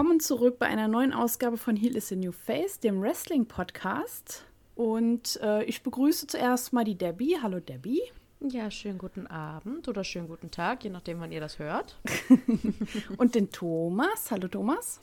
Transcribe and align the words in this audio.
willkommen 0.00 0.20
zurück 0.20 0.58
bei 0.58 0.64
einer 0.64 0.88
neuen 0.88 1.12
Ausgabe 1.12 1.58
von 1.58 1.76
Heal 1.76 1.94
is 1.94 2.10
a 2.10 2.16
New 2.16 2.32
Face, 2.32 2.80
dem 2.80 3.02
Wrestling-Podcast. 3.02 4.46
Und 4.74 5.38
äh, 5.42 5.62
ich 5.64 5.82
begrüße 5.82 6.26
zuerst 6.26 6.72
mal 6.72 6.84
die 6.84 6.96
Debbie. 6.96 7.36
Hallo 7.42 7.60
Debbie. 7.60 8.00
Ja, 8.40 8.70
schönen 8.70 8.96
guten 8.96 9.26
Abend 9.26 9.88
oder 9.88 10.02
schönen 10.02 10.26
guten 10.26 10.50
Tag, 10.50 10.84
je 10.84 10.88
nachdem, 10.88 11.20
wann 11.20 11.32
ihr 11.32 11.40
das 11.40 11.58
hört. 11.58 12.00
Und 13.18 13.34
den 13.34 13.52
Thomas. 13.52 14.30
Hallo 14.30 14.48
Thomas. 14.48 15.00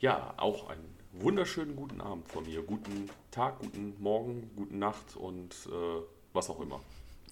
Ja, 0.00 0.34
auch 0.36 0.68
einen 0.68 0.96
wunderschönen 1.12 1.76
guten 1.76 2.00
Abend 2.00 2.28
von 2.28 2.42
mir. 2.44 2.62
Guten 2.62 3.08
Tag, 3.30 3.60
guten 3.60 3.94
Morgen, 4.00 4.50
guten 4.56 4.80
Nacht 4.80 5.14
und 5.14 5.54
äh, 5.68 6.02
was 6.32 6.50
auch 6.50 6.58
immer. 6.58 6.80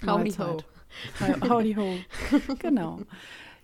Howdy 0.07 0.31
ho. 0.31 0.59
Howdy 1.48 1.75
ho. 1.75 1.95
genau. 2.61 3.01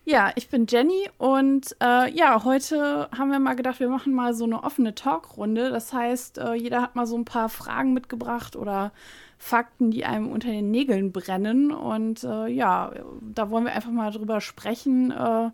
Ja, 0.07 0.33
ich 0.35 0.51
bin 0.51 0.67
Jenny 0.69 1.09
und 1.17 1.75
äh, 1.83 2.11
ja, 2.15 2.45
heute 2.45 3.09
haben 3.17 3.31
wir 3.31 3.39
mal 3.39 3.55
gedacht, 3.55 3.81
wir 3.81 3.89
machen 3.89 4.12
mal 4.12 4.35
so 4.35 4.45
eine 4.45 4.62
offene 4.62 4.95
Talkrunde. 4.95 5.71
Das 5.71 5.95
heißt, 5.95 6.37
äh, 6.37 6.53
jeder 6.53 6.83
hat 6.83 6.95
mal 6.95 7.07
so 7.07 7.17
ein 7.17 7.25
paar 7.25 7.49
Fragen 7.49 7.95
mitgebracht 7.95 8.55
oder 8.55 8.93
Fakten, 9.39 9.91
die 9.91 10.05
einem 10.05 10.31
unter 10.31 10.48
den 10.48 10.71
Nägeln 10.71 11.11
brennen. 11.11 11.73
Und 11.73 12.23
äh, 12.23 12.48
ja, 12.48 12.93
da 13.23 13.48
wollen 13.48 13.65
wir 13.65 13.73
einfach 13.73 13.91
mal 13.91 14.11
drüber 14.11 14.43
sprechen, 14.43 15.11
äh, 15.11 15.51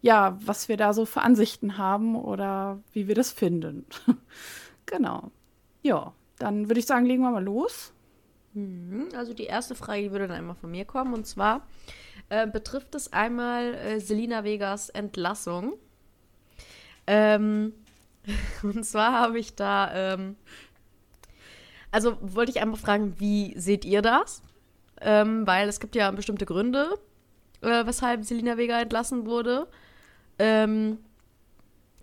ja, 0.00 0.38
was 0.44 0.68
wir 0.68 0.76
da 0.76 0.92
so 0.92 1.04
für 1.04 1.22
Ansichten 1.22 1.76
haben 1.76 2.14
oder 2.14 2.78
wie 2.92 3.08
wir 3.08 3.16
das 3.16 3.32
finden. 3.32 3.84
genau. 4.86 5.32
Ja, 5.82 6.12
dann 6.38 6.68
würde 6.68 6.78
ich 6.78 6.86
sagen, 6.86 7.04
legen 7.04 7.22
wir 7.22 7.32
mal 7.32 7.42
los. 7.42 7.92
Mhm, 8.54 9.08
also 9.16 9.34
die 9.34 9.46
erste 9.46 9.74
Frage, 9.74 10.12
würde 10.12 10.28
dann 10.28 10.36
einmal 10.36 10.54
von 10.54 10.70
mir 10.70 10.84
kommen 10.84 11.14
und 11.14 11.26
zwar 11.26 11.66
äh, 12.30 12.46
betrifft 12.46 12.94
es 12.94 13.12
einmal 13.12 13.74
äh, 13.74 14.00
Selina 14.00 14.44
Vegas 14.44 14.90
Entlassung. 14.90 15.74
Ähm, 17.06 17.72
und 18.62 18.84
zwar 18.84 19.12
habe 19.12 19.38
ich 19.38 19.54
da, 19.54 20.14
ähm, 20.14 20.36
also 21.90 22.18
wollte 22.20 22.50
ich 22.50 22.60
einmal 22.60 22.78
fragen, 22.78 23.14
wie 23.18 23.58
seht 23.58 23.84
ihr 23.84 24.02
das? 24.02 24.42
Ähm, 25.00 25.46
weil 25.46 25.68
es 25.68 25.80
gibt 25.80 25.94
ja 25.94 26.10
bestimmte 26.10 26.44
Gründe, 26.44 26.98
äh, 27.62 27.86
weshalb 27.86 28.24
Selina 28.24 28.56
Vega 28.56 28.80
entlassen 28.80 29.26
wurde. 29.26 29.68
Ähm, 30.38 30.98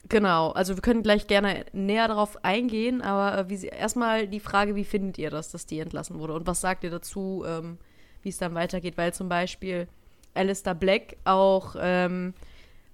genau, 0.10 0.52
also 0.52 0.76
wir 0.76 0.82
können 0.82 1.04
gleich 1.04 1.28
gerne 1.28 1.66
näher 1.74 2.08
darauf 2.08 2.44
eingehen, 2.44 3.02
aber 3.02 3.48
äh, 3.50 3.68
erstmal 3.68 4.28
die 4.28 4.40
Frage, 4.40 4.76
wie 4.76 4.86
findet 4.86 5.18
ihr 5.18 5.30
das, 5.30 5.52
dass 5.52 5.66
die 5.66 5.80
entlassen 5.80 6.18
wurde? 6.20 6.34
Und 6.34 6.48
was 6.48 6.62
sagt 6.62 6.84
ihr 6.84 6.90
dazu, 6.90 7.44
ähm, 7.46 7.78
wie 8.22 8.30
es 8.30 8.38
dann 8.38 8.56
weitergeht? 8.56 8.98
Weil 8.98 9.14
zum 9.14 9.30
Beispiel 9.30 9.88
Alistair 10.36 10.76
Black 10.76 11.18
auch 11.24 11.76
ähm, 11.80 12.34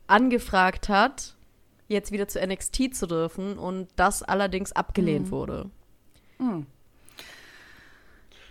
angefragt 0.08 0.90
hat, 0.90 1.36
jetzt 1.88 2.12
wieder 2.12 2.28
zu 2.28 2.40
NXT 2.46 2.96
zu 2.96 3.08
dürfen 3.08 3.58
und 3.58 3.90
das 3.96 4.24
allerdings 4.24 4.72
abgelehnt 4.72 5.28
mhm. 5.28 5.32
wurde. 5.32 5.70
Mhm. 6.40 6.66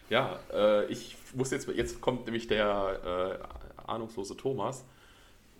Ja, 0.09 0.39
äh, 0.53 0.87
ich 0.87 1.17
muss 1.35 1.51
jetzt, 1.51 1.69
jetzt 1.69 2.01
kommt 2.01 2.27
nämlich 2.27 2.49
der 2.49 3.41
äh, 3.79 3.89
ahnungslose 3.89 4.37
Thomas. 4.37 4.85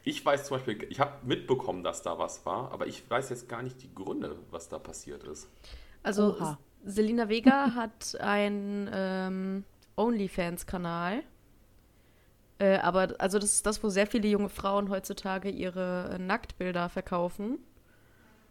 Ich 0.03 0.25
weiß 0.25 0.47
zum 0.47 0.57
Beispiel, 0.57 0.87
ich 0.91 0.99
habe 0.99 1.13
mitbekommen, 1.25 1.85
dass 1.85 2.03
da 2.03 2.19
was 2.19 2.45
war, 2.47 2.73
aber 2.73 2.87
ich 2.87 3.09
weiß 3.09 3.31
jetzt 3.31 3.49
gar 3.49 3.63
nicht 3.63 3.83
die 3.83 3.95
Gründe, 3.95 4.37
was 4.51 4.69
da 4.69 4.79
passiert 4.79 5.25
ist. 5.25 5.49
Also 6.03 6.37
Oha. 6.37 6.59
Selina 6.85 7.29
Vega 7.29 7.73
hat 7.75 8.19
einen 8.21 8.89
ähm, 8.93 9.65
OnlyFans-Kanal 9.97 11.23
äh, 12.61 12.77
aber 12.77 13.15
also 13.19 13.39
das 13.39 13.55
ist 13.55 13.67
das, 13.67 13.83
wo 13.83 13.89
sehr 13.89 14.07
viele 14.07 14.29
junge 14.29 14.51
Frauen 14.51 14.91
heutzutage 14.91 15.49
ihre 15.49 16.11
äh, 16.15 16.19
Nacktbilder 16.19 16.91
verkaufen 16.91 17.59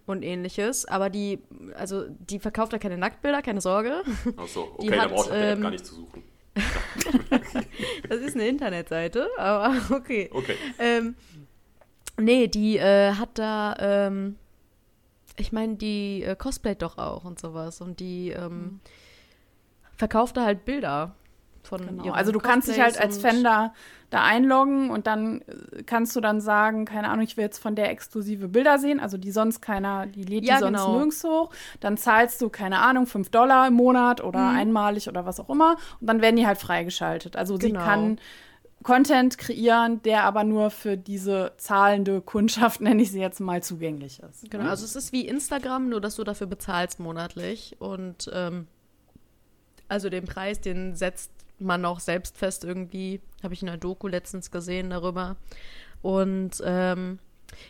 und 0.08 0.24
ähnliches. 0.24 0.86
Aber 0.86 1.12
die, 1.12 1.40
also 1.76 2.06
die 2.08 2.40
verkauft 2.40 2.74
da 2.74 2.80
keine 2.80 2.98
Nacktbilder, 2.98 3.44
keine 3.44 3.62
Sorge. 3.62 4.02
Ach 4.36 4.48
so, 4.48 4.74
okay, 4.78 4.90
dann 4.90 5.10
brauchst 5.12 5.30
du 5.30 5.36
ähm, 5.36 5.62
gar 5.62 5.70
nicht 5.70 5.86
zu 5.86 5.96
suchen. 5.96 6.24
das 8.10 8.20
ist 8.20 8.36
eine 8.36 8.48
Internetseite, 8.48 9.30
aber 9.38 9.76
okay. 9.96 10.30
Okay. 10.34 10.56
Ähm, 10.80 11.16
nee, 12.18 12.48
die 12.48 12.78
äh, 12.78 13.14
hat 13.14 13.38
da, 13.38 13.76
ähm, 13.80 14.38
ich 15.38 15.52
meine, 15.52 15.76
die 15.76 16.24
äh, 16.24 16.36
cosplayt 16.36 16.82
doch 16.82 16.98
auch 16.98 17.26
und 17.26 17.40
sowas. 17.40 17.80
Und 17.80 18.00
die 18.00 18.32
ähm, 18.32 18.52
mhm. 18.52 18.80
verkauft 19.96 20.36
da 20.36 20.46
halt 20.46 20.66
Bilder 20.66 21.16
von 21.64 21.86
genau. 21.86 22.14
Also 22.14 22.32
du 22.32 22.40
kannst 22.40 22.68
dich 22.68 22.80
halt 22.80 23.00
als 23.00 23.20
Fan 23.20 23.44
da, 23.44 23.74
da 24.10 24.24
einloggen 24.24 24.90
und 24.90 25.08
dann 25.08 25.42
äh, 25.42 25.84
kannst 25.84 26.16
du 26.16 26.22
dann 26.22 26.42
sagen, 26.42 26.86
keine 26.86 27.10
Ahnung, 27.10 27.24
ich 27.24 27.38
will 27.38 27.44
jetzt 27.44 27.60
von 27.60 27.76
der 27.76 27.90
exklusive 27.92 28.48
Bilder 28.48 28.80
sehen, 28.80 29.00
also 29.00 29.18
die 29.18 29.32
sonst 29.32 29.62
keiner, 29.62 30.08
die 30.08 30.24
lädt 30.24 30.46
ja, 30.46 30.56
die 30.56 30.62
sonst 30.62 30.82
genau. 30.82 30.94
nirgends 30.94 31.24
hoch. 31.24 31.50
Dann 31.80 31.98
zahlst 31.98 32.42
du, 32.42 32.50
keine 32.50 32.80
Ahnung, 32.80 33.06
5 33.06 33.30
Dollar 33.30 33.68
im 33.68 33.76
Monat 33.76 34.24
oder 34.24 34.40
mhm. 34.40 34.58
einmalig 34.58 35.08
oder 35.08 35.26
was 35.26 35.40
auch 35.40 35.50
immer 35.50 35.78
und 36.00 36.08
dann 36.08 36.22
werden 36.22 36.36
die 36.36 36.48
halt 36.48 36.58
freigeschaltet. 36.58 37.36
Also 37.36 37.58
genau. 37.58 37.80
sie 37.80 37.86
kann 37.86 38.20
Content 38.84 39.38
kreieren, 39.38 40.02
der 40.04 40.24
aber 40.24 40.44
nur 40.44 40.70
für 40.70 40.96
diese 40.96 41.52
zahlende 41.58 42.22
Kundschaft, 42.22 42.82
nenne 42.82 43.02
ich 43.02 43.12
sie 43.12 43.20
jetzt 43.20 43.40
mal, 43.40 43.62
zugänglich 43.62 44.22
ist. 44.22 44.50
Genau, 44.50 44.70
also 44.70 44.86
es 44.86 44.96
ist 44.96 45.12
wie 45.12 45.28
Instagram, 45.28 45.90
nur 45.90 46.02
dass 46.02 46.16
du 46.16 46.24
dafür 46.24 46.48
bezahlst 46.48 47.00
monatlich 47.00 47.76
und 47.80 48.30
ähm, 48.34 48.68
also 49.90 50.10
den 50.10 50.26
Preis, 50.26 50.62
den 50.62 50.96
setzt 50.96 51.32
man 51.60 51.86
auch 51.86 52.00
selbst 52.00 52.38
fest 52.38 52.64
irgendwie. 52.64 53.22
Habe 53.44 53.54
ich 53.54 53.62
in 53.62 53.68
der 53.68 53.78
Doku 53.78 54.08
letztens 54.08 54.52
gesehen 54.52 54.90
darüber. 54.90 55.38
Und 56.02 56.62
ähm, 56.64 57.20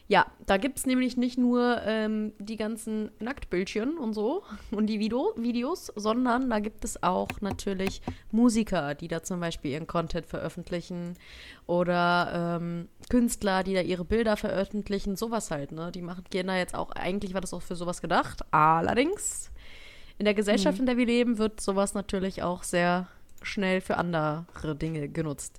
ja, 0.08 0.26
da 0.46 0.58
gibt 0.58 0.78
es 0.78 0.86
nämlich 0.86 1.18
nicht 1.18 1.38
nur 1.38 1.82
ähm, 1.86 2.34
die 2.40 2.58
ganzen 2.58 3.12
Nacktbildchen 3.20 3.98
und 3.98 4.14
so 4.14 4.44
und 4.72 4.88
die 4.88 5.00
Video 5.00 5.34
Videos, 5.36 5.92
sondern 5.96 6.50
da 6.50 6.60
gibt 6.60 6.84
es 6.86 7.02
auch 7.04 7.30
natürlich 7.42 8.02
Musiker, 8.32 8.96
die 8.96 9.08
da 9.08 9.24
zum 9.24 9.40
Beispiel 9.40 9.72
ihren 9.72 9.88
Content 9.88 10.26
veröffentlichen 10.26 11.16
oder 11.68 12.60
ähm, 12.60 12.90
Künstler, 13.10 13.64
die 13.64 13.74
da 13.74 13.82
ihre 13.82 14.06
Bilder 14.06 14.38
veröffentlichen, 14.38 15.16
sowas 15.16 15.52
halt, 15.52 15.72
ne? 15.72 15.92
Die 15.92 16.02
machen, 16.02 16.24
gehen 16.30 16.48
da 16.48 16.58
jetzt 16.58 16.76
auch, 16.76 16.92
eigentlich 16.92 17.34
war 17.34 17.42
das 17.42 17.54
auch 17.54 17.62
für 17.62 17.76
sowas 17.76 18.02
gedacht. 18.02 18.42
Allerdings, 18.52 19.52
in 20.18 20.26
der 20.26 20.34
Gesellschaft, 20.34 20.78
mhm. 20.78 20.82
in 20.82 20.86
der 20.88 20.98
wir 20.98 21.06
leben, 21.06 21.38
wird 21.38 21.62
sowas 21.62 21.94
natürlich 21.94 22.44
auch 22.44 22.64
sehr 22.64 23.08
schnell 23.42 23.82
für 23.82 23.98
andere 23.98 24.46
Dinge 24.76 25.10
genutzt. 25.10 25.58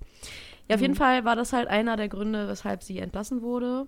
Ja, 0.67 0.75
auf 0.75 0.79
mhm. 0.79 0.85
jeden 0.85 0.95
Fall 0.95 1.25
war 1.25 1.35
das 1.35 1.53
halt 1.53 1.67
einer 1.67 1.97
der 1.97 2.09
Gründe, 2.09 2.47
weshalb 2.47 2.83
sie 2.83 2.99
entlassen 2.99 3.41
wurde, 3.41 3.87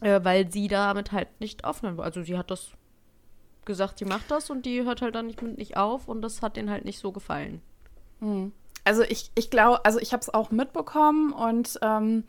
äh, 0.00 0.20
weil 0.22 0.50
sie 0.50 0.68
damit 0.68 1.12
halt 1.12 1.28
nicht 1.40 1.64
aufhören 1.64 1.96
wollte. 1.96 2.06
Also 2.06 2.22
sie 2.22 2.38
hat 2.38 2.50
das 2.50 2.72
gesagt, 3.64 3.98
sie 3.98 4.04
macht 4.04 4.30
das 4.30 4.50
und 4.50 4.66
die 4.66 4.84
hört 4.84 5.02
halt 5.02 5.14
dann 5.14 5.26
nicht, 5.26 5.40
nicht 5.42 5.76
auf 5.76 6.08
und 6.08 6.22
das 6.22 6.42
hat 6.42 6.56
denen 6.56 6.70
halt 6.70 6.84
nicht 6.84 6.98
so 6.98 7.12
gefallen. 7.12 7.62
Mhm. 8.20 8.52
Also 8.84 9.02
ich, 9.02 9.30
ich 9.34 9.50
glaube, 9.50 9.84
also 9.84 9.98
ich 9.98 10.12
habe 10.12 10.20
es 10.20 10.32
auch 10.32 10.50
mitbekommen 10.50 11.32
und 11.32 11.78
ähm, 11.80 12.24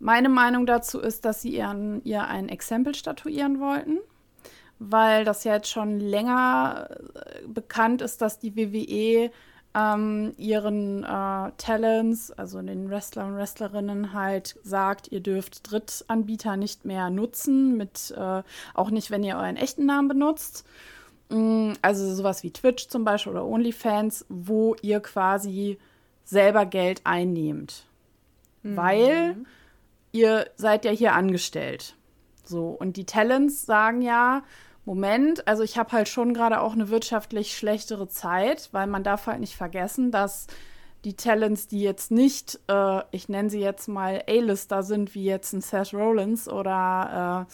meine 0.00 0.28
Meinung 0.28 0.66
dazu 0.66 0.98
ist, 0.98 1.24
dass 1.24 1.42
sie 1.42 1.54
ihren, 1.54 2.02
ihr 2.04 2.26
ein 2.26 2.48
Exempel 2.48 2.94
statuieren 2.94 3.60
wollten, 3.60 3.98
weil 4.78 5.24
das 5.24 5.44
ja 5.44 5.54
jetzt 5.54 5.70
schon 5.70 6.00
länger 6.00 6.88
äh, 7.14 7.46
bekannt 7.46 8.02
ist, 8.02 8.20
dass 8.22 8.38
die 8.38 8.56
WWE 8.56 9.30
ähm, 9.74 10.34
ihren 10.36 11.04
äh, 11.04 11.52
Talents, 11.56 12.32
also 12.32 12.60
den 12.60 12.90
Wrestler 12.90 13.26
und 13.26 13.36
Wrestlerinnen 13.36 14.12
halt 14.12 14.56
sagt, 14.62 15.12
ihr 15.12 15.20
dürft 15.20 15.70
Drittanbieter 15.70 16.56
nicht 16.56 16.84
mehr 16.84 17.10
nutzen, 17.10 17.76
mit 17.76 18.12
äh, 18.16 18.42
auch 18.74 18.90
nicht, 18.90 19.10
wenn 19.10 19.22
ihr 19.22 19.36
euren 19.36 19.56
echten 19.56 19.86
Namen 19.86 20.08
benutzt. 20.08 20.66
Mm, 21.28 21.72
also 21.82 22.12
sowas 22.14 22.42
wie 22.42 22.52
Twitch 22.52 22.88
zum 22.88 23.04
Beispiel 23.04 23.32
oder 23.32 23.46
OnlyFans, 23.46 24.26
wo 24.28 24.74
ihr 24.82 25.00
quasi 25.00 25.78
selber 26.24 26.66
Geld 26.66 27.02
einnehmt. 27.04 27.86
Mhm. 28.62 28.76
Weil 28.76 29.36
ihr 30.12 30.50
seid 30.56 30.84
ja 30.84 30.90
hier 30.90 31.14
angestellt. 31.14 31.94
So, 32.44 32.70
und 32.70 32.96
die 32.96 33.06
Talents 33.06 33.64
sagen 33.64 34.02
ja, 34.02 34.42
Moment, 34.90 35.46
also 35.46 35.62
ich 35.62 35.78
habe 35.78 35.92
halt 35.92 36.08
schon 36.08 36.34
gerade 36.34 36.60
auch 36.60 36.72
eine 36.72 36.88
wirtschaftlich 36.88 37.56
schlechtere 37.56 38.08
Zeit, 38.08 38.70
weil 38.72 38.88
man 38.88 39.04
darf 39.04 39.28
halt 39.28 39.38
nicht 39.38 39.54
vergessen, 39.54 40.10
dass 40.10 40.48
die 41.04 41.14
Talents, 41.14 41.68
die 41.68 41.80
jetzt 41.80 42.10
nicht, 42.10 42.58
äh, 42.66 43.02
ich 43.12 43.28
nenne 43.28 43.50
sie 43.50 43.60
jetzt 43.60 43.86
mal 43.86 44.24
A-Lister 44.28 44.82
sind, 44.82 45.14
wie 45.14 45.22
jetzt 45.22 45.52
ein 45.52 45.60
Seth 45.60 45.94
Rollins 45.94 46.48
oder 46.48 47.46
äh, 47.48 47.52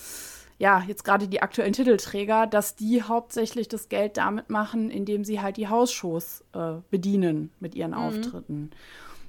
ja, 0.62 0.82
jetzt 0.88 1.04
gerade 1.04 1.28
die 1.28 1.42
aktuellen 1.42 1.74
Titelträger, 1.74 2.46
dass 2.46 2.74
die 2.74 3.02
hauptsächlich 3.02 3.68
das 3.68 3.90
Geld 3.90 4.16
damit 4.16 4.48
machen, 4.48 4.90
indem 4.90 5.22
sie 5.22 5.42
halt 5.42 5.58
die 5.58 5.68
Hausshows 5.68 6.42
äh, 6.54 6.76
bedienen 6.88 7.52
mit 7.60 7.74
ihren 7.74 7.90
mhm. 7.90 7.98
Auftritten. 7.98 8.70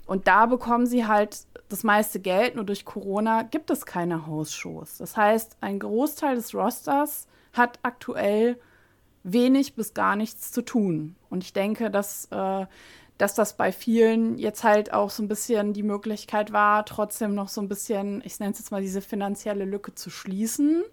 Und 0.06 0.30
da 0.30 0.46
bekommen 0.46 0.86
sie 0.86 1.08
halt 1.08 1.40
das 1.68 1.84
meiste 1.84 2.22
Geld, 2.22 2.56
nur 2.56 2.64
durch 2.64 2.86
Corona 2.86 3.42
gibt 3.44 3.70
es 3.70 3.86
keine 3.86 4.28
Hausshows. 4.28 4.98
Das 5.00 5.18
heißt, 5.18 5.58
ein 5.60 5.80
Großteil 5.80 6.36
des 6.36 6.56
Rosters 6.56 7.28
hat 7.58 7.80
aktuell 7.84 8.60
wenig 9.24 9.76
bis 9.76 9.94
gar 9.94 10.16
nichts 10.16 10.52
zu 10.52 10.62
tun. 10.62 11.16
Und 11.30 11.44
ich 11.44 11.54
denke, 11.54 11.92
dass, 11.92 12.26
äh, 12.32 12.66
dass 13.18 13.36
das 13.36 13.58
bei 13.58 13.72
vielen 13.72 14.38
jetzt 14.38 14.64
halt 14.64 14.94
auch 14.94 15.10
so 15.10 15.24
ein 15.24 15.28
bisschen 15.28 15.74
die 15.74 15.84
Möglichkeit 15.84 16.54
war, 16.54 16.86
trotzdem 16.86 17.36
noch 17.36 17.50
so 17.50 17.62
ein 17.62 17.68
bisschen, 17.68 18.22
ich 18.24 18.40
nenne 18.40 18.54
es 18.54 18.60
jetzt 18.60 18.72
mal 18.72 18.82
diese 18.82 19.02
finanzielle 19.02 19.66
Lücke 19.66 19.96
zu 19.96 20.10
schließen. 20.10 20.84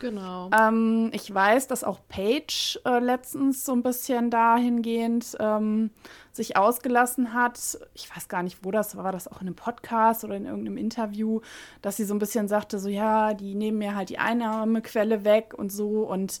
Genau. 0.00 0.50
Ähm, 0.56 1.10
ich 1.12 1.32
weiß, 1.32 1.66
dass 1.66 1.82
auch 1.82 1.98
Paige 2.08 2.80
äh, 2.84 3.00
letztens 3.00 3.64
so 3.64 3.72
ein 3.72 3.82
bisschen 3.82 4.30
dahingehend 4.30 5.36
ähm, 5.40 5.90
sich 6.30 6.56
ausgelassen 6.56 7.34
hat. 7.34 7.78
Ich 7.94 8.14
weiß 8.14 8.28
gar 8.28 8.42
nicht, 8.42 8.64
wo 8.64 8.70
das 8.70 8.96
war. 8.96 9.04
War 9.04 9.12
das 9.12 9.28
auch 9.28 9.40
in 9.40 9.48
einem 9.48 9.56
Podcast 9.56 10.24
oder 10.24 10.36
in 10.36 10.46
irgendeinem 10.46 10.76
Interview, 10.76 11.40
dass 11.82 11.96
sie 11.96 12.04
so 12.04 12.14
ein 12.14 12.20
bisschen 12.20 12.46
sagte, 12.46 12.78
so 12.78 12.88
ja, 12.88 13.34
die 13.34 13.54
nehmen 13.54 13.78
mir 13.78 13.96
halt 13.96 14.10
die 14.10 14.18
Einnahmequelle 14.18 15.24
weg 15.24 15.54
und 15.56 15.72
so. 15.72 16.02
Und 16.02 16.40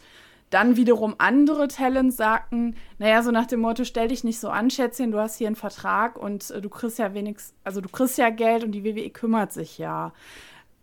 dann 0.50 0.76
wiederum 0.76 1.14
andere 1.18 1.68
Talents 1.68 2.16
sagten, 2.16 2.76
naja, 2.98 3.22
so 3.22 3.30
nach 3.30 3.46
dem 3.46 3.60
Motto, 3.60 3.84
stell 3.84 4.08
dich 4.08 4.24
nicht 4.24 4.40
so 4.40 4.48
an, 4.48 4.70
Schätzchen, 4.70 5.10
du 5.10 5.18
hast 5.18 5.36
hier 5.36 5.46
einen 5.46 5.56
Vertrag 5.56 6.16
und 6.16 6.50
äh, 6.50 6.60
du 6.60 6.70
kriegst 6.70 6.98
ja 6.98 7.12
wenigstens, 7.12 7.54
also 7.64 7.80
du 7.80 7.88
kriegst 7.88 8.18
ja 8.18 8.30
Geld 8.30 8.64
und 8.64 8.72
die 8.72 8.84
WWE 8.84 9.10
kümmert 9.10 9.52
sich 9.52 9.78
ja 9.78 10.12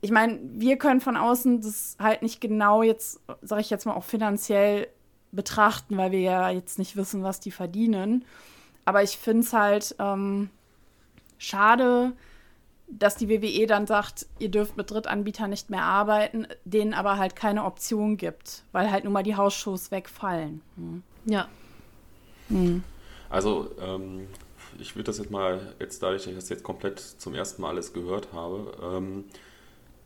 ich 0.06 0.12
meine, 0.12 0.40
wir 0.54 0.78
können 0.78 1.02
von 1.02 1.18
außen 1.18 1.62
das 1.62 1.98
halt 2.00 2.22
nicht 2.22 2.40
genau 2.40 2.84
jetzt, 2.84 3.20
sage 3.42 3.62
ich 3.62 3.72
jetzt 3.72 3.88
mal, 3.88 3.96
auch 3.96 4.04
finanziell 4.04 4.88
betrachten, 5.32 5.98
weil 5.98 6.12
wir 6.12 6.20
ja 6.20 6.50
jetzt 6.52 6.78
nicht 6.78 6.96
wissen, 6.96 7.24
was 7.24 7.40
die 7.40 7.50
verdienen. 7.50 8.24
Aber 8.86 9.02
ich 9.02 9.18
finde 9.18 9.42
es 9.42 9.52
halt 9.52 9.96
ähm, 9.98 10.52
schade, 11.40 12.12
dass 12.88 13.16
die 13.16 13.30
WWE 13.30 13.66
dann 13.66 13.88
sagt, 13.88 14.28
ihr 14.38 14.50
dürft 14.50 14.78
mit 14.78 14.92
Drittanbietern 14.92 15.50
nicht 15.50 15.72
mehr 15.72 15.82
arbeiten, 15.82 16.46
denen 16.66 16.94
aber 16.94 17.18
halt 17.18 17.36
keine 17.36 17.64
Option 17.64 18.16
gibt, 18.16 18.62
weil 18.74 18.92
halt 18.92 19.06
nun 19.06 19.14
mal 19.14 19.24
die 19.24 19.36
Hausshows 19.36 19.90
wegfallen. 19.90 20.62
Hm. 20.76 21.02
Ja. 21.26 21.48
Hm. 22.50 22.84
Also, 23.32 23.72
ähm, 23.82 24.28
ich 24.78 24.96
würde 24.96 25.06
das 25.06 25.18
jetzt 25.18 25.32
mal, 25.32 25.74
jetzt 25.80 26.04
dadurch, 26.04 26.26
dass 26.26 26.32
ich 26.32 26.38
das 26.38 26.50
jetzt 26.50 26.64
komplett 26.64 27.00
zum 27.00 27.34
ersten 27.34 27.64
Mal 27.64 27.70
alles 27.70 27.92
gehört 27.92 28.34
habe, 28.34 28.72
ähm, 28.84 29.24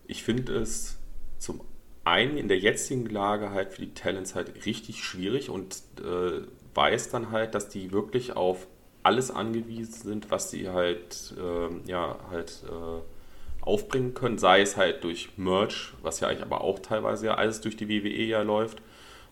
ich 0.09 0.23
finde 0.23 0.55
es 0.55 0.97
zum 1.37 1.61
einen 2.03 2.37
in 2.37 2.47
der 2.47 2.57
jetzigen 2.57 3.05
Lage 3.05 3.51
halt 3.51 3.73
für 3.73 3.81
die 3.81 3.93
Talents 3.93 4.33
halt 4.33 4.65
richtig 4.65 5.03
schwierig 5.03 5.51
und 5.51 5.83
äh, 5.99 6.41
weiß 6.73 7.09
dann 7.09 7.31
halt, 7.31 7.53
dass 7.53 7.69
die 7.69 7.91
wirklich 7.91 8.35
auf 8.35 8.67
alles 9.03 9.29
angewiesen 9.29 9.93
sind, 9.93 10.31
was 10.31 10.49
sie 10.49 10.69
halt, 10.69 11.35
äh, 11.37 11.89
ja, 11.89 12.17
halt 12.31 12.63
äh, 12.67 13.63
aufbringen 13.63 14.15
können, 14.15 14.39
sei 14.39 14.61
es 14.61 14.77
halt 14.77 15.03
durch 15.03 15.37
Merch, 15.37 15.93
was 16.01 16.19
ja 16.21 16.27
eigentlich 16.27 16.41
aber 16.41 16.61
auch 16.61 16.79
teilweise 16.79 17.27
ja 17.27 17.35
alles 17.35 17.61
durch 17.61 17.77
die 17.77 17.87
WWE 17.87 18.23
ja 18.23 18.41
läuft, 18.41 18.81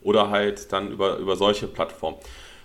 oder 0.04 0.30
halt 0.30 0.72
dann 0.72 0.92
über, 0.92 1.18
über 1.18 1.36
solche 1.36 1.68
Plattformen. 1.68 2.18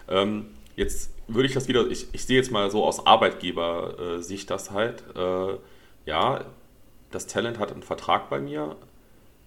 Ähm, 0.08 0.50
jetzt 0.76 1.10
würde 1.28 1.48
ich 1.48 1.54
das 1.54 1.66
wieder, 1.66 1.86
ich, 1.86 2.08
ich 2.12 2.26
sehe 2.26 2.36
jetzt 2.36 2.50
mal 2.50 2.70
so 2.70 2.84
aus 2.84 3.06
Arbeitgeber-Sicht 3.06 4.50
das 4.50 4.70
halt, 4.70 5.02
äh, 5.16 5.56
ja, 6.04 6.44
das 7.14 7.26
Talent 7.26 7.58
hat 7.58 7.72
einen 7.72 7.82
Vertrag 7.82 8.28
bei 8.28 8.40
mir 8.40 8.76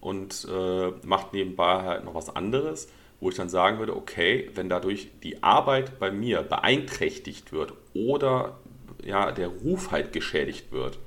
und 0.00 0.46
äh, 0.50 0.92
macht 1.04 1.32
nebenbei 1.32 1.82
halt 1.82 2.04
noch 2.04 2.14
was 2.14 2.34
anderes, 2.34 2.88
wo 3.20 3.28
ich 3.28 3.36
dann 3.36 3.48
sagen 3.48 3.78
würde, 3.78 3.96
okay, 3.96 4.50
wenn 4.54 4.68
dadurch 4.68 5.10
die 5.22 5.42
Arbeit 5.42 5.98
bei 5.98 6.10
mir 6.10 6.42
beeinträchtigt 6.42 7.52
wird 7.52 7.72
oder 7.94 8.58
ja, 9.04 9.32
der 9.32 9.48
Ruf 9.48 9.90
halt 9.90 10.12
geschädigt 10.12 10.72
wird, 10.72 10.98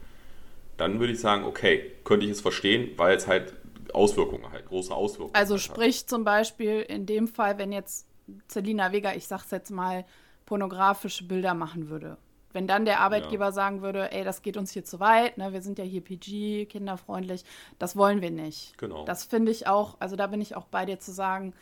dann 0.78 1.00
würde 1.00 1.14
ich 1.14 1.20
sagen, 1.20 1.44
okay, 1.46 1.92
könnte 2.04 2.26
ich 2.26 2.32
es 2.34 2.42
verstehen, 2.42 2.92
weil 2.98 3.16
es 3.16 3.28
halt 3.28 3.54
Auswirkungen 3.94 4.52
halt, 4.52 4.68
große 4.68 4.94
Auswirkungen. 4.94 5.36
Also 5.36 5.56
halt 5.56 5.64
sprich 5.64 6.02
hat. 6.02 6.10
zum 6.10 6.24
Beispiel 6.24 6.82
in 6.82 7.06
dem 7.06 7.28
Fall, 7.28 7.58
wenn 7.58 7.72
jetzt 7.72 8.08
Celina 8.48 8.92
Vega, 8.92 9.14
ich 9.14 9.28
sag's 9.28 9.52
jetzt 9.52 9.72
mal, 9.72 10.06
pornografische 10.46 11.26
Bilder 11.26 11.54
machen 11.54 11.90
würde 11.90 12.18
wenn 12.54 12.68
dann 12.68 12.86
der 12.86 13.00
Arbeitgeber 13.00 13.46
ja. 13.46 13.52
sagen 13.52 13.82
würde, 13.82 14.12
ey, 14.12 14.24
das 14.24 14.42
geht 14.42 14.58
uns 14.58 14.72
hier 14.72 14.84
zu 14.84 15.00
weit, 15.00 15.38
ne, 15.38 15.54
wir 15.54 15.62
sind 15.62 15.78
ja 15.78 15.86
hier 15.86 16.02
PG, 16.02 16.66
kinderfreundlich, 16.66 17.44
das 17.78 17.96
wollen 17.96 18.22
wir 18.22 18.32
nicht. 18.32 18.78
Genau. 18.78 19.06
Das 19.06 19.24
finde 19.24 19.52
ich 19.52 19.68
auch, 19.68 19.98
also 20.00 20.16
da 20.16 20.28
bin 20.28 20.42
ich 20.42 20.56
auch 20.56 20.66
bei 20.66 20.86
dir 20.86 21.00
zu 21.00 21.12
sagen, 21.12 21.54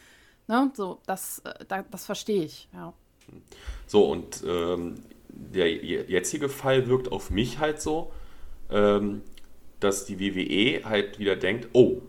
ne, 0.47 0.71
so, 0.73 0.99
das, 1.05 1.39
äh, 1.39 1.65
das, 1.67 1.85
das 1.91 2.05
verstehe 2.05 2.43
ich, 2.43 2.69
ja. 2.73 2.93
So, 3.87 4.05
und 4.05 4.43
ähm, 4.47 4.95
der 5.27 5.73
jetzige 5.73 6.49
Fall 6.49 6.87
wirkt 6.87 7.11
auf 7.11 7.29
mich 7.29 7.59
halt 7.59 7.81
so, 7.81 8.11
ähm, 8.69 9.21
dass 9.79 10.05
die 10.05 10.19
WWE 10.19 10.85
halt 10.85 11.19
wieder 11.19 11.35
denkt, 11.35 11.69
oh, 11.73 12.01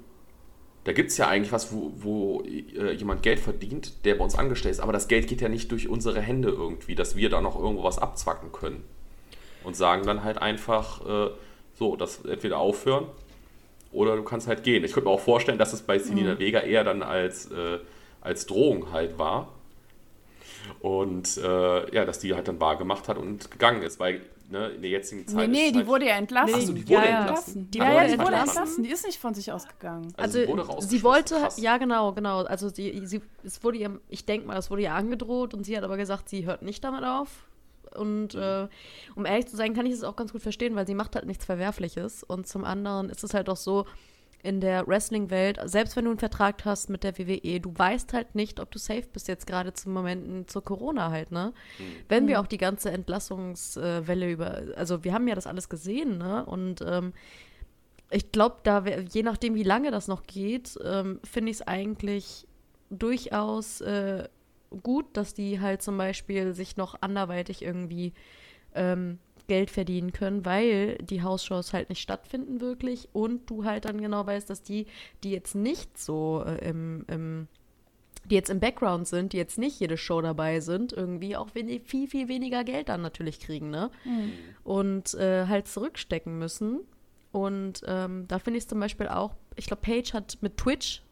da 0.88 0.94
gibt 0.94 1.10
es 1.10 1.18
ja 1.18 1.28
eigentlich 1.28 1.52
was, 1.52 1.70
wo, 1.70 1.92
wo 1.98 2.42
äh, 2.44 2.92
jemand 2.92 3.22
Geld 3.22 3.40
verdient, 3.40 4.06
der 4.06 4.14
bei 4.14 4.24
uns 4.24 4.34
angestellt 4.34 4.72
ist, 4.72 4.80
aber 4.80 4.94
das 4.94 5.06
Geld 5.06 5.28
geht 5.28 5.42
ja 5.42 5.50
nicht 5.50 5.70
durch 5.70 5.86
unsere 5.86 6.22
Hände 6.22 6.48
irgendwie, 6.48 6.94
dass 6.94 7.14
wir 7.14 7.28
da 7.28 7.42
noch 7.42 7.60
irgendwo 7.60 7.84
was 7.84 7.98
abzwacken 7.98 8.52
können. 8.52 8.82
Und 9.64 9.76
sagen 9.76 10.06
dann 10.06 10.24
halt 10.24 10.38
einfach, 10.38 11.06
äh, 11.06 11.30
so, 11.74 11.94
das 11.94 12.24
entweder 12.24 12.56
aufhören 12.56 13.04
oder 13.92 14.16
du 14.16 14.22
kannst 14.22 14.48
halt 14.48 14.62
gehen. 14.62 14.82
Ich 14.82 14.94
könnte 14.94 15.10
mir 15.10 15.14
auch 15.14 15.20
vorstellen, 15.20 15.58
dass 15.58 15.74
es 15.74 15.82
bei 15.82 15.98
Selina 15.98 16.36
mhm. 16.36 16.38
Vega 16.38 16.60
eher 16.60 16.84
dann 16.84 17.02
als, 17.02 17.52
äh, 17.52 17.80
als 18.22 18.46
Drohung 18.46 18.90
halt 18.90 19.18
war. 19.18 19.52
Und 20.80 21.36
äh, 21.36 21.94
ja, 21.94 22.06
dass 22.06 22.18
die 22.18 22.34
halt 22.34 22.48
dann 22.48 22.62
wahr 22.62 22.78
gemacht 22.78 23.08
hat 23.08 23.18
und 23.18 23.50
gegangen 23.50 23.82
ist, 23.82 24.00
weil 24.00 24.22
ne, 24.48 24.70
in 24.70 24.82
der 24.82 24.90
jetzigen 24.90 25.26
Zeit. 25.26 25.48
Nee, 25.48 25.66
nee, 25.66 25.70
die 25.70 25.78
halt 25.78 25.86
wurde 25.86 26.06
ja 26.06 26.16
entlassen. 26.16 26.54
Achso, 26.54 26.72
die 26.72 26.88
wurde 26.88 27.06
ja, 27.06 27.20
entlassen. 27.20 27.70
Die, 27.70 27.78
ja, 27.78 27.92
ja, 27.92 28.08
die 28.08 28.18
wurde 28.18 28.36
entlassen. 28.36 28.84
Die 28.84 28.90
ist 28.90 29.06
nicht 29.06 29.18
von 29.18 29.34
sich 29.34 29.52
ausgegangen. 29.52 30.12
Also, 30.16 30.40
also 30.40 30.80
sie 30.80 31.02
wollte, 31.02 31.36
Krass. 31.36 31.60
ja 31.60 31.76
genau, 31.78 32.12
genau. 32.12 32.44
Also 32.44 32.68
sie, 32.68 33.06
sie, 33.06 33.20
es 33.44 33.62
wurde 33.62 33.78
ihr, 33.78 34.00
ich 34.08 34.24
denke 34.24 34.46
mal, 34.46 34.56
es 34.56 34.70
wurde 34.70 34.82
ihr 34.82 34.94
angedroht 34.94 35.54
und 35.54 35.64
sie 35.64 35.76
hat 35.76 35.84
aber 35.84 35.96
gesagt, 35.96 36.28
sie 36.28 36.46
hört 36.46 36.62
nicht 36.62 36.82
damit 36.84 37.04
auf. 37.04 37.46
Und 37.94 38.34
mhm. 38.34 38.40
äh, 38.40 38.68
um 39.14 39.26
ehrlich 39.26 39.46
zu 39.48 39.56
sein, 39.56 39.74
kann 39.74 39.86
ich 39.86 39.92
es 39.92 40.04
auch 40.04 40.16
ganz 40.16 40.32
gut 40.32 40.42
verstehen, 40.42 40.76
weil 40.76 40.86
sie 40.86 40.94
macht 40.94 41.14
halt 41.14 41.26
nichts 41.26 41.44
Verwerfliches. 41.44 42.22
Und 42.22 42.46
zum 42.46 42.64
anderen 42.64 43.10
ist 43.10 43.24
es 43.24 43.34
halt 43.34 43.48
auch 43.48 43.56
so, 43.56 43.86
in 44.42 44.60
der 44.60 44.86
Wrestling-Welt, 44.86 45.58
selbst 45.64 45.96
wenn 45.96 46.04
du 46.04 46.10
einen 46.10 46.18
Vertrag 46.18 46.64
hast 46.64 46.90
mit 46.90 47.02
der 47.02 47.18
WWE, 47.18 47.60
du 47.60 47.72
weißt 47.76 48.12
halt 48.12 48.34
nicht, 48.34 48.60
ob 48.60 48.70
du 48.70 48.78
safe 48.78 49.06
bist 49.12 49.26
jetzt 49.26 49.46
gerade 49.46 49.72
zum 49.72 49.92
Moment 49.92 50.50
zur 50.50 50.64
Corona 50.64 51.10
halt, 51.10 51.32
ne? 51.32 51.52
Mhm. 51.78 51.82
Wenn 52.08 52.28
wir 52.28 52.38
mhm. 52.38 52.44
auch 52.44 52.46
die 52.46 52.58
ganze 52.58 52.90
Entlassungswelle 52.90 54.30
über, 54.30 54.62
also 54.76 55.02
wir 55.02 55.12
haben 55.12 55.26
ja 55.26 55.34
das 55.34 55.46
alles 55.46 55.68
gesehen, 55.68 56.18
ne? 56.18 56.46
Und 56.46 56.82
ähm, 56.86 57.12
ich 58.10 58.30
glaube, 58.32 58.58
da 58.62 58.84
je 58.84 59.22
nachdem, 59.22 59.54
wie 59.54 59.64
lange 59.64 59.90
das 59.90 60.08
noch 60.08 60.22
geht, 60.22 60.78
ähm, 60.84 61.20
finde 61.24 61.50
ich 61.50 61.58
es 61.58 61.66
eigentlich 61.66 62.46
durchaus 62.90 63.80
äh, 63.80 64.28
gut, 64.82 65.06
dass 65.14 65.34
die 65.34 65.60
halt 65.60 65.82
zum 65.82 65.98
Beispiel 65.98 66.54
sich 66.54 66.76
noch 66.76 66.96
anderweitig 67.00 67.62
irgendwie 67.62 68.12
ähm, 68.74 69.18
Geld 69.48 69.70
verdienen 69.70 70.12
können, 70.12 70.44
weil 70.44 70.98
die 70.98 71.22
Hausshows 71.22 71.72
halt 71.72 71.88
nicht 71.88 72.00
stattfinden 72.00 72.60
wirklich 72.60 73.08
und 73.12 73.50
du 73.50 73.64
halt 73.64 73.86
dann 73.86 74.00
genau 74.00 74.24
weißt, 74.24 74.48
dass 74.48 74.62
die, 74.62 74.86
die 75.24 75.32
jetzt 75.32 75.54
nicht 75.54 75.98
so 75.98 76.44
äh, 76.46 76.68
im, 76.68 77.04
im 77.08 77.48
die 78.24 78.34
jetzt 78.34 78.50
im 78.50 78.60
Background 78.60 79.08
sind, 79.08 79.32
die 79.32 79.38
jetzt 79.38 79.56
nicht 79.56 79.80
jede 79.80 79.96
Show 79.96 80.20
dabei 80.20 80.60
sind, 80.60 80.92
irgendwie 80.92 81.34
auch 81.34 81.54
wenig, 81.54 81.82
viel, 81.86 82.08
viel 82.08 82.28
weniger 82.28 82.62
Geld 82.62 82.90
dann 82.90 83.00
natürlich 83.00 83.40
kriegen, 83.40 83.70
ne? 83.70 83.90
Mhm. 84.04 84.32
Und 84.64 85.14
äh, 85.14 85.46
halt 85.46 85.66
zurückstecken 85.66 86.38
müssen. 86.38 86.80
Und 87.32 87.82
ähm, 87.86 88.26
da 88.28 88.38
finde 88.38 88.58
ich 88.58 88.64
es 88.64 88.68
zum 88.68 88.80
Beispiel 88.80 89.08
auch, 89.08 89.34
ich 89.56 89.66
glaube, 89.66 89.80
Paige 89.80 90.12
hat 90.12 90.36
mit 90.42 90.58
Twitch, 90.58 91.02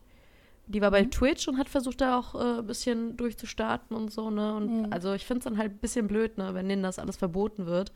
die 0.66 0.82
war 0.82 0.90
bei 0.90 1.04
mhm. 1.04 1.10
Twitch 1.10 1.48
und 1.48 1.56
hat 1.56 1.70
versucht, 1.70 2.02
da 2.02 2.18
auch 2.18 2.34
äh, 2.34 2.58
ein 2.58 2.66
bisschen 2.66 3.16
durchzustarten 3.16 3.96
und 3.96 4.12
so, 4.12 4.28
ne? 4.28 4.54
Und 4.54 4.82
mhm. 4.82 4.92
also 4.92 5.14
ich 5.14 5.24
finde 5.24 5.38
es 5.38 5.44
dann 5.44 5.56
halt 5.56 5.72
ein 5.72 5.78
bisschen 5.78 6.08
blöd, 6.08 6.36
ne, 6.36 6.52
wenn 6.52 6.68
denen 6.68 6.82
das 6.82 6.98
alles 6.98 7.16
verboten 7.16 7.64
wird 7.64 7.92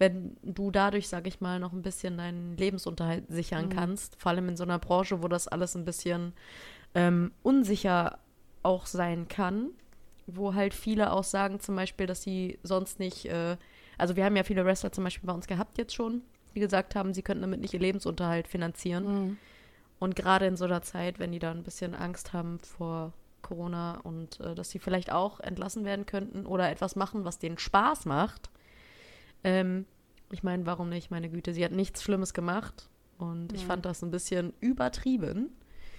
wenn 0.00 0.34
du 0.42 0.70
dadurch, 0.70 1.08
sage 1.08 1.28
ich 1.28 1.42
mal, 1.42 1.60
noch 1.60 1.74
ein 1.74 1.82
bisschen 1.82 2.16
deinen 2.16 2.56
Lebensunterhalt 2.56 3.24
sichern 3.28 3.66
mhm. 3.66 3.70
kannst. 3.70 4.16
Vor 4.16 4.30
allem 4.30 4.48
in 4.48 4.56
so 4.56 4.64
einer 4.64 4.78
Branche, 4.78 5.22
wo 5.22 5.28
das 5.28 5.46
alles 5.46 5.76
ein 5.76 5.84
bisschen 5.84 6.32
ähm, 6.94 7.32
unsicher 7.42 8.18
auch 8.62 8.86
sein 8.86 9.28
kann, 9.28 9.68
wo 10.26 10.54
halt 10.54 10.72
viele 10.72 11.12
auch 11.12 11.22
sagen 11.22 11.60
zum 11.60 11.76
Beispiel, 11.76 12.06
dass 12.06 12.22
sie 12.22 12.58
sonst 12.62 12.98
nicht, 12.98 13.26
äh, 13.26 13.58
also 13.98 14.16
wir 14.16 14.24
haben 14.24 14.36
ja 14.36 14.42
viele 14.42 14.64
Wrestler 14.64 14.90
zum 14.90 15.04
Beispiel 15.04 15.26
bei 15.26 15.34
uns 15.34 15.46
gehabt 15.46 15.76
jetzt 15.76 15.94
schon, 15.94 16.22
die 16.54 16.60
gesagt 16.60 16.94
haben, 16.94 17.12
sie 17.12 17.22
könnten 17.22 17.42
damit 17.42 17.60
nicht 17.60 17.74
ihr 17.74 17.80
Lebensunterhalt 17.80 18.48
finanzieren. 18.48 19.04
Mhm. 19.04 19.38
Und 19.98 20.16
gerade 20.16 20.46
in 20.46 20.56
so 20.56 20.64
einer 20.64 20.80
Zeit, 20.80 21.18
wenn 21.18 21.30
die 21.30 21.38
da 21.38 21.50
ein 21.50 21.62
bisschen 21.62 21.94
Angst 21.94 22.32
haben 22.32 22.58
vor 22.60 23.12
Corona 23.42 24.00
und 24.02 24.40
äh, 24.40 24.54
dass 24.54 24.70
sie 24.70 24.78
vielleicht 24.78 25.12
auch 25.12 25.40
entlassen 25.40 25.84
werden 25.84 26.06
könnten 26.06 26.46
oder 26.46 26.70
etwas 26.70 26.96
machen, 26.96 27.26
was 27.26 27.38
denen 27.38 27.58
Spaß 27.58 28.06
macht, 28.06 28.48
ähm, 29.44 29.86
ich 30.32 30.42
meine, 30.42 30.66
warum 30.66 30.88
nicht? 30.88 31.10
Meine 31.10 31.28
Güte, 31.28 31.52
sie 31.52 31.64
hat 31.64 31.72
nichts 31.72 32.02
Schlimmes 32.02 32.34
gemacht. 32.34 32.88
Und 33.18 33.52
ich 33.52 33.66
fand 33.66 33.84
das 33.84 34.02
ein 34.02 34.10
bisschen 34.10 34.54
übertrieben. 34.60 35.50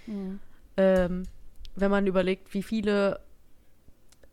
Mhm. 0.06 0.40
Ähm, 0.76 1.22
wenn 1.76 1.90
man 1.90 2.06
überlegt, 2.06 2.52
wie 2.52 2.62
viele 2.62 3.20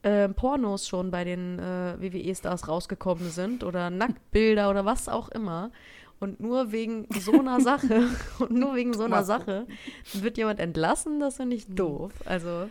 äh, 0.02 0.30
Pornos 0.30 0.88
schon 0.88 1.12
bei 1.12 1.24
den 1.24 1.60
äh, 1.60 1.98
WWE-Stars 2.00 2.68
rausgekommen 2.68 3.30
sind 3.30 3.64
oder 3.64 3.90
Nacktbilder 3.90 4.70
oder 4.70 4.86
was 4.86 5.08
auch 5.08 5.30
immer. 5.30 5.72
Und 6.20 6.40
nur 6.40 6.72
wegen 6.72 7.08
so 7.20 7.34
einer 7.34 7.62
Sache 7.62 8.08
und 8.40 8.52
nur 8.52 8.76
wegen 8.76 8.94
so 8.94 9.04
einer 9.04 9.24
Sache 9.24 9.68
wird 10.14 10.38
jemand 10.38 10.60
entlassen, 10.60 11.20
das 11.20 11.38
finde 11.38 11.56
ich 11.56 11.70
mhm. 11.70 11.76
doof. 11.76 12.12
Also 12.26 12.70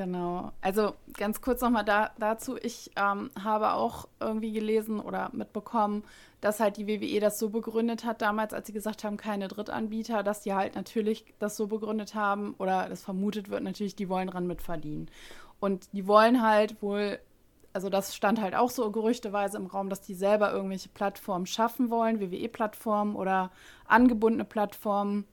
Genau. 0.00 0.50
Also 0.62 0.94
ganz 1.12 1.42
kurz 1.42 1.60
nochmal 1.60 1.84
da, 1.84 2.12
dazu. 2.18 2.56
Ich 2.62 2.90
ähm, 2.96 3.30
habe 3.38 3.74
auch 3.74 4.08
irgendwie 4.18 4.50
gelesen 4.50 4.98
oder 4.98 5.28
mitbekommen, 5.34 6.04
dass 6.40 6.58
halt 6.58 6.78
die 6.78 6.86
WWE 6.86 7.20
das 7.20 7.38
so 7.38 7.50
begründet 7.50 8.06
hat 8.06 8.22
damals, 8.22 8.54
als 8.54 8.66
sie 8.66 8.72
gesagt 8.72 9.04
haben, 9.04 9.18
keine 9.18 9.48
Drittanbieter, 9.48 10.22
dass 10.22 10.40
die 10.40 10.54
halt 10.54 10.74
natürlich 10.74 11.26
das 11.38 11.58
so 11.58 11.66
begründet 11.66 12.14
haben 12.14 12.54
oder 12.56 12.90
es 12.90 13.02
vermutet 13.02 13.50
wird 13.50 13.62
natürlich, 13.62 13.94
die 13.94 14.08
wollen 14.08 14.28
dran 14.28 14.46
mitverdienen. 14.46 15.10
Und 15.60 15.92
die 15.92 16.06
wollen 16.06 16.40
halt 16.40 16.80
wohl, 16.80 17.18
also 17.74 17.90
das 17.90 18.16
stand 18.16 18.40
halt 18.40 18.54
auch 18.54 18.70
so 18.70 18.90
gerüchteweise 18.90 19.58
im 19.58 19.66
Raum, 19.66 19.90
dass 19.90 20.00
die 20.00 20.14
selber 20.14 20.50
irgendwelche 20.50 20.88
Plattformen 20.88 21.44
schaffen 21.44 21.90
wollen, 21.90 22.20
WWE-Plattformen 22.20 23.16
oder 23.16 23.50
angebundene 23.86 24.46
Plattformen, 24.46 25.26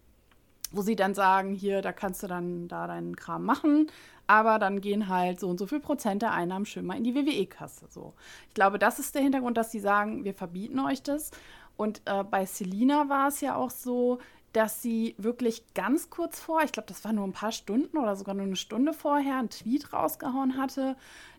wo 0.71 0.81
sie 0.81 0.97
dann 0.97 1.13
sagen, 1.13 1.53
hier, 1.53 1.81
da 1.81 1.93
kannst 1.93 2.23
du 2.23 2.27
dann 2.27 2.67
da 2.67 2.87
deinen 2.87 3.15
Kram 3.15 3.45
machen, 3.45 3.87
aber 4.27 4.59
dann 4.59 4.81
gehen 4.81 5.07
halt 5.07 5.39
so 5.39 5.47
und 5.49 5.57
so 5.57 5.65
viel 5.65 5.79
Prozent 5.79 6.21
der 6.21 6.33
Einnahmen 6.33 6.65
schön 6.65 6.85
mal 6.85 6.97
in 6.97 7.03
die 7.03 7.15
WWE-Kasse. 7.15 7.87
So. 7.89 8.13
Ich 8.49 8.53
glaube, 8.53 8.77
das 8.77 8.99
ist 8.99 9.15
der 9.15 9.21
Hintergrund, 9.21 9.57
dass 9.57 9.71
sie 9.71 9.79
sagen, 9.79 10.25
wir 10.25 10.33
verbieten 10.33 10.79
euch 10.79 11.01
das. 11.01 11.31
Und 11.77 12.01
äh, 12.05 12.23
bei 12.23 12.45
Selina 12.45 13.07
war 13.07 13.29
es 13.29 13.41
ja 13.41 13.55
auch 13.55 13.69
so, 13.69 14.19
dass 14.53 14.81
sie 14.81 15.15
wirklich 15.17 15.73
ganz 15.73 16.09
kurz 16.09 16.39
vor, 16.39 16.61
ich 16.63 16.71
glaube, 16.71 16.87
das 16.87 17.03
war 17.05 17.13
nur 17.13 17.25
ein 17.25 17.33
paar 17.33 17.51
Stunden 17.51 17.97
oder 17.97 18.15
sogar 18.15 18.35
nur 18.35 18.45
eine 18.45 18.55
Stunde 18.55 18.93
vorher, 18.93 19.37
einen 19.37 19.49
Tweet 19.49 19.93
rausgehauen 19.93 20.57
hatte, 20.57 20.95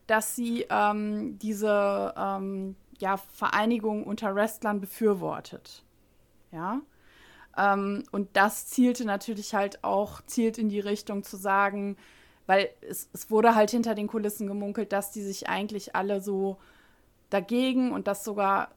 dass 0.06 0.36
sie 0.36 0.66
ähm, 0.70 1.38
diese 1.38 2.14
ähm, 2.16 2.76
ja, 2.98 3.16
Vereinigung 3.16 4.04
unter 4.04 4.34
Wrestlern 4.34 4.80
befürwortet. 4.80 5.84
Ja. 6.52 6.80
Ähm, 7.56 8.04
und 8.12 8.36
das 8.36 8.68
zielte 8.68 9.04
natürlich 9.04 9.54
halt 9.54 9.82
auch, 9.84 10.22
zielt 10.22 10.56
in 10.58 10.68
die 10.68 10.80
Richtung 10.80 11.24
zu 11.24 11.36
sagen, 11.36 11.96
weil 12.48 12.70
es, 12.80 13.10
es 13.12 13.30
wurde 13.30 13.54
halt 13.54 13.70
hinter 13.70 13.94
den 13.94 14.06
Kulissen 14.06 14.46
gemunkelt, 14.46 14.92
dass 14.92 15.12
die 15.12 15.22
sich 15.22 15.50
eigentlich 15.50 15.94
alle 15.94 16.22
so 16.22 16.56
dagegen 17.28 17.92
und 17.92 18.08
dass 18.08 18.24
sogar 18.24 18.70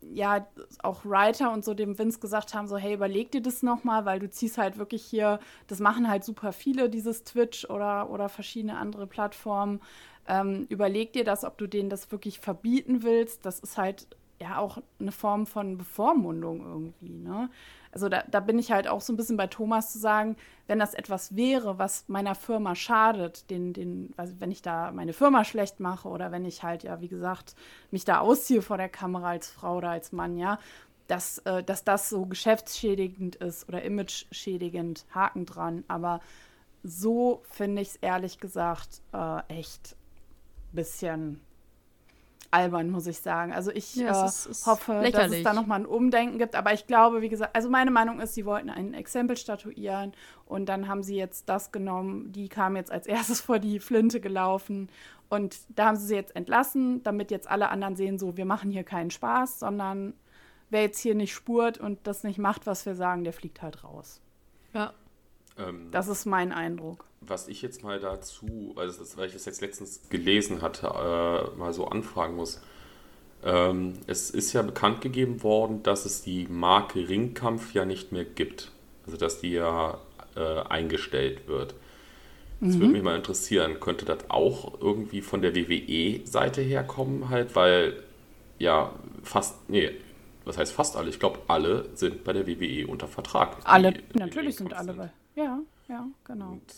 ja 0.00 0.46
auch 0.82 1.04
Writer 1.04 1.52
und 1.52 1.62
so 1.62 1.74
dem 1.74 1.98
Vince 1.98 2.18
gesagt 2.18 2.54
haben, 2.54 2.66
so 2.66 2.78
hey, 2.78 2.94
überleg 2.94 3.30
dir 3.30 3.42
das 3.42 3.62
nochmal, 3.62 4.06
weil 4.06 4.20
du 4.20 4.30
ziehst 4.30 4.56
halt 4.56 4.78
wirklich 4.78 5.04
hier, 5.04 5.38
das 5.66 5.80
machen 5.80 6.08
halt 6.08 6.24
super 6.24 6.52
viele, 6.52 6.88
dieses 6.88 7.22
Twitch 7.24 7.68
oder, 7.68 8.08
oder 8.08 8.30
verschiedene 8.30 8.78
andere 8.78 9.06
Plattformen. 9.06 9.82
Ähm, 10.26 10.64
überleg 10.70 11.12
dir 11.12 11.24
das, 11.24 11.44
ob 11.44 11.58
du 11.58 11.66
denen 11.66 11.90
das 11.90 12.10
wirklich 12.10 12.40
verbieten 12.40 13.02
willst. 13.02 13.44
Das 13.44 13.60
ist 13.60 13.76
halt 13.76 14.06
ja 14.40 14.56
auch 14.56 14.78
eine 14.98 15.12
Form 15.12 15.46
von 15.46 15.76
Bevormundung 15.76 16.64
irgendwie, 16.64 17.18
ne? 17.18 17.50
Also 17.92 18.08
da, 18.08 18.22
da 18.30 18.40
bin 18.40 18.58
ich 18.58 18.70
halt 18.70 18.86
auch 18.86 19.00
so 19.00 19.12
ein 19.12 19.16
bisschen 19.16 19.36
bei 19.36 19.48
Thomas 19.48 19.92
zu 19.92 19.98
sagen, 19.98 20.36
wenn 20.66 20.78
das 20.78 20.94
etwas 20.94 21.34
wäre, 21.34 21.78
was 21.78 22.04
meiner 22.08 22.34
Firma 22.34 22.74
schadet, 22.74 23.50
den, 23.50 23.72
den, 23.72 24.14
wenn 24.16 24.52
ich 24.52 24.62
da 24.62 24.92
meine 24.92 25.12
Firma 25.12 25.44
schlecht 25.44 25.80
mache 25.80 26.08
oder 26.08 26.30
wenn 26.30 26.44
ich 26.44 26.62
halt, 26.62 26.84
ja, 26.84 27.00
wie 27.00 27.08
gesagt, 27.08 27.54
mich 27.90 28.04
da 28.04 28.20
ausziehe 28.20 28.62
vor 28.62 28.76
der 28.76 28.88
Kamera 28.88 29.30
als 29.30 29.50
Frau 29.50 29.78
oder 29.78 29.90
als 29.90 30.12
Mann, 30.12 30.36
ja, 30.36 30.58
dass, 31.08 31.38
äh, 31.38 31.64
dass 31.64 31.82
das 31.82 32.08
so 32.08 32.26
geschäftsschädigend 32.26 33.36
ist 33.36 33.68
oder 33.68 33.82
imageschädigend, 33.82 35.04
Haken 35.12 35.44
dran. 35.44 35.84
Aber 35.88 36.20
so 36.84 37.42
finde 37.50 37.82
ich 37.82 37.88
es 37.88 37.96
ehrlich 37.96 38.38
gesagt 38.38 39.02
äh, 39.12 39.40
echt 39.48 39.96
ein 40.72 40.76
bisschen 40.76 41.40
albern, 42.50 42.90
muss 42.90 43.06
ich 43.06 43.20
sagen. 43.20 43.52
Also 43.52 43.70
ich 43.70 43.94
ja, 43.96 44.22
äh, 44.22 44.26
ist, 44.26 44.46
ist 44.46 44.66
hoffe, 44.66 45.00
lächerlich. 45.00 45.12
dass 45.12 45.32
es 45.32 45.42
da 45.44 45.52
nochmal 45.52 45.80
ein 45.80 45.86
Umdenken 45.86 46.38
gibt. 46.38 46.54
Aber 46.54 46.72
ich 46.72 46.86
glaube, 46.86 47.22
wie 47.22 47.28
gesagt, 47.28 47.54
also 47.54 47.70
meine 47.70 47.90
Meinung 47.90 48.20
ist, 48.20 48.34
sie 48.34 48.44
wollten 48.44 48.70
ein 48.70 48.94
Exempel 48.94 49.36
statuieren 49.36 50.12
und 50.46 50.68
dann 50.68 50.88
haben 50.88 51.02
sie 51.02 51.16
jetzt 51.16 51.48
das 51.48 51.72
genommen. 51.72 52.32
Die 52.32 52.48
kam 52.48 52.76
jetzt 52.76 52.90
als 52.90 53.06
erstes 53.06 53.40
vor 53.42 53.58
die 53.58 53.78
Flinte 53.78 54.20
gelaufen 54.20 54.88
und 55.28 55.58
da 55.68 55.86
haben 55.86 55.96
sie 55.96 56.08
sie 56.08 56.16
jetzt 56.16 56.34
entlassen, 56.34 57.02
damit 57.04 57.30
jetzt 57.30 57.48
alle 57.48 57.68
anderen 57.68 57.94
sehen, 57.94 58.18
so, 58.18 58.36
wir 58.36 58.44
machen 58.44 58.70
hier 58.70 58.82
keinen 58.82 59.12
Spaß, 59.12 59.60
sondern 59.60 60.12
wer 60.70 60.82
jetzt 60.82 60.98
hier 60.98 61.14
nicht 61.14 61.32
spurt 61.32 61.78
und 61.78 62.04
das 62.06 62.24
nicht 62.24 62.38
macht, 62.38 62.66
was 62.66 62.84
wir 62.84 62.96
sagen, 62.96 63.22
der 63.22 63.32
fliegt 63.32 63.62
halt 63.62 63.84
raus. 63.84 64.20
Ja. 64.74 64.92
Ähm, 65.68 65.88
das 65.90 66.08
ist 66.08 66.26
mein 66.26 66.52
Eindruck 66.52 67.04
was 67.20 67.48
ich 67.48 67.62
jetzt 67.62 67.82
mal 67.82 68.00
dazu, 68.00 68.72
also 68.76 68.98
das, 68.98 69.16
weil 69.16 69.26
ich 69.26 69.34
das 69.34 69.44
jetzt 69.44 69.60
letztens 69.60 70.00
gelesen 70.08 70.62
hatte, 70.62 70.86
äh, 70.86 71.58
mal 71.58 71.72
so 71.72 71.86
anfragen 71.86 72.36
muss. 72.36 72.60
Ähm, 73.44 73.94
es 74.06 74.30
ist 74.30 74.52
ja 74.52 74.62
bekannt 74.62 75.00
gegeben 75.00 75.42
worden, 75.42 75.82
dass 75.82 76.04
es 76.04 76.22
die 76.22 76.46
Marke 76.48 77.08
Ringkampf 77.08 77.74
ja 77.74 77.84
nicht 77.84 78.12
mehr 78.12 78.24
gibt. 78.24 78.72
Also 79.06 79.16
dass 79.16 79.40
die 79.40 79.52
ja 79.52 79.98
äh, 80.36 80.60
eingestellt 80.68 81.46
wird. 81.46 81.74
Das 82.60 82.74
mhm. 82.74 82.80
würde 82.80 82.92
mich 82.92 83.02
mal 83.02 83.16
interessieren, 83.16 83.80
könnte 83.80 84.04
das 84.04 84.28
auch 84.28 84.80
irgendwie 84.80 85.22
von 85.22 85.40
der 85.40 85.54
WWE-Seite 85.54 86.60
herkommen, 86.60 87.30
halt, 87.30 87.56
weil 87.56 88.02
ja 88.58 88.92
fast, 89.22 89.68
nee, 89.70 89.90
was 90.44 90.58
heißt 90.58 90.72
fast 90.72 90.96
alle? 90.96 91.08
Ich 91.08 91.18
glaube, 91.18 91.38
alle 91.48 91.88
sind 91.94 92.24
bei 92.24 92.34
der 92.34 92.46
WWE 92.46 92.86
unter 92.86 93.08
Vertrag. 93.08 93.56
Alle, 93.64 93.94
natürlich 94.12 94.56
sind 94.56 94.74
alle 94.74 94.92
bei. 94.92 95.10
Ja, 95.40 95.60
ja, 95.88 96.06
genau. 96.24 96.52
Und 96.52 96.74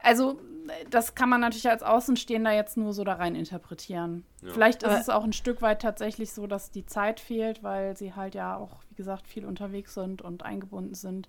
also, 0.00 0.40
das 0.88 1.14
kann 1.14 1.28
man 1.28 1.40
natürlich 1.40 1.68
als 1.68 1.82
Außenstehender 1.82 2.52
jetzt 2.52 2.76
nur 2.76 2.92
so 2.92 3.04
da 3.04 3.14
rein 3.14 3.34
interpretieren. 3.34 4.24
Ja. 4.42 4.52
Vielleicht 4.52 4.82
ist 4.82 5.00
es 5.00 5.08
auch 5.08 5.24
ein 5.24 5.32
Stück 5.32 5.60
weit 5.62 5.82
tatsächlich 5.82 6.32
so, 6.32 6.46
dass 6.46 6.70
die 6.70 6.86
Zeit 6.86 7.20
fehlt, 7.20 7.62
weil 7.62 7.96
sie 7.96 8.14
halt 8.14 8.34
ja 8.34 8.56
auch, 8.56 8.82
wie 8.88 8.94
gesagt, 8.94 9.26
viel 9.26 9.44
unterwegs 9.44 9.94
sind 9.94 10.22
und 10.22 10.44
eingebunden 10.44 10.94
sind. 10.94 11.28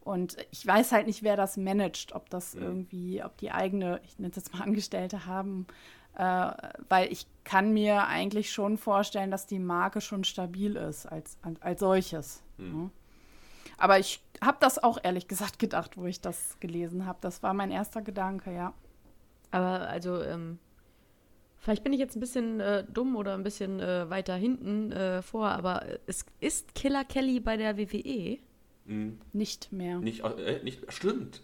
Und 0.00 0.36
ich 0.50 0.66
weiß 0.66 0.92
halt 0.92 1.06
nicht, 1.06 1.22
wer 1.22 1.36
das 1.36 1.56
managt, 1.56 2.14
ob 2.14 2.28
das 2.28 2.54
mhm. 2.54 2.62
irgendwie, 2.62 3.24
ob 3.24 3.36
die 3.38 3.52
eigene, 3.52 4.00
ich 4.04 4.18
nenne 4.18 4.30
es 4.30 4.36
jetzt 4.36 4.52
mal 4.52 4.62
Angestellte 4.62 5.26
haben, 5.26 5.66
äh, 6.16 6.50
weil 6.88 7.10
ich 7.10 7.26
kann 7.44 7.72
mir 7.72 8.06
eigentlich 8.06 8.52
schon 8.52 8.76
vorstellen, 8.78 9.30
dass 9.30 9.46
die 9.46 9.58
Marke 9.58 10.00
schon 10.00 10.24
stabil 10.24 10.76
ist 10.76 11.06
als, 11.06 11.38
als 11.60 11.80
solches. 11.80 12.42
Mhm. 12.58 12.82
Ne? 12.82 12.90
Aber 13.78 13.98
ich 13.98 14.22
habe 14.44 14.58
das 14.60 14.82
auch 14.82 14.98
ehrlich 15.02 15.28
gesagt 15.28 15.58
gedacht, 15.58 15.96
wo 15.96 16.06
ich 16.06 16.20
das 16.20 16.58
gelesen 16.60 17.06
habe. 17.06 17.18
Das 17.20 17.42
war 17.42 17.54
mein 17.54 17.70
erster 17.70 18.02
Gedanke, 18.02 18.52
ja. 18.52 18.74
Aber 19.50 19.88
also, 19.88 20.20
ähm, 20.22 20.58
vielleicht 21.58 21.84
bin 21.84 21.92
ich 21.92 22.00
jetzt 22.00 22.16
ein 22.16 22.20
bisschen 22.20 22.60
äh, 22.60 22.84
dumm 22.84 23.16
oder 23.16 23.34
ein 23.34 23.42
bisschen 23.42 23.80
äh, 23.80 24.10
weiter 24.10 24.34
hinten 24.34 24.90
äh, 24.92 25.22
vor, 25.22 25.48
aber 25.48 25.84
es 26.06 26.26
ist 26.40 26.74
Killer 26.74 27.04
Kelly 27.04 27.40
bei 27.40 27.56
der 27.56 27.78
WWE? 27.78 28.38
Mhm. 28.86 29.20
Nicht 29.32 29.72
mehr. 29.72 29.98
Nicht, 29.98 30.24
äh, 30.24 30.60
nicht 30.62 30.92
stimmt. 30.92 31.42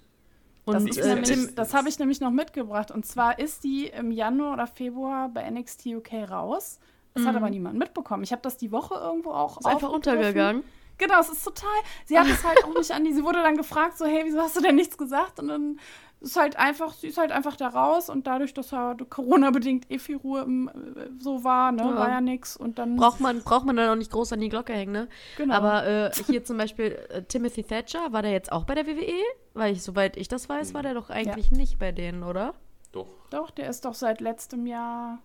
Und 0.64 0.74
das, 0.74 0.96
nämlich, 0.96 1.54
das 1.54 1.74
habe 1.74 1.88
ich 1.88 1.98
nämlich 1.98 2.20
noch 2.20 2.30
mitgebracht. 2.30 2.90
Und 2.90 3.06
zwar 3.06 3.38
ist 3.38 3.64
die 3.64 3.86
im 3.86 4.10
Januar 4.10 4.54
oder 4.54 4.66
Februar 4.66 5.28
bei 5.28 5.48
NXT 5.48 5.86
UK 5.86 6.30
raus. 6.30 6.78
Das 7.14 7.24
mhm. 7.24 7.28
hat 7.28 7.36
aber 7.36 7.50
niemand 7.50 7.78
mitbekommen. 7.78 8.22
Ich 8.22 8.32
habe 8.32 8.42
das 8.42 8.56
die 8.56 8.70
Woche 8.70 8.94
irgendwo 8.94 9.30
auch 9.30 9.58
ist 9.58 9.66
einfach 9.66 9.90
untergegangen. 9.90 10.62
Genau, 11.00 11.18
es 11.20 11.30
ist 11.30 11.42
total. 11.42 11.70
Sie 12.04 12.18
hat 12.18 12.28
es 12.28 12.44
halt 12.44 12.62
auch 12.62 12.74
nicht 12.74 12.90
an 12.90 13.04
die. 13.04 13.12
Sie 13.14 13.24
wurde 13.24 13.42
dann 13.42 13.56
gefragt, 13.56 13.96
so, 13.96 14.04
hey, 14.04 14.22
wieso 14.24 14.38
hast 14.38 14.54
du 14.54 14.60
denn 14.60 14.74
nichts 14.76 14.98
gesagt? 14.98 15.40
Und 15.40 15.48
dann 15.48 15.80
ist 16.20 16.36
halt 16.36 16.56
einfach, 16.56 16.92
sie 16.92 17.08
ist 17.08 17.16
halt 17.16 17.32
einfach 17.32 17.56
da 17.56 17.68
raus 17.68 18.10
und 18.10 18.26
dadurch, 18.26 18.52
dass 18.52 18.70
ja 18.70 18.94
Corona-bedingt 19.08 19.90
eh 19.90 19.98
viel 19.98 20.16
Ruhe 20.16 20.42
im, 20.42 20.68
äh, 20.68 21.08
so 21.18 21.42
war, 21.42 21.72
ne, 21.72 21.82
ja. 21.82 21.96
war 21.96 22.10
ja 22.10 22.20
nichts. 22.20 22.54
Und 22.54 22.78
dann. 22.78 22.96
Braucht 22.96 23.20
man, 23.20 23.42
braucht 23.42 23.64
man 23.64 23.76
dann 23.76 23.88
auch 23.88 23.96
nicht 23.96 24.12
groß 24.12 24.34
an 24.34 24.40
die 24.40 24.50
Glocke 24.50 24.74
hängen, 24.74 24.92
ne? 24.92 25.08
Genau. 25.38 25.54
Aber 25.54 25.86
äh, 25.86 26.10
hier 26.26 26.44
zum 26.44 26.58
Beispiel 26.58 26.98
äh, 27.08 27.22
Timothy 27.22 27.64
Thatcher, 27.64 28.12
war 28.12 28.20
der 28.20 28.32
jetzt 28.32 28.52
auch 28.52 28.64
bei 28.64 28.74
der 28.74 28.86
WWE? 28.86 29.22
Weil 29.54 29.72
ich, 29.72 29.82
soweit 29.82 30.18
ich 30.18 30.28
das 30.28 30.48
weiß, 30.50 30.74
war 30.74 30.82
der 30.82 30.92
doch 30.92 31.08
eigentlich 31.08 31.50
ja. 31.50 31.56
nicht 31.56 31.78
bei 31.78 31.92
denen, 31.92 32.22
oder? 32.22 32.54
Doch. 32.92 33.08
Doch, 33.30 33.50
der 33.50 33.70
ist 33.70 33.86
doch 33.86 33.94
seit 33.94 34.20
letztem 34.20 34.66
Jahr. 34.66 35.20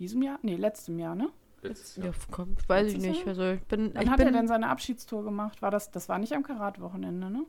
Diesem 0.00 0.22
Jahr? 0.22 0.38
Nee, 0.42 0.56
letztem 0.56 0.98
Jahr, 0.98 1.14
ne? 1.14 1.30
Letztes 1.62 1.96
Jahr. 1.96 2.06
Ja, 2.06 2.12
komm, 2.30 2.56
weiß 2.66 2.92
Letztes 2.92 3.02
ich 3.04 3.08
nicht. 3.10 3.28
Also 3.28 3.50
ich 3.52 3.62
bin, 3.62 3.92
Wann 3.94 4.02
ich 4.02 4.08
hat 4.08 4.18
bin, 4.18 4.26
er 4.26 4.32
denn 4.32 4.48
seine 4.48 4.68
Abschiedstour 4.68 5.24
gemacht? 5.24 5.60
War 5.62 5.70
das, 5.70 5.90
das 5.90 6.08
war 6.08 6.18
nicht 6.18 6.32
am 6.32 6.42
Karat-Wochenende, 6.42 7.30
ne? 7.30 7.44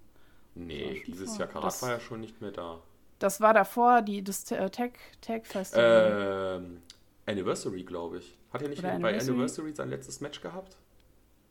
Nee, 0.56 1.04
dieses 1.06 1.32
vor. 1.32 1.40
Jahr 1.40 1.48
Karat 1.48 1.66
das, 1.66 1.82
war 1.82 1.92
ja 1.92 2.00
schon 2.00 2.20
nicht 2.20 2.42
mehr 2.42 2.52
da. 2.52 2.80
Das 3.20 3.40
war 3.42 3.54
davor, 3.54 4.02
die, 4.02 4.24
das 4.24 4.50
äh, 4.52 4.70
Tech, 4.70 4.94
Tech 5.22 5.46
Festival. 5.46 6.62
Ähm, 6.62 6.82
Anniversary, 7.26 7.84
glaube 7.84 8.18
ich. 8.18 8.38
Hat 8.52 8.62
er 8.62 8.70
nicht 8.70 8.82
bei 8.82 8.94
Anniversary? 8.94 9.32
Anniversary 9.32 9.74
sein 9.74 9.90
letztes 9.90 10.22
Match 10.22 10.42
gehabt? 10.42 10.78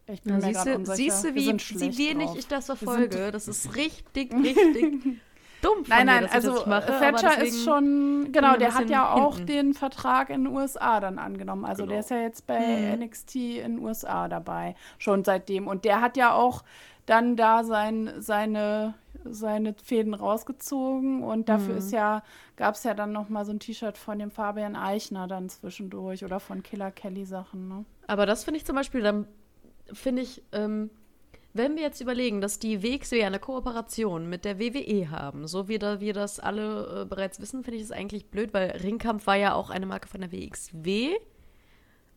Ich 0.06 0.22
bin 0.22 0.40
ja, 0.40 0.46
mir 0.46 0.52
gerade 0.52 0.74
unsicher. 0.76 0.96
Siehst 0.96 1.24
du, 1.24 1.34
wie, 1.34 1.52
wie 1.52 1.98
wenig 1.98 2.30
ich 2.36 2.48
das 2.48 2.66
verfolge? 2.66 3.28
Das 3.32 3.46
ist 3.46 3.76
richtig, 3.76 4.32
richtig 4.32 5.20
dumm 5.62 5.84
von 5.84 5.88
Nein, 5.88 6.06
nein, 6.06 6.24
mir, 6.24 6.32
also 6.32 6.64
mache, 6.66 6.86
Thatcher 6.86 7.42
ist 7.42 7.64
schon, 7.64 8.30
genau, 8.32 8.56
der 8.56 8.74
hat 8.74 8.90
ja 8.90 9.12
auch 9.12 9.36
hinten. 9.36 9.46
den 9.46 9.74
Vertrag 9.74 10.30
in 10.30 10.44
den 10.44 10.54
USA 10.54 11.00
dann 11.00 11.18
angenommen. 11.18 11.64
Also 11.64 11.82
genau. 11.82 11.92
der 11.92 12.00
ist 12.00 12.10
ja 12.10 12.18
jetzt 12.18 12.46
bei 12.46 12.92
hm. 12.92 13.00
NXT 13.00 13.34
in 13.36 13.76
den 13.76 13.78
USA 13.80 14.28
dabei, 14.28 14.74
schon 14.98 15.24
seitdem. 15.24 15.66
Und 15.66 15.84
der 15.84 16.00
hat 16.00 16.16
ja 16.16 16.32
auch 16.32 16.62
dann 17.08 17.36
da 17.36 17.64
sein, 17.64 18.12
seine, 18.18 18.94
seine 19.24 19.74
Fäden 19.82 20.14
rausgezogen 20.14 21.22
und 21.22 21.48
dafür 21.48 21.72
mhm. 21.72 21.78
ist 21.78 21.92
ja, 21.92 22.22
gab 22.56 22.74
es 22.74 22.84
ja 22.84 22.92
dann 22.92 23.12
noch 23.12 23.30
mal 23.30 23.46
so 23.46 23.52
ein 23.52 23.60
T-Shirt 23.60 23.96
von 23.96 24.18
dem 24.18 24.30
Fabian 24.30 24.76
Eichner 24.76 25.26
dann 25.26 25.48
zwischendurch 25.48 26.24
oder 26.24 26.38
von 26.38 26.62
Killer 26.62 26.90
Kelly 26.90 27.24
Sachen, 27.24 27.68
ne? 27.68 27.84
Aber 28.06 28.26
das 28.26 28.44
finde 28.44 28.58
ich 28.58 28.66
zum 28.66 28.76
Beispiel, 28.76 29.00
dann 29.00 29.26
finde 29.92 30.22
ich, 30.22 30.42
ähm, 30.52 30.90
wenn 31.54 31.76
wir 31.76 31.82
jetzt 31.82 32.00
überlegen, 32.00 32.40
dass 32.40 32.58
die 32.58 32.82
WXW 32.82 33.24
eine 33.24 33.38
Kooperation 33.38 34.28
mit 34.28 34.44
der 34.44 34.58
WWE 34.58 35.10
haben, 35.10 35.46
so 35.46 35.68
wie 35.68 35.78
da 35.78 36.00
wir 36.00 36.12
das 36.12 36.40
alle 36.40 37.02
äh, 37.02 37.04
bereits 37.04 37.40
wissen, 37.40 37.64
finde 37.64 37.78
ich 37.78 37.84
es 37.84 37.92
eigentlich 37.92 38.30
blöd, 38.30 38.52
weil 38.52 38.70
Ringkampf 38.70 39.26
war 39.26 39.36
ja 39.36 39.54
auch 39.54 39.70
eine 39.70 39.86
Marke 39.86 40.08
von 40.08 40.20
der 40.20 40.30
WXW. 40.30 41.16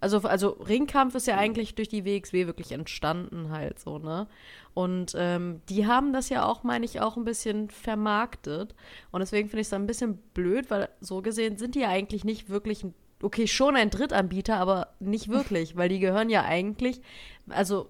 Also, 0.01 0.17
also 0.19 0.49
Ringkampf 0.49 1.13
ist 1.13 1.27
ja 1.27 1.37
eigentlich 1.37 1.75
durch 1.75 1.87
die 1.87 2.05
WXW 2.05 2.47
wirklich 2.47 2.71
entstanden 2.71 3.51
halt 3.51 3.79
so, 3.79 3.99
ne? 3.99 4.27
Und 4.73 5.13
ähm, 5.15 5.61
die 5.69 5.85
haben 5.85 6.11
das 6.11 6.29
ja 6.29 6.45
auch, 6.45 6.63
meine 6.63 6.85
ich, 6.85 7.01
auch 7.01 7.17
ein 7.17 7.23
bisschen 7.23 7.69
vermarktet. 7.69 8.73
Und 9.11 9.19
deswegen 9.19 9.47
finde 9.47 9.61
ich 9.61 9.67
es 9.67 9.73
ein 9.73 9.85
bisschen 9.85 10.17
blöd, 10.33 10.71
weil 10.71 10.89
so 11.01 11.21
gesehen 11.21 11.57
sind 11.57 11.75
die 11.75 11.81
ja 11.81 11.89
eigentlich 11.89 12.23
nicht 12.23 12.49
wirklich 12.49 12.83
ein, 12.83 12.95
okay, 13.21 13.47
schon 13.47 13.75
ein 13.75 13.91
Drittanbieter, 13.91 14.57
aber 14.57 14.95
nicht 14.99 15.29
wirklich, 15.29 15.75
weil 15.77 15.89
die 15.89 15.99
gehören 15.99 16.31
ja 16.31 16.43
eigentlich, 16.45 17.01
also 17.47 17.89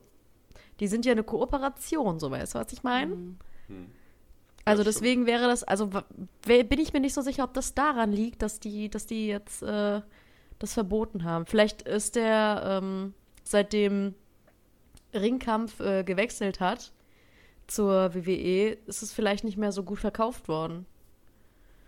die 0.79 0.87
sind 0.87 1.05
ja 1.05 1.11
eine 1.11 1.23
Kooperation, 1.23 2.19
so 2.19 2.31
weißt 2.31 2.55
du, 2.55 2.59
was 2.59 2.73
ich 2.73 2.83
meine? 2.83 3.15
Mhm. 3.15 3.37
Also 4.65 4.83
deswegen 4.83 5.25
wäre 5.25 5.47
das, 5.47 5.63
also 5.63 5.89
bin 6.45 6.79
ich 6.79 6.93
mir 6.93 6.99
nicht 6.99 7.13
so 7.13 7.21
sicher, 7.21 7.43
ob 7.43 7.53
das 7.53 7.73
daran 7.73 8.11
liegt, 8.11 8.41
dass 8.41 8.59
die, 8.59 8.89
dass 8.89 9.05
die 9.07 9.27
jetzt 9.27 9.63
äh, 9.63 10.01
das 10.59 10.73
verboten 10.73 11.23
haben. 11.23 11.45
Vielleicht 11.45 11.81
ist 11.83 12.15
der, 12.15 12.81
ähm, 12.83 13.13
seitdem 13.43 14.13
Ringkampf 15.13 15.79
äh, 15.79 16.03
gewechselt 16.03 16.59
hat 16.59 16.93
zur 17.67 18.13
WWE, 18.13 18.77
ist 18.85 19.01
es 19.01 19.11
vielleicht 19.11 19.43
nicht 19.43 19.57
mehr 19.57 19.71
so 19.71 19.83
gut 19.83 19.99
verkauft 19.99 20.47
worden. 20.47 20.85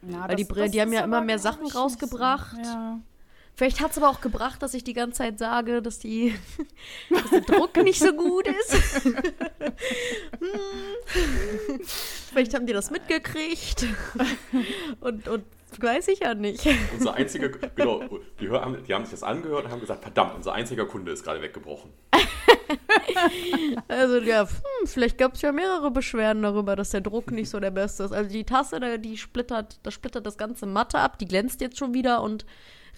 Ja, 0.01 0.27
Weil 0.27 0.35
das, 0.35 0.47
die, 0.47 0.71
die 0.71 0.81
haben 0.81 0.93
ja 0.93 1.03
immer 1.03 1.21
mehr 1.21 1.39
Sachen 1.39 1.67
rausgebracht. 1.67 2.57
Ja. 2.63 2.99
Vielleicht 3.55 3.81
hat 3.81 3.91
es 3.91 3.97
aber 3.97 4.09
auch 4.09 4.21
gebracht, 4.21 4.63
dass 4.63 4.73
ich 4.73 4.83
die 4.83 4.93
ganze 4.93 5.19
Zeit 5.19 5.37
sage, 5.37 5.81
dass, 5.81 5.99
die, 5.99 6.33
dass 7.09 7.29
der 7.29 7.41
Druck 7.41 7.75
nicht 7.77 7.99
so 7.99 8.11
gut 8.13 8.47
ist. 8.47 9.05
hm. 9.05 9.21
Vielleicht 12.31 12.55
haben 12.55 12.65
die 12.65 12.73
das 12.73 12.89
mitgekriegt. 12.89 13.85
Und, 15.01 15.27
und 15.27 15.43
weiß 15.79 16.07
ich 16.07 16.19
ja 16.19 16.33
nicht. 16.33 16.67
Unser 16.93 17.13
einziger, 17.13 17.49
genau, 17.49 18.03
die, 18.39 18.49
haben, 18.49 18.83
die 18.83 18.93
haben 18.93 19.05
sich 19.05 19.11
das 19.11 19.23
angehört 19.23 19.65
und 19.65 19.71
haben 19.71 19.81
gesagt, 19.81 20.01
verdammt, 20.01 20.35
unser 20.35 20.53
einziger 20.53 20.85
Kunde 20.85 21.11
ist 21.11 21.23
gerade 21.23 21.41
weggebrochen. 21.41 21.91
also 23.87 24.17
ja, 24.19 24.41
hm, 24.47 24.87
vielleicht 24.87 25.17
gab 25.17 25.35
es 25.35 25.41
ja 25.41 25.51
mehrere 25.51 25.91
Beschwerden 25.91 26.41
darüber, 26.43 26.75
dass 26.75 26.89
der 26.89 27.01
Druck 27.01 27.31
nicht 27.31 27.49
so 27.49 27.59
der 27.59 27.71
beste 27.71 28.03
ist. 28.03 28.13
Also 28.13 28.29
die 28.29 28.45
Tasse, 28.45 28.99
die 28.99 29.17
splittert, 29.17 29.79
das 29.83 29.93
splittert 29.93 30.25
das 30.25 30.37
ganze 30.37 30.65
Matte 30.65 30.97
ab, 30.99 31.19
die 31.19 31.27
glänzt 31.27 31.61
jetzt 31.61 31.77
schon 31.77 31.93
wieder 31.93 32.21
und 32.23 32.45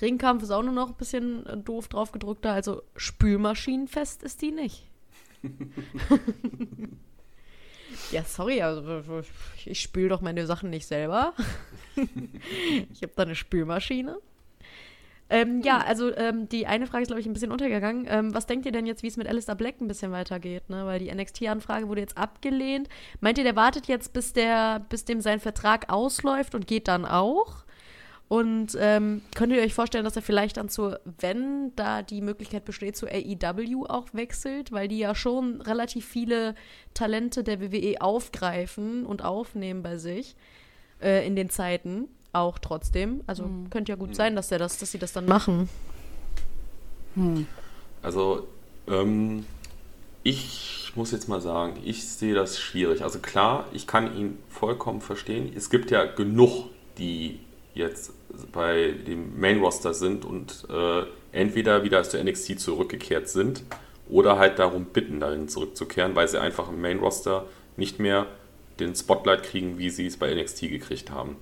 Ringkampf 0.01 0.43
ist 0.43 0.51
auch 0.51 0.63
nur 0.63 0.73
noch 0.73 0.89
ein 0.89 0.95
bisschen 0.95 1.45
äh, 1.45 1.57
doof 1.57 1.87
drauf 1.87 2.11
gedrückter, 2.11 2.51
also 2.51 2.81
spülmaschinenfest 2.95 4.23
ist 4.23 4.41
die 4.41 4.51
nicht. 4.51 4.89
ja, 8.11 8.23
sorry, 8.23 8.61
also 8.61 9.21
ich 9.65 9.81
spüle 9.81 10.09
doch 10.09 10.21
meine 10.21 10.45
Sachen 10.45 10.69
nicht 10.69 10.85
selber. 10.87 11.33
ich 11.95 13.01
habe 13.01 13.13
da 13.15 13.23
eine 13.23 13.35
Spülmaschine. 13.35 14.17
Ähm, 15.27 15.61
ja, 15.61 15.79
also 15.79 16.15
ähm, 16.15 16.47
die 16.49 16.67
eine 16.67 16.85
Frage 16.85 17.01
ist, 17.01 17.07
glaube 17.07 17.19
ich, 17.19 17.25
ein 17.25 17.33
bisschen 17.33 17.51
untergegangen. 17.51 18.05
Ähm, 18.07 18.33
was 18.35 18.45
denkt 18.45 18.65
ihr 18.67 18.71
denn 18.71 18.85
jetzt, 18.85 19.01
wie 19.01 19.07
es 19.07 19.17
mit 19.17 19.27
Alistair 19.27 19.55
Black 19.55 19.81
ein 19.81 19.87
bisschen 19.87 20.11
weitergeht? 20.11 20.69
Ne? 20.69 20.85
Weil 20.85 20.99
die 20.99 21.11
NXT-Anfrage 21.11 21.87
wurde 21.87 22.01
jetzt 22.01 22.17
abgelehnt. 22.17 22.89
Meint 23.21 23.39
ihr, 23.39 23.43
der 23.43 23.55
wartet 23.55 23.87
jetzt, 23.87 24.13
bis, 24.13 24.33
der, 24.33 24.85
bis 24.89 25.05
dem 25.05 25.21
sein 25.21 25.39
Vertrag 25.39 25.91
ausläuft 25.91 26.53
und 26.53 26.67
geht 26.67 26.87
dann 26.87 27.05
auch? 27.05 27.64
Und 28.27 28.75
ähm, 28.79 29.21
könnt 29.35 29.53
ihr 29.53 29.61
euch 29.61 29.75
vorstellen, 29.75 30.03
dass 30.03 30.15
er 30.15 30.23
vielleicht 30.23 30.57
dann 30.57 30.67
zu, 30.67 30.97
wenn 31.19 31.75
da 31.75 32.01
die 32.01 32.21
Möglichkeit 32.21 32.65
besteht, 32.65 32.97
zu 32.97 33.05
AEW 33.07 33.85
auch 33.87 34.07
wechselt, 34.13 34.71
weil 34.71 34.87
die 34.87 34.97
ja 34.97 35.13
schon 35.13 35.61
relativ 35.61 36.05
viele 36.05 36.55
Talente 36.95 37.43
der 37.43 37.61
WWE 37.61 38.01
aufgreifen 38.01 39.05
und 39.05 39.23
aufnehmen 39.23 39.83
bei 39.83 39.97
sich 39.97 40.35
äh, 41.01 41.25
in 41.25 41.35
den 41.35 41.51
Zeiten 41.51 42.07
auch 42.33 42.57
trotzdem. 42.57 43.21
Also 43.27 43.45
hm. 43.45 43.69
könnte 43.69 43.91
ja 43.91 43.95
gut 43.95 44.09
hm. 44.09 44.15
sein, 44.15 44.35
dass 44.35 44.47
der 44.47 44.57
das, 44.57 44.79
dass 44.79 44.91
sie 44.91 44.99
das 44.99 45.13
dann 45.13 45.27
machen. 45.27 45.69
Hm. 47.13 47.45
Also 48.01 48.47
ähm, 48.87 49.45
ich 50.23 50.91
muss 50.95 51.11
jetzt 51.11 51.29
mal 51.29 51.41
sagen, 51.41 51.79
ich 51.85 52.07
sehe 52.07 52.33
das 52.33 52.59
schwierig. 52.59 53.03
Also 53.03 53.19
klar, 53.19 53.65
ich 53.71 53.85
kann 53.85 54.17
ihn 54.17 54.39
vollkommen 54.49 55.01
verstehen. 55.01 55.53
Es 55.55 55.69
gibt 55.69 55.91
ja 55.91 56.05
genug, 56.05 56.69
die 56.97 57.39
jetzt 57.75 58.13
bei 58.51 58.91
dem 59.07 59.39
Main 59.39 59.59
Roster 59.59 59.93
sind 59.93 60.25
und 60.25 60.65
äh, 60.69 61.03
entweder 61.31 61.83
wieder 61.83 62.03
zu 62.03 62.21
NXT 62.21 62.59
zurückgekehrt 62.59 63.29
sind 63.29 63.63
oder 64.09 64.39
halt 64.39 64.59
darum 64.59 64.85
bitten, 64.85 65.19
dahin 65.19 65.47
zurückzukehren, 65.47 66.15
weil 66.15 66.27
sie 66.27 66.39
einfach 66.39 66.69
im 66.69 66.81
Main 66.81 66.99
Roster 66.99 67.45
nicht 67.77 67.99
mehr 67.99 68.27
den 68.79 68.95
Spotlight 68.95 69.43
kriegen, 69.43 69.77
wie 69.77 69.89
sie 69.89 70.05
es 70.05 70.17
bei 70.17 70.33
NXT 70.33 70.61
gekriegt 70.61 71.11
haben. 71.11 71.35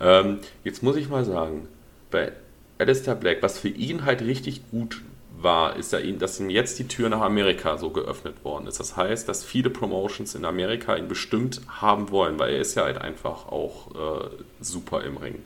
Ähm, 0.00 0.40
jetzt 0.64 0.82
muss 0.82 0.96
ich 0.96 1.08
mal 1.08 1.24
sagen, 1.24 1.68
bei 2.10 2.32
Alistair 2.78 3.14
Black, 3.14 3.42
was 3.42 3.58
für 3.58 3.68
ihn 3.68 4.04
halt 4.04 4.22
richtig 4.22 4.62
gut 4.70 5.02
war, 5.42 5.76
ist 5.76 5.92
ja, 5.92 6.00
dass 6.00 6.40
ihm 6.40 6.50
jetzt 6.50 6.78
die 6.78 6.88
Tür 6.88 7.08
nach 7.08 7.20
Amerika 7.20 7.78
so 7.78 7.90
geöffnet 7.90 8.44
worden 8.44 8.66
ist. 8.66 8.80
Das 8.80 8.96
heißt, 8.96 9.28
dass 9.28 9.44
viele 9.44 9.70
Promotions 9.70 10.34
in 10.34 10.44
Amerika 10.44 10.96
ihn 10.96 11.08
bestimmt 11.08 11.60
haben 11.68 12.10
wollen, 12.10 12.38
weil 12.38 12.54
er 12.54 12.60
ist 12.60 12.74
ja 12.74 12.84
halt 12.84 12.98
einfach 12.98 13.46
auch 13.46 13.94
äh, 13.94 14.28
super 14.60 15.02
im 15.04 15.16
Ring. 15.16 15.42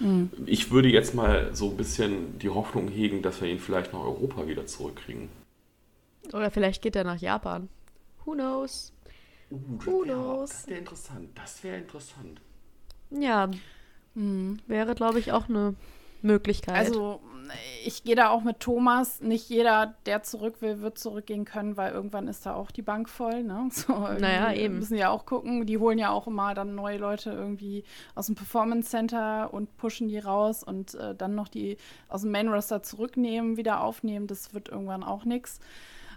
Mhm. 0.00 0.30
Ich 0.46 0.70
würde 0.70 0.88
jetzt 0.88 1.14
mal 1.14 1.54
so 1.54 1.70
ein 1.70 1.76
bisschen 1.76 2.38
die 2.38 2.50
Hoffnung 2.50 2.88
hegen, 2.88 3.22
dass 3.22 3.40
wir 3.40 3.48
ihn 3.48 3.60
vielleicht 3.60 3.92
nach 3.92 4.00
Europa 4.00 4.46
wieder 4.46 4.66
zurückkriegen. 4.66 5.28
Oder 6.32 6.50
vielleicht 6.50 6.82
geht 6.82 6.96
er 6.96 7.04
nach 7.04 7.20
Japan. 7.20 7.68
Who 8.24 8.32
knows? 8.32 8.92
Uh, 9.50 9.58
Who 9.84 10.02
knows? 10.02 10.50
Das 10.50 10.68
wäre 10.68 10.78
interessant. 10.78 11.28
Das 11.34 11.64
wäre 11.64 11.78
interessant. 11.78 12.40
Ja. 13.10 13.50
Mhm. 14.14 14.58
Wäre, 14.66 14.94
glaube 14.94 15.18
ich, 15.18 15.32
auch 15.32 15.48
eine 15.48 15.74
Möglichkeit. 16.22 16.76
Also 16.76 17.20
ich 17.84 18.04
gehe 18.04 18.14
da 18.14 18.30
auch 18.30 18.42
mit 18.42 18.60
Thomas. 18.60 19.20
Nicht 19.20 19.48
jeder, 19.48 19.94
der 20.06 20.22
zurück 20.22 20.56
will, 20.60 20.80
wird 20.80 20.98
zurückgehen 20.98 21.44
können, 21.44 21.76
weil 21.76 21.92
irgendwann 21.92 22.28
ist 22.28 22.46
da 22.46 22.54
auch 22.54 22.70
die 22.70 22.82
Bank 22.82 23.08
voll. 23.08 23.42
Ne? 23.42 23.68
So, 23.72 23.92
naja, 23.92 24.52
eben. 24.52 24.78
Müssen 24.78 24.96
ja 24.96 25.10
auch 25.10 25.26
gucken. 25.26 25.66
Die 25.66 25.78
holen 25.78 25.98
ja 25.98 26.10
auch 26.10 26.26
immer 26.26 26.54
dann 26.54 26.74
neue 26.74 26.98
Leute 26.98 27.30
irgendwie 27.30 27.84
aus 28.14 28.26
dem 28.26 28.34
Performance 28.34 28.90
Center 28.90 29.52
und 29.52 29.76
pushen 29.76 30.08
die 30.08 30.18
raus 30.18 30.62
und 30.62 30.94
äh, 30.94 31.14
dann 31.14 31.34
noch 31.34 31.48
die 31.48 31.76
aus 32.08 32.22
dem 32.22 32.30
Main 32.30 32.48
Roster 32.48 32.82
zurücknehmen, 32.82 33.56
wieder 33.56 33.82
aufnehmen. 33.82 34.26
Das 34.26 34.54
wird 34.54 34.68
irgendwann 34.68 35.02
auch 35.02 35.24
nichts. 35.24 35.58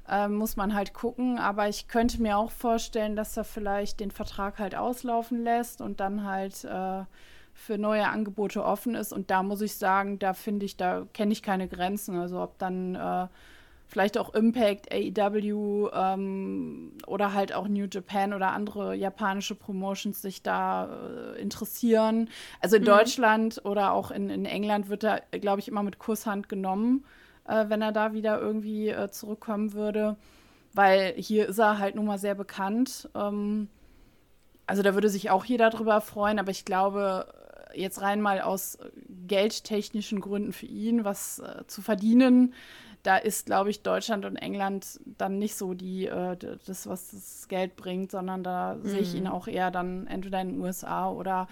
Ähm, 0.08 0.36
muss 0.36 0.56
man 0.56 0.76
halt 0.76 0.94
gucken. 0.94 1.40
Aber 1.40 1.68
ich 1.68 1.88
könnte 1.88 2.22
mir 2.22 2.38
auch 2.38 2.52
vorstellen, 2.52 3.16
dass 3.16 3.36
er 3.38 3.44
vielleicht 3.44 4.00
den 4.00 4.12
Vertrag 4.12 4.60
halt 4.60 4.76
auslaufen 4.76 5.44
lässt 5.44 5.82
und 5.82 6.00
dann 6.00 6.24
halt 6.24 6.64
äh, 6.66 7.04
für 7.56 7.78
neue 7.78 8.08
Angebote 8.08 8.64
offen 8.64 8.94
ist. 8.94 9.14
Und 9.14 9.32
da 9.32 9.42
muss 9.42 9.62
ich 9.62 9.76
sagen, 9.76 10.20
da 10.20 10.34
finde 10.34 10.66
ich, 10.66 10.78
da 10.78 11.08
kenne 11.14 11.32
ich 11.32 11.42
keine 11.42 11.68
Grenzen. 11.68 12.20
Also 12.20 12.42
ob 12.42 12.60
dann 12.60 12.96
äh, 12.96 13.28
vielleicht 13.88 14.18
auch 14.18 14.34
Impact, 14.34 14.92
AEW 14.92 15.90
ähm, 15.94 16.92
oder 17.08 17.34
halt 17.34 17.54
auch 17.54 17.68
New 17.68 17.88
Japan 17.90 18.34
oder 18.34 18.52
andere 18.52 18.94
japanische 18.94 19.56
Promotions 19.56 20.22
sich 20.22 20.44
da 20.44 20.90
äh, 21.36 21.42
interessieren. 21.42 22.30
Also 22.60 22.76
in 22.76 22.84
mhm. 22.84 22.88
Deutschland 22.88 23.62
oder 23.64 23.94
auch 23.94 24.12
in, 24.12 24.30
in 24.30 24.46
England 24.46 24.90
wird 24.90 25.06
er, 25.06 25.22
glaube 25.32 25.62
ich, 25.62 25.70
immer 25.70 25.82
mit 25.82 25.98
Kusshand 25.98 26.50
genommen, 26.50 27.06
äh, 27.48 27.66
wenn 27.70 27.82
er 27.82 27.94
da 27.94 28.14
wieder 28.14 28.40
irgendwie 28.40 28.90
äh, 28.90 29.10
zurückkommen 29.10 29.74
würde. 29.74 30.18
Weil 30.74 31.14
hier 31.14 31.48
ist 31.48 31.58
er 31.58 31.80
halt 31.80 31.96
nun 31.96 32.06
mal 32.06 32.20
sehr 32.20 32.36
bekannt. 32.36 33.10
Ähm, 33.16 33.70
also 34.68 34.82
da 34.82 34.94
würde 34.94 35.10
sich 35.10 35.30
auch 35.30 35.46
jeder 35.46 35.70
drüber 35.70 36.02
freuen, 36.02 36.40
aber 36.40 36.52
ich 36.52 36.66
glaube, 36.66 37.28
jetzt 37.76 38.02
rein 38.02 38.22
mal 38.22 38.42
aus 38.42 38.78
geldtechnischen 39.28 40.22
Gründen 40.22 40.54
für 40.54 40.66
ihn 40.66 41.06
was 41.06 41.40
äh, 41.40 41.66
zu 41.68 41.82
verdienen, 41.82 42.54
da 43.06 43.18
ist, 43.18 43.46
glaube 43.46 43.70
ich, 43.70 43.84
Deutschland 43.84 44.26
und 44.26 44.36
England 44.36 45.00
dann 45.06 45.38
nicht 45.38 45.56
so 45.56 45.74
die, 45.74 46.08
äh, 46.08 46.36
das, 46.66 46.88
was 46.88 47.12
das 47.12 47.48
Geld 47.48 47.76
bringt, 47.76 48.12
sondern 48.12 48.44
da 48.44 48.76
mhm. 48.76 48.88
sehe 48.88 49.00
ich 49.00 49.14
ihn 49.14 49.26
mhm. 49.26 49.32
auch 49.32 49.48
eher 49.48 49.70
dann 49.70 50.08
entweder 50.08 50.42
in 50.42 50.50
den 50.50 50.62
USA 50.62 51.10
oder 51.10 51.48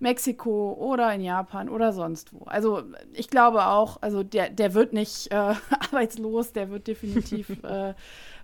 Mexiko 0.00 0.74
oder 0.74 1.12
in 1.12 1.22
Japan 1.22 1.68
oder 1.68 1.92
sonst 1.92 2.32
wo. 2.32 2.44
Also 2.44 2.82
ich 3.14 3.30
glaube 3.30 3.66
auch, 3.66 3.98
also 4.00 4.22
der, 4.22 4.50
der 4.50 4.74
wird 4.74 4.92
nicht 4.92 5.32
äh, 5.32 5.34
arbeitslos, 5.90 6.52
der 6.52 6.70
wird 6.70 6.86
definitiv 6.86 7.50
äh, 7.64 7.94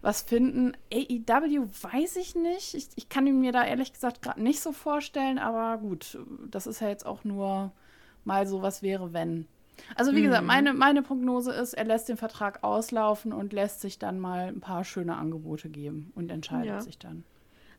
was 0.05 0.23
finden. 0.23 0.77
AEW 0.93 1.67
weiß 1.83 2.17
ich 2.17 2.35
nicht. 2.35 2.75
Ich, 2.75 2.89
ich 2.95 3.09
kann 3.09 3.25
mir 3.41 3.53
da 3.53 3.65
ehrlich 3.65 3.93
gesagt 3.93 4.23
gerade 4.23 4.43
nicht 4.43 4.61
so 4.61 4.73
vorstellen, 4.73 5.39
aber 5.39 5.79
gut, 5.79 6.19
das 6.51 6.67
ist 6.67 6.81
ja 6.81 6.89
jetzt 6.89 7.07
auch 7.07 7.25
nur 7.25 7.73
mal 8.25 8.47
so, 8.47 8.63
was 8.63 8.83
wäre, 8.83 9.13
wenn. 9.13 9.47
Also 9.97 10.13
wie 10.13 10.21
mhm. 10.21 10.25
gesagt, 10.25 10.45
meine, 10.45 10.75
meine 10.75 11.03
Prognose 11.03 11.53
ist, 11.53 11.73
er 11.73 11.85
lässt 11.85 12.09
den 12.09 12.17
Vertrag 12.17 12.63
auslaufen 12.63 13.33
und 13.33 13.53
lässt 13.53 13.81
sich 13.81 13.99
dann 13.99 14.21
mal 14.21 14.49
ein 14.49 14.61
paar 14.61 14.85
schöne 14.85 15.17
Angebote 15.17 15.69
geben 15.69 16.13
und 16.15 16.31
entscheidet 16.31 16.67
ja. 16.67 16.81
sich 16.81 16.99
dann. 16.99 17.25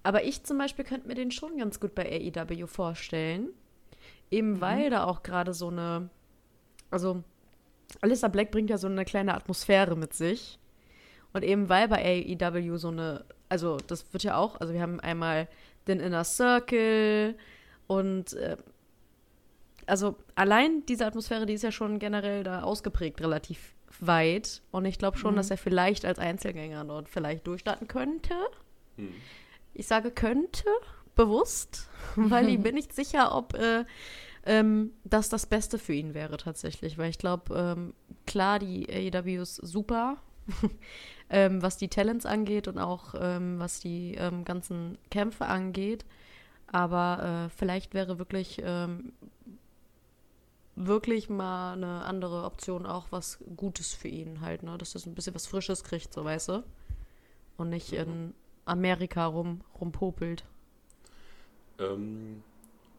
Aber 0.03 0.23
ich 0.23 0.43
zum 0.43 0.57
Beispiel 0.57 0.83
könnte 0.83 1.07
mir 1.07 1.15
den 1.15 1.31
schon 1.31 1.57
ganz 1.57 1.79
gut 1.79 1.95
bei 1.95 2.05
AEW 2.35 2.67
vorstellen. 2.67 3.49
Eben 4.31 4.53
mhm. 4.53 4.61
weil 4.61 4.89
da 4.89 5.05
auch 5.05 5.21
gerade 5.21 5.53
so 5.53 5.67
eine, 5.67 6.09
also 6.89 7.23
Alyssa 8.01 8.27
Black 8.27 8.49
bringt 8.49 8.71
ja 8.71 8.79
so 8.79 8.87
eine 8.87 9.05
kleine 9.05 9.35
Atmosphäre 9.35 9.95
mit 9.95 10.13
sich. 10.13 10.59
Und 11.35 11.43
eben 11.43 11.67
weil 11.67 11.89
bei 11.89 11.97
AEW 12.01 12.77
so 12.77 12.87
eine, 12.87 13.25
also 13.49 13.75
das 13.87 14.13
wird 14.13 14.23
ja 14.23 14.37
auch, 14.37 14.61
also 14.61 14.73
wir 14.73 14.81
haben 14.81 15.01
einmal 15.01 15.49
den 15.85 15.99
Inner 15.99 16.23
Circle 16.23 17.35
und 17.87 18.31
äh, 18.35 18.55
also 19.85 20.15
allein 20.35 20.85
diese 20.85 21.05
Atmosphäre, 21.05 21.45
die 21.45 21.51
ist 21.51 21.61
ja 21.61 21.73
schon 21.73 21.99
generell 21.99 22.45
da 22.45 22.63
ausgeprägt, 22.63 23.19
relativ 23.19 23.75
weit. 23.99 24.61
Und 24.71 24.85
ich 24.85 24.97
glaube 24.97 25.17
schon, 25.17 25.33
mhm. 25.33 25.35
dass 25.35 25.51
er 25.51 25.57
vielleicht 25.57 26.05
als 26.05 26.19
Einzelgänger 26.19 26.85
dort 26.85 27.09
vielleicht 27.09 27.45
durchstarten 27.47 27.89
könnte. 27.89 28.33
Mhm. 28.95 29.13
Ich 29.73 29.87
sage 29.87 30.11
könnte, 30.11 30.63
bewusst, 31.17 31.89
weil 32.15 32.47
ich 32.47 32.59
bin 32.63 32.75
nicht 32.75 32.95
sicher, 32.95 33.35
ob 33.35 33.55
äh, 33.55 33.83
ähm, 34.45 34.91
das 35.03 35.27
das 35.27 35.47
Beste 35.47 35.79
für 35.79 35.91
ihn 35.91 36.13
wäre 36.13 36.37
tatsächlich. 36.37 36.97
Weil 36.97 37.09
ich 37.09 37.17
glaube, 37.17 37.53
ähm, 37.53 37.93
klar, 38.25 38.57
die 38.59 38.87
AEW 38.89 39.41
ist 39.41 39.55
super, 39.55 40.15
ähm, 41.29 41.61
was 41.61 41.77
die 41.77 41.87
Talents 41.87 42.25
angeht 42.25 42.67
und 42.67 42.77
auch 42.77 43.15
ähm, 43.19 43.59
was 43.59 43.79
die 43.79 44.15
ähm, 44.15 44.45
ganzen 44.45 44.97
Kämpfe 45.09 45.45
angeht. 45.45 46.05
Aber 46.67 47.47
äh, 47.47 47.49
vielleicht 47.49 47.93
wäre 47.93 48.17
wirklich 48.19 48.61
ähm, 48.63 49.13
wirklich 50.75 51.29
mal 51.29 51.73
eine 51.73 52.03
andere 52.03 52.43
Option 52.43 52.85
auch 52.85 53.07
was 53.11 53.39
Gutes 53.55 53.93
für 53.93 54.07
ihn 54.07 54.41
halt, 54.41 54.63
ne? 54.63 54.77
Dass 54.77 54.95
er 54.95 55.09
ein 55.09 55.15
bisschen 55.15 55.35
was 55.35 55.47
Frisches 55.47 55.83
kriegt, 55.83 56.13
so 56.13 56.23
weißt 56.23 56.49
du? 56.49 56.63
Und 57.57 57.69
nicht 57.69 57.93
in 57.93 58.33
Amerika 58.65 59.25
rum, 59.27 59.61
rumpopelt. 59.79 60.43
Ähm, 61.79 62.43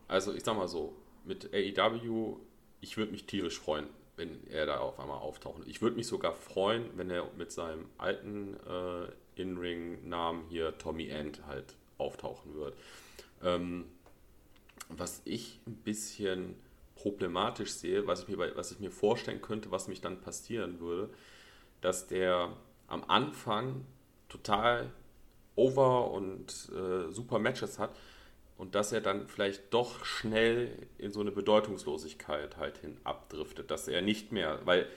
also 0.08 0.32
ich 0.32 0.44
sag 0.44 0.56
mal 0.56 0.68
so, 0.68 0.94
mit 1.24 1.50
AEW, 1.52 2.36
ich 2.80 2.96
würde 2.96 3.12
mich 3.12 3.26
tierisch 3.26 3.58
freuen, 3.58 3.86
wenn 4.16 4.46
er 4.48 4.66
da 4.66 4.78
auf 4.78 4.98
einmal 4.98 5.18
auftaucht. 5.18 5.62
Ich 5.66 5.82
würde 5.82 5.96
mich 5.96 6.06
sogar 6.06 6.32
freuen, 6.32 6.90
wenn 6.96 7.10
er 7.10 7.30
mit 7.36 7.52
seinem 7.52 7.86
alten 7.98 8.56
äh, 8.66 9.40
In-Ring-Namen 9.40 10.44
hier 10.48 10.76
Tommy 10.78 11.08
End 11.08 11.46
halt 11.46 11.74
auftauchen 11.98 12.54
wird. 12.54 12.74
Ähm, 13.42 13.84
was 14.88 15.20
ich 15.24 15.60
ein 15.66 15.76
bisschen 15.76 16.56
problematisch 16.94 17.72
sehe, 17.72 18.06
was 18.06 18.22
ich, 18.22 18.28
mir, 18.28 18.56
was 18.56 18.72
ich 18.72 18.80
mir 18.80 18.90
vorstellen 18.90 19.42
könnte, 19.42 19.70
was 19.70 19.88
mich 19.88 20.00
dann 20.00 20.20
passieren 20.20 20.80
würde, 20.80 21.10
dass 21.82 22.06
der 22.06 22.56
am 22.88 23.04
Anfang 23.04 23.84
total 24.28 24.90
over 25.56 26.10
und 26.10 26.70
äh, 26.74 27.10
super 27.12 27.38
Matches 27.38 27.78
hat 27.78 27.94
und 28.58 28.74
dass 28.74 28.92
er 28.92 29.00
dann 29.00 29.26
vielleicht 29.26 29.72
doch 29.72 30.04
schnell 30.04 30.72
in 30.98 31.12
so 31.12 31.20
eine 31.20 31.30
Bedeutungslosigkeit 31.30 32.56
halt 32.56 32.78
hin 32.78 32.96
abdriftet, 33.04 33.70
dass 33.70 33.88
er 33.88 34.02
nicht 34.02 34.32
mehr, 34.32 34.60
weil 34.64 34.88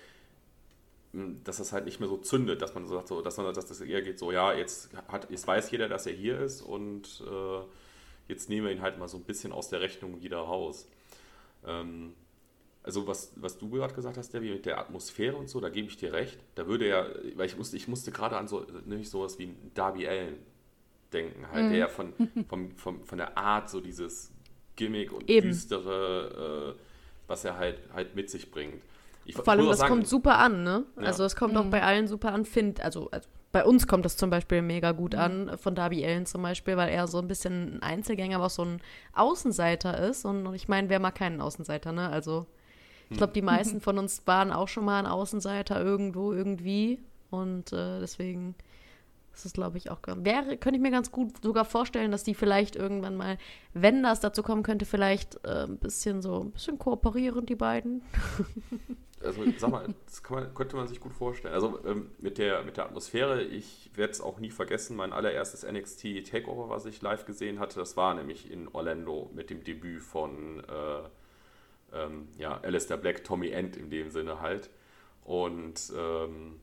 hm, 1.13 1.43
dass 1.43 1.57
das 1.57 1.73
halt 1.73 1.85
nicht 1.85 1.99
mehr 1.99 2.09
so 2.09 2.17
zündet, 2.17 2.61
dass 2.61 2.73
man 2.73 2.85
so 2.85 2.95
sagt, 2.95 3.07
so, 3.07 3.21
dass 3.21 3.37
man 3.37 3.53
dass 3.53 3.65
das 3.65 3.81
eher 3.81 4.01
geht, 4.01 4.19
so 4.19 4.31
ja, 4.31 4.53
jetzt 4.53 4.89
hat, 5.07 5.29
jetzt 5.29 5.47
weiß 5.47 5.71
jeder, 5.71 5.89
dass 5.89 6.05
er 6.05 6.13
hier 6.13 6.39
ist 6.39 6.61
und 6.61 7.23
äh, 7.29 7.61
jetzt 8.27 8.49
nehmen 8.49 8.67
wir 8.67 8.73
ihn 8.73 8.81
halt 8.81 8.97
mal 8.97 9.07
so 9.07 9.17
ein 9.17 9.23
bisschen 9.23 9.51
aus 9.51 9.69
der 9.69 9.81
Rechnung 9.81 10.21
wieder 10.21 10.37
raus. 10.37 10.87
Ähm, 11.65 12.13
also 12.83 13.07
was, 13.07 13.33
was 13.35 13.57
du 13.57 13.69
gerade 13.69 13.93
gesagt 13.93 14.17
hast, 14.17 14.33
Debbie, 14.33 14.51
mit 14.51 14.65
der 14.65 14.79
Atmosphäre 14.79 15.35
und 15.35 15.49
so, 15.49 15.59
da 15.59 15.69
gebe 15.69 15.87
ich 15.89 15.97
dir 15.97 16.13
recht. 16.13 16.39
Da 16.55 16.67
würde 16.67 16.85
er, 16.85 17.13
weil 17.35 17.47
ich 17.47 17.57
musste, 17.57 17.75
ich 17.75 17.87
musste 17.87 18.11
gerade 18.11 18.37
an 18.37 18.47
so, 18.47 18.65
nämlich 18.85 19.09
sowas 19.09 19.37
wie 19.37 19.53
Darby 19.73 20.07
Allen 20.07 20.37
denken, 21.13 21.45
halt, 21.51 21.65
mhm. 21.65 21.73
der 21.73 21.89
von, 21.89 22.13
von, 22.47 22.71
von, 22.75 23.03
von 23.03 23.17
der 23.17 23.37
Art 23.37 23.69
so 23.69 23.81
dieses 23.81 24.31
Gimmick 24.75 25.11
und 25.11 25.29
Eben. 25.29 25.49
düstere, 25.49 26.75
äh, 26.75 26.81
was 27.27 27.45
er 27.45 27.57
halt, 27.57 27.81
halt 27.93 28.15
mit 28.15 28.29
sich 28.29 28.51
bringt. 28.51 28.81
Ich, 29.25 29.35
Vor 29.35 29.47
allem, 29.47 29.67
das 29.67 29.79
sagen, 29.79 29.89
kommt 29.89 30.07
super 30.07 30.37
an, 30.37 30.63
ne? 30.63 30.85
Ja. 30.95 31.03
Also 31.03 31.23
es 31.23 31.35
kommt 31.35 31.53
mhm. 31.53 31.59
auch 31.59 31.65
bei 31.65 31.83
allen 31.83 32.07
super 32.07 32.31
an, 32.31 32.45
find, 32.45 32.81
also, 32.81 33.09
also 33.11 33.27
bei 33.51 33.63
uns 33.65 33.87
kommt 33.87 34.05
das 34.05 34.15
zum 34.15 34.29
Beispiel 34.29 34.61
mega 34.61 34.91
gut 34.91 35.13
mhm. 35.13 35.19
an, 35.19 35.57
von 35.57 35.75
Darby 35.75 36.05
Allen 36.05 36.25
zum 36.25 36.41
Beispiel, 36.41 36.77
weil 36.77 36.89
er 36.89 37.07
so 37.07 37.19
ein 37.19 37.27
bisschen 37.27 37.75
ein 37.75 37.83
Einzelgänger, 37.83 38.37
aber 38.37 38.45
auch 38.45 38.51
so 38.51 38.63
ein 38.63 38.81
Außenseiter 39.13 39.99
ist. 40.07 40.25
Und 40.25 40.53
ich 40.53 40.67
meine, 40.67 40.89
wer 40.89 40.99
mag 40.99 41.15
keinen 41.15 41.41
Außenseiter, 41.41 41.91
ne? 41.91 42.09
Also 42.09 42.45
ich 43.09 43.17
glaube, 43.17 43.33
die 43.33 43.39
hm. 43.39 43.45
meisten 43.45 43.81
von 43.81 43.97
uns 43.97 44.25
waren 44.27 44.51
auch 44.51 44.67
schon 44.67 44.85
mal 44.85 44.99
ein 44.99 45.07
Außenseiter 45.07 45.83
irgendwo, 45.83 46.31
irgendwie. 46.31 46.99
Und 47.31 47.73
äh, 47.73 47.99
deswegen 47.99 48.55
ist 49.39 49.45
es, 49.45 49.53
glaube 49.53 49.77
ich, 49.77 49.89
auch. 49.89 49.99
Wäre, 50.05 50.57
könnte 50.57 50.77
ich 50.77 50.81
mir 50.81 50.91
ganz 50.91 51.11
gut 51.11 51.41
sogar 51.41 51.65
vorstellen, 51.65 52.11
dass 52.11 52.23
die 52.23 52.33
vielleicht 52.33 52.75
irgendwann 52.75 53.15
mal, 53.15 53.37
wenn 53.73 54.03
das 54.03 54.19
dazu 54.19 54.43
kommen 54.43 54.63
könnte, 54.63 54.85
vielleicht 54.85 55.35
äh, 55.45 55.63
ein 55.63 55.77
bisschen 55.77 56.21
so, 56.21 56.41
ein 56.41 56.51
bisschen 56.51 56.77
kooperieren, 56.77 57.45
die 57.45 57.55
beiden. 57.55 58.01
also 59.23 59.43
sag 59.57 59.71
mal, 59.71 59.87
das 60.05 60.21
man, 60.29 60.53
könnte 60.53 60.75
man 60.75 60.87
sich 60.87 60.99
gut 60.99 61.13
vorstellen. 61.13 61.53
Also 61.53 61.79
ähm, 61.85 62.11
mit, 62.19 62.37
der, 62.37 62.63
mit 62.63 62.77
der 62.77 62.85
Atmosphäre, 62.85 63.41
ich 63.41 63.91
werde 63.95 64.11
es 64.11 64.21
auch 64.21 64.39
nie 64.39 64.51
vergessen, 64.51 64.97
mein 64.97 65.13
allererstes 65.13 65.65
NXT 65.69 66.29
Takeover, 66.29 66.69
was 66.69 66.85
ich 66.85 67.01
live 67.01 67.25
gesehen 67.25 67.59
hatte, 67.59 67.79
das 67.79 67.95
war 67.95 68.13
nämlich 68.13 68.51
in 68.51 68.67
Orlando 68.67 69.29
mit 69.33 69.49
dem 69.49 69.63
Debüt 69.63 70.01
von 70.01 70.59
äh, 70.59 71.97
ähm, 71.97 72.27
ja, 72.37 72.59
Alistair 72.61 72.97
Black, 72.97 73.23
Tommy 73.23 73.49
End 73.49 73.77
in 73.77 73.89
dem 73.89 74.09
Sinne 74.09 74.41
halt. 74.41 74.69
Und 75.23 75.93
ähm, 75.95 76.59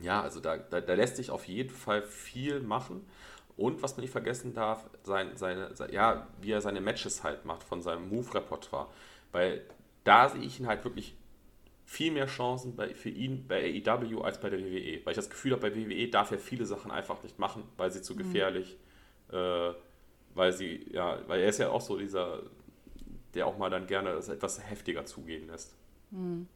ja, 0.00 0.20
also 0.20 0.40
da, 0.40 0.56
da, 0.56 0.80
da, 0.80 0.94
lässt 0.94 1.16
sich 1.16 1.30
auf 1.30 1.46
jeden 1.46 1.70
Fall 1.70 2.02
viel 2.02 2.60
machen. 2.60 3.06
Und 3.56 3.82
was 3.82 3.96
man 3.96 4.02
nicht 4.02 4.10
vergessen 4.10 4.52
darf, 4.52 4.84
sein, 5.02 5.30
seine, 5.36 5.74
sein, 5.74 5.90
ja, 5.90 6.26
wie 6.42 6.50
er 6.50 6.60
seine 6.60 6.80
Matches 6.80 7.24
halt 7.24 7.46
macht 7.46 7.62
von 7.62 7.80
seinem 7.80 8.08
Move-Repertoire. 8.10 8.88
Weil 9.32 9.62
da 10.04 10.28
sehe 10.28 10.42
ich 10.42 10.60
ihn 10.60 10.66
halt 10.66 10.84
wirklich 10.84 11.16
viel 11.86 12.12
mehr 12.12 12.26
Chancen 12.26 12.76
bei, 12.76 12.94
für 12.94 13.08
ihn 13.08 13.46
bei 13.46 13.82
AEW 13.86 14.20
als 14.20 14.40
bei 14.40 14.50
der 14.50 14.60
WWE. 14.60 15.00
Weil 15.04 15.12
ich 15.12 15.16
das 15.16 15.30
Gefühl 15.30 15.52
habe, 15.52 15.70
bei 15.70 15.76
WWE 15.76 16.08
darf 16.08 16.32
er 16.32 16.38
viele 16.38 16.66
Sachen 16.66 16.90
einfach 16.90 17.22
nicht 17.22 17.38
machen, 17.38 17.62
weil 17.76 17.90
sie 17.90 18.02
zu 18.02 18.14
mhm. 18.14 18.18
gefährlich, 18.18 18.76
mhm. 19.30 19.36
äh, 19.36 19.74
weil 20.34 20.52
sie, 20.52 20.86
ja, 20.92 21.18
weil 21.26 21.40
er 21.40 21.48
ist 21.48 21.58
ja 21.58 21.70
auch 21.70 21.80
so 21.80 21.96
dieser, 21.96 22.42
der 23.34 23.46
auch 23.46 23.56
mal 23.56 23.70
dann 23.70 23.86
gerne 23.86 24.12
das 24.12 24.28
etwas 24.28 24.60
heftiger 24.68 25.06
zugehen 25.06 25.46
lässt. 25.46 25.74
Mhm. 26.10 26.48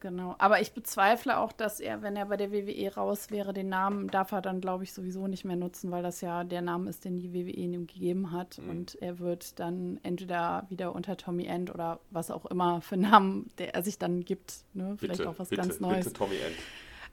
Genau, 0.00 0.36
aber 0.38 0.60
ich 0.60 0.72
bezweifle 0.72 1.38
auch, 1.38 1.50
dass 1.50 1.80
er, 1.80 2.02
wenn 2.02 2.14
er 2.14 2.26
bei 2.26 2.36
der 2.36 2.52
WWE 2.52 2.94
raus 2.94 3.30
wäre, 3.30 3.52
den 3.52 3.68
Namen 3.68 4.08
darf 4.08 4.30
er 4.30 4.40
dann, 4.40 4.60
glaube 4.60 4.84
ich, 4.84 4.92
sowieso 4.92 5.26
nicht 5.26 5.44
mehr 5.44 5.56
nutzen, 5.56 5.90
weil 5.90 6.04
das 6.04 6.20
ja 6.20 6.44
der 6.44 6.62
Name 6.62 6.88
ist, 6.88 7.04
den 7.04 7.16
die 7.16 7.32
WWE 7.34 7.50
ihm 7.50 7.86
gegeben 7.86 8.30
hat. 8.30 8.58
Mhm. 8.58 8.70
Und 8.70 9.02
er 9.02 9.18
wird 9.18 9.58
dann 9.58 9.98
entweder 10.04 10.66
wieder 10.68 10.94
unter 10.94 11.16
Tommy 11.16 11.46
End 11.46 11.74
oder 11.74 11.98
was 12.10 12.30
auch 12.30 12.46
immer 12.46 12.80
für 12.80 12.96
Namen, 12.96 13.50
der 13.58 13.74
er 13.74 13.82
sich 13.82 13.98
dann 13.98 14.24
gibt, 14.24 14.64
ne? 14.72 14.94
vielleicht 14.98 15.18
bitte, 15.18 15.30
auch 15.30 15.38
was 15.38 15.48
bitte, 15.48 15.62
ganz 15.62 15.80
Neues. 15.80 16.04
Bitte 16.04 16.18
Tommy 16.18 16.36
End. 16.36 16.56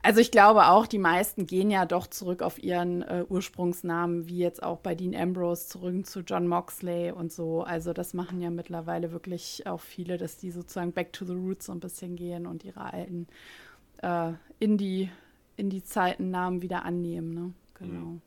Also 0.06 0.20
ich 0.20 0.30
glaube 0.30 0.68
auch, 0.68 0.86
die 0.86 1.00
meisten 1.00 1.48
gehen 1.48 1.68
ja 1.68 1.84
doch 1.84 2.06
zurück 2.06 2.40
auf 2.40 2.62
ihren 2.62 3.02
äh, 3.02 3.24
Ursprungsnamen, 3.28 4.28
wie 4.28 4.38
jetzt 4.38 4.62
auch 4.62 4.78
bei 4.78 4.94
Dean 4.94 5.16
Ambrose 5.16 5.66
zurück 5.66 6.06
zu 6.06 6.20
John 6.20 6.46
Moxley 6.46 7.10
und 7.10 7.32
so. 7.32 7.64
Also 7.64 7.92
das 7.92 8.14
machen 8.14 8.40
ja 8.40 8.50
mittlerweile 8.50 9.10
wirklich 9.10 9.66
auch 9.66 9.80
viele, 9.80 10.16
dass 10.16 10.36
die 10.36 10.52
sozusagen 10.52 10.92
back 10.92 11.12
to 11.12 11.24
the 11.24 11.32
roots 11.32 11.66
so 11.66 11.72
ein 11.72 11.80
bisschen 11.80 12.14
gehen 12.14 12.46
und 12.46 12.62
ihre 12.62 12.92
alten 12.92 13.26
äh, 14.00 14.34
Indie, 14.60 15.10
Indie-Zeiten-Namen 15.56 16.62
wieder 16.62 16.84
annehmen. 16.84 17.34
Ne? 17.34 17.52
Genau. 17.74 18.20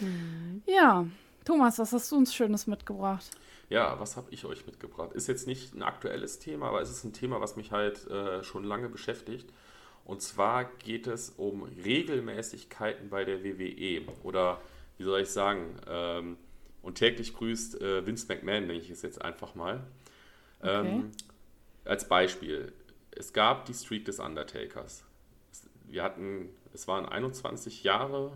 Mhm. 0.00 0.62
Ja, 0.66 1.06
Thomas, 1.44 1.78
was 1.78 1.92
hast 1.92 2.10
du 2.10 2.16
uns 2.16 2.34
Schönes 2.34 2.66
mitgebracht? 2.66 3.30
Ja, 3.68 4.00
was 4.00 4.16
habe 4.16 4.26
ich 4.32 4.44
euch 4.46 4.66
mitgebracht? 4.66 5.12
Ist 5.12 5.28
jetzt 5.28 5.46
nicht 5.46 5.76
ein 5.76 5.84
aktuelles 5.84 6.40
Thema, 6.40 6.70
aber 6.70 6.82
es 6.82 6.90
ist 6.90 7.04
ein 7.04 7.12
Thema, 7.12 7.40
was 7.40 7.54
mich 7.54 7.70
halt 7.70 8.04
äh, 8.08 8.42
schon 8.42 8.64
lange 8.64 8.88
beschäftigt. 8.88 9.48
Und 10.04 10.20
zwar 10.20 10.64
geht 10.64 11.06
es 11.06 11.30
um 11.30 11.62
Regelmäßigkeiten 11.62 13.08
bei 13.08 13.24
der 13.24 13.42
WWE. 13.42 14.02
Oder 14.22 14.60
wie 14.98 15.04
soll 15.04 15.22
ich 15.22 15.30
sagen? 15.30 15.76
Ähm, 15.88 16.36
und 16.82 16.96
täglich 16.96 17.34
grüßt 17.34 17.80
äh, 17.80 18.06
Vince 18.06 18.26
McMahon, 18.28 18.66
nenne 18.66 18.78
ich 18.78 18.90
es 18.90 19.02
jetzt 19.02 19.22
einfach 19.22 19.54
mal. 19.54 19.82
Ähm, 20.62 20.86
okay. 20.86 21.04
Als 21.86 22.08
Beispiel. 22.08 22.72
Es 23.10 23.32
gab 23.32 23.64
die 23.64 23.74
Streak 23.74 24.04
des 24.04 24.18
Undertakers. 24.18 25.04
Wir 25.84 26.02
hatten, 26.02 26.50
es 26.74 26.86
waren 26.86 27.06
21 27.06 27.84
Jahre. 27.84 28.32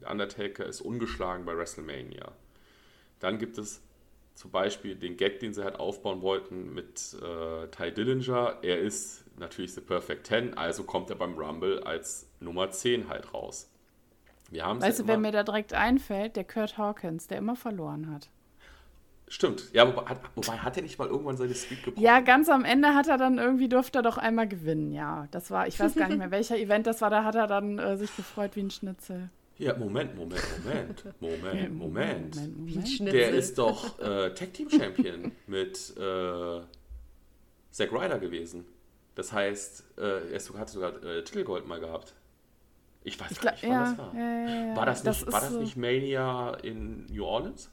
Der 0.00 0.10
Undertaker 0.10 0.66
ist 0.66 0.80
ungeschlagen 0.80 1.44
bei 1.44 1.56
WrestleMania. 1.56 2.32
Dann 3.18 3.38
gibt 3.38 3.58
es 3.58 3.80
zum 4.34 4.50
Beispiel 4.50 4.94
den 4.94 5.16
Gag, 5.16 5.40
den 5.40 5.54
sie 5.54 5.64
halt 5.64 5.76
aufbauen 5.76 6.22
wollten 6.22 6.72
mit 6.74 7.16
äh, 7.20 7.68
Ty 7.68 7.92
Dillinger. 7.92 8.58
Er 8.62 8.78
ist 8.78 9.21
natürlich 9.38 9.74
The 9.74 9.80
Perfect 9.80 10.26
10, 10.26 10.56
also 10.56 10.84
kommt 10.84 11.10
er 11.10 11.16
beim 11.16 11.34
Rumble 11.38 11.82
als 11.84 12.28
Nummer 12.40 12.70
10 12.70 13.08
halt 13.08 13.32
raus. 13.34 13.68
Wir 14.50 14.64
weißt 14.64 15.00
du, 15.00 15.06
wer 15.06 15.16
mir 15.16 15.32
da 15.32 15.44
direkt 15.44 15.72
einfällt? 15.72 16.36
Der 16.36 16.44
Kurt 16.44 16.76
Hawkins, 16.76 17.26
der 17.26 17.38
immer 17.38 17.56
verloren 17.56 18.12
hat. 18.12 18.28
Stimmt. 19.26 19.72
Ja, 19.72 19.88
wobei 19.88 20.10
hat, 20.10 20.20
wobei 20.34 20.58
hat 20.58 20.76
er 20.76 20.82
nicht 20.82 20.98
mal 20.98 21.08
irgendwann 21.08 21.38
seine 21.38 21.54
Streak 21.54 21.84
gebrochen? 21.84 22.04
Ja, 22.04 22.20
ganz 22.20 22.50
am 22.50 22.66
Ende 22.66 22.94
hat 22.94 23.08
er 23.08 23.16
dann 23.16 23.38
irgendwie, 23.38 23.66
durfte 23.66 24.00
er 24.00 24.02
doch 24.02 24.18
einmal 24.18 24.46
gewinnen, 24.46 24.92
ja. 24.92 25.26
Das 25.30 25.50
war, 25.50 25.66
ich 25.66 25.80
weiß 25.80 25.94
gar 25.94 26.08
nicht 26.08 26.18
mehr, 26.18 26.30
welcher 26.30 26.58
Event 26.58 26.86
das 26.86 27.00
war, 27.00 27.08
da 27.08 27.24
hat 27.24 27.34
er 27.34 27.46
dann 27.46 27.78
äh, 27.78 27.96
sich 27.96 28.14
gefreut 28.14 28.56
wie 28.56 28.64
ein 28.64 28.70
Schnitzel. 28.70 29.30
Ja, 29.56 29.74
Moment, 29.78 30.14
Moment, 30.16 30.42
Moment, 30.62 31.04
Moment, 31.20 31.20
Moment. 31.78 32.36
Moment, 32.36 32.58
Moment. 32.58 33.12
Der 33.12 33.30
ist 33.30 33.56
doch 33.56 33.98
äh, 34.00 34.34
Tag 34.34 34.52
Team 34.52 34.68
Champion 34.68 35.32
mit 35.46 35.96
äh, 35.96 36.60
Zack 37.70 37.90
Ryder 37.90 38.18
gewesen. 38.18 38.66
Das 39.14 39.32
heißt, 39.32 39.98
äh, 39.98 40.32
er 40.32 40.58
hat 40.58 40.70
sogar 40.70 41.02
äh, 41.02 41.22
Titelgold 41.22 41.66
mal 41.66 41.80
gehabt. 41.80 42.14
Ich 43.04 43.20
weiß 43.20 43.32
ich 43.32 43.40
gar 43.40 43.52
nicht, 43.52 43.62
wann 43.64 43.70
ja, 43.70 43.84
das 43.84 43.98
war. 43.98 44.14
Ja, 44.14 44.68
ja, 44.68 44.76
war, 44.76 44.86
das, 44.86 45.04
nicht, 45.04 45.26
das 45.26 45.32
war 45.32 45.40
das 45.40 45.52
nicht 45.52 45.76
Mania 45.76 46.54
in 46.62 47.06
New 47.06 47.24
Orleans? 47.24 47.70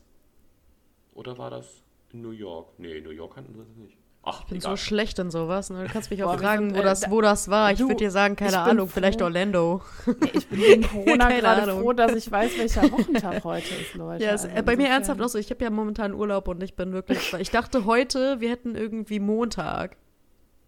Oder 1.13 1.37
war 1.37 1.51
das 1.51 1.83
in 2.11 2.21
New 2.21 2.31
York? 2.31 2.73
Nee, 2.77 2.99
New 3.01 3.11
York 3.11 3.35
hatten 3.35 3.53
sie 3.53 3.59
das 3.59 3.75
nicht. 3.75 3.97
Ach, 4.21 4.41
ich 4.41 4.47
bin 4.47 4.57
egal. 4.57 4.71
so 4.71 4.77
schlecht 4.77 5.17
in 5.19 5.31
sowas. 5.31 5.69
Ne? 5.69 5.85
Du 5.85 5.93
kannst 5.93 6.11
mich 6.11 6.23
auch 6.23 6.33
Boah, 6.33 6.39
fragen, 6.39 6.75
wo, 6.75 6.81
das, 6.81 7.09
wo 7.09 7.21
das 7.21 7.49
war. 7.49 7.71
Ich 7.71 7.79
würde 7.79 7.95
dir 7.95 8.11
sagen, 8.11 8.35
keine 8.35 8.59
Ahnung, 8.59 8.87
froh. 8.87 8.95
vielleicht 8.95 9.21
Orlando. 9.21 9.81
Nee, 10.05 10.31
ich 10.33 10.47
bin 10.47 10.59
wegen 10.61 10.83
Corona 10.83 11.29
gerade 11.29 11.71
froh, 11.71 11.93
dass 11.93 12.13
ich 12.13 12.29
weiß, 12.29 12.57
welcher 12.57 12.91
Wochentag 12.91 13.43
heute 13.43 13.73
ist, 13.75 13.93
Leute. 13.95 14.23
Ja, 14.23 14.31
ist, 14.31 14.45
also 14.45 14.63
bei 14.63 14.75
mir 14.75 14.89
ernsthaft 14.89 15.21
auch 15.21 15.29
so. 15.29 15.37
Ich 15.37 15.49
habe 15.51 15.63
ja 15.63 15.69
momentan 15.69 16.13
Urlaub 16.13 16.47
und 16.47 16.61
ich 16.61 16.75
bin 16.75 16.91
wirklich. 16.91 17.33
Ich 17.33 17.49
dachte 17.49 17.85
heute, 17.85 18.41
wir 18.41 18.49
hätten 18.49 18.75
irgendwie 18.75 19.19
Montag. 19.19 19.95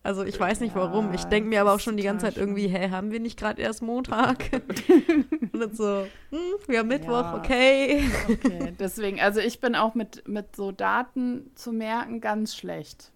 Also 0.04 0.24
ich 0.24 0.40
weiß 0.40 0.62
nicht 0.62 0.76
warum. 0.76 1.14
Ich 1.14 1.26
denke 1.26 1.48
mir 1.48 1.62
aber 1.62 1.74
auch 1.74 1.80
schon 1.80 1.96
die 1.96 2.04
ganze 2.04 2.26
Zeit 2.26 2.38
irgendwie, 2.38 2.68
hä, 2.68 2.90
haben 2.90 3.12
wir 3.12 3.20
nicht 3.20 3.38
gerade 3.38 3.62
erst 3.62 3.84
Montag? 3.84 4.50
und 5.54 5.60
dann 5.60 5.76
so, 5.76 6.08
hm, 6.32 6.40
wir 6.68 6.80
haben 6.80 6.88
Mittwoch, 6.88 7.22
ja. 7.22 7.38
okay. 7.38 8.10
okay. 8.28 8.74
Deswegen, 8.80 9.22
also 9.22 9.40
ich 9.40 9.60
bin 9.60 9.76
auch 9.76 9.94
mit, 9.94 10.28
mit 10.28 10.56
so 10.56 10.72
Daten 10.72 11.52
zu 11.54 11.72
merken 11.72 12.20
ganz 12.20 12.56
schlecht. 12.56 13.12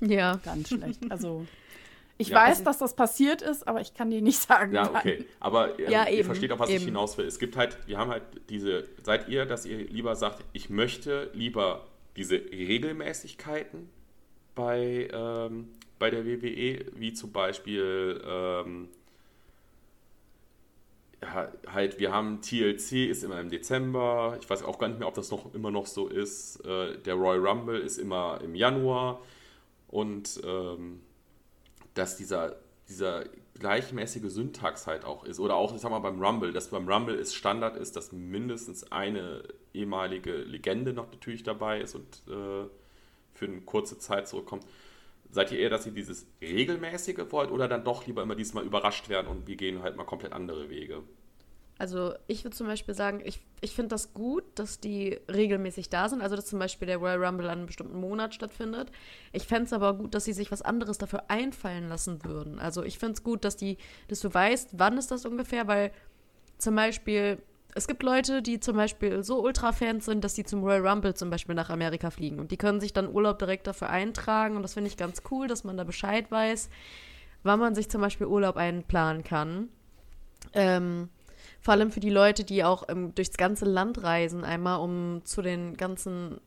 Ja. 0.00 0.40
Ganz 0.44 0.68
schlecht. 0.68 1.00
Also 1.10 1.44
ich 2.16 2.28
ja, 2.28 2.36
weiß, 2.36 2.58
also 2.58 2.64
dass 2.64 2.78
das 2.78 2.96
passiert 2.96 3.42
ist, 3.42 3.68
aber 3.68 3.82
ich 3.82 3.92
kann 3.92 4.10
dir 4.10 4.22
nicht 4.22 4.38
sagen. 4.38 4.72
Ja, 4.74 4.88
okay. 4.88 5.26
Aber 5.40 5.78
ähm, 5.78 5.90
ja, 5.90 6.08
ihr 6.08 6.24
versteht 6.24 6.52
auch, 6.52 6.58
was 6.58 6.70
eben. 6.70 6.78
ich 6.78 6.84
hinaus 6.86 7.18
will. 7.18 7.26
Es 7.26 7.38
gibt 7.38 7.58
halt, 7.58 7.76
wir 7.86 7.98
haben 7.98 8.10
halt 8.10 8.22
diese, 8.48 8.84
seid 9.02 9.28
ihr, 9.28 9.44
dass 9.44 9.66
ihr 9.66 9.76
lieber 9.76 10.16
sagt, 10.16 10.42
ich 10.54 10.70
möchte 10.70 11.30
lieber 11.34 11.86
diese 12.16 12.36
Regelmäßigkeiten 12.36 13.90
bei 14.54 15.08
ähm, 15.12 15.68
bei 15.98 16.10
der 16.10 16.26
WWE, 16.26 16.86
wie 16.96 17.12
zum 17.12 17.32
Beispiel 17.32 18.22
ähm, 18.26 18.88
halt, 21.32 21.98
wir 21.98 22.12
haben 22.12 22.40
TLC 22.40 23.08
ist 23.08 23.24
immer 23.24 23.40
im 23.40 23.50
Dezember, 23.50 24.36
ich 24.40 24.48
weiß 24.48 24.62
auch 24.62 24.78
gar 24.78 24.88
nicht 24.88 24.98
mehr, 24.98 25.08
ob 25.08 25.14
das 25.14 25.30
noch 25.30 25.54
immer 25.54 25.70
noch 25.70 25.86
so 25.86 26.08
ist. 26.08 26.64
Äh, 26.64 26.98
der 26.98 27.14
Royal 27.14 27.46
Rumble 27.46 27.78
ist 27.78 27.98
immer 27.98 28.40
im 28.42 28.54
Januar 28.54 29.20
und 29.88 30.40
ähm, 30.44 31.00
dass 31.94 32.16
dieser, 32.16 32.56
dieser 32.88 33.24
gleichmäßige 33.58 34.30
Syntax 34.30 34.86
halt 34.86 35.04
auch 35.04 35.24
ist. 35.24 35.38
Oder 35.38 35.54
auch, 35.54 35.74
ich 35.74 35.80
sag 35.80 35.90
mal, 35.90 36.00
beim 36.00 36.22
Rumble, 36.22 36.52
dass 36.52 36.68
beim 36.70 36.88
Rumble 36.88 37.14
ist 37.14 37.34
Standard 37.34 37.76
ist, 37.76 37.96
dass 37.96 38.12
mindestens 38.12 38.90
eine 38.90 39.44
ehemalige 39.72 40.32
Legende 40.32 40.92
noch 40.92 41.10
natürlich 41.10 41.42
dabei 41.42 41.80
ist 41.80 41.94
und 41.94 42.22
äh, 42.28 42.68
für 43.32 43.46
eine 43.46 43.60
kurze 43.62 43.98
Zeit 43.98 44.28
zurückkommt. 44.28 44.64
Seid 45.34 45.50
ihr 45.50 45.58
eher, 45.58 45.68
dass 45.68 45.84
ihr 45.84 45.90
dieses 45.90 46.28
regelmäßige 46.40 47.26
wollt 47.30 47.50
oder 47.50 47.66
dann 47.66 47.82
doch 47.82 48.06
lieber 48.06 48.22
immer 48.22 48.36
diesmal 48.36 48.64
überrascht 48.64 49.08
werden 49.08 49.26
und 49.26 49.48
wir 49.48 49.56
gehen 49.56 49.82
halt 49.82 49.96
mal 49.96 50.04
komplett 50.04 50.32
andere 50.32 50.70
Wege? 50.70 51.02
Also 51.76 52.14
ich 52.28 52.44
würde 52.44 52.56
zum 52.56 52.68
Beispiel 52.68 52.94
sagen, 52.94 53.20
ich, 53.24 53.40
ich 53.60 53.74
finde 53.74 53.88
das 53.88 54.14
gut, 54.14 54.44
dass 54.54 54.78
die 54.78 55.18
regelmäßig 55.28 55.90
da 55.90 56.08
sind. 56.08 56.22
Also 56.22 56.36
dass 56.36 56.46
zum 56.46 56.60
Beispiel 56.60 56.86
der 56.86 56.98
Royal 56.98 57.24
Rumble 57.24 57.46
an 57.46 57.58
einem 57.58 57.66
bestimmten 57.66 57.98
Monat 57.98 58.32
stattfindet. 58.32 58.92
Ich 59.32 59.48
fände 59.48 59.64
es 59.64 59.72
aber 59.72 59.94
gut, 59.94 60.14
dass 60.14 60.24
sie 60.24 60.32
sich 60.32 60.52
was 60.52 60.62
anderes 60.62 60.98
dafür 60.98 61.24
einfallen 61.26 61.88
lassen 61.88 62.24
würden. 62.24 62.60
Also 62.60 62.84
ich 62.84 63.00
finde 63.00 63.14
es 63.14 63.24
gut, 63.24 63.44
dass 63.44 63.56
die, 63.56 63.76
dass 64.06 64.20
du 64.20 64.32
weißt, 64.32 64.70
wann 64.74 64.96
ist 64.98 65.10
das 65.10 65.26
ungefähr, 65.26 65.66
weil 65.66 65.90
zum 66.58 66.76
Beispiel 66.76 67.42
es 67.74 67.88
gibt 67.88 68.02
Leute, 68.02 68.40
die 68.40 68.60
zum 68.60 68.76
Beispiel 68.76 69.24
so 69.24 69.42
Ultra-Fans 69.42 70.04
sind, 70.04 70.22
dass 70.22 70.34
sie 70.34 70.44
zum 70.44 70.62
Royal 70.62 70.86
Rumble 70.86 71.14
zum 71.14 71.30
Beispiel 71.30 71.56
nach 71.56 71.70
Amerika 71.70 72.10
fliegen. 72.10 72.38
Und 72.38 72.52
die 72.52 72.56
können 72.56 72.80
sich 72.80 72.92
dann 72.92 73.12
Urlaub 73.12 73.38
direkt 73.38 73.66
dafür 73.66 73.90
eintragen. 73.90 74.56
Und 74.56 74.62
das 74.62 74.74
finde 74.74 74.88
ich 74.88 74.96
ganz 74.96 75.22
cool, 75.30 75.48
dass 75.48 75.64
man 75.64 75.76
da 75.76 75.84
Bescheid 75.84 76.30
weiß, 76.30 76.70
wann 77.42 77.58
man 77.58 77.74
sich 77.74 77.88
zum 77.88 78.00
Beispiel 78.00 78.28
Urlaub 78.28 78.56
einplanen 78.56 79.24
kann. 79.24 79.68
Ähm, 80.52 81.08
vor 81.60 81.72
allem 81.72 81.90
für 81.90 82.00
die 82.00 82.10
Leute, 82.10 82.44
die 82.44 82.62
auch 82.62 82.84
ähm, 82.88 83.14
durchs 83.14 83.36
ganze 83.36 83.64
Land 83.64 84.02
reisen, 84.02 84.44
einmal 84.44 84.78
um 84.78 85.22
zu 85.24 85.42
den 85.42 85.76
ganzen 85.76 86.40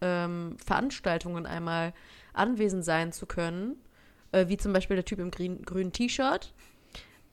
ähm, 0.00 0.56
Veranstaltungen 0.64 1.46
einmal 1.46 1.94
anwesend 2.32 2.84
sein 2.84 3.10
zu 3.10 3.26
können. 3.26 3.76
Äh, 4.34 4.48
wie 4.48 4.56
zum 4.56 4.72
Beispiel 4.72 4.96
der 4.96 5.04
Typ 5.04 5.18
im 5.18 5.30
grünen 5.30 5.92
T-Shirt. 5.92 6.52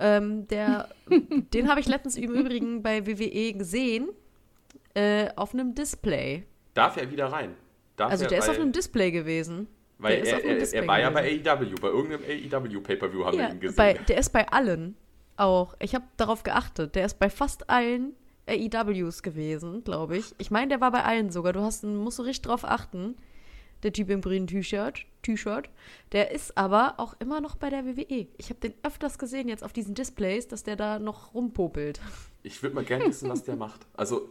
Ähm, 0.01 0.47
der, 0.47 0.89
den 1.53 1.69
habe 1.69 1.79
ich 1.79 1.87
letztens 1.87 2.17
im 2.17 2.31
Übrigen 2.31 2.81
bei 2.81 3.05
WWE 3.05 3.53
gesehen, 3.53 4.09
äh, 4.95 5.29
auf 5.35 5.53
einem 5.53 5.75
Display. 5.75 6.43
Darf 6.73 6.97
er 6.97 7.11
wieder 7.11 7.27
rein? 7.27 7.53
Darf 7.95 8.11
also 8.11 8.25
der 8.25 8.39
ist 8.39 8.49
auf 8.49 8.59
einem 8.59 8.71
Display 8.71 9.11
gewesen. 9.11 9.67
Weil 9.99 10.25
er, 10.25 10.43
er, 10.43 10.73
er, 10.73 10.87
war 10.87 10.99
ja 10.99 11.11
bei 11.11 11.39
AEW, 11.45 11.75
bei 11.79 11.87
irgendeinem 11.89 12.23
AEW 12.23 12.81
Pay-Per-View 12.81 13.23
haben 13.23 13.37
ja, 13.37 13.47
wir 13.47 13.53
ihn 13.53 13.59
gesehen. 13.59 13.75
Bei, 13.77 13.93
der 13.93 14.17
ist 14.17 14.31
bei 14.31 14.47
allen 14.47 14.95
auch. 15.37 15.75
Ich 15.79 15.93
habe 15.93 16.05
darauf 16.17 16.41
geachtet. 16.41 16.95
Der 16.95 17.05
ist 17.05 17.19
bei 17.19 17.29
fast 17.29 17.69
allen 17.69 18.15
AEWs 18.47 19.21
gewesen, 19.21 19.83
glaube 19.83 20.17
ich. 20.17 20.33
Ich 20.39 20.49
meine, 20.49 20.69
der 20.69 20.81
war 20.81 20.91
bei 20.91 21.03
allen 21.03 21.29
sogar. 21.29 21.53
Du 21.53 21.61
hast, 21.61 21.83
musst 21.83 22.17
du 22.17 22.23
richtig 22.23 22.47
drauf 22.47 22.65
achten 22.65 23.15
der 23.83 23.93
Typ 23.93 24.09
im 24.09 24.21
grünen 24.21 24.47
T-Shirt, 24.47 25.05
T-Shirt. 25.23 25.69
Der 26.11 26.31
ist 26.31 26.57
aber 26.57 26.95
auch 26.97 27.15
immer 27.19 27.41
noch 27.41 27.55
bei 27.55 27.69
der 27.69 27.85
WWE. 27.85 28.27
Ich 28.37 28.49
habe 28.49 28.59
den 28.59 28.73
öfters 28.83 29.17
gesehen 29.17 29.47
jetzt 29.47 29.63
auf 29.63 29.73
diesen 29.73 29.95
Displays, 29.95 30.47
dass 30.47 30.63
der 30.63 30.75
da 30.75 30.99
noch 30.99 31.33
rumpopelt. 31.33 31.99
Ich 32.43 32.61
würde 32.63 32.75
mal 32.75 32.85
gerne 32.85 33.05
wissen, 33.05 33.29
was 33.29 33.43
der 33.43 33.55
macht. 33.55 33.85
Also 33.93 34.29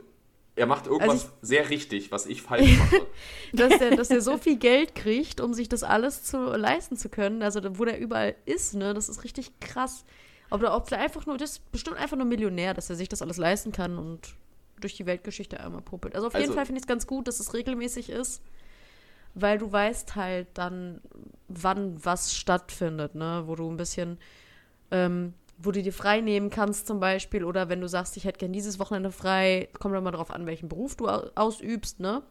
er 0.57 0.67
macht 0.67 0.87
irgendwas 0.87 1.11
also 1.11 1.27
ich, 1.27 1.49
sehr 1.49 1.71
richtig, 1.71 2.13
was 2.13 2.27
ich 2.27 2.43
falsch 2.43 2.77
mache. 2.79 3.07
dass, 3.53 3.79
der, 3.79 3.97
dass 3.97 4.11
er 4.11 4.21
so 4.21 4.37
viel 4.37 4.57
Geld 4.57 4.95
kriegt, 4.95 5.41
um 5.41 5.55
sich 5.55 5.69
das 5.69 5.83
alles 5.83 6.25
zu 6.25 6.39
leisten 6.39 6.97
zu 6.97 7.09
können. 7.09 7.43
Also 7.43 7.61
wo 7.79 7.85
der 7.85 7.99
überall 7.99 8.35
ist, 8.45 8.75
ne, 8.75 8.93
das 8.93 9.09
ist 9.09 9.25
richtig 9.25 9.59
krass. 9.61 10.05
Ob 10.51 10.61
der, 10.61 10.75
ob 10.75 10.89
der 10.89 10.99
einfach 10.99 11.27
nur, 11.27 11.39
das 11.39 11.53
ist 11.53 11.73
bestimmt 11.73 11.97
einfach 11.97 12.17
nur 12.17 12.27
Millionär, 12.27 12.75
dass 12.75 12.91
er 12.91 12.97
sich 12.97 13.09
das 13.09 13.23
alles 13.23 13.37
leisten 13.37 13.73
kann 13.73 13.97
und 13.97 14.35
durch 14.81 14.97
die 14.97 15.07
Weltgeschichte 15.07 15.61
einmal 15.61 15.83
popelt. 15.83 16.15
Also 16.15 16.27
auf 16.27 16.35
jeden 16.35 16.47
also, 16.47 16.55
Fall 16.55 16.67
finde 16.67 16.79
ich 16.79 16.85
es 16.85 16.89
ganz 16.89 17.07
gut, 17.07 17.29
dass 17.29 17.39
es 17.39 17.55
regelmäßig 17.55 18.11
ist 18.11 18.43
weil 19.35 19.59
du 19.59 19.71
weißt 19.71 20.17
halt 20.17 20.49
dann, 20.55 21.01
wann 21.49 22.05
was 22.05 22.35
stattfindet, 22.35 23.15
ne? 23.15 23.45
Wo 23.47 23.55
du 23.55 23.71
ein 23.71 23.77
bisschen, 23.77 24.19
ähm, 24.91 25.35
wo 25.59 25.71
du 25.71 25.83
dir 25.83 25.93
frei 25.93 26.21
nehmen 26.21 26.51
kannst 26.51 26.87
zum 26.87 27.01
Beispiel 27.01 27.45
oder 27.45 27.69
wenn 27.69 27.81
du 27.81 27.89
sagst, 27.89 28.17
ich 28.17 28.25
hätte 28.25 28.39
gern 28.39 28.53
dieses 28.53 28.79
Wochenende 28.79 29.13
frei, 29.13 29.69
kommt 29.79 29.95
dann 29.95 30.05
mal 30.05 30.11
drauf 30.11 30.31
an, 30.31 30.47
welchen 30.47 30.69
Beruf 30.69 30.97
du 30.97 31.09
ausübst, 31.09 32.01
ne? 32.01 32.23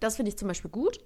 Das 0.00 0.16
finde 0.16 0.30
ich 0.30 0.38
zum 0.38 0.48
Beispiel 0.48 0.70
gut. 0.70 1.00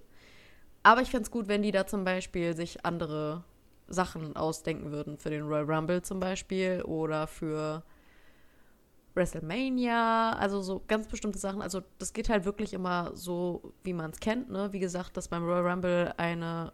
Aber 0.83 1.01
ich 1.01 1.11
fände 1.11 1.25
es 1.25 1.31
gut, 1.31 1.48
wenn 1.48 1.62
die 1.62 1.70
da 1.70 1.87
zum 1.87 2.05
Beispiel 2.05 2.55
sich 2.57 2.85
andere 2.85 3.44
Sachen 3.88 4.37
ausdenken 4.37 4.90
würden. 4.90 5.16
Für 5.16 5.31
den 5.31 5.42
Royal 5.42 5.70
Rumble 5.70 6.03
zum 6.03 6.20
Beispiel 6.20 6.83
oder 6.83 7.27
für 7.27 7.83
WrestleMania, 9.14 10.33
also 10.33 10.62
so 10.62 10.83
ganz 10.87 11.09
bestimmte 11.09 11.38
Sachen. 11.38 11.62
Also 11.62 11.83
das 11.98 12.12
geht 12.12 12.29
halt 12.29 12.44
wirklich 12.44 12.72
immer 12.72 13.11
so, 13.14 13.72
wie 13.85 13.92
man 13.92 14.11
es 14.11 14.20
kennt. 14.20 14.51
Ne? 14.51 14.72
Wie 14.72 14.79
gesagt, 14.79 15.16
dass 15.16 15.29
beim 15.29 15.44
Royal 15.44 15.68
Rumble 15.68 16.14
eine 16.16 16.72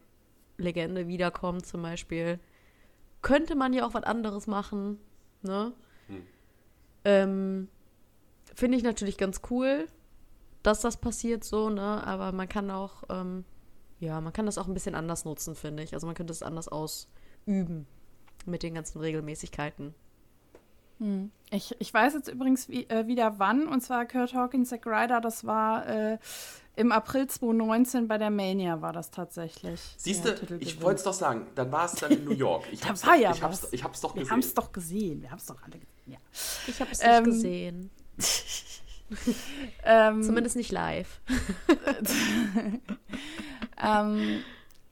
Legende 0.57 1.09
wiederkommt 1.09 1.67
zum 1.67 1.83
Beispiel. 1.83 2.39
Könnte 3.23 3.57
man 3.57 3.73
ja 3.73 3.87
auch 3.87 3.95
was 3.95 4.05
anderes 4.05 4.47
machen. 4.47 4.99
Ne? 5.43 5.73
Hm. 6.07 6.23
Ähm, 7.05 7.69
Finde 8.55 8.77
ich 8.77 8.85
natürlich 8.85 9.19
ganz 9.19 9.41
cool, 9.51 9.89
dass 10.63 10.81
das 10.81 10.97
passiert 10.97 11.45
so, 11.45 11.71
ne? 11.71 12.05
Aber 12.05 12.33
man 12.33 12.49
kann 12.49 12.71
auch, 12.71 13.05
ähm, 13.09 13.45
ja, 14.01 14.21
man 14.21 14.33
kann 14.33 14.47
das 14.47 14.59
auch 14.59 14.67
ein 14.67 14.75
bisschen 14.75 14.95
anders 14.95 15.25
nutzen, 15.25 15.55
finde 15.55 15.83
ich. 15.83 15.95
Also 15.95 16.07
man 16.07 16.17
könnte 16.17 16.33
es 16.33 16.43
anders 16.43 16.69
ausüben 16.69 17.87
mit 18.47 18.63
den 18.63 18.75
ganzen 18.75 19.01
Regelmäßigkeiten. 19.01 19.95
Hm. 20.99 21.31
Ich, 21.51 21.75
ich 21.79 21.95
weiß 21.95 22.15
jetzt 22.15 22.29
übrigens 22.29 22.69
wie, 22.69 22.89
äh, 22.89 23.07
wieder 23.07 23.39
wann, 23.39 23.69
und 23.69 23.81
zwar 23.81 24.05
Kurt 24.07 24.35
Hawkins, 24.35 24.69
Zack 24.69 24.87
Ryder, 24.87 25.21
das 25.21 25.47
war 25.47 25.87
äh, 25.87 26.19
im 26.77 26.93
April 26.93 27.27
2019 27.27 28.07
bei 28.07 28.19
der 28.19 28.31
Mania 28.31 28.81
war 28.81 28.93
das 28.93 29.11
tatsächlich. 29.11 29.81
Siehst 29.97 30.25
du, 30.25 30.57
ich 30.61 30.81
wollte 30.81 30.99
es 30.99 31.05
doch 31.05 31.13
sagen, 31.13 31.47
dann 31.55 31.73
war 31.73 31.87
es 31.87 31.93
dann 31.93 32.13
in 32.13 32.25
New 32.25 32.33
York. 32.33 32.65
Ich 32.71 32.81
da 32.81 32.89
war 32.89 32.95
doch, 32.95 33.15
ja 33.15 33.33
ich 33.33 33.43
was. 33.43 33.63
Hab's, 33.63 33.73
ich 33.73 33.83
hab's 33.83 34.01
doch 34.01 34.15
gesehen. 34.15 34.27
Wir 34.27 34.31
haben 34.31 34.41
es 34.41 34.55
doch 34.55 34.73
gesehen, 34.73 35.23
wir 35.23 35.31
haben 35.31 35.39
es 35.39 35.47
doch 35.47 35.61
alle 35.63 35.79
gesehen, 35.79 35.89
ja. 36.07 36.19
Ich 36.67 36.81
habe 36.81 36.93
es 36.93 37.01
nicht 37.01 37.11
ähm, 37.11 37.25
gesehen. 37.25 37.91
ähm, 39.85 40.23
Zumindest 40.23 40.57
nicht 40.57 40.71
live. 40.71 41.21
ähm, 43.83 44.43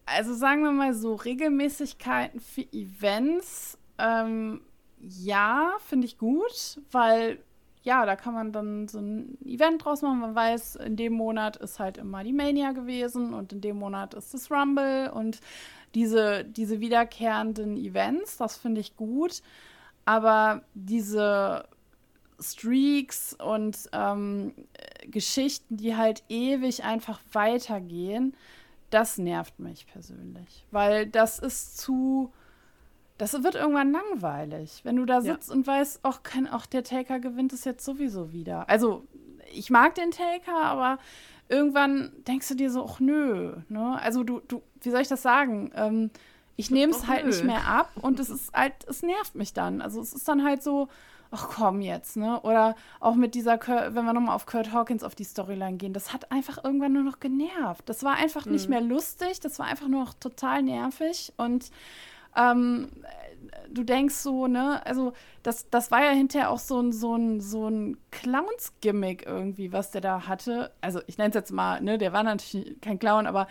also 0.07 0.35
sagen 0.35 0.63
wir 0.63 0.73
mal 0.73 0.95
so, 0.95 1.15
Regelmäßigkeiten 1.15 2.41
für 2.41 2.63
Events 2.73 3.79
ähm, 3.99 4.63
ja, 5.01 5.73
finde 5.81 6.07
ich 6.07 6.19
gut, 6.19 6.81
weil 6.91 7.39
ja, 7.83 8.05
da 8.05 8.17
kann 8.17 8.35
man 8.35 8.51
dann 8.51 8.89
so 8.89 8.99
ein 8.99 9.39
Event 9.45 9.85
draus 9.85 10.03
machen. 10.03 10.19
Man 10.19 10.35
weiß, 10.35 10.75
in 10.75 10.97
dem 10.97 11.13
Monat 11.13 11.57
ist 11.57 11.79
halt 11.79 11.99
immer 11.99 12.25
die 12.25 12.33
Mania 12.33 12.73
gewesen 12.73 13.33
und 13.33 13.53
in 13.53 13.61
dem 13.61 13.79
Monat 13.79 14.13
ist 14.15 14.35
das 14.35 14.51
Rumble 14.51 15.13
und 15.13 15.39
diese, 15.95 16.45
diese 16.45 16.81
wiederkehrenden 16.81 17.77
Events, 17.77 18.39
das 18.39 18.57
finde 18.57 18.81
ich 18.81 18.97
gut. 18.97 19.41
Aber 20.05 20.63
diese 20.75 21.69
Streaks 22.41 23.35
und 23.35 23.89
ähm, 23.93 24.53
Geschichten, 25.07 25.77
die 25.77 25.97
halt 25.97 26.25
ewig 26.29 26.83
einfach 26.83 27.21
weitergehen, 27.33 28.35
das 28.91 29.17
nervt 29.17 29.59
mich 29.61 29.87
persönlich. 29.87 30.67
Weil 30.73 31.07
das 31.07 31.39
ist 31.39 31.79
zu 31.79 32.33
das 33.19 33.43
wird 33.43 33.55
irgendwann 33.55 33.93
langweilig, 33.93 34.81
wenn 34.85 34.97
du 34.97 35.05
da 35.05 35.21
sitzt 35.21 35.49
ja. 35.49 35.55
und 35.55 35.67
weißt, 35.67 36.01
auch 36.05 36.23
kein, 36.23 36.49
auch 36.49 36.67
der 36.67 36.85
Taker 36.85 37.19
gewinnt 37.19 37.53
es 37.53 37.65
jetzt 37.65 37.85
sowieso 37.85 38.33
wieder. 38.33 38.69
Also 38.69 39.07
ich 39.53 39.71
mag 39.71 39.95
den 39.95 40.11
Taker, 40.11 40.57
aber 40.57 40.99
irgendwann 41.49 42.13
denkst 42.27 42.49
du 42.49 42.55
dir 42.55 42.71
so, 42.71 42.85
ach 42.85 43.01
nö, 43.01 43.57
ne? 43.69 43.99
Also 44.01 44.25
du, 44.25 44.41
du, 44.41 44.63
wie 44.83 44.91
soll 44.91 45.01
ich 45.01 45.09
das 45.09 45.23
sagen? 45.23 45.71
Ähm, 45.75 46.11
ich 46.57 46.71
nehme 46.71 46.93
es 46.93 47.07
halt 47.07 47.25
nö. 47.25 47.31
nicht 47.31 47.45
mehr 47.45 47.67
ab 47.67 47.93
und 48.01 48.19
es 48.21 48.31
ist 48.31 48.53
halt, 48.53 48.75
es 48.87 49.03
nervt 49.03 49.35
mich 49.35 49.53
dann. 49.53 49.81
Also 49.81 50.01
es 50.01 50.13
ist 50.13 50.27
dann 50.29 50.45
halt 50.45 50.63
so, 50.63 50.89
ach 51.31 51.49
komm 51.55 51.81
jetzt, 51.81 52.17
ne? 52.17 52.41
Oder 52.43 52.77
auch 53.01 53.15
mit 53.15 53.35
dieser, 53.35 53.59
wenn 53.59 54.05
wir 54.05 54.13
nochmal 54.13 54.35
auf 54.35 54.47
Kurt 54.47 54.73
Hawkins 54.73 55.03
auf 55.03 55.15
die 55.15 55.25
Storyline 55.25 55.77
gehen, 55.77 55.93
das 55.93 56.13
hat 56.13 56.31
einfach 56.33 56.63
irgendwann 56.65 56.93
nur 56.93 57.03
noch 57.03 57.21
genervt. 57.21 57.89
Das 57.89 58.03
war 58.05 58.15
einfach 58.15 58.47
mhm. 58.47 58.53
nicht 58.53 58.69
mehr 58.69 58.81
lustig, 58.81 59.41
das 59.41 59.59
war 59.59 59.67
einfach 59.67 59.89
nur 59.89 60.01
noch 60.01 60.15
total 60.15 60.63
nervig 60.63 61.33
und 61.37 61.71
ähm, 62.37 62.89
du 63.71 63.85
denkst 63.85 64.15
so, 64.15 64.47
ne, 64.47 64.85
also 64.87 65.13
das, 65.43 65.69
das 65.71 65.91
war 65.91 66.03
ja 66.03 66.11
hinterher 66.11 66.51
auch 66.51 66.59
so 66.59 66.81
ein, 66.81 66.93
so 66.93 67.15
ein, 67.15 67.41
so 67.41 67.69
ein 67.69 67.97
Clowns-Gimmick 68.11 69.27
irgendwie, 69.27 69.73
was 69.73 69.91
der 69.91 70.01
da 70.01 70.27
hatte. 70.27 70.73
Also 70.81 71.01
ich 71.07 71.19
nenne 71.19 71.31
es 71.31 71.35
jetzt 71.35 71.53
mal, 71.53 71.81
ne, 71.81 71.99
der 71.99 72.13
war 72.13 72.23
natürlich 72.23 72.81
kein 72.81 72.99
Clown, 72.99 73.27
aber 73.27 73.47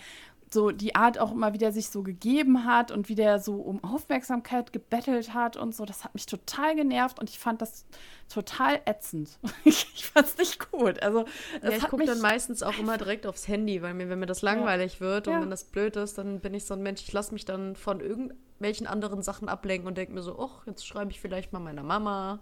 so 0.51 0.71
die 0.71 0.95
Art 0.95 1.19
auch 1.19 1.31
immer, 1.31 1.53
wie 1.53 1.57
der 1.57 1.71
sich 1.71 1.89
so 1.89 2.03
gegeben 2.03 2.65
hat 2.65 2.91
und 2.91 3.09
wie 3.09 3.15
der 3.15 3.39
so 3.39 3.55
um 3.55 3.83
Aufmerksamkeit 3.83 4.71
gebettelt 4.71 5.33
hat 5.33 5.57
und 5.57 5.75
so, 5.75 5.85
das 5.85 6.03
hat 6.03 6.13
mich 6.13 6.25
total 6.27 6.75
genervt 6.75 7.19
und 7.19 7.29
ich 7.29 7.39
fand 7.39 7.61
das 7.61 7.85
total 8.29 8.79
ätzend. 8.85 9.37
ich 9.65 10.05
fand 10.05 10.27
es 10.27 10.37
nicht 10.37 10.71
gut. 10.71 11.01
Also, 11.01 11.25
ja, 11.61 11.69
ich 11.71 11.87
gucke 11.87 12.05
dann 12.05 12.21
meistens 12.21 12.63
auch 12.63 12.77
immer 12.77 12.97
direkt 12.97 13.25
aufs 13.25 13.47
Handy, 13.47 13.81
weil 13.81 13.93
mir, 13.93 14.09
wenn 14.09 14.19
mir 14.19 14.27
das 14.27 14.41
langweilig 14.41 14.95
ja. 14.95 14.99
wird 15.01 15.27
und 15.27 15.33
ja. 15.33 15.41
wenn 15.41 15.49
das 15.49 15.65
blöd 15.65 15.95
ist, 15.97 16.17
dann 16.17 16.39
bin 16.39 16.53
ich 16.53 16.65
so 16.65 16.73
ein 16.73 16.81
Mensch, 16.81 17.01
ich 17.01 17.11
lasse 17.11 17.33
mich 17.33 17.45
dann 17.45 17.75
von 17.75 17.99
irgendwelchen 18.55 18.87
anderen 18.87 19.21
Sachen 19.21 19.49
ablenken 19.49 19.87
und 19.87 19.97
denke 19.97 20.13
mir 20.13 20.21
so, 20.21 20.39
ach, 20.39 20.65
jetzt 20.65 20.87
schreibe 20.87 21.11
ich 21.11 21.19
vielleicht 21.19 21.53
mal 21.53 21.59
meiner 21.59 21.83
Mama 21.83 22.39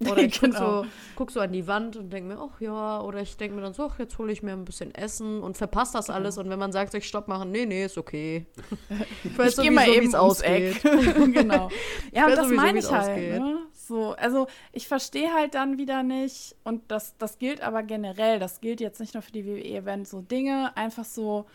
oder 0.00 0.18
ich 0.22 0.40
genau. 0.40 0.58
guck, 0.58 0.84
so, 0.84 0.90
guck 1.14 1.30
so 1.30 1.40
an 1.40 1.52
die 1.52 1.68
Wand 1.68 1.96
und 1.96 2.10
denke 2.10 2.34
mir, 2.34 2.40
ach 2.40 2.60
ja, 2.60 3.00
oder 3.00 3.20
ich 3.20 3.36
denke 3.36 3.54
mir 3.54 3.62
dann 3.62 3.74
so, 3.74 3.84
ach, 3.84 3.98
jetzt 4.00 4.18
hole 4.18 4.32
ich 4.32 4.42
mir 4.42 4.52
ein 4.52 4.64
bisschen 4.64 4.92
Essen 4.92 5.40
und 5.40 5.56
verpasse 5.56 5.92
das 5.92 6.06
genau. 6.06 6.18
alles. 6.18 6.36
Und 6.36 6.50
wenn 6.50 6.58
man 6.58 6.72
sagt, 6.72 6.94
ich 6.94 7.06
stopp 7.06 7.28
machen, 7.28 7.52
nee, 7.52 7.64
nee, 7.64 7.84
ist 7.84 7.96
okay. 7.96 8.46
Ich 9.24 9.38
weiß 9.38 9.50
ich 9.50 9.56
sowieso, 9.56 9.72
mal 9.72 9.88
eben 9.88 10.14
ausgeht. 10.14 10.82
genau. 10.82 11.70
Ja, 12.12 12.26
und 12.26 12.32
das 12.32 12.46
sowieso, 12.46 12.54
meine 12.54 12.78
ich 12.80 12.90
halt. 12.90 13.40
Ne? 13.40 13.58
So, 13.72 14.12
also 14.12 14.48
ich 14.72 14.88
verstehe 14.88 15.32
halt 15.32 15.54
dann 15.54 15.78
wieder 15.78 16.02
nicht, 16.02 16.56
und 16.64 16.90
das, 16.90 17.16
das 17.18 17.38
gilt 17.38 17.60
aber 17.60 17.82
generell, 17.84 18.38
das 18.38 18.60
gilt 18.60 18.80
jetzt 18.80 18.98
nicht 18.98 19.14
nur 19.14 19.22
für 19.22 19.32
die 19.32 19.46
WWE, 19.46 19.84
wenn 19.84 20.04
so 20.04 20.22
Dinge 20.22 20.76
einfach 20.76 21.04
so, 21.04 21.46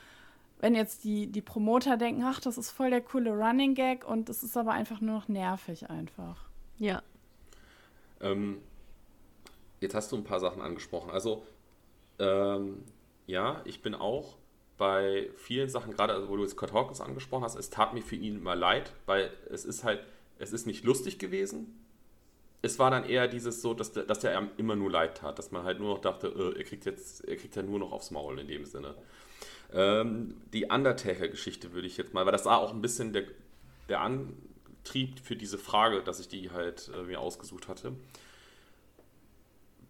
wenn 0.59 0.75
jetzt 0.75 1.03
die, 1.03 1.27
die 1.27 1.41
Promoter 1.41 1.97
denken, 1.97 2.23
ach, 2.23 2.39
das 2.39 2.57
ist 2.57 2.71
voll 2.71 2.89
der 2.89 3.01
coole 3.01 3.31
Running 3.31 3.75
Gag 3.75 4.07
und 4.07 4.29
es 4.29 4.43
ist 4.43 4.57
aber 4.57 4.71
einfach 4.71 5.01
nur 5.01 5.15
noch 5.15 5.27
nervig 5.27 5.89
einfach. 5.89 6.45
Ja, 6.77 7.01
ähm, 8.21 8.61
jetzt 9.79 9.95
hast 9.95 10.11
du 10.11 10.17
ein 10.17 10.23
paar 10.23 10.39
Sachen 10.39 10.61
angesprochen. 10.61 11.09
Also, 11.09 11.45
ähm, 12.19 12.83
ja, 13.27 13.61
ich 13.65 13.81
bin 13.81 13.95
auch 13.95 14.37
bei 14.77 15.29
vielen 15.35 15.69
Sachen, 15.69 15.93
gerade 15.93 16.13
also, 16.13 16.29
wo 16.29 16.37
du 16.37 16.43
jetzt 16.43 16.55
Kurt 16.55 16.73
Hawkins 16.73 17.01
angesprochen 17.01 17.43
hast, 17.43 17.55
es 17.55 17.69
tat 17.69 17.93
mir 17.93 18.01
für 18.01 18.15
ihn 18.15 18.37
immer 18.37 18.55
leid, 18.55 18.93
weil 19.05 19.31
es 19.49 19.65
ist 19.65 19.83
halt, 19.83 20.01
es 20.37 20.53
ist 20.53 20.65
nicht 20.67 20.83
lustig 20.85 21.19
gewesen. 21.19 21.75
Es 22.61 22.79
war 22.79 22.91
dann 22.91 23.05
eher 23.05 23.27
dieses 23.27 23.61
so, 23.61 23.73
dass 23.73 23.93
der, 23.93 24.03
dass 24.03 24.19
der 24.19 24.49
immer 24.57 24.75
nur 24.75 24.91
leid 24.91 25.17
tat, 25.17 25.39
dass 25.39 25.51
man 25.51 25.63
halt 25.63 25.79
nur 25.79 25.93
noch 25.93 26.01
dachte, 26.01 26.27
äh, 26.27 26.57
er 26.57 26.63
kriegt 26.63 26.85
jetzt, 26.85 27.25
er 27.25 27.37
kriegt 27.37 27.55
ja 27.55 27.63
nur 27.63 27.79
noch 27.79 27.91
aufs 27.91 28.11
Maul 28.11 28.39
in 28.39 28.47
dem 28.47 28.65
Sinne. 28.65 28.95
Ähm, 29.73 30.36
die 30.53 30.65
Undertaker-Geschichte 30.65 31.73
würde 31.73 31.88
ich 31.88 31.97
jetzt 31.97 32.13
mal, 32.13 32.25
weil 32.25 32.32
das 32.32 32.45
war 32.45 32.60
auch 32.60 32.73
ein 32.73 32.82
bisschen 32.82 33.13
der, 33.13 33.23
der 33.88 34.01
An, 34.01 34.36
Trieb 34.84 35.19
für 35.19 35.36
diese 35.36 35.58
Frage, 35.58 36.01
dass 36.01 36.19
ich 36.19 36.27
die 36.27 36.51
halt 36.51 36.89
äh, 36.95 37.03
mir 37.03 37.19
ausgesucht 37.19 37.67
hatte. 37.67 37.93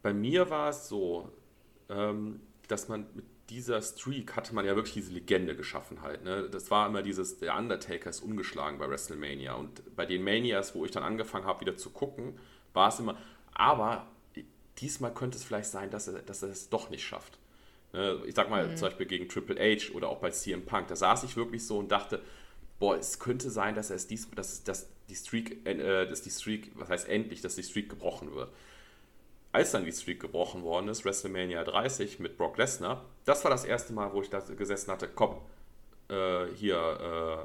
Bei 0.01 0.13
mir 0.13 0.49
war 0.49 0.69
es 0.69 0.89
so, 0.89 1.31
ähm, 1.89 2.41
dass 2.67 2.87
man 2.87 3.05
mit 3.13 3.25
dieser 3.49 3.81
Streak 3.81 4.35
hatte 4.35 4.53
man 4.53 4.65
ja 4.65 4.75
wirklich 4.75 4.93
diese 4.93 5.11
Legende 5.11 5.55
geschaffen 5.55 6.01
halt. 6.01 6.23
Ne? 6.23 6.49
Das 6.49 6.69
war 6.69 6.87
immer 6.87 7.01
dieses, 7.01 7.39
der 7.39 7.57
Undertaker 7.57 8.09
ist 8.09 8.21
ungeschlagen 8.21 8.77
bei 8.77 8.89
WrestleMania. 8.89 9.53
Und 9.53 9.95
bei 9.95 10.05
den 10.05 10.23
Manias, 10.23 10.75
wo 10.75 10.85
ich 10.85 10.91
dann 10.91 11.03
angefangen 11.03 11.45
habe, 11.45 11.61
wieder 11.61 11.75
zu 11.75 11.89
gucken, 11.89 12.37
war 12.73 12.89
es 12.89 12.99
immer, 12.99 13.17
aber 13.53 14.07
diesmal 14.77 15.13
könnte 15.13 15.37
es 15.37 15.43
vielleicht 15.43 15.69
sein, 15.69 15.89
dass 15.89 16.07
er, 16.07 16.21
dass 16.21 16.43
er 16.43 16.49
es 16.49 16.69
doch 16.69 16.89
nicht 16.89 17.03
schafft. 17.03 17.39
Ne? 17.93 18.21
Ich 18.25 18.35
sag 18.35 18.49
mal 18.49 18.67
mhm. 18.67 18.77
zum 18.77 18.87
Beispiel 18.87 19.05
gegen 19.05 19.27
Triple 19.27 19.57
H 19.59 19.93
oder 19.93 20.09
auch 20.09 20.19
bei 20.19 20.29
CM 20.29 20.65
Punk. 20.65 20.87
Da 20.87 20.95
saß 20.95 21.23
ich 21.23 21.35
wirklich 21.35 21.65
so 21.65 21.79
und 21.79 21.91
dachte, 21.91 22.21
boah, 22.79 22.97
es 22.97 23.19
könnte 23.19 23.49
sein, 23.49 23.75
dass 23.75 23.89
es 23.89 24.07
dies, 24.07 24.29
dass, 24.31 24.63
dass 24.63 24.87
die 25.09 25.15
Streak, 25.15 25.65
äh, 25.67 26.05
dass 26.05 26.21
die 26.21 26.29
Streak, 26.29 26.71
was 26.75 26.89
heißt 26.89 27.09
endlich, 27.09 27.41
dass 27.41 27.55
die 27.55 27.63
Streak 27.63 27.89
gebrochen 27.89 28.33
wird. 28.33 28.49
Als 29.51 29.71
dann 29.71 29.83
die 29.83 29.91
Streak 29.91 30.19
gebrochen 30.19 30.63
worden 30.63 30.89
ist, 30.89 31.05
WrestleMania 31.05 31.63
30 31.63 32.19
mit 32.19 32.37
Brock 32.37 32.57
Lesnar, 32.57 33.03
das 33.25 33.43
war 33.43 33.49
das 33.49 33.65
erste 33.65 33.93
Mal, 33.93 34.13
wo 34.13 34.21
ich 34.21 34.29
da 34.29 34.39
gesessen 34.39 34.91
hatte, 34.91 35.07
komm, 35.07 35.37
äh, 36.09 36.45
hier, 36.55 36.77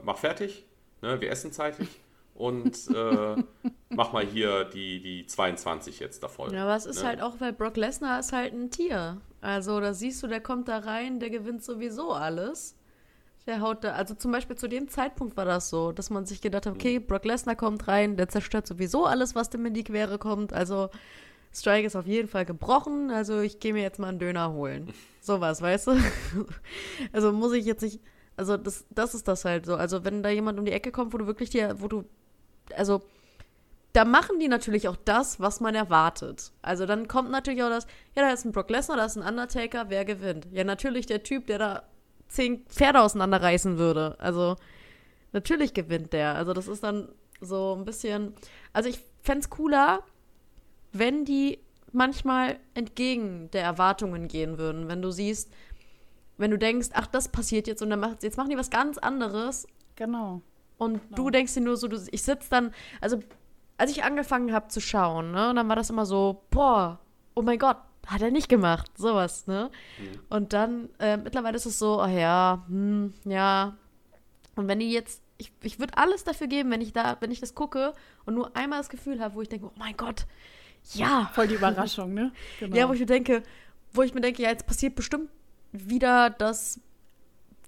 äh, 0.01 0.05
mach 0.05 0.19
fertig, 0.19 0.65
ne, 1.01 1.19
wir 1.21 1.31
essen 1.31 1.51
zeitig 1.51 1.89
und 2.35 2.89
äh, 2.95 3.37
mach 3.91 4.13
mal 4.13 4.27
hier 4.27 4.65
die, 4.65 5.01
die 5.01 5.27
22 5.27 6.01
jetzt 6.01 6.23
davon. 6.23 6.53
Ja, 6.53 6.65
aber 6.65 6.77
es 6.77 6.87
ist 6.87 7.03
ne? 7.03 7.09
halt 7.09 7.23
auch, 7.23 7.41
weil 7.41 7.53
Brock 7.53 7.77
Lesnar 7.77 8.21
ist 8.21 8.33
halt 8.33 8.53
ein 8.53 8.71
Tier. 8.71 9.21
Also 9.41 9.81
da 9.81 9.95
siehst 9.95 10.23
du, 10.23 10.27
der 10.27 10.41
kommt 10.41 10.69
da 10.69 10.79
rein, 10.79 11.21
der 11.21 11.31
gewinnt 11.31 11.63
sowieso 11.63 12.13
alles. 12.13 12.77
Der 13.47 13.61
haut 13.61 13.85
da, 13.85 13.93
also 13.93 14.15
zum 14.15 14.33
Beispiel 14.33 14.57
zu 14.57 14.69
dem 14.69 14.89
Zeitpunkt 14.89 15.37
war 15.37 15.45
das 15.45 15.69
so, 15.69 15.93
dass 15.93 16.09
man 16.09 16.25
sich 16.25 16.41
gedacht 16.41 16.67
hat, 16.67 16.75
okay, 16.75 16.99
mhm. 16.99 17.07
Brock 17.07 17.27
Lesnar 17.27 17.57
kommt 17.57 17.87
rein, 17.89 18.17
der 18.17 18.29
zerstört 18.29 18.67
sowieso 18.67 19.05
alles, 19.05 19.35
was 19.35 19.51
dem 19.51 19.67
in 19.67 19.75
die 19.75 19.85
Quere 19.85 20.19
kommt. 20.19 20.53
Also 20.55 20.89
Strike 21.53 21.87
ist 21.87 21.95
auf 21.95 22.07
jeden 22.07 22.27
Fall 22.27 22.47
gebrochen, 22.47 23.11
also 23.11 23.41
ich 23.41 23.61
gehe 23.61 23.75
mir 23.75 23.83
jetzt 23.83 23.99
mal 23.99 24.09
einen 24.09 24.19
Döner 24.19 24.53
holen. 24.53 24.93
Sowas, 25.21 25.63
weißt 25.63 25.89
du? 25.89 25.93
also 27.13 27.33
muss 27.33 27.53
ich 27.53 27.67
jetzt 27.67 27.83
nicht, 27.83 28.01
also 28.37 28.57
das, 28.57 28.87
das 28.91 29.15
ist 29.15 29.29
das 29.29 29.45
halt 29.45 29.67
so. 29.67 29.77
Also 29.77 30.05
wenn 30.05 30.23
da 30.23 30.31
jemand 30.31 30.59
um 30.59 30.65
die 30.65 30.73
Ecke 30.73 30.91
kommt, 30.91 31.13
wo 31.13 31.19
du 31.19 31.27
wirklich 31.27 31.51
dir, 31.51 31.77
wo 31.81 31.87
du, 31.87 32.05
also 32.77 33.03
da 33.93 34.05
machen 34.05 34.41
die 34.41 34.49
natürlich 34.49 34.89
auch 34.89 34.97
das, 35.05 35.39
was 35.39 35.61
man 35.61 35.75
erwartet. 35.75 36.53
Also 36.63 36.85
dann 36.85 37.07
kommt 37.07 37.31
natürlich 37.31 37.63
auch 37.63 37.69
das, 37.69 37.87
ja, 38.17 38.23
da 38.23 38.33
ist 38.33 38.45
ein 38.45 38.53
Brock 38.53 38.69
Lesnar, 38.69 38.97
da 38.97 39.05
ist 39.05 39.17
ein 39.17 39.27
Undertaker, 39.27 39.89
wer 39.89 40.05
gewinnt? 40.05 40.49
Ja, 40.51 40.65
natürlich 40.65 41.07
der 41.07 41.23
Typ, 41.23 41.47
der 41.47 41.59
da 41.59 41.83
zehn 42.29 42.67
Pferde 42.67 43.01
auseinanderreißen 43.01 43.79
würde. 43.79 44.17
Also 44.19 44.57
natürlich 45.33 45.75
gewinnt 45.75 46.13
der. 46.13 46.35
Also 46.35 46.53
das 46.53 46.67
ist 46.67 46.83
dann 46.83 47.09
so 47.41 47.77
ein 47.77 47.85
bisschen. 47.85 48.35
Also 48.73 48.89
ich 48.89 48.99
fände 49.23 49.41
es 49.41 49.51
cooler, 49.51 50.03
wenn 50.93 51.25
die 51.25 51.61
manchmal 51.93 52.59
entgegen 52.75 53.51
der 53.53 53.63
Erwartungen 53.63 54.27
gehen 54.27 54.59
würden. 54.59 54.89
Wenn 54.89 55.03
du 55.03 55.13
siehst, 55.13 55.53
wenn 56.37 56.51
du 56.51 56.59
denkst, 56.59 56.89
ach, 56.95 57.07
das 57.07 57.29
passiert 57.29 57.69
jetzt 57.69 57.83
und 57.83 57.91
dann 57.91 58.01
macht, 58.01 58.25
jetzt 58.25 58.37
machen 58.37 58.51
die 58.51 58.59
was 58.59 58.71
ganz 58.71 58.99
anderes. 58.99 59.69
Genau. 59.95 60.43
Und 60.79 61.01
genau. 61.03 61.17
du 61.17 61.31
denkst 61.31 61.55
dir 61.55 61.61
nur 61.61 61.77
so, 61.77 61.89
du, 61.89 62.01
ich 62.11 62.23
sitze 62.23 62.51
dann, 62.51 62.73
also 63.01 63.21
als 63.77 63.91
ich 63.91 64.05
angefangen 64.05 64.53
habe 64.53 64.69
zu 64.69 64.81
schauen, 64.81 65.33
ne, 65.33 65.53
dann 65.55 65.69
war 65.69 65.77
das 65.77 65.91
immer 65.91 66.07
so, 66.07 66.45
boah, 66.51 67.01
oh 67.35 67.43
mein 67.43 67.59
Gott, 67.59 67.77
hat 68.07 68.23
er 68.23 68.31
nicht 68.31 68.49
gemacht, 68.49 68.91
sowas, 68.97 69.47
ne? 69.47 69.71
Mhm. 69.99 70.21
Und 70.29 70.53
dann, 70.53 70.89
äh, 70.99 71.17
mittlerweile 71.17 71.57
ist 71.57 71.67
es 71.67 71.79
so, 71.79 72.01
ach 72.01 72.11
ja, 72.11 72.65
hm, 72.69 73.15
ja. 73.25 73.77
Und 74.57 74.69
wenn 74.69 74.79
die 74.79 74.91
jetzt, 74.91 75.23
ich, 75.39 75.53
ich 75.63 75.79
würde 75.81 75.97
alles 75.97 76.25
dafür 76.25 76.47
geben, 76.47 76.71
wenn 76.71 76.81
ich 76.81 76.93
da, 76.93 77.17
wenn 77.21 77.31
ich 77.31 77.41
das 77.41 77.55
gucke 77.55 77.93
und 78.25 78.35
nur 78.35 78.57
einmal 78.57 78.79
das 78.79 78.89
Gefühl 78.89 79.21
habe, 79.21 79.35
wo 79.35 79.43
ich 79.43 79.49
denke, 79.49 79.67
oh 79.67 79.73
mein 79.77 79.97
Gott, 79.97 80.27
ja. 80.93 81.31
Voll 81.35 81.49
die 81.49 81.55
Überraschung, 81.55 82.15
ne? 82.15 82.33
Genau. 82.61 82.77
Ja, 82.77 82.89
wo 82.89 82.93
ich 82.93 83.01
mir 83.01 83.07
denke, 83.07 83.43
wo 83.93 84.03
ich 84.03 84.15
mir 84.15 84.21
denke, 84.21 84.43
ja, 84.43 84.51
jetzt 84.51 84.67
passiert 84.67 84.95
bestimmt 84.95 85.31
wieder 85.73 86.31
das, 86.31 86.81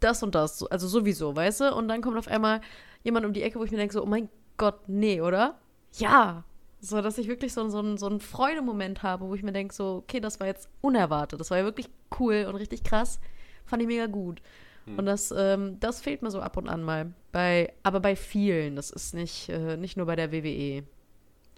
das 0.01 0.23
und 0.23 0.35
das, 0.35 0.63
also 0.65 0.87
sowieso, 0.87 1.35
weißt 1.35 1.61
du? 1.61 1.75
Und 1.75 1.89
dann 1.89 2.03
kommt 2.03 2.19
auf 2.19 2.29
einmal 2.29 2.61
jemand 3.07 3.25
um 3.25 3.33
die 3.33 3.43
Ecke, 3.43 3.59
wo 3.59 3.65
ich 3.65 3.71
mir 3.71 3.79
denke, 3.79 3.95
so, 3.95 4.03
oh 4.03 4.07
mein 4.07 4.29
Gott, 4.57 4.89
nee, 4.89 5.21
oder? 5.21 5.59
Ja, 5.95 6.45
so, 6.81 7.01
dass 7.01 7.19
ich 7.19 7.29
wirklich 7.29 7.53
so, 7.55 7.69
so, 7.69 7.97
so 7.97 8.07
einen 8.07 8.21
Freudemoment 8.21 9.03
habe, 9.03 9.27
wo 9.29 9.35
ich 9.35 9.43
mir 9.43 9.53
denke, 9.53 9.75
so, 9.75 10.03
okay, 10.05 10.21
das 10.21 10.41
war 10.41 10.47
jetzt 10.47 10.69
unerwartet. 10.81 11.41
Das 11.41 11.51
war 11.51 11.59
ja 11.59 11.65
wirklich 11.65 11.89
cool 12.19 12.47
und 12.49 12.57
richtig 12.57 12.85
krass. 12.85 13.21
Fand 13.65 13.83
ich 13.83 13.89
mega 13.89 14.07
gut. 14.07 14.43
Hm. 14.85 14.99
Und 14.99 15.07
das, 15.07 15.33
ähm, 15.37 15.79
das 15.81 16.01
fehlt 16.01 16.23
mir 16.23 16.31
so 16.31 16.41
ab 16.41 16.57
und 16.57 16.69
an 16.69 16.83
mal. 16.83 17.13
Bei, 17.33 17.73
aber 17.83 18.01
bei 18.01 18.15
vielen. 18.17 18.77
Das 18.77 18.91
ist 18.91 19.15
nicht, 19.15 19.49
äh, 19.49 19.77
nicht 19.77 19.97
nur 19.97 20.07
bei 20.07 20.17
der 20.17 20.33
WWE. 20.33 20.85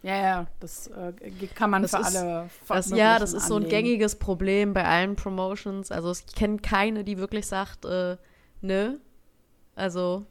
Ja, 0.02 0.16
ja, 0.16 0.46
das 0.60 0.86
äh, 0.88 1.12
kann 1.54 1.70
man 1.70 1.82
das 1.82 1.90
für 1.90 2.00
ist, 2.00 2.16
alle 2.16 2.48
das, 2.68 2.90
Ja, 2.90 3.18
das 3.18 3.32
ist 3.32 3.50
anlegen. 3.50 3.62
so 3.62 3.66
ein 3.66 3.68
gängiges 3.68 4.16
Problem 4.16 4.72
bei 4.72 4.84
allen 4.84 5.16
Promotions. 5.16 5.90
Also 5.90 6.12
ich 6.12 6.34
kenne 6.34 6.58
keine, 6.58 7.02
die 7.02 7.18
wirklich 7.18 7.46
sagt, 7.46 7.84
äh, 7.84 8.16
ne. 8.60 9.00
Also 9.74 10.26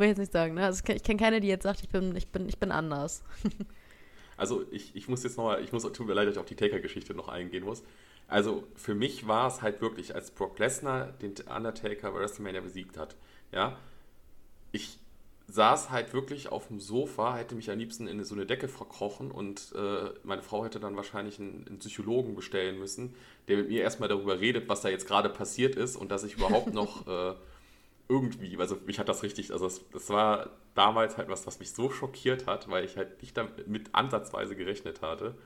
will 0.00 0.06
ich 0.06 0.10
jetzt 0.10 0.18
nicht 0.18 0.32
sagen, 0.32 0.54
ne? 0.54 0.64
Also 0.64 0.82
ich 0.88 1.02
kenne 1.02 1.20
keine, 1.20 1.40
die 1.40 1.48
jetzt 1.48 1.62
sagt, 1.62 1.80
ich 1.80 1.88
bin, 1.88 2.16
ich 2.16 2.28
bin, 2.28 2.48
ich 2.48 2.58
bin 2.58 2.72
anders. 2.72 3.22
also 4.36 4.64
ich, 4.72 4.96
ich 4.96 5.08
muss 5.08 5.22
jetzt 5.22 5.36
nochmal, 5.36 5.62
ich 5.62 5.72
muss, 5.72 5.82
tut 5.84 6.06
mir 6.06 6.14
leid, 6.14 6.26
dass 6.26 6.34
ich 6.34 6.40
auf 6.40 6.46
die 6.46 6.56
Taker-Geschichte 6.56 7.14
noch 7.14 7.28
eingehen 7.28 7.64
muss. 7.64 7.82
Also 8.26 8.64
für 8.74 8.94
mich 8.94 9.26
war 9.26 9.48
es 9.48 9.62
halt 9.62 9.80
wirklich, 9.80 10.14
als 10.14 10.30
Brock 10.30 10.58
Lesnar 10.58 11.12
den 11.20 11.34
Undertaker 11.54 12.12
bei 12.12 12.20
WrestleMania 12.20 12.60
besiegt 12.60 12.96
hat, 12.96 13.16
ja, 13.52 13.76
ich 14.72 14.98
saß 15.48 15.90
halt 15.90 16.12
wirklich 16.12 16.48
auf 16.50 16.68
dem 16.68 16.78
Sofa, 16.78 17.36
hätte 17.36 17.54
mich 17.54 17.70
am 17.70 17.78
liebsten 17.78 18.06
in 18.06 18.22
so 18.24 18.34
eine 18.34 18.46
Decke 18.46 18.68
verkrochen 18.68 19.32
und 19.32 19.72
äh, 19.74 20.10
meine 20.22 20.42
Frau 20.42 20.64
hätte 20.64 20.78
dann 20.78 20.96
wahrscheinlich 20.96 21.40
einen, 21.40 21.66
einen, 21.66 21.78
Psychologen 21.78 22.36
bestellen 22.36 22.78
müssen, 22.78 23.14
der 23.48 23.56
mit 23.56 23.68
mir 23.68 23.82
erstmal 23.82 24.08
darüber 24.08 24.40
redet, 24.40 24.68
was 24.68 24.80
da 24.80 24.88
jetzt 24.88 25.08
gerade 25.08 25.28
passiert 25.28 25.74
ist 25.74 25.96
und 25.96 26.10
dass 26.10 26.22
ich 26.22 26.34
überhaupt 26.34 26.72
noch 26.72 27.06
äh, 27.08 27.34
irgendwie, 28.10 28.58
also 28.58 28.76
mich 28.84 28.98
hat 28.98 29.08
das 29.08 29.22
richtig, 29.22 29.52
also 29.52 29.64
das, 29.64 29.80
das, 29.92 30.10
war 30.10 30.50
damals 30.74 31.16
halt 31.16 31.28
was, 31.28 31.46
was 31.46 31.60
mich 31.60 31.72
so 31.72 31.90
schockiert 31.90 32.46
hat, 32.46 32.68
weil 32.68 32.84
ich 32.84 32.96
halt 32.96 33.22
nicht 33.22 33.36
damit 33.36 33.88
ansatzweise 33.92 34.56
gerechnet 34.56 35.00
hatte. 35.00 35.36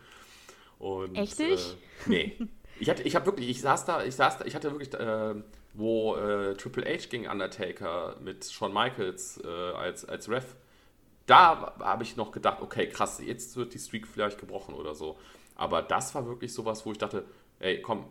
Und, 0.78 1.14
Echt 1.14 1.38
nicht? 1.38 1.76
Äh, 2.06 2.08
nee. 2.08 2.38
Ich 2.80 2.88
hatte, 2.88 3.02
ich 3.02 3.14
habe 3.14 3.26
wirklich, 3.26 3.48
ich 3.50 3.60
saß 3.60 3.84
da, 3.84 4.02
ich 4.02 4.16
saß 4.16 4.38
da, 4.38 4.46
ich 4.46 4.54
hatte 4.54 4.70
wirklich, 4.72 4.92
äh, 4.94 5.34
wo 5.74 6.16
äh, 6.16 6.54
Triple 6.54 6.84
H 6.84 7.08
gegen 7.10 7.28
Undertaker 7.28 8.16
mit 8.20 8.46
Shawn 8.46 8.72
Michaels 8.72 9.40
äh, 9.44 9.46
als, 9.46 10.04
als 10.06 10.28
Ref, 10.30 10.56
da 11.26 11.74
habe 11.78 12.02
ich 12.02 12.16
noch 12.16 12.32
gedacht, 12.32 12.62
okay, 12.62 12.88
krass, 12.88 13.20
jetzt 13.24 13.56
wird 13.56 13.74
die 13.74 13.78
Streak 13.78 14.06
vielleicht 14.06 14.38
gebrochen 14.38 14.74
oder 14.74 14.94
so. 14.94 15.18
Aber 15.54 15.82
das 15.82 16.14
war 16.14 16.26
wirklich 16.26 16.52
sowas, 16.52 16.84
wo 16.84 16.92
ich 16.92 16.98
dachte, 16.98 17.24
ey, 17.60 17.80
komm, 17.80 18.06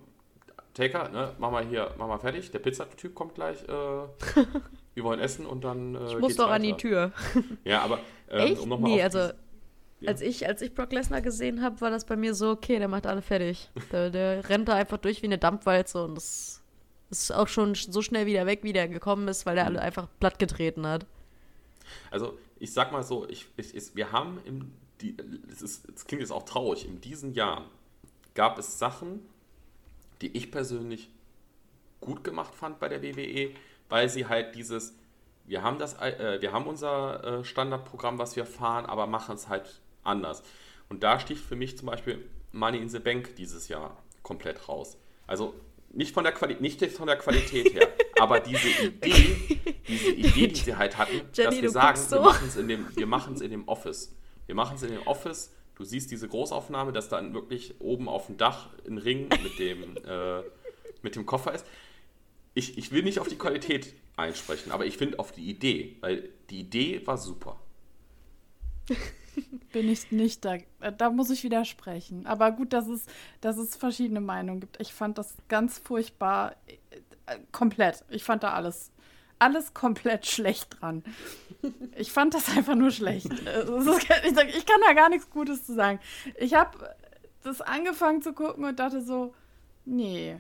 Taker, 0.74 1.10
ne, 1.10 1.34
mach 1.38 1.52
mal 1.52 1.66
hier, 1.66 1.94
mach 1.98 2.08
mal 2.08 2.18
fertig, 2.18 2.50
der 2.52 2.60
Pizzatyp 2.60 3.14
kommt 3.14 3.36
gleich, 3.36 3.62
äh, 3.64 3.68
wir 4.96 5.04
wollen 5.04 5.20
essen 5.20 5.46
und 5.46 5.64
dann. 5.64 5.96
Äh, 5.96 6.08
ich 6.08 6.20
muss 6.20 6.36
doch 6.36 6.46
weiter. 6.46 6.56
an 6.56 6.64
die 6.64 6.74
Tür. 6.74 7.12
ja, 7.64 7.82
aber 7.82 8.00
ähm, 8.30 8.58
um 8.58 8.70
nochmal. 8.70 8.92
Nee, 8.92 9.04
also 9.04 9.32
ja. 10.04 10.10
Als, 10.10 10.22
ich, 10.22 10.46
als 10.46 10.62
ich 10.62 10.74
Brock 10.74 10.92
Lesnar 10.92 11.22
gesehen 11.22 11.62
habe, 11.62 11.80
war 11.80 11.90
das 11.90 12.06
bei 12.06 12.18
mir 12.18 12.34
so, 12.34 12.50
okay, 12.50 12.78
der 12.78 12.90
macht 12.90 13.08
alle 13.08 13.22
fertig. 13.22 13.70
Der, 13.92 14.10
der 14.10 14.50
rennt 14.50 14.68
da 14.68 14.76
einfach 14.76 14.98
durch 14.98 15.22
wie 15.22 15.28
eine 15.28 15.38
Dampfwalze 15.38 16.04
und 16.04 16.16
das 16.16 16.62
ist 17.10 17.32
auch 17.32 17.48
schon 17.48 17.74
so 17.76 18.02
schnell 18.02 18.26
wieder 18.26 18.46
weg, 18.46 18.64
wie 18.64 18.74
der 18.74 18.90
gekommen 18.90 19.30
ist, 19.30 19.46
weil 19.46 19.56
der 19.56 19.66
alle 19.66 19.80
mhm. 19.80 19.86
einfach 19.86 20.08
platt 20.20 20.40
getreten 20.40 20.86
hat. 20.86 21.06
Also, 22.12 22.38
ich 22.60 22.74
sag 22.74 22.92
mal 22.92 23.04
so, 23.04 23.28
ich, 23.30 23.48
ich, 23.56 23.76
ich 23.76 23.96
wir 23.96 24.12
haben 24.12 24.40
im, 24.46 24.74
die, 25.00 25.16
es, 25.50 25.62
ist, 25.62 25.90
es 25.90 26.06
klingt 26.06 26.22
jetzt 26.22 26.32
auch 26.32 26.44
traurig, 26.44 26.86
in 26.86 27.00
diesem 27.00 27.32
Jahr 27.32 27.70
gab 28.34 28.58
es 28.58 28.80
Sachen, 28.80 29.22
die 30.24 30.36
ich 30.36 30.52
persönlich 30.52 31.12
gut 32.00 32.24
gemacht 32.24 32.56
fand 32.56 32.80
bei 32.80 32.88
der 32.88 33.04
WWE, 33.04 33.52
weil 33.90 34.10
sie 34.10 34.26
halt 34.26 34.56
dieses, 34.56 34.98
wir 35.46 35.62
haben 35.62 35.78
das, 35.78 35.96
äh, 36.00 36.38
wir 36.42 36.52
haben 36.54 36.66
unser 36.66 37.42
äh, 37.42 37.44
Standardprogramm, 37.44 38.18
was 38.18 38.36
wir 38.36 38.46
fahren, 38.46 38.86
aber 38.86 39.06
machen 39.06 39.36
es 39.36 39.50
halt 39.50 39.82
anders. 40.04 40.42
Und 40.90 41.04
da 41.04 41.20
sticht 41.20 41.44
für 41.44 41.56
mich 41.56 41.78
zum 41.78 41.88
Beispiel 41.88 42.24
Money 42.54 42.78
in 42.78 42.90
the 42.90 43.00
Bank 43.00 43.36
dieses 43.36 43.68
Jahr 43.68 43.98
komplett 44.22 44.68
raus. 44.70 44.98
Also 45.28 45.54
nicht 45.90 46.14
von 46.14 46.24
der, 46.24 46.34
Quali 46.34 46.56
nicht 46.60 46.84
von 46.92 47.08
der 47.08 47.18
Qualität 47.18 47.74
her, 47.74 47.90
aber 48.20 48.40
diese 48.40 48.70
Idee, 48.70 49.74
diese 49.88 50.12
Idee, 50.12 50.48
die 50.48 50.56
sie 50.56 50.76
halt 50.76 50.98
hatten, 50.98 51.22
Jenny, 51.34 51.56
dass 51.56 51.62
wir 51.62 51.70
sagen, 51.70 52.00
so. 52.00 52.16
wir 52.16 52.22
machen 52.22 52.48
es 52.48 52.56
in, 52.56 52.68
dem, 52.68 52.88
in 52.96 53.52
dem 53.52 53.68
Office. 53.68 54.16
Wir 54.46 54.56
machen 54.56 54.76
es 54.76 54.84
in 54.84 54.92
dem 54.92 55.06
Office. 55.06 55.54
Du 55.76 55.84
siehst 55.84 56.12
diese 56.12 56.28
Großaufnahme, 56.28 56.92
dass 56.92 57.10
dann 57.10 57.34
wirklich 57.34 57.76
oben 57.80 58.08
auf 58.08 58.28
dem 58.28 58.38
Dach 58.38 58.70
ein 58.88 58.98
Ring 58.98 59.30
mit 59.44 59.60
dem, 59.60 59.98
äh, 60.06 60.44
mit 61.02 61.16
dem 61.16 61.26
Koffer 61.26 61.54
ist. 61.54 61.66
Ich, 62.54 62.78
ich 62.78 62.92
will 62.92 63.04
nicht 63.04 63.20
auf 63.20 63.28
die 63.28 63.38
Qualität 63.38 63.94
einsprechen, 64.16 64.72
aber 64.72 64.86
ich 64.86 64.98
finde 64.98 65.20
auf 65.20 65.32
die 65.32 65.50
Idee, 65.50 65.98
weil 66.02 66.30
die 66.50 66.60
Idee 66.60 67.06
war 67.08 67.18
super. 67.18 67.60
bin 69.72 69.90
ich 69.90 70.12
nicht 70.12 70.46
da. 70.46 70.56
Äh, 70.80 70.94
da 70.98 71.10
muss 71.10 71.30
ich 71.30 71.44
widersprechen. 71.44 72.26
Aber 72.26 72.52
gut, 72.52 72.74
dass 72.74 72.88
es, 72.88 73.06
dass 73.42 73.58
es 73.58 73.76
verschiedene 73.76 74.22
Meinungen 74.22 74.60
gibt. 74.62 74.80
Ich 74.80 74.94
fand 74.94 75.18
das 75.18 75.36
ganz 75.50 75.80
furchtbar. 75.80 76.56
Äh, 77.26 77.40
komplett. 77.52 78.04
Ich 78.10 78.24
fand 78.24 78.44
da 78.44 78.54
alles. 78.54 78.92
Alles 79.44 79.74
komplett 79.74 80.26
schlecht 80.26 80.80
dran. 80.80 81.04
Ich 81.98 82.12
fand 82.12 82.34
das 82.34 82.50
einfach 82.56 82.76
nur 82.76 82.92
schlecht. 82.92 83.28
Ich 83.32 84.66
kann 84.66 84.82
da 84.86 84.94
gar 84.94 85.10
nichts 85.10 85.30
Gutes 85.30 85.66
zu 85.66 85.74
sagen. 85.74 86.00
Ich 86.38 86.54
habe 86.54 86.96
das 87.44 87.62
angefangen 87.62 88.22
zu 88.22 88.34
gucken 88.34 88.64
und 88.66 88.80
dachte 88.80 89.02
so, 89.02 89.34
nee, 89.86 90.38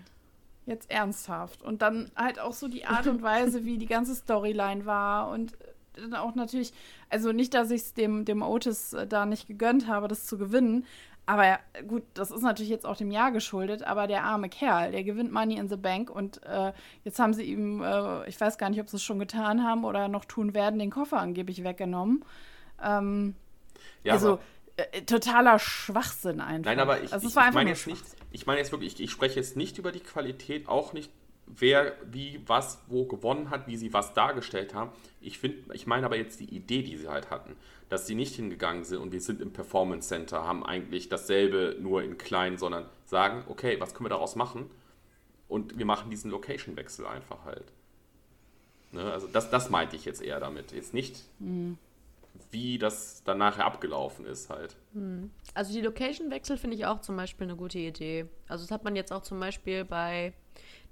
jetzt 0.65 0.89
ernsthaft. 0.89 1.61
Und 1.61 1.81
dann 1.81 2.11
halt 2.15 2.39
auch 2.39 2.53
so 2.53 2.67
die 2.67 2.85
Art 2.85 3.07
und 3.07 3.21
Weise, 3.21 3.65
wie 3.65 3.77
die 3.77 3.87
ganze 3.87 4.15
Storyline 4.15 4.85
war 4.85 5.29
und 5.29 5.57
dann 5.95 6.13
auch 6.15 6.35
natürlich, 6.35 6.73
also 7.09 7.31
nicht, 7.31 7.53
dass 7.53 7.71
ich 7.71 7.81
es 7.81 7.93
dem, 7.93 8.25
dem 8.25 8.41
Otis 8.41 8.93
äh, 8.93 9.05
da 9.05 9.25
nicht 9.25 9.47
gegönnt 9.47 9.87
habe, 9.87 10.07
das 10.07 10.25
zu 10.25 10.37
gewinnen. 10.37 10.85
Aber 11.25 11.59
gut, 11.87 12.03
das 12.15 12.31
ist 12.31 12.41
natürlich 12.41 12.69
jetzt 12.69 12.85
auch 12.85 12.97
dem 12.97 13.09
Jahr 13.09 13.31
geschuldet, 13.31 13.83
aber 13.83 14.07
der 14.07 14.23
arme 14.23 14.49
Kerl, 14.49 14.91
der 14.91 15.03
gewinnt 15.03 15.31
Money 15.31 15.55
in 15.55 15.69
the 15.69 15.77
Bank 15.77 16.09
und 16.09 16.43
äh, 16.43 16.73
jetzt 17.05 17.17
haben 17.17 17.33
sie 17.33 17.43
ihm, 17.43 17.81
äh, 17.81 18.27
ich 18.27 18.39
weiß 18.39 18.57
gar 18.57 18.69
nicht, 18.69 18.81
ob 18.81 18.89
sie 18.89 18.97
es 18.97 19.03
schon 19.03 19.19
getan 19.19 19.63
haben 19.63 19.85
oder 19.85 20.09
noch 20.09 20.25
tun 20.25 20.53
werden, 20.53 20.79
den 20.79 20.89
Koffer 20.91 21.19
angeblich 21.19 21.63
weggenommen. 21.63 22.25
Ähm, 22.83 23.35
ja, 24.03 24.13
also 24.13 24.39
äh, 24.75 25.03
totaler 25.03 25.59
Schwachsinn 25.59 26.41
einfach. 26.41 26.71
Nein, 26.71 26.79
aber 26.79 27.01
ich, 27.01 27.13
also, 27.13 27.25
ich, 27.25 27.35
ich 27.35 27.53
meine 27.53 27.69
jetzt 27.69 27.87
nicht, 27.87 28.03
ich 28.31 28.45
meine 28.45 28.59
jetzt 28.59 28.71
wirklich, 28.73 28.95
ich, 28.95 29.03
ich 29.03 29.11
spreche 29.11 29.35
jetzt 29.35 29.55
nicht 29.55 29.77
über 29.77 29.93
die 29.93 30.01
Qualität, 30.01 30.67
auch 30.67 30.91
nicht 30.91 31.09
wer 31.45 31.95
wie 32.11 32.41
was 32.45 32.79
wo 32.87 33.05
gewonnen 33.05 33.49
hat, 33.49 33.67
wie 33.67 33.77
sie 33.77 33.93
was 33.93 34.13
dargestellt 34.13 34.73
haben. 34.73 34.91
Ich 35.21 35.39
finde, 35.39 35.73
ich 35.73 35.87
meine 35.87 36.05
aber 36.05 36.17
jetzt 36.17 36.39
die 36.39 36.55
Idee, 36.55 36.83
die 36.83 36.97
sie 36.97 37.07
halt 37.07 37.29
hatten, 37.29 37.55
dass 37.89 38.07
sie 38.07 38.15
nicht 38.15 38.35
hingegangen 38.35 38.83
sind 38.83 38.99
und 38.99 39.11
wir 39.11 39.21
sind 39.21 39.41
im 39.41 39.53
Performance 39.53 40.07
Center, 40.07 40.43
haben 40.43 40.65
eigentlich 40.65 41.09
dasselbe 41.09 41.77
nur 41.79 42.03
in 42.03 42.17
klein, 42.17 42.57
sondern 42.57 42.85
sagen, 43.05 43.43
okay, 43.47 43.79
was 43.79 43.93
können 43.93 44.05
wir 44.05 44.09
daraus 44.09 44.35
machen? 44.35 44.69
Und 45.47 45.77
wir 45.77 45.85
machen 45.85 46.09
diesen 46.09 46.31
Location-Wechsel 46.31 47.05
einfach 47.05 47.45
halt. 47.45 47.71
Ne? 48.91 49.11
Also 49.11 49.27
das, 49.27 49.49
das 49.49 49.69
meinte 49.69 49.95
ich 49.95 50.05
jetzt 50.05 50.21
eher 50.21 50.39
damit. 50.39 50.71
Jetzt 50.71 50.93
nicht, 50.93 51.23
mhm. 51.39 51.77
wie 52.49 52.77
das 52.77 53.23
dann 53.23 53.37
nachher 53.37 53.65
abgelaufen 53.65 54.25
ist 54.25 54.49
halt. 54.49 54.75
Mhm. 54.93 55.29
Also 55.53 55.73
die 55.73 55.81
Location-Wechsel 55.81 56.57
finde 56.57 56.77
ich 56.77 56.85
auch 56.85 57.01
zum 57.01 57.15
Beispiel 57.15 57.45
eine 57.45 57.55
gute 57.55 57.79
Idee. 57.79 58.25
Also 58.47 58.63
das 58.63 58.71
hat 58.71 58.83
man 58.83 58.95
jetzt 58.95 59.11
auch 59.11 59.21
zum 59.21 59.39
Beispiel 59.39 59.85
bei 59.85 60.33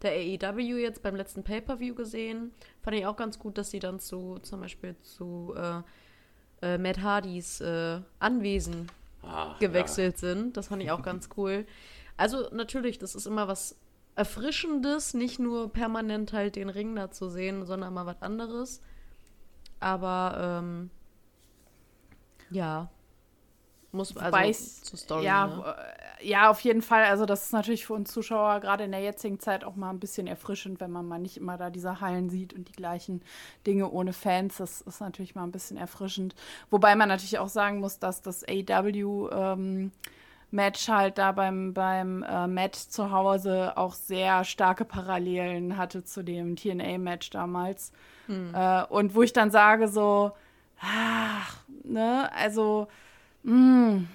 der 0.04 0.12
AEW 0.12 0.78
jetzt 0.78 1.02
beim 1.02 1.16
letzten 1.16 1.44
Pay-Per-View 1.44 1.96
gesehen. 1.96 2.52
Fand 2.82 2.98
ich 2.98 3.06
auch 3.06 3.16
ganz 3.16 3.40
gut, 3.40 3.58
dass 3.58 3.72
sie 3.72 3.80
dann 3.80 4.00
zu, 4.00 4.40
zum 4.42 4.62
Beispiel 4.62 4.96
zu 5.02 5.54
äh, 5.56 5.82
äh, 6.62 6.78
Matt 6.78 7.02
Hardys 7.02 7.62
äh, 7.62 8.02
Anwesen 8.20 8.88
ah, 9.24 9.56
gewechselt 9.60 10.22
ja. 10.22 10.30
sind. 10.30 10.58
Das 10.58 10.68
fand 10.68 10.82
ich 10.82 10.92
auch 10.92 11.02
ganz 11.02 11.30
cool. 11.38 11.66
Also 12.18 12.50
natürlich, 12.52 13.00
das 13.00 13.16
ist 13.16 13.26
immer 13.26 13.48
was 13.48 13.78
Erfrischendes, 14.16 15.14
nicht 15.14 15.40
nur 15.40 15.72
permanent 15.72 16.34
halt 16.34 16.56
den 16.56 16.70
Ring 16.70 16.96
da 16.96 17.12
zu 17.12 17.30
sehen, 17.30 17.66
sondern 17.66 17.94
mal 17.94 18.06
was 18.06 18.22
anderes. 18.22 18.82
Aber 19.80 20.62
ähm, 20.62 20.90
ja, 22.52 22.90
muss 23.92 24.16
also 24.16 24.32
Weiß, 24.32 24.84
zur 24.84 25.00
Story. 25.00 25.26
Ja, 25.26 25.48
ne? 25.48 25.76
Ja, 26.24 26.50
auf 26.50 26.60
jeden 26.62 26.82
Fall. 26.82 27.06
Also 27.06 27.26
das 27.26 27.46
ist 27.46 27.54
natürlich 27.54 27.86
für 27.86 27.94
uns 27.94 28.12
Zuschauer 28.12 28.60
gerade 28.60 28.84
in 28.84 28.92
der 28.92 29.02
jetzigen 29.02 29.40
Zeit 29.40 29.64
auch 29.64 29.76
mal 29.76 29.90
ein 29.90 30.00
bisschen 30.00 30.28
erfrischend, 30.28 30.80
wenn 30.80 30.92
man 30.92 31.08
mal 31.08 31.20
nicht 31.20 31.38
immer 31.38 31.58
da 31.58 31.70
diese 31.70 32.02
Hallen 32.02 32.30
sieht 32.30 32.54
und 32.54 32.70
die 32.70 32.74
gleichen 32.74 33.22
Dinge 33.66 33.90
ohne 33.90 34.14
Fans. 34.14 34.58
Das 34.58 34.82
ist 34.82 35.02
natürlich 35.02 35.36
mal 35.36 35.44
ein 35.44 35.52
bisschen 35.52 35.78
erfrischend. 35.78 36.36
Wobei 36.70 36.96
man 36.96 37.10
natürlich 37.10 37.40
auch 37.40 37.50
sagen 37.50 37.80
muss, 37.80 38.00
dass 38.00 38.22
das 38.22 38.44
AW 38.48 39.30
ähm, 39.32 39.92
Match 40.52 40.88
halt 40.90 41.18
da 41.18 41.32
beim, 41.32 41.74
beim 41.74 42.24
äh, 42.24 42.48
Matt 42.48 42.76
zu 42.76 43.12
Hause 43.12 43.78
auch 43.78 43.94
sehr 43.94 44.44
starke 44.44 44.86
Parallelen 44.86 45.78
hatte 45.78 46.04
zu 46.04 46.24
dem 46.24 46.56
TNA-Match 46.56 47.30
damals. 47.30 47.92
Hm. 48.28 48.54
Äh, 48.54 48.84
und 48.86 49.16
wo 49.16 49.24
ich 49.24 49.34
dann 49.34 49.50
sage 49.50 49.88
so, 49.88 50.32
ach, 50.82 51.58
ne, 51.84 52.30
also 52.36 52.88
Mm. 53.44 54.06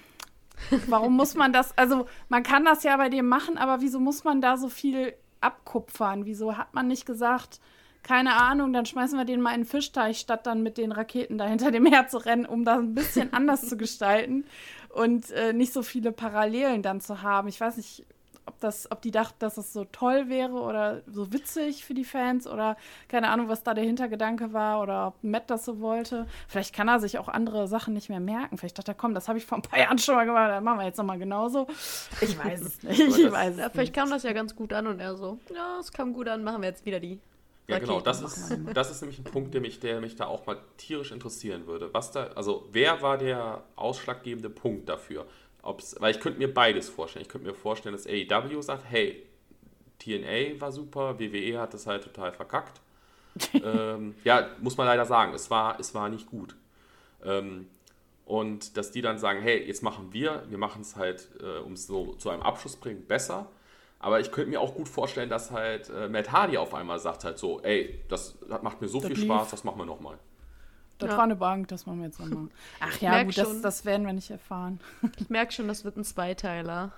Warum 0.87 1.17
muss 1.17 1.35
man 1.35 1.53
das? 1.53 1.77
Also, 1.77 2.07
man 2.29 2.43
kann 2.43 2.65
das 2.65 2.83
ja 2.83 2.97
bei 2.97 3.09
dem 3.09 3.29
machen, 3.29 3.59
aber 3.59 3.81
wieso 3.81 4.01
muss 4.01 4.25
man 4.25 4.41
da 4.41 4.57
so 4.57 4.69
viel 4.69 5.15
abkupfern? 5.41 6.25
Wieso 6.25 6.57
hat 6.57 6.75
man 6.75 6.89
nicht 6.89 7.07
gesagt, 7.07 7.61
keine 8.03 8.35
Ahnung, 8.35 8.73
dann 8.73 8.87
schmeißen 8.87 9.19
wir 9.19 9.25
den 9.25 9.41
mal 9.41 9.53
in 9.55 9.63
den 9.63 9.67
Fischteich, 9.67 10.21
statt 10.21 10.47
dann 10.47 10.63
mit 10.63 10.79
den 10.79 10.93
Raketen 10.93 11.39
da 11.39 11.47
hinter 11.47 11.73
dem 11.73 11.83
Meer 11.83 12.07
zu 12.07 12.19
rennen, 12.19 12.47
um 12.47 12.65
das 12.65 12.79
ein 12.79 12.95
bisschen 12.95 13.33
anders 13.33 13.69
zu 13.69 13.77
gestalten 13.77 14.45
und 14.91 15.31
äh, 15.33 15.53
nicht 15.53 15.73
so 15.73 15.83
viele 15.83 16.13
Parallelen 16.13 16.83
dann 16.83 17.01
zu 17.01 17.23
haben. 17.23 17.49
Ich 17.49 17.61
weiß 17.61 17.77
nicht, 17.77 18.07
ob, 18.47 18.59
das, 18.61 18.91
ob 18.91 19.03
die 19.03 19.11
dachten, 19.11 19.37
dass 19.39 19.57
es 19.57 19.73
so 19.73 19.85
toll 19.85 20.29
wäre 20.29 20.53
oder 20.53 21.03
so 21.07 21.33
witzig 21.33 21.85
für 21.85 21.95
die 21.95 22.05
Fans 22.05 22.47
oder 22.47 22.77
keine 23.09 23.29
Ahnung, 23.29 23.49
was 23.49 23.63
da 23.63 23.75
der 23.75 23.85
Hintergedanke 23.85 24.53
war 24.53 24.81
oder 24.83 25.09
ob 25.09 25.23
Matt 25.23 25.51
das 25.51 25.65
so 25.65 25.81
wollte. 25.81 26.27
Vielleicht 26.49 26.75
kann 26.75 26.89
er 26.89 27.01
sich 27.01 27.19
auch 27.19 27.29
andere 27.29 27.69
Sachen 27.69 27.95
nicht 27.95 28.09
mehr 28.09 28.21
merken. 28.21 28.57
Vielleicht 28.57 28.79
dachte 28.79 28.93
er, 28.93 28.95
komm, 28.95 29.15
das 29.15 29.29
habe 29.29 29.39
ich 29.39 29.47
vor 29.47 29.59
ein 29.59 29.63
paar 29.63 29.79
Jahren 29.81 29.99
schon 29.99 30.15
mal 30.15 30.25
gemacht, 30.27 30.51
dann 30.51 30.65
machen 30.65 30.79
wir 30.79 30.87
jetzt 30.87 30.99
nochmal 30.99 31.19
genauso. 31.19 31.67
Ich 32.21 32.39
weiß 32.39 32.61
es 32.61 32.83
nicht. 32.83 33.01
Ich 33.01 33.31
weiß 33.31 33.55
es 33.55 33.61
ja, 33.61 33.71
vielleicht 33.71 33.95
kam 33.95 34.11
das 34.11 34.23
ja 34.23 34.33
ganz 34.33 34.55
gut 34.55 34.73
an 34.73 34.87
und 34.87 35.01
er 35.01 35.17
so, 35.17 35.39
ja, 35.55 35.79
es 35.81 35.93
kam 35.93 36.13
gut 36.13 36.29
an, 36.29 36.45
machen 36.45 36.63
wir 36.63 36.69
jetzt 36.69 36.85
wieder 36.85 37.01
die 37.01 37.21
ja, 37.69 37.81
genau, 37.81 38.01
das 38.01 38.23
ist, 38.23 38.57
das 38.75 38.93
ist 38.93 39.01
nämlich 39.01 39.19
ein 39.19 39.25
Punkt, 39.25 39.53
der 39.53 39.61
mich, 39.61 39.81
der 39.81 40.01
mich 40.01 40.15
da 40.15 40.27
auch 40.27 40.47
mal 40.47 40.59
tierisch 40.77 41.11
interessieren 41.11 41.67
würde. 41.67 41.93
Was 41.93 42.13
da, 42.13 42.29
also 42.37 42.69
wer 42.71 43.03
war 43.03 43.19
der 43.19 43.65
ausschlaggebende 43.75 44.51
Punkt 44.51 44.89
dafür? 44.89 45.27
Ob's, 45.67 45.97
weil 45.99 46.15
ich 46.15 46.21
könnte 46.21 46.39
mir 46.39 46.53
beides 46.53 46.89
vorstellen. 46.89 47.23
Ich 47.23 47.29
könnte 47.29 47.47
mir 47.47 47.55
vorstellen, 47.55 47.95
dass 47.95 48.07
AEW 48.07 48.63
sagt, 48.63 48.85
hey, 48.89 49.27
TNA 49.99 50.61
war 50.61 50.73
super, 50.73 51.19
WWE 51.19 51.59
hat 51.59 51.75
das 51.75 51.87
halt 51.87 52.05
total 52.05 52.33
verkackt. 52.33 52.81
ähm, 53.53 54.15
ja, 54.25 54.49
muss 54.61 54.77
man 54.77 54.87
leider 54.87 55.05
sagen, 55.05 55.35
es 55.35 55.51
war, 55.51 55.79
es 55.79 55.95
war 55.95 56.09
nicht 56.09 56.27
gut. 56.27 56.57
Ähm, 57.25 57.67
und 58.25 58.77
dass 58.77 58.91
die 58.91 59.03
dann 59.03 59.19
sagen, 59.19 59.41
hey, 59.41 59.63
jetzt 59.65 59.83
machen 59.83 60.13
wir, 60.13 60.43
wir 60.49 60.59
machen 60.59 60.83
es 60.83 60.97
halt, 60.97 61.29
äh, 61.41 61.61
um 61.61 61.75
es 61.75 61.87
so 61.87 62.15
zu 62.15 62.31
einem 62.31 62.43
Abschluss 62.43 62.77
bringen, 62.77 63.07
besser. 63.07 63.49
Aber 63.99 64.21
ich 64.21 64.33
könnte 64.33 64.51
mir 64.51 64.61
auch 64.61 64.75
gut 64.75 64.89
vorstellen, 64.89 65.31
dass 65.31 65.51
halt 65.51 65.91
äh, 65.91 66.09
Matt 66.09 66.33
Hardy 66.33 66.59
auf 66.59 66.75
einmal 66.75 66.99
sagt 66.99 67.25
halt 67.25 67.39
so, 67.39 67.61
ey, 67.63 68.01
das, 68.09 68.39
das 68.49 68.63
macht 68.63 68.81
mir 68.81 68.89
so 68.89 68.99
das 68.99 69.09
viel 69.09 69.17
lief. 69.17 69.27
Spaß, 69.27 69.51
das 69.51 69.65
machen 69.65 69.79
wir 69.79 69.87
nochmal. 69.87 70.19
Das 70.99 71.11
ja. 71.11 71.17
war 71.17 71.25
eine 71.25 71.37
Bank, 71.37 71.69
das 71.69 71.85
machen 71.85 71.99
wir 71.99 72.07
jetzt 72.07 72.19
nochmal. 72.19 72.49
Ach 72.81 73.01
ja, 73.01 73.23
gut, 73.23 73.37
das, 73.37 73.61
das, 73.61 73.85
werden 73.85 74.07
wir 74.07 74.13
nicht 74.13 74.31
erfahren. 74.31 74.81
Ich 75.19 75.29
merke 75.29 75.53
schon, 75.53 75.69
das 75.69 75.85
wird 75.85 75.97
ein 75.97 76.05
Zweiteiler. 76.05 76.93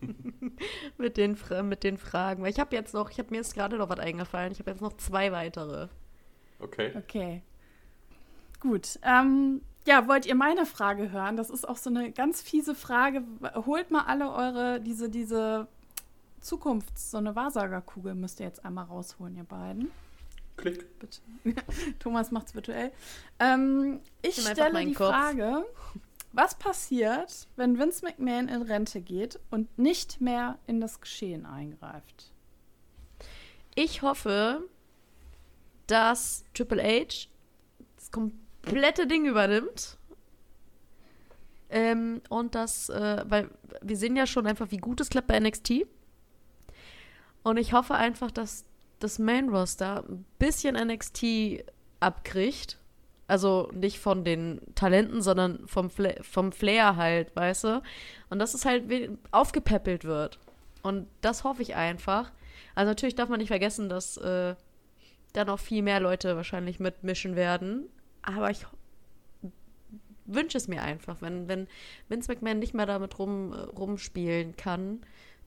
mit, 0.98 1.16
den, 1.16 1.36
mit 1.64 1.84
den 1.84 1.98
Fragen. 1.98 2.42
Weil 2.42 2.50
ich 2.50 2.58
habe 2.58 2.74
jetzt 2.74 2.94
noch, 2.94 3.10
ich 3.10 3.18
habe 3.18 3.30
mir 3.30 3.36
jetzt 3.36 3.54
gerade 3.54 3.76
noch 3.76 3.88
was 3.88 3.98
eingefallen. 3.98 4.52
Ich 4.52 4.58
habe 4.60 4.70
jetzt 4.70 4.80
noch 4.80 4.96
zwei 4.96 5.30
weitere. 5.32 5.88
Okay. 6.58 6.92
Okay. 6.96 7.42
Gut. 8.60 8.98
Ähm, 9.02 9.60
ja, 9.86 10.06
wollt 10.08 10.26
ihr 10.26 10.34
meine 10.34 10.64
Frage 10.64 11.10
hören? 11.10 11.36
Das 11.36 11.50
ist 11.50 11.68
auch 11.68 11.76
so 11.76 11.90
eine 11.90 12.12
ganz 12.12 12.40
fiese 12.40 12.74
Frage. 12.74 13.22
Holt 13.66 13.90
mal 13.90 14.04
alle 14.06 14.32
eure, 14.32 14.80
diese, 14.80 15.10
diese 15.10 15.66
Zukunfts-, 16.40 17.10
so 17.10 17.18
eine 17.18 17.34
Wahrsagerkugel 17.34 18.14
müsst 18.14 18.40
ihr 18.40 18.46
jetzt 18.46 18.64
einmal 18.64 18.84
rausholen, 18.84 19.36
ihr 19.36 19.44
beiden. 19.44 19.90
Klick. 20.56 20.98
Bitte. 20.98 21.20
Thomas 21.98 22.30
macht's 22.30 22.54
virtuell. 22.54 22.92
Ähm, 23.38 24.00
ich 24.20 24.36
stelle 24.36 24.84
die 24.84 24.92
Kopf. 24.92 25.08
Frage, 25.08 25.64
was 26.32 26.54
passiert, 26.54 27.48
wenn 27.56 27.78
Vince 27.78 28.04
McMahon 28.04 28.48
in 28.48 28.62
Rente 28.62 29.00
geht 29.00 29.38
und 29.50 29.78
nicht 29.78 30.20
mehr 30.20 30.58
in 30.66 30.80
das 30.80 31.00
Geschehen 31.00 31.46
eingreift? 31.46 32.32
Ich 33.74 34.02
hoffe, 34.02 34.62
dass 35.86 36.44
Triple 36.54 36.82
H 36.82 37.28
das 37.96 38.10
komplette 38.10 39.06
Ding 39.06 39.26
übernimmt. 39.26 39.98
Ähm, 41.70 42.20
und 42.28 42.54
das, 42.54 42.90
äh, 42.90 43.24
weil 43.26 43.50
wir 43.80 43.96
sehen 43.96 44.14
ja 44.14 44.26
schon 44.26 44.46
einfach, 44.46 44.70
wie 44.70 44.76
gut 44.76 45.00
es 45.00 45.08
klappt 45.08 45.28
bei 45.28 45.40
NXT. 45.40 45.86
Und 47.42 47.56
ich 47.56 47.72
hoffe 47.72 47.94
einfach, 47.94 48.30
dass 48.30 48.64
das 49.02 49.18
Main 49.18 49.48
Roster 49.48 50.04
ein 50.08 50.24
bisschen 50.38 50.76
NXT 50.76 51.64
abkriegt. 52.00 52.78
Also 53.28 53.70
nicht 53.72 53.98
von 53.98 54.24
den 54.24 54.60
Talenten, 54.74 55.22
sondern 55.22 55.66
vom, 55.66 55.88
Fla 55.90 56.12
vom 56.22 56.52
Flair 56.52 56.96
halt, 56.96 57.34
weißt 57.34 57.64
du? 57.64 57.82
Und 58.28 58.38
dass 58.38 58.54
es 58.54 58.64
halt 58.64 58.84
aufgepäppelt 59.30 60.04
wird. 60.04 60.38
Und 60.82 61.06
das 61.20 61.44
hoffe 61.44 61.62
ich 61.62 61.74
einfach. 61.74 62.32
Also 62.74 62.90
natürlich 62.90 63.14
darf 63.14 63.28
man 63.28 63.38
nicht 63.38 63.48
vergessen, 63.48 63.88
dass 63.88 64.16
äh, 64.18 64.54
da 65.32 65.44
noch 65.44 65.58
viel 65.58 65.82
mehr 65.82 66.00
Leute 66.00 66.36
wahrscheinlich 66.36 66.80
mitmischen 66.80 67.36
werden. 67.36 67.88
Aber 68.22 68.50
ich 68.50 68.66
wünsche 70.26 70.58
es 70.58 70.68
mir 70.68 70.82
einfach, 70.82 71.20
wenn, 71.20 71.48
wenn 71.48 71.68
Vince 72.08 72.30
McMahon 72.30 72.58
nicht 72.58 72.74
mehr 72.74 72.86
damit 72.86 73.18
rum, 73.18 73.52
rumspielen 73.52 74.56
kann, 74.56 75.00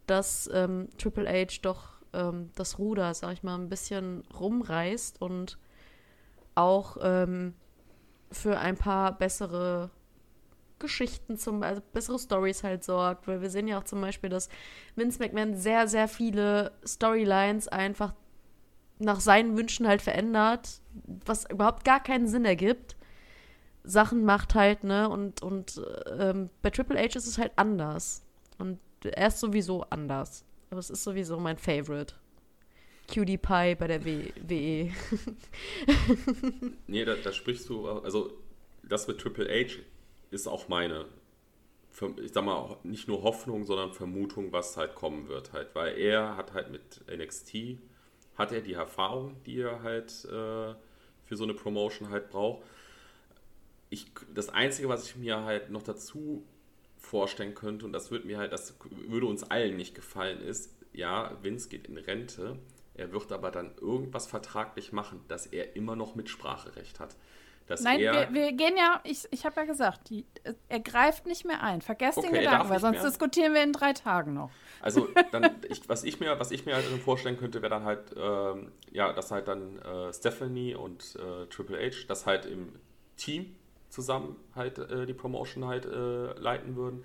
dass 0.08 0.50
ähm, 0.54 0.90
Triple 0.98 1.28
H 1.30 1.60
doch 1.62 1.95
ähm, 2.16 2.50
das 2.56 2.80
Ruder, 2.80 3.14
sag 3.14 3.34
ich 3.34 3.44
mal, 3.44 3.56
ein 3.56 3.70
bisschen 3.70 4.24
rumreißt 4.40 5.22
und 5.22 5.58
auch 6.56 6.98
ähm, 7.02 7.54
für 8.32 8.58
ein 8.58 8.78
paar 8.78 9.18
bessere 9.18 9.90
Geschichten 10.80 11.38
zum, 11.38 11.64
also 11.64 11.82
bessere 11.94 12.20
Stories 12.20 12.64
halt 12.64 12.84
sorgt, 12.84 13.28
weil 13.28 13.42
wir 13.42 13.50
sehen 13.50 13.68
ja 13.68 13.80
auch 13.80 13.84
zum 13.84 14.02
Beispiel, 14.02 14.30
dass 14.30 14.50
Vince 14.96 15.20
McMahon 15.20 15.56
sehr, 15.56 15.88
sehr 15.88 16.08
viele 16.08 16.72
Storylines 16.86 17.68
einfach 17.68 18.14
nach 19.00 19.20
seinen 19.20 19.58
Wünschen 19.58 19.88
halt 19.88 20.02
verändert, 20.02 20.82
was 21.26 21.50
überhaupt 21.50 21.84
gar 21.86 22.02
keinen 22.02 22.28
Sinn 22.28 22.46
ergibt. 22.46 22.96
Sachen 23.84 24.26
macht 24.26 24.56
halt, 24.56 24.84
ne, 24.84 25.10
und, 25.10 25.42
und 25.42 25.82
ähm, 26.18 26.50
bei 26.62 26.70
Triple 26.72 26.98
H 27.00 27.18
ist 27.18 27.28
es 27.28 27.38
halt 27.38 27.52
anders. 27.56 28.24
Und 28.58 28.80
er 29.04 29.28
ist 29.28 29.40
sowieso 29.40 29.84
anders. 29.90 30.44
Aber 30.70 30.80
es 30.80 30.90
ist 30.90 31.04
sowieso 31.04 31.40
mein 31.40 31.58
Favorite. 31.58 32.16
Cutie 33.08 33.38
Pie 33.38 33.76
bei 33.76 33.88
der 33.88 34.04
WE. 34.04 34.92
nee, 36.88 37.06
da, 37.06 37.16
da, 37.16 37.32
sprichst 37.32 37.70
du, 37.70 37.88
also 37.88 38.34
das 38.84 39.08
mit 39.08 39.20
Triple 39.20 39.48
H 39.48 39.78
ist 40.32 40.48
auch 40.48 40.68
meine, 40.68 41.06
ich 42.22 42.34
sag 42.34 42.44
mal, 42.44 42.78
nicht 42.84 43.08
nur 43.08 43.24
Hoffnung, 43.24 43.66
sondern 43.66 43.94
Vermutung, 43.94 44.52
was 44.52 44.76
halt 44.76 44.96
kommen 44.96 45.28
wird 45.28 45.54
halt, 45.54 45.74
weil 45.76 45.98
er 45.98 46.36
hat 46.36 46.54
halt 46.54 46.72
mit 46.72 47.02
NXT, 47.08 47.78
hat 48.36 48.52
er 48.52 48.62
die 48.62 48.74
Erfahrung, 48.74 49.36
die 49.46 49.62
er 49.62 49.82
halt 49.84 50.26
äh, 50.26 50.74
für 51.26 51.36
so 51.36 51.44
eine 51.44 51.54
Promotion 51.54 52.10
halt 52.10 52.30
braucht. 52.30 52.64
Ich, 53.90 54.08
das 54.34 54.50
Einzige, 54.50 54.90
was 54.90 55.08
ich 55.08 55.16
mir 55.16 55.44
halt 55.44 55.70
noch 55.70 55.84
dazu 55.84 56.44
vorstellen 57.06 57.56
könnte, 57.56 57.86
und 57.86 57.94
das 57.94 58.12
würde 58.12 58.28
mir 58.28 58.38
halt, 58.38 58.52
das 58.52 58.76
würde 59.08 59.28
uns 59.28 59.44
allen 59.44 59.78
nicht 59.78 59.96
gefallen, 59.96 60.42
ist, 60.42 60.76
ja, 60.92 61.38
Vince 61.42 61.70
geht 61.70 61.88
in 61.88 61.98
Rente, 61.98 62.58
er 62.96 63.12
wird 63.12 63.32
aber 63.32 63.52
dann 63.52 63.76
irgendwas 63.80 64.28
vertraglich 64.28 64.92
machen, 64.92 65.22
dass 65.28 65.46
er 65.46 65.76
immer 65.76 65.96
noch 65.96 66.16
Mitspracherecht 66.16 67.00
hat. 67.00 67.16
Dass 67.68 67.82
Nein, 67.82 68.00
wir, 68.00 68.30
wir, 68.32 68.52
gehen 68.52 68.78
ja, 68.78 69.02
ich, 69.04 69.28
ich 69.32 69.44
habe 69.44 69.62
ja 69.62 69.66
gesagt, 69.66 70.10
die, 70.10 70.24
er 70.70 70.80
greift 70.80 71.26
nicht 71.26 71.46
mehr 71.46 71.64
ein. 71.64 71.82
Vergesst 71.82 72.20
okay, 72.20 72.28
den 72.28 72.40
Gedanken, 72.42 72.70
weil 72.70 72.80
sonst 72.80 73.00
mehr. 73.00 73.10
diskutieren 73.10 73.54
wir 73.56 73.64
in 73.64 73.74
drei 73.74 73.94
Tagen 73.94 74.36
noch. 74.36 74.52
Also, 74.82 75.08
dann, 75.32 75.50
ich, 75.68 75.90
was, 75.90 76.04
ich 76.04 76.20
mir, 76.20 76.40
was 76.40 76.52
ich 76.52 76.68
mir 76.68 76.76
halt 76.76 76.86
vorstellen 77.04 77.38
könnte, 77.38 77.64
wäre 77.64 77.72
dann 77.72 77.84
halt, 77.84 78.14
ähm, 78.16 78.72
ja, 78.92 79.12
dass 79.14 79.32
halt 79.32 79.48
dann 79.48 79.80
äh, 79.80 80.14
Stephanie 80.14 80.76
und 80.76 81.16
äh, 81.16 81.48
Triple 81.48 81.80
H 81.80 82.06
das 82.08 82.28
halt 82.28 82.46
im 82.46 82.74
Team 83.18 83.56
zusammen 83.96 84.36
halt 84.54 84.78
äh, 84.78 85.06
die 85.06 85.14
Promotion 85.14 85.66
halt 85.66 85.86
äh, 85.86 86.34
leiten 86.40 86.76
würden 86.76 87.04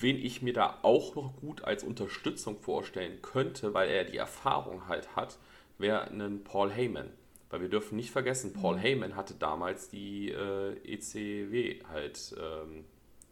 Wen 0.00 0.16
ich 0.16 0.42
mir 0.42 0.52
da 0.52 0.78
auch 0.82 1.16
noch 1.16 1.34
gut 1.36 1.64
als 1.64 1.82
Unterstützung 1.82 2.58
vorstellen 2.60 3.20
könnte, 3.20 3.74
weil 3.74 3.90
er 3.90 4.04
die 4.04 4.16
Erfahrung 4.16 4.86
halt 4.86 5.16
hat, 5.16 5.38
wäre 5.78 6.08
ein 6.08 6.44
Paul 6.44 6.70
Heyman. 6.70 7.10
Weil 7.50 7.62
wir 7.62 7.68
dürfen 7.68 7.96
nicht 7.96 8.12
vergessen, 8.12 8.52
Paul 8.52 8.76
mhm. 8.76 8.80
Heyman 8.80 9.16
hatte 9.16 9.34
damals 9.34 9.88
die 9.88 10.30
äh, 10.30 10.76
ECW 10.84 11.80
halt 11.90 12.34
ähm, 12.38 12.84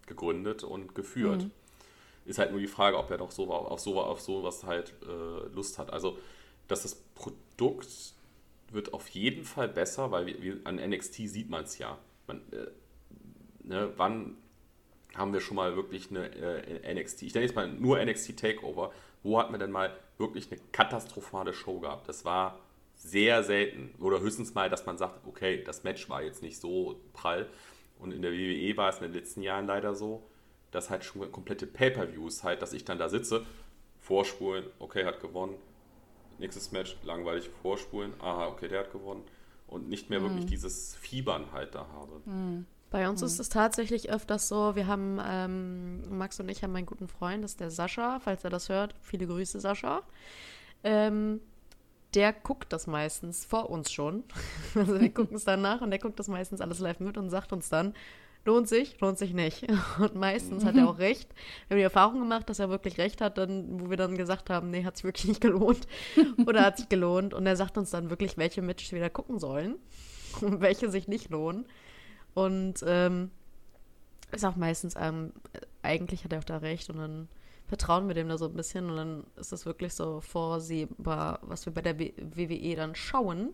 gegründet 0.07 0.65
und 0.65 0.95
geführt. 0.95 1.45
Mhm. 1.45 1.51
Ist 2.25 2.39
halt 2.39 2.51
nur 2.51 2.61
die 2.61 2.67
Frage, 2.67 2.99
ob 2.99 3.11
er 3.11 3.19
doch 3.19 3.31
so, 3.31 3.51
auf, 3.53 3.81
so, 3.81 4.01
auf 4.01 4.21
sowas 4.21 4.65
halt 4.65 4.93
äh, 5.03 5.55
Lust 5.55 5.79
hat. 5.79 5.93
Also, 5.93 6.19
dass 6.67 6.83
das 6.83 6.97
Produkt 7.15 8.15
wird 8.73 8.93
auf 8.93 9.09
jeden 9.09 9.45
Fall 9.45 9.69
besser, 9.69 10.11
weil 10.11 10.27
wir, 10.27 10.43
wir 10.43 10.61
an 10.65 10.77
NXT 10.77 11.29
sieht 11.29 11.49
man 11.49 11.65
es 11.65 11.79
ja. 11.79 11.97
Man, 12.31 12.43
äh, 12.53 12.67
ne, 13.65 13.93
wann 13.97 14.37
haben 15.15 15.33
wir 15.33 15.41
schon 15.41 15.57
mal 15.57 15.77
wirklich 15.77 16.11
eine 16.11 16.27
äh, 16.35 16.95
NXT, 16.95 17.23
ich 17.23 17.35
nenne 17.35 17.47
jetzt 17.47 17.57
mal 17.57 17.69
nur 17.69 18.03
NXT 18.05 18.39
Takeover, 18.39 18.93
wo 19.23 19.39
hat 19.39 19.51
man 19.51 19.59
denn 19.59 19.71
mal 19.71 19.97
wirklich 20.19 20.51
eine 20.51 20.61
katastrophale 20.73 21.53
Show 21.53 21.81
gehabt? 21.81 22.09
Das 22.09 22.25
war 22.25 22.61
sehr 22.95 23.43
selten. 23.43 23.95
Oder 23.99 24.21
höchstens 24.21 24.55
mal, 24.55 24.71
dass 24.71 24.87
man 24.87 24.99
sagt, 24.99 25.27
okay, 25.27 25.63
das 25.65 25.85
Match 25.85 26.09
war 26.09 26.23
jetzt 26.23 26.43
nicht 26.43 26.61
so 26.61 27.01
prall. 27.13 27.49
Und 27.99 28.13
in 28.13 28.23
der 28.23 28.33
WWE 28.33 28.77
war 28.77 28.91
es 28.91 28.97
in 28.97 29.05
den 29.05 29.13
letzten 29.13 29.43
Jahren 29.43 29.67
leider 29.67 29.95
so, 29.95 30.23
dass 30.71 30.91
halt 30.91 31.05
schon 31.05 31.31
komplette 31.33 31.67
Pay-Per-Views 31.67 32.45
halt, 32.45 32.63
dass 32.63 32.73
ich 32.73 32.85
dann 32.85 32.99
da 32.99 33.09
sitze, 33.09 33.45
vorspulen, 33.99 34.65
okay, 34.79 35.05
hat 35.05 35.21
gewonnen. 35.21 35.57
Nächstes 36.39 36.73
Match, 36.73 36.97
langweilig 37.03 37.51
vorspulen, 37.63 38.15
aha, 38.21 38.47
okay, 38.47 38.69
der 38.69 38.81
hat 38.81 38.93
gewonnen. 38.93 39.23
Und 39.71 39.89
nicht 39.89 40.11
mehr 40.11 40.21
mhm. 40.21 40.25
wirklich 40.25 40.47
dieses 40.47 40.97
Fiebern 40.97 41.53
halt 41.53 41.75
da 41.75 41.87
habe. 41.95 42.21
Mhm. 42.25 42.67
Bei 42.91 43.09
uns 43.09 43.21
mhm. 43.21 43.27
ist 43.27 43.39
es 43.39 43.49
tatsächlich 43.49 44.11
öfters 44.11 44.49
so, 44.49 44.75
wir 44.75 44.89
haben, 44.89 45.21
ähm, 45.25 46.19
Max 46.19 46.41
und 46.41 46.49
ich 46.49 46.63
haben 46.65 46.75
einen 46.75 46.87
guten 46.87 47.07
Freund, 47.07 47.45
das 47.45 47.53
ist 47.53 47.61
der 47.61 47.71
Sascha, 47.71 48.19
falls 48.19 48.43
er 48.43 48.51
das 48.51 48.69
hört. 48.69 48.97
Viele 49.01 49.29
Grüße, 49.29 49.61
Sascha. 49.61 50.03
Ähm, 50.83 51.41
der 52.15 52.33
guckt 52.33 52.73
das 52.73 52.89
meistens 52.89 53.45
vor 53.45 53.71
uns 53.71 53.93
schon. 53.93 54.25
Also 54.75 55.01
wir 55.01 55.15
gucken 55.15 55.37
es 55.37 55.45
dann 55.45 55.63
nach 55.63 55.81
und 55.81 55.91
der 55.91 56.01
guckt 56.01 56.19
das 56.19 56.29
meistens 56.29 56.61
alles 56.61 56.81
live 56.81 56.99
mit 57.01 57.17
und 57.17 57.31
sagt 57.31 57.53
uns 57.53 57.69
dann, 57.69 57.95
lohnt 58.45 58.69
sich, 58.69 58.99
lohnt 59.01 59.19
sich 59.19 59.35
nicht. 59.35 59.67
Und 59.99 60.15
meistens 60.15 60.65
hat 60.65 60.77
er 60.77 60.89
auch 60.89 60.99
recht. 60.99 61.33
Wir 61.69 61.75
haben 61.75 61.79
die 61.79 61.85
Erfahrung 61.85 62.21
gemacht, 62.21 62.49
dass 62.49 62.59
er 62.59 62.71
wirklich 62.71 62.99
recht 62.99 63.21
hat, 63.21 63.39
dann, 63.39 63.81
wo 63.81 63.91
wir 63.91 63.97
dann 63.97 64.17
gesagt 64.17 64.51
haben, 64.51 64.71
nee, 64.71 64.85
hat 64.85 64.97
sich 64.97 65.05
wirklich 65.05 65.29
nicht 65.29 65.41
gelohnt. 65.41 65.87
Oder 66.47 66.63
hat 66.63 66.79
sich 66.79 66.89
gelohnt. 66.89 67.35
Und 67.35 67.47
er 67.47 67.57
sagt 67.57 67.77
uns 67.79 67.91
dann 67.91 68.11
wirklich, 68.11 68.37
welche 68.39 68.63
Matches 68.63 68.93
wir 68.93 68.97
wieder 68.99 69.11
gucken 69.11 69.39
sollen 69.39 69.77
und 70.41 70.61
welche 70.61 70.91
sich 70.91 71.09
nicht 71.09 71.31
lohnen. 71.31 71.67
Und 72.35 72.85
ähm, 72.87 73.31
ist 74.33 74.45
auch 74.45 74.57
meistens, 74.57 74.95
ähm, 74.97 75.33
eigentlich 75.83 76.25
hat 76.25 76.33
er 76.33 76.39
auch 76.39 76.45
da 76.45 76.59
recht 76.59 76.89
und 76.91 76.99
dann 76.99 77.29
vertrauen 77.67 78.09
wir 78.09 78.15
dem 78.15 78.29
da 78.29 78.37
so 78.37 78.47
ein 78.47 78.55
bisschen 78.55 78.91
und 78.91 78.97
dann 78.97 79.25
ist 79.37 79.53
das 79.53 79.65
wirklich 79.65 79.95
so 79.95 80.21
vorsehbar, 80.21 81.39
was 81.43 81.67
wir 81.67 81.73
bei 81.73 81.83
der 81.83 81.99
WWE 81.99 82.77
dann 82.77 82.95
schauen. 82.95 83.51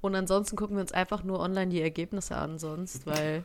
Und 0.00 0.16
ansonsten 0.16 0.56
gucken 0.56 0.76
wir 0.76 0.80
uns 0.80 0.92
einfach 0.92 1.22
nur 1.22 1.38
online 1.38 1.70
die 1.70 1.80
Ergebnisse 1.80 2.36
an, 2.36 2.58
sonst, 2.58 3.06
weil, 3.06 3.44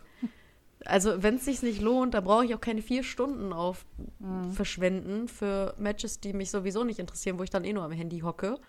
also 0.88 1.24
wenn 1.24 1.36
es 1.36 1.46
sich 1.46 1.62
nicht 1.62 1.82
lohnt, 1.82 2.14
da 2.14 2.22
brauche 2.22 2.46
ich 2.46 2.56
auch 2.56 2.62
keine 2.62 2.82
vier 2.82 3.04
Stunden 3.04 3.54
auf 3.54 3.86
mhm. 4.20 4.52
verschwenden 4.52 5.28
für 5.28 5.74
Matches, 5.78 6.20
die 6.20 6.34
mich 6.34 6.52
sowieso 6.52 6.84
nicht 6.84 7.00
interessieren, 7.00 7.38
wo 7.40 7.44
ich 7.44 7.50
dann 7.50 7.64
eh 7.64 7.74
nur 7.74 7.84
am 7.84 7.92
Handy 7.92 8.20
hocke 8.20 8.60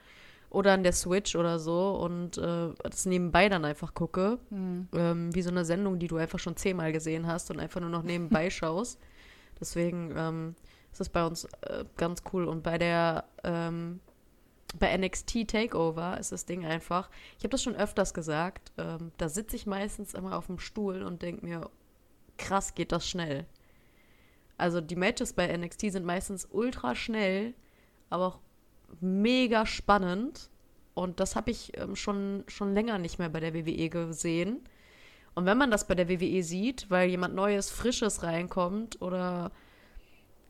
oder 0.50 0.72
an 0.72 0.82
der 0.82 0.92
Switch 0.92 1.36
oder 1.36 1.58
so 1.58 1.96
und 1.96 2.38
äh, 2.38 2.68
das 2.82 3.06
nebenbei 3.06 3.48
dann 3.48 3.64
einfach 3.64 3.94
gucke. 3.94 4.38
Mhm. 4.50 4.88
Ähm, 4.94 5.34
wie 5.34 5.42
so 5.42 5.50
eine 5.50 5.64
Sendung, 5.64 5.98
die 5.98 6.08
du 6.08 6.16
einfach 6.16 6.38
schon 6.38 6.56
zehnmal 6.56 6.92
gesehen 6.92 7.26
hast 7.26 7.50
und 7.50 7.60
einfach 7.60 7.80
nur 7.80 7.90
noch 7.90 8.02
nebenbei 8.02 8.50
schaust. 8.50 8.98
Deswegen 9.60 10.12
ähm, 10.16 10.54
ist 10.92 11.00
das 11.00 11.08
bei 11.08 11.24
uns 11.26 11.44
äh, 11.44 11.84
ganz 11.96 12.22
cool. 12.32 12.44
Und 12.44 12.62
bei 12.62 12.78
der 12.78 13.24
ähm, 13.44 14.00
bei 14.78 14.96
NXT 14.96 15.48
Takeover 15.48 16.18
ist 16.18 16.32
das 16.32 16.44
Ding 16.44 16.66
einfach, 16.66 17.08
ich 17.38 17.44
habe 17.44 17.50
das 17.50 17.62
schon 17.62 17.74
öfters 17.74 18.12
gesagt, 18.12 18.72
ähm, 18.76 19.12
da 19.16 19.28
sitze 19.28 19.56
ich 19.56 19.66
meistens 19.66 20.12
immer 20.12 20.36
auf 20.36 20.46
dem 20.46 20.58
Stuhl 20.58 21.02
und 21.02 21.22
denke 21.22 21.44
mir, 21.44 21.70
krass, 22.38 22.74
geht 22.74 22.92
das 22.92 23.06
schnell. 23.08 23.46
Also 24.56 24.80
die 24.80 24.96
Matches 24.96 25.32
bei 25.32 25.56
NXT 25.56 25.92
sind 25.92 26.04
meistens 26.04 26.48
ultra 26.50 26.94
schnell, 26.94 27.54
aber 28.10 28.26
auch 28.26 28.38
mega 29.00 29.66
spannend. 29.66 30.50
Und 30.94 31.20
das 31.20 31.36
habe 31.36 31.50
ich 31.52 31.78
ähm, 31.78 31.94
schon, 31.94 32.42
schon 32.48 32.74
länger 32.74 32.98
nicht 32.98 33.18
mehr 33.18 33.28
bei 33.28 33.38
der 33.40 33.54
WWE 33.54 33.88
gesehen. 33.88 34.60
Und 35.34 35.46
wenn 35.46 35.56
man 35.56 35.70
das 35.70 35.86
bei 35.86 35.94
der 35.94 36.08
WWE 36.08 36.42
sieht, 36.42 36.90
weil 36.90 37.08
jemand 37.08 37.36
Neues, 37.36 37.70
Frisches 37.70 38.24
reinkommt 38.24 39.00
oder, 39.00 39.52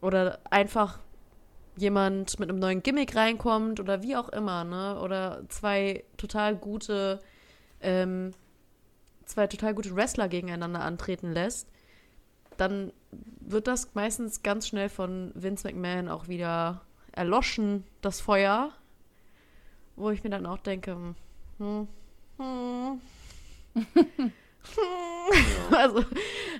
oder 0.01 0.39
einfach 0.51 1.01
jemand 1.77 2.41
mit 2.41 2.49
einem 2.49 2.59
neuen 2.59 2.83
Gimmick 2.83 3.15
reinkommt 3.15 3.81
oder 3.81 4.03
wie 4.03 4.17
auch 4.17 4.31
immer, 4.31 4.65
ne? 4.65 4.99
Oder 5.01 5.43
zwei 5.51 6.05
total 6.17 6.57
gute, 6.57 7.21
ähm, 7.83 8.33
zwei 9.27 9.47
total 9.47 9.75
gute 9.75 9.95
Wrestler 9.95 10.29
gegeneinander 10.29 10.81
antreten 10.81 11.33
lässt, 11.33 11.69
dann 12.59 12.93
wird 13.41 13.67
das 13.67 13.95
meistens 13.95 14.43
ganz 14.43 14.69
schnell 14.69 14.91
von 14.91 15.33
Vince 15.35 15.67
McMahon 15.67 16.09
auch 16.09 16.29
wieder 16.29 16.83
erloschen, 17.13 17.85
das 18.03 18.21
Feuer. 18.21 18.73
Wo 19.97 20.11
ich 20.11 20.23
mir 20.23 20.31
dann 20.31 20.47
auch 20.47 20.59
denke, 20.59 21.15
hm, 21.59 21.89
hm. 22.37 23.01
also, 25.71 26.05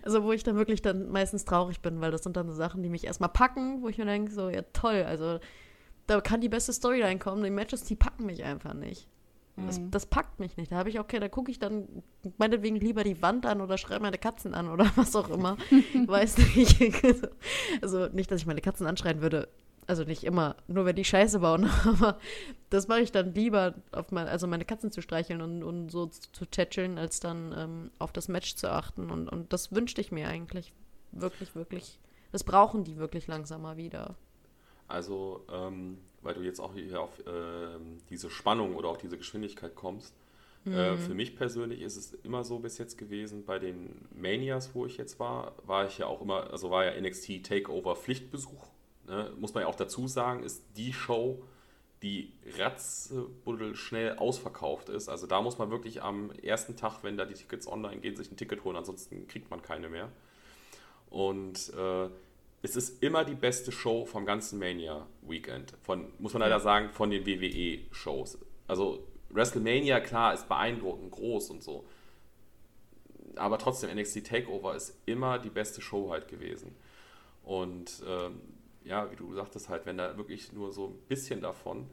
also, 0.03 0.25
wo 0.25 0.33
ich 0.33 0.43
dann 0.43 0.57
wirklich 0.57 0.83
dann 0.83 1.11
meistens 1.11 1.45
traurig 1.45 1.81
bin, 1.81 2.01
weil 2.01 2.11
das 2.11 2.23
sind 2.23 2.37
dann 2.37 2.49
so 2.49 2.55
Sachen, 2.55 2.83
die 2.83 2.89
mich 2.89 3.05
erstmal 3.05 3.29
packen, 3.29 3.83
wo 3.83 3.89
ich 3.89 3.99
mir 3.99 4.05
denke, 4.05 4.33
so, 4.33 4.49
ja 4.49 4.63
toll, 4.73 5.05
also 5.07 5.39
da 6.07 6.21
kann 6.21 6.41
die 6.41 6.49
beste 6.49 6.73
Storyline 6.73 7.19
kommen, 7.19 7.43
die 7.43 7.51
Matches, 7.51 7.85
die 7.85 7.97
packen 7.97 8.27
mich 8.27 8.45
einfach 8.45 8.75
nicht. 8.75 9.07
Das, 9.67 9.79
mhm. 9.79 9.91
das, 9.91 10.07
packt 10.07 10.41
mich 10.41 10.57
nicht. 10.57 10.73
Da 10.73 10.77
habe 10.77 10.89
ich, 10.89 11.01
okay, 11.01 11.21
da 11.21 11.29
gucke 11.29 11.51
ich 11.51 11.59
dann 11.59 12.03
meinetwegen 12.39 12.77
lieber 12.77 13.05
die 13.05 13.21
Wand 13.23 13.47
an 13.47 13.61
oder 13.61 13.79
schreibe 13.79 14.03
meine 14.03 14.19
Katzen 14.19 14.55
an 14.55 14.69
oder 14.69 14.91
was 14.97 15.15
auch 15.17 15.31
immer. 15.31 15.57
Weiß 16.07 16.39
nicht. 16.39 16.81
also 17.83 18.07
nicht, 18.09 18.31
dass 18.31 18.41
ich 18.41 18.47
meine 18.47 18.61
Katzen 18.61 18.87
anschreien 18.87 19.21
würde. 19.21 19.49
Also 19.87 20.05
nicht 20.05 20.25
immer, 20.25 20.57
nur 20.67 20.85
wenn 20.85 20.97
die 20.97 21.05
Scheiße 21.05 21.39
bauen, 21.39 21.71
aber 21.87 22.19
das 22.69 22.89
mache 22.89 23.01
ich 23.01 23.11
dann 23.11 23.33
lieber, 23.33 23.73
auf 23.91 24.13
mein, 24.13 24.29
also 24.29 24.47
meine 24.47 24.67
Katzen 24.67 24.93
zu 24.93 25.01
streicheln 25.01 25.41
und, 25.41 25.63
und 25.63 25.89
so 25.89 26.09
zu 26.09 26.45
tätscheln, 26.45 26.99
als 26.99 27.21
dann 27.21 27.55
ähm, 27.57 27.91
auf 27.99 28.13
das 28.13 28.29
Match 28.29 28.55
zu 28.57 28.71
achten. 28.71 29.11
Und, 29.11 29.31
und 29.31 29.51
das 29.55 29.73
wünschte 29.73 30.03
ich 30.03 30.13
mir 30.13 30.29
eigentlich 30.29 30.75
wirklich, 31.13 31.55
wirklich. 31.55 31.99
Das 32.33 32.45
brauchen 32.45 32.85
die 32.85 32.99
wirklich 32.99 33.27
langsamer 33.29 33.79
wieder. 33.79 34.15
Also, 34.89 35.47
ähm, 35.51 35.99
weil 36.23 36.35
du 36.35 36.43
jetzt 36.43 36.61
auch 36.61 36.75
hier 36.75 37.01
auf 37.01 37.19
äh, 37.21 37.79
diese 38.11 38.31
Spannung 38.31 38.75
oder 38.75 38.89
auch 38.89 38.97
diese 38.97 39.19
Geschwindigkeit 39.19 39.75
kommst. 39.75 40.15
Äh, 40.67 40.71
mhm. 40.71 40.77
Äh, 40.77 40.97
für 40.97 41.15
mich 41.15 41.37
persönlich 41.37 41.83
ist 41.83 41.97
es 41.97 42.15
immer 42.15 42.45
so 42.45 42.59
bis 42.59 42.79
jetzt 42.79 42.99
gewesen, 42.99 43.45
bei 43.45 43.59
den 43.59 44.09
Manias, 44.15 44.75
wo 44.75 44.87
ich 44.87 44.97
jetzt 44.97 45.19
war, 45.21 45.55
war 45.65 45.87
ich 45.87 45.99
ja 45.99 46.07
auch 46.07 46.21
immer, 46.21 46.51
also 46.51 46.71
war 46.71 46.85
ja 46.85 47.01
NXT 47.01 47.45
Takeover 47.45 47.97
Pflichtbesuch 47.97 48.69
ne, 49.09 49.33
muss 49.39 49.55
man 49.55 49.63
ja 49.63 49.69
auch 49.69 49.75
dazu 49.75 50.07
sagen, 50.07 50.43
ist 50.43 50.65
die 50.77 50.93
Show, 50.93 51.43
die 52.03 52.33
ratzbuddel 52.59 53.75
schnell 53.75 54.17
ausverkauft 54.17 54.89
ist. 54.89 55.09
Also 55.09 55.27
da 55.27 55.43
muss 55.43 55.59
man 55.59 55.71
wirklich 55.71 56.03
am 56.03 56.31
ersten 56.31 56.77
Tag, 56.77 57.03
wenn 57.03 57.17
da 57.17 57.25
die 57.25 57.35
Tickets 57.35 57.67
online 57.67 58.01
gehen, 58.01 58.17
sich 58.17 58.31
ein 58.31 58.37
Ticket 58.37 58.63
holen, 58.65 58.77
ansonsten 58.77 59.27
kriegt 59.27 59.51
man 59.51 59.63
keine 59.63 59.89
mehr. 59.89 60.09
Und 61.11 61.73
äh, 61.75 62.09
es 62.63 62.77
ist 62.77 63.03
immer 63.03 63.25
die 63.25 63.35
beste 63.35 63.71
Show 63.71 64.05
vom 64.05 64.27
ganzen 64.27 64.59
Mania 64.59 65.07
Weekend. 65.23 65.75
Von, 65.83 66.13
muss 66.19 66.33
man 66.33 66.41
leider 66.41 66.61
sagen, 66.61 66.91
von 66.91 67.11
den 67.11 67.25
WWE-Shows. 67.25 68.39
Also 68.67 69.07
WrestleMania, 69.31 70.01
klar, 70.01 70.35
ist 70.35 70.49
beeindruckend, 70.49 71.13
groß 71.13 71.51
und 71.51 71.63
so. 71.63 71.85
Aber 73.37 73.59
trotzdem, 73.59 73.97
NXT 73.97 74.27
Takeover 74.27 74.75
ist 74.75 74.99
immer 75.07 75.39
die 75.39 75.51
beste 75.51 75.81
Show 75.81 76.11
halt 76.11 76.27
gewesen. 76.27 76.75
Und 77.45 78.03
ähm, 78.07 78.41
ja, 78.85 79.11
wie 79.11 79.17
du 79.17 79.33
sagtest 79.35 79.69
halt, 79.69 79.87
wenn 79.87 79.99
da 79.99 80.17
wirklich 80.17 80.53
nur 80.53 80.73
so 80.73 80.89
ein 80.89 80.99
bisschen 81.09 81.41
davon 81.41 81.87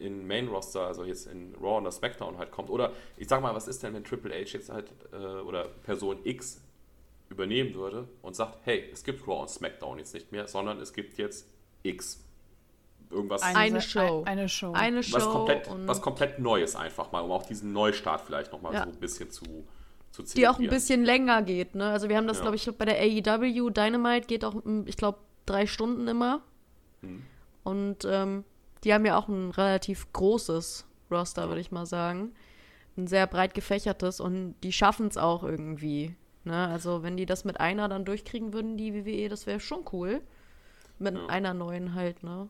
in 0.00 0.26
Main 0.26 0.48
Roster, 0.48 0.86
also 0.86 1.04
jetzt 1.04 1.26
in 1.26 1.54
Raw 1.60 1.76
und 1.76 1.92
SmackDown 1.92 2.38
halt 2.38 2.50
kommt. 2.50 2.70
Oder 2.70 2.92
ich 3.16 3.28
sag 3.28 3.42
mal, 3.42 3.54
was 3.54 3.68
ist 3.68 3.82
denn, 3.82 3.94
wenn 3.94 4.02
Triple 4.02 4.34
H 4.34 4.52
jetzt 4.52 4.70
halt 4.70 4.90
äh, 5.12 5.16
oder 5.16 5.68
Person 5.84 6.18
X 6.24 6.60
übernehmen 7.30 7.74
würde 7.74 8.08
und 8.22 8.36
sagt, 8.36 8.58
hey, 8.64 8.90
es 8.92 9.02
gibt 9.04 9.26
Raw 9.26 9.42
und 9.42 9.48
SmackDown 9.48 9.98
jetzt 9.98 10.12
nicht 10.12 10.30
mehr, 10.32 10.46
sondern 10.48 10.78
es 10.80 10.92
gibt 10.92 11.16
jetzt 11.16 11.48
X. 11.82 12.24
Irgendwas. 13.08 13.42
Eine, 13.42 13.58
eine 13.58 13.80
Show. 13.80 14.22
Eine 14.24 14.48
Show. 14.48 14.72
Eine 14.72 15.02
Show. 15.02 15.16
Was 15.16 15.24
komplett, 15.24 15.68
was 15.86 16.02
komplett 16.02 16.38
Neues 16.38 16.76
einfach 16.76 17.10
mal, 17.10 17.20
um 17.20 17.32
auch 17.32 17.44
diesen 17.44 17.72
Neustart 17.72 18.20
vielleicht 18.20 18.52
nochmal 18.52 18.74
ja. 18.74 18.84
so 18.84 18.90
ein 18.90 19.00
bisschen 19.00 19.30
zu, 19.30 19.44
zu 20.12 20.22
Die 20.22 20.46
auch 20.46 20.58
ein 20.58 20.68
bisschen 20.68 21.04
länger 21.04 21.42
geht, 21.42 21.74
ne? 21.74 21.90
Also 21.90 22.08
wir 22.08 22.16
haben 22.16 22.28
das, 22.28 22.38
ja. 22.38 22.42
glaube 22.42 22.56
ich, 22.56 22.70
bei 22.76 22.84
der 22.84 22.98
AEW 23.00 23.70
Dynamite 23.70 24.26
geht 24.26 24.44
auch, 24.44 24.54
ich 24.84 24.96
glaube, 24.96 25.18
drei 25.46 25.66
Stunden 25.66 26.06
immer. 26.06 26.42
Hm. 27.00 27.22
Und 27.64 28.04
ähm, 28.04 28.44
die 28.84 28.94
haben 28.94 29.04
ja 29.04 29.18
auch 29.18 29.28
ein 29.28 29.50
relativ 29.50 30.12
großes 30.12 30.86
Roster, 31.10 31.48
würde 31.48 31.60
ich 31.60 31.72
mal 31.72 31.86
sagen. 31.86 32.32
Ein 32.96 33.06
sehr 33.06 33.26
breit 33.26 33.54
gefächertes 33.54 34.20
und 34.20 34.54
die 34.62 34.72
schaffen 34.72 35.08
es 35.08 35.16
auch 35.16 35.42
irgendwie. 35.42 36.14
Ne? 36.44 36.68
Also, 36.68 37.02
wenn 37.02 37.16
die 37.16 37.26
das 37.26 37.44
mit 37.44 37.60
einer 37.60 37.88
dann 37.88 38.04
durchkriegen 38.04 38.52
würden, 38.52 38.76
die 38.76 38.94
WWE, 38.94 39.28
das 39.28 39.46
wäre 39.46 39.60
schon 39.60 39.84
cool. 39.92 40.20
Mit 40.98 41.14
ja. 41.14 41.26
einer 41.26 41.54
neuen 41.54 41.94
halt, 41.94 42.22
ne? 42.22 42.48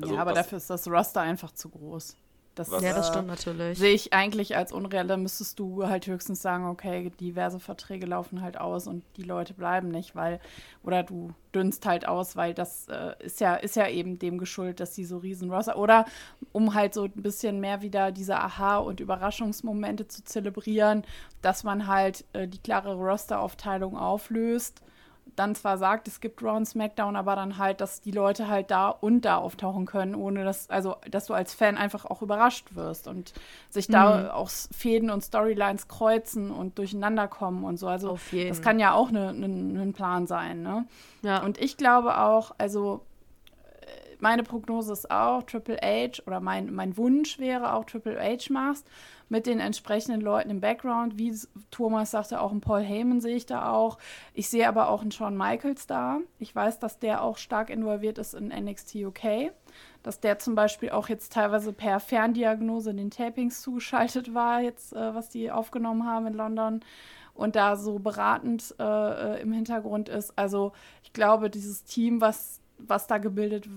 Also, 0.00 0.14
ja, 0.14 0.20
aber 0.20 0.32
dafür 0.32 0.56
ist 0.58 0.70
das 0.70 0.88
Roster 0.88 1.20
einfach 1.20 1.52
zu 1.52 1.68
groß. 1.68 2.16
Das, 2.54 2.70
ja, 2.82 2.92
das 2.92 3.08
stimmt 3.08 3.28
natürlich. 3.28 3.78
Sehe 3.78 3.94
ich 3.94 4.12
eigentlich 4.12 4.56
als 4.56 4.72
unreal. 4.72 5.06
Da 5.06 5.16
müsstest 5.16 5.58
du 5.58 5.86
halt 5.88 6.06
höchstens 6.06 6.42
sagen, 6.42 6.66
okay, 6.66 7.10
diverse 7.18 7.58
Verträge 7.58 8.04
laufen 8.04 8.42
halt 8.42 8.60
aus 8.60 8.86
und 8.86 9.04
die 9.16 9.22
Leute 9.22 9.54
bleiben 9.54 9.88
nicht, 9.88 10.14
weil, 10.14 10.38
oder 10.82 11.02
du 11.02 11.32
dünnst 11.54 11.86
halt 11.86 12.06
aus, 12.06 12.36
weil 12.36 12.52
das 12.52 12.88
äh, 12.88 13.14
ist 13.20 13.40
ja, 13.40 13.54
ist 13.54 13.76
ja 13.76 13.88
eben 13.88 14.18
dem 14.18 14.36
geschuldet, 14.36 14.80
dass 14.80 14.92
die 14.92 15.06
so 15.06 15.16
riesen 15.16 15.50
Roster, 15.50 15.78
oder 15.78 16.04
um 16.52 16.74
halt 16.74 16.92
so 16.92 17.04
ein 17.04 17.12
bisschen 17.12 17.58
mehr 17.58 17.80
wieder 17.80 18.12
diese 18.12 18.36
Aha- 18.36 18.78
und 18.78 19.00
Überraschungsmomente 19.00 20.06
zu 20.08 20.22
zelebrieren, 20.22 21.04
dass 21.40 21.64
man 21.64 21.86
halt 21.86 22.26
äh, 22.34 22.46
die 22.46 22.58
klare 22.58 22.94
Rosteraufteilung 22.94 23.96
auflöst 23.96 24.82
dann 25.36 25.54
zwar 25.54 25.78
sagt, 25.78 26.08
es 26.08 26.20
gibt 26.20 26.42
Raw 26.42 26.56
und 26.56 26.66
SmackDown, 26.66 27.16
aber 27.16 27.36
dann 27.36 27.56
halt, 27.58 27.80
dass 27.80 28.00
die 28.00 28.10
Leute 28.10 28.48
halt 28.48 28.70
da 28.70 28.88
und 28.88 29.22
da 29.22 29.36
auftauchen 29.36 29.86
können, 29.86 30.14
ohne 30.14 30.44
dass, 30.44 30.68
also, 30.68 30.96
dass 31.10 31.26
du 31.26 31.34
als 31.34 31.54
Fan 31.54 31.76
einfach 31.76 32.04
auch 32.04 32.22
überrascht 32.22 32.74
wirst 32.74 33.08
und 33.08 33.32
sich 33.70 33.86
da 33.86 34.16
mhm. 34.18 34.30
auch 34.30 34.50
Fäden 34.50 35.10
und 35.10 35.22
Storylines 35.22 35.88
kreuzen 35.88 36.50
und 36.50 36.78
durcheinander 36.78 37.28
kommen 37.28 37.64
und 37.64 37.78
so. 37.78 37.88
Also, 37.88 38.18
das 38.32 38.60
kann 38.60 38.78
ja 38.78 38.92
auch 38.92 39.08
ein 39.08 39.14
ne, 39.14 39.32
ne, 39.32 39.48
ne 39.48 39.92
Plan 39.92 40.26
sein, 40.26 40.62
ne? 40.62 40.86
Ja. 41.22 41.42
Und 41.42 41.58
ich 41.58 41.76
glaube 41.76 42.18
auch, 42.18 42.52
also, 42.58 43.00
meine 44.22 44.44
Prognose 44.44 44.92
ist 44.92 45.10
auch, 45.10 45.42
Triple 45.42 45.78
H 45.82 46.22
oder 46.26 46.40
mein, 46.40 46.72
mein 46.72 46.96
Wunsch 46.96 47.38
wäre 47.38 47.74
auch, 47.74 47.84
Triple 47.84 48.20
H 48.20 48.52
machst 48.52 48.86
mit 49.32 49.46
den 49.46 49.60
entsprechenden 49.60 50.20
Leuten 50.20 50.50
im 50.50 50.60
Background. 50.60 51.18
Wie 51.18 51.34
Thomas 51.70 52.10
sagte, 52.10 52.40
auch 52.40 52.50
einen 52.50 52.60
Paul 52.60 52.82
Heyman 52.82 53.22
sehe 53.22 53.34
ich 53.34 53.46
da 53.46 53.72
auch. 53.72 53.96
Ich 54.34 54.50
sehe 54.50 54.68
aber 54.68 54.90
auch 54.90 55.00
einen 55.00 55.10
Shawn 55.10 55.38
Michaels 55.38 55.86
da. 55.86 56.20
Ich 56.38 56.54
weiß, 56.54 56.78
dass 56.78 56.98
der 56.98 57.22
auch 57.22 57.38
stark 57.38 57.70
involviert 57.70 58.18
ist 58.18 58.34
in 58.34 58.48
NXT 58.48 58.96
UK. 58.96 59.52
Dass 60.02 60.20
der 60.20 60.38
zum 60.38 60.54
Beispiel 60.54 60.90
auch 60.90 61.08
jetzt 61.08 61.32
teilweise 61.32 61.72
per 61.72 61.98
Ferndiagnose 61.98 62.90
in 62.90 62.98
den 62.98 63.10
Tapings 63.10 63.62
zugeschaltet 63.62 64.34
war, 64.34 64.60
jetzt, 64.60 64.92
äh, 64.92 65.14
was 65.14 65.30
die 65.30 65.50
aufgenommen 65.50 66.06
haben 66.06 66.26
in 66.26 66.34
London 66.34 66.80
und 67.34 67.56
da 67.56 67.76
so 67.76 67.98
beratend 67.98 68.74
äh, 68.78 68.82
äh 68.84 69.40
im 69.40 69.52
Hintergrund 69.52 70.10
ist. 70.10 70.38
Also 70.38 70.72
ich 71.02 71.14
glaube, 71.14 71.48
dieses 71.48 71.84
Team, 71.84 72.20
was 72.20 72.61
was 72.86 73.06
da 73.06 73.18
gebildet 73.18 73.68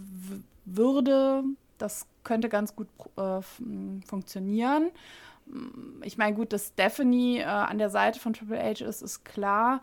würde, 0.66 1.44
das 1.78 2.08
könnte 2.24 2.50
ganz 2.50 2.76
gut 2.76 2.88
äh, 3.18 3.42
funktionieren. 4.06 4.90
Ich 6.02 6.18
meine, 6.18 6.36
gut, 6.36 6.54
dass 6.54 6.70
Stephanie 6.70 7.40
äh, 7.40 7.44
an 7.44 7.78
der 7.78 7.90
Seite 7.90 8.20
von 8.20 8.34
Triple 8.34 8.60
H 8.60 8.84
ist, 8.86 9.02
ist 9.02 9.24
klar. 9.26 9.82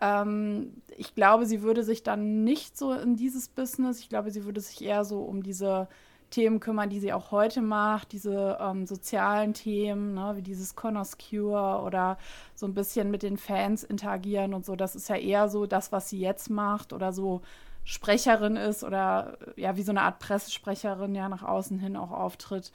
Ähm, 0.00 0.82
ich 0.96 1.14
glaube, 1.14 1.46
sie 1.46 1.62
würde 1.62 1.84
sich 1.84 2.02
dann 2.02 2.42
nicht 2.42 2.76
so 2.76 2.92
in 2.92 3.16
dieses 3.16 3.48
Business, 3.48 4.00
ich 4.00 4.08
glaube, 4.08 4.30
sie 4.30 4.44
würde 4.44 4.60
sich 4.60 4.82
eher 4.82 5.04
so 5.04 5.20
um 5.20 5.42
diese 5.42 5.88
Themen 6.30 6.58
kümmern, 6.58 6.90
die 6.90 6.98
sie 6.98 7.12
auch 7.12 7.30
heute 7.30 7.62
macht, 7.62 8.10
diese 8.10 8.58
ähm, 8.60 8.86
sozialen 8.86 9.54
Themen, 9.54 10.14
ne, 10.14 10.32
wie 10.34 10.42
dieses 10.42 10.74
Connors 10.74 11.16
Cure 11.16 11.82
oder 11.84 12.18
so 12.56 12.66
ein 12.66 12.74
bisschen 12.74 13.10
mit 13.12 13.22
den 13.22 13.36
Fans 13.36 13.84
interagieren 13.84 14.52
und 14.52 14.64
so. 14.66 14.74
Das 14.74 14.96
ist 14.96 15.08
ja 15.08 15.16
eher 15.16 15.48
so 15.48 15.66
das, 15.66 15.92
was 15.92 16.08
sie 16.08 16.18
jetzt 16.18 16.50
macht 16.50 16.92
oder 16.92 17.12
so 17.12 17.42
Sprecherin 17.84 18.56
ist 18.56 18.82
oder 18.82 19.36
ja, 19.56 19.76
wie 19.76 19.82
so 19.82 19.92
eine 19.92 20.02
Art 20.02 20.18
Pressesprecherin 20.18 21.14
ja 21.14 21.28
nach 21.28 21.42
außen 21.42 21.78
hin 21.78 21.96
auch 21.96 22.10
auftritt. 22.10 22.72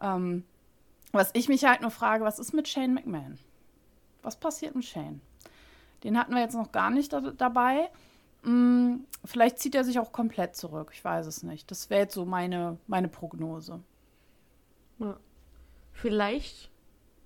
Ähm, 0.00 0.44
was 1.12 1.30
ich 1.34 1.48
mich 1.48 1.64
halt 1.64 1.82
nur 1.82 1.90
frage, 1.90 2.24
was 2.24 2.38
ist 2.38 2.52
mit 2.52 2.68
Shane 2.68 2.94
McMahon? 2.94 3.38
Was 4.22 4.36
passiert 4.36 4.74
mit 4.74 4.84
Shane? 4.84 5.20
Den 6.04 6.18
hatten 6.18 6.34
wir 6.34 6.40
jetzt 6.40 6.54
noch 6.54 6.72
gar 6.72 6.90
nicht 6.90 7.12
da 7.12 7.20
dabei. 7.20 7.90
Hm, 8.42 9.04
vielleicht 9.24 9.58
zieht 9.58 9.74
er 9.74 9.84
sich 9.84 9.98
auch 9.98 10.12
komplett 10.12 10.56
zurück. 10.56 10.90
Ich 10.92 11.04
weiß 11.04 11.26
es 11.26 11.42
nicht. 11.42 11.70
Das 11.70 11.90
wäre 11.90 12.02
jetzt 12.02 12.14
so 12.14 12.24
meine, 12.24 12.78
meine 12.86 13.08
Prognose. 13.08 13.80
Ja. 14.98 15.16
Vielleicht, 15.92 16.70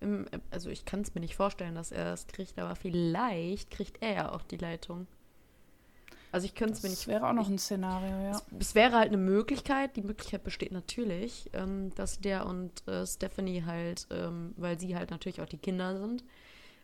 im, 0.01 0.27
also 0.51 0.71
ich 0.71 0.85
kann 0.85 1.01
es 1.01 1.15
mir 1.15 1.21
nicht 1.21 1.37
vorstellen, 1.37 1.75
dass 1.75 1.93
er 1.93 2.05
das 2.05 2.27
kriegt, 2.27 2.59
aber 2.59 2.77
vielleicht 2.77 3.71
kriegt 3.71 4.03
er 4.03 4.13
ja 4.15 4.33
auch 4.33 4.43
die 4.43 4.57
Leitung. 4.57 5.07
Also 6.33 6.47
ich 6.47 6.55
könnte 6.55 6.75
es 6.75 6.83
mir 6.83 6.91
nicht. 6.91 7.03
Das 7.03 7.09
wäre 7.09 7.29
auch 7.29 7.33
noch 7.33 7.49
ein 7.49 7.59
Szenario, 7.59 8.23
ja. 8.23 8.31
Es, 8.31 8.45
es, 8.59 8.75
wäre 8.75 8.97
halt 8.97 9.09
eine 9.09 9.17
Möglichkeit, 9.17 9.97
die 9.97 10.03
Möglichkeit 10.03 10.45
besteht 10.45 10.73
natürlich, 10.73 11.51
ähm, 11.53 11.93
dass 11.97 12.21
der 12.21 12.47
und 12.47 12.87
äh, 12.87 13.07
Stephanie 13.07 13.65
halt, 13.65 14.07
ähm, 14.11 14.55
weil 14.57 14.79
sie 14.79 14.97
halt 14.97 15.11
natürlich 15.11 15.41
auch 15.41 15.47
die 15.47 15.59
Kinder 15.59 15.97
sind, 15.99 16.25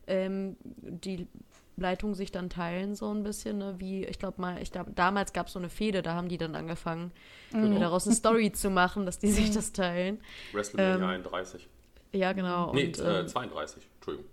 ähm, 0.06 0.56
die 0.64 1.28
Leitung 1.76 2.14
sich 2.14 2.32
dann 2.32 2.48
teilen, 2.48 2.94
so 2.94 3.10
ein 3.12 3.22
bisschen, 3.22 3.58
ne? 3.58 3.74
wie, 3.78 4.04
ich 4.04 4.18
glaube 4.18 4.40
mal, 4.40 4.60
ich 4.62 4.72
glaube, 4.72 4.92
damals 4.92 5.32
gab 5.32 5.46
es 5.46 5.52
so 5.52 5.58
eine 5.58 5.68
Fehde, 5.68 6.02
da 6.02 6.14
haben 6.14 6.28
die 6.28 6.38
dann 6.38 6.54
angefangen, 6.54 7.12
mhm. 7.52 7.78
daraus 7.78 8.06
eine 8.06 8.16
Story 8.16 8.50
zu 8.54 8.70
machen, 8.70 9.04
dass 9.04 9.18
die 9.18 9.30
sich 9.30 9.50
mhm. 9.50 9.54
das 9.54 9.72
teilen. 9.72 10.20
WrestleMania 10.52 10.96
ähm, 10.96 11.24
31. 11.24 11.68
Ja, 12.12 12.32
genau. 12.32 12.72
Nee, 12.72 12.86
und, 12.86 12.98
äh, 12.98 13.26
32, 13.26 13.82
ähm, 13.82 13.90
Entschuldigung. 13.96 14.30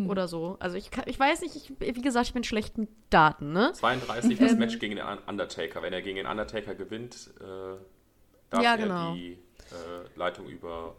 Hm. 0.00 0.10
Oder 0.10 0.28
so. 0.28 0.56
Also 0.60 0.76
ich, 0.76 0.90
kann, 0.90 1.04
ich 1.06 1.18
weiß 1.18 1.42
nicht, 1.42 1.56
ich, 1.56 1.72
wie 1.78 2.00
gesagt, 2.00 2.28
ich 2.28 2.32
bin 2.32 2.44
schlecht 2.44 2.78
mit 2.78 2.88
Daten, 3.10 3.52
ne? 3.52 3.72
32 3.74 4.38
das 4.38 4.52
ähm, 4.52 4.58
Match 4.58 4.78
gegen 4.78 4.96
den 4.96 5.04
Undertaker. 5.26 5.82
Wenn 5.82 5.92
er 5.92 6.00
gegen 6.00 6.16
den 6.16 6.26
Undertaker 6.26 6.74
gewinnt, 6.74 7.30
äh, 7.38 7.76
darf 8.48 8.62
ja, 8.62 8.76
genau. 8.76 9.10
er 9.10 9.14
die 9.14 9.32
äh, 9.32 10.18
Leitung 10.18 10.46
über. 10.46 10.96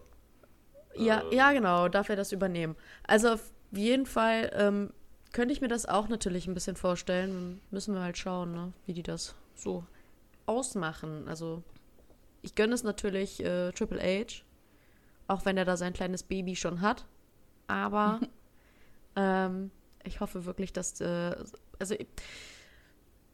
ja, 0.96 1.22
äh, 1.32 1.36
ja, 1.36 1.52
genau, 1.52 1.88
darf 1.88 2.10
er 2.10 2.16
das 2.16 2.32
übernehmen. 2.32 2.76
Also 3.04 3.30
auf 3.30 3.52
jeden 3.72 4.06
Fall 4.06 4.52
ähm, 4.54 4.94
könnte 5.34 5.54
ich 5.54 5.62
mir 5.62 5.68
das 5.68 5.88
auch 5.88 6.08
natürlich 6.08 6.48
ein 6.48 6.54
bisschen 6.54 6.76
vorstellen. 6.76 7.60
Müssen 7.72 7.96
wir 7.96 8.02
halt 8.02 8.18
schauen, 8.18 8.52
ne, 8.52 8.74
wie 8.86 8.94
die 8.94 9.04
das 9.04 9.36
so 9.56 9.84
ausmachen. 10.46 11.28
Also 11.28 11.64
ich 12.44 12.54
gönne 12.54 12.76
es 12.76 12.84
natürlich 12.84 13.44
äh, 13.44 13.72
Triple 13.72 14.00
H, 14.00 14.44
auch 15.28 15.46
wenn 15.46 15.58
er 15.58 15.66
da 15.66 15.76
sein 15.76 15.94
kleines 15.94 16.22
Baby 16.22 16.56
schon 16.56 16.82
hat. 16.82 17.06
Aber 17.66 18.20
ähm, 19.16 19.72
ich 20.04 20.20
hoffe 20.20 20.46
wirklich, 20.46 20.74
dass. 20.74 21.00
Äh, 21.02 21.36
also, 21.80 21.96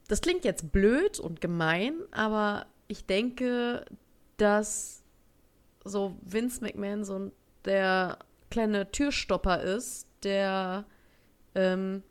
das 0.08 0.20
klingt 0.22 0.44
jetzt 0.44 0.72
blöd 0.72 1.20
und 1.20 1.40
gemein, 1.40 1.94
aber 2.12 2.66
ich 2.86 3.04
denke, 3.04 3.84
dass 4.38 5.02
so 5.84 6.16
Vince 6.22 6.62
McMahon 6.62 7.04
so 7.04 7.30
der 7.64 8.18
kleine 8.50 8.90
Türstopper 8.90 9.60
ist, 9.60 10.08
der 10.22 10.86
ähm, 11.54 12.02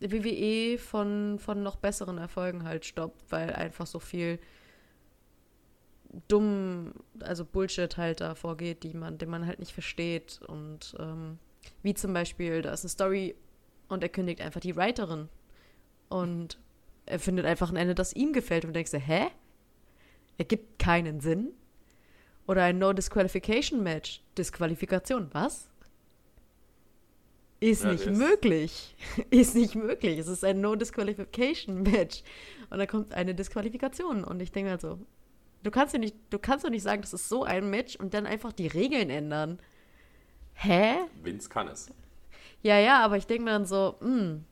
WWE 0.00 0.78
von, 0.78 1.38
von 1.38 1.62
noch 1.62 1.76
besseren 1.76 2.18
Erfolgen 2.18 2.64
halt 2.64 2.84
stoppt, 2.84 3.30
weil 3.30 3.52
einfach 3.52 3.86
so 3.86 4.00
viel 4.00 4.38
dumm, 6.28 6.92
also 7.20 7.44
Bullshit 7.44 7.96
halt 7.96 8.20
da 8.20 8.34
vorgeht, 8.34 8.82
die 8.82 8.94
man, 8.94 9.18
den 9.18 9.30
man 9.30 9.46
halt 9.46 9.58
nicht 9.58 9.72
versteht. 9.72 10.40
Und 10.46 10.94
ähm, 10.98 11.38
wie 11.82 11.94
zum 11.94 12.12
Beispiel, 12.12 12.62
da 12.62 12.72
ist 12.72 12.84
eine 12.84 12.90
Story 12.90 13.34
und 13.88 14.02
er 14.02 14.08
kündigt 14.08 14.40
einfach 14.40 14.60
die 14.60 14.76
Writerin. 14.76 15.28
Und 16.08 16.58
er 17.06 17.18
findet 17.18 17.46
einfach 17.46 17.70
ein 17.70 17.76
Ende, 17.76 17.94
das 17.94 18.12
ihm 18.12 18.32
gefällt. 18.32 18.64
Und 18.64 18.74
denkst 18.74 18.90
du, 18.90 18.98
hä? 18.98 19.26
Ergibt 20.38 20.78
keinen 20.78 21.20
Sinn. 21.20 21.52
Oder 22.46 22.64
ein 22.64 22.78
No-Disqualification-Match. 22.78 24.22
Disqualifikation, 24.36 25.28
was? 25.32 25.68
Ist 27.60 27.84
ja, 27.84 27.92
nicht 27.92 28.06
ist 28.06 28.18
möglich. 28.18 28.96
ist 29.30 29.54
nicht 29.54 29.74
möglich. 29.74 30.18
Es 30.18 30.28
ist 30.28 30.44
ein 30.44 30.60
No-Disqualification-Match. 30.60 32.22
Und 32.70 32.78
da 32.78 32.86
kommt 32.86 33.14
eine 33.14 33.34
Disqualifikation. 33.34 34.24
Und 34.24 34.40
ich 34.42 34.52
denke 34.52 34.66
mir 34.66 34.70
halt 34.72 34.82
so, 34.82 34.98
du 35.62 35.70
kannst, 35.70 35.94
ja 35.94 36.00
nicht, 36.00 36.16
du 36.30 36.38
kannst 36.38 36.64
doch 36.64 36.70
nicht 36.70 36.82
sagen, 36.82 37.02
das 37.02 37.14
ist 37.14 37.28
so 37.28 37.44
ein 37.44 37.70
Match 37.70 37.96
und 37.96 38.14
dann 38.14 38.26
einfach 38.26 38.52
die 38.52 38.66
Regeln 38.66 39.10
ändern. 39.10 39.58
Hä? 40.54 40.96
Vince 41.22 41.48
kann 41.48 41.68
es. 41.68 41.90
Ja, 42.62 42.78
ja, 42.78 43.04
aber 43.04 43.16
ich 43.16 43.26
denke 43.26 43.44
mir 43.44 43.50
dann 43.50 43.66
so, 43.66 43.96
mh. 44.00 44.08
Hm. 44.08 44.44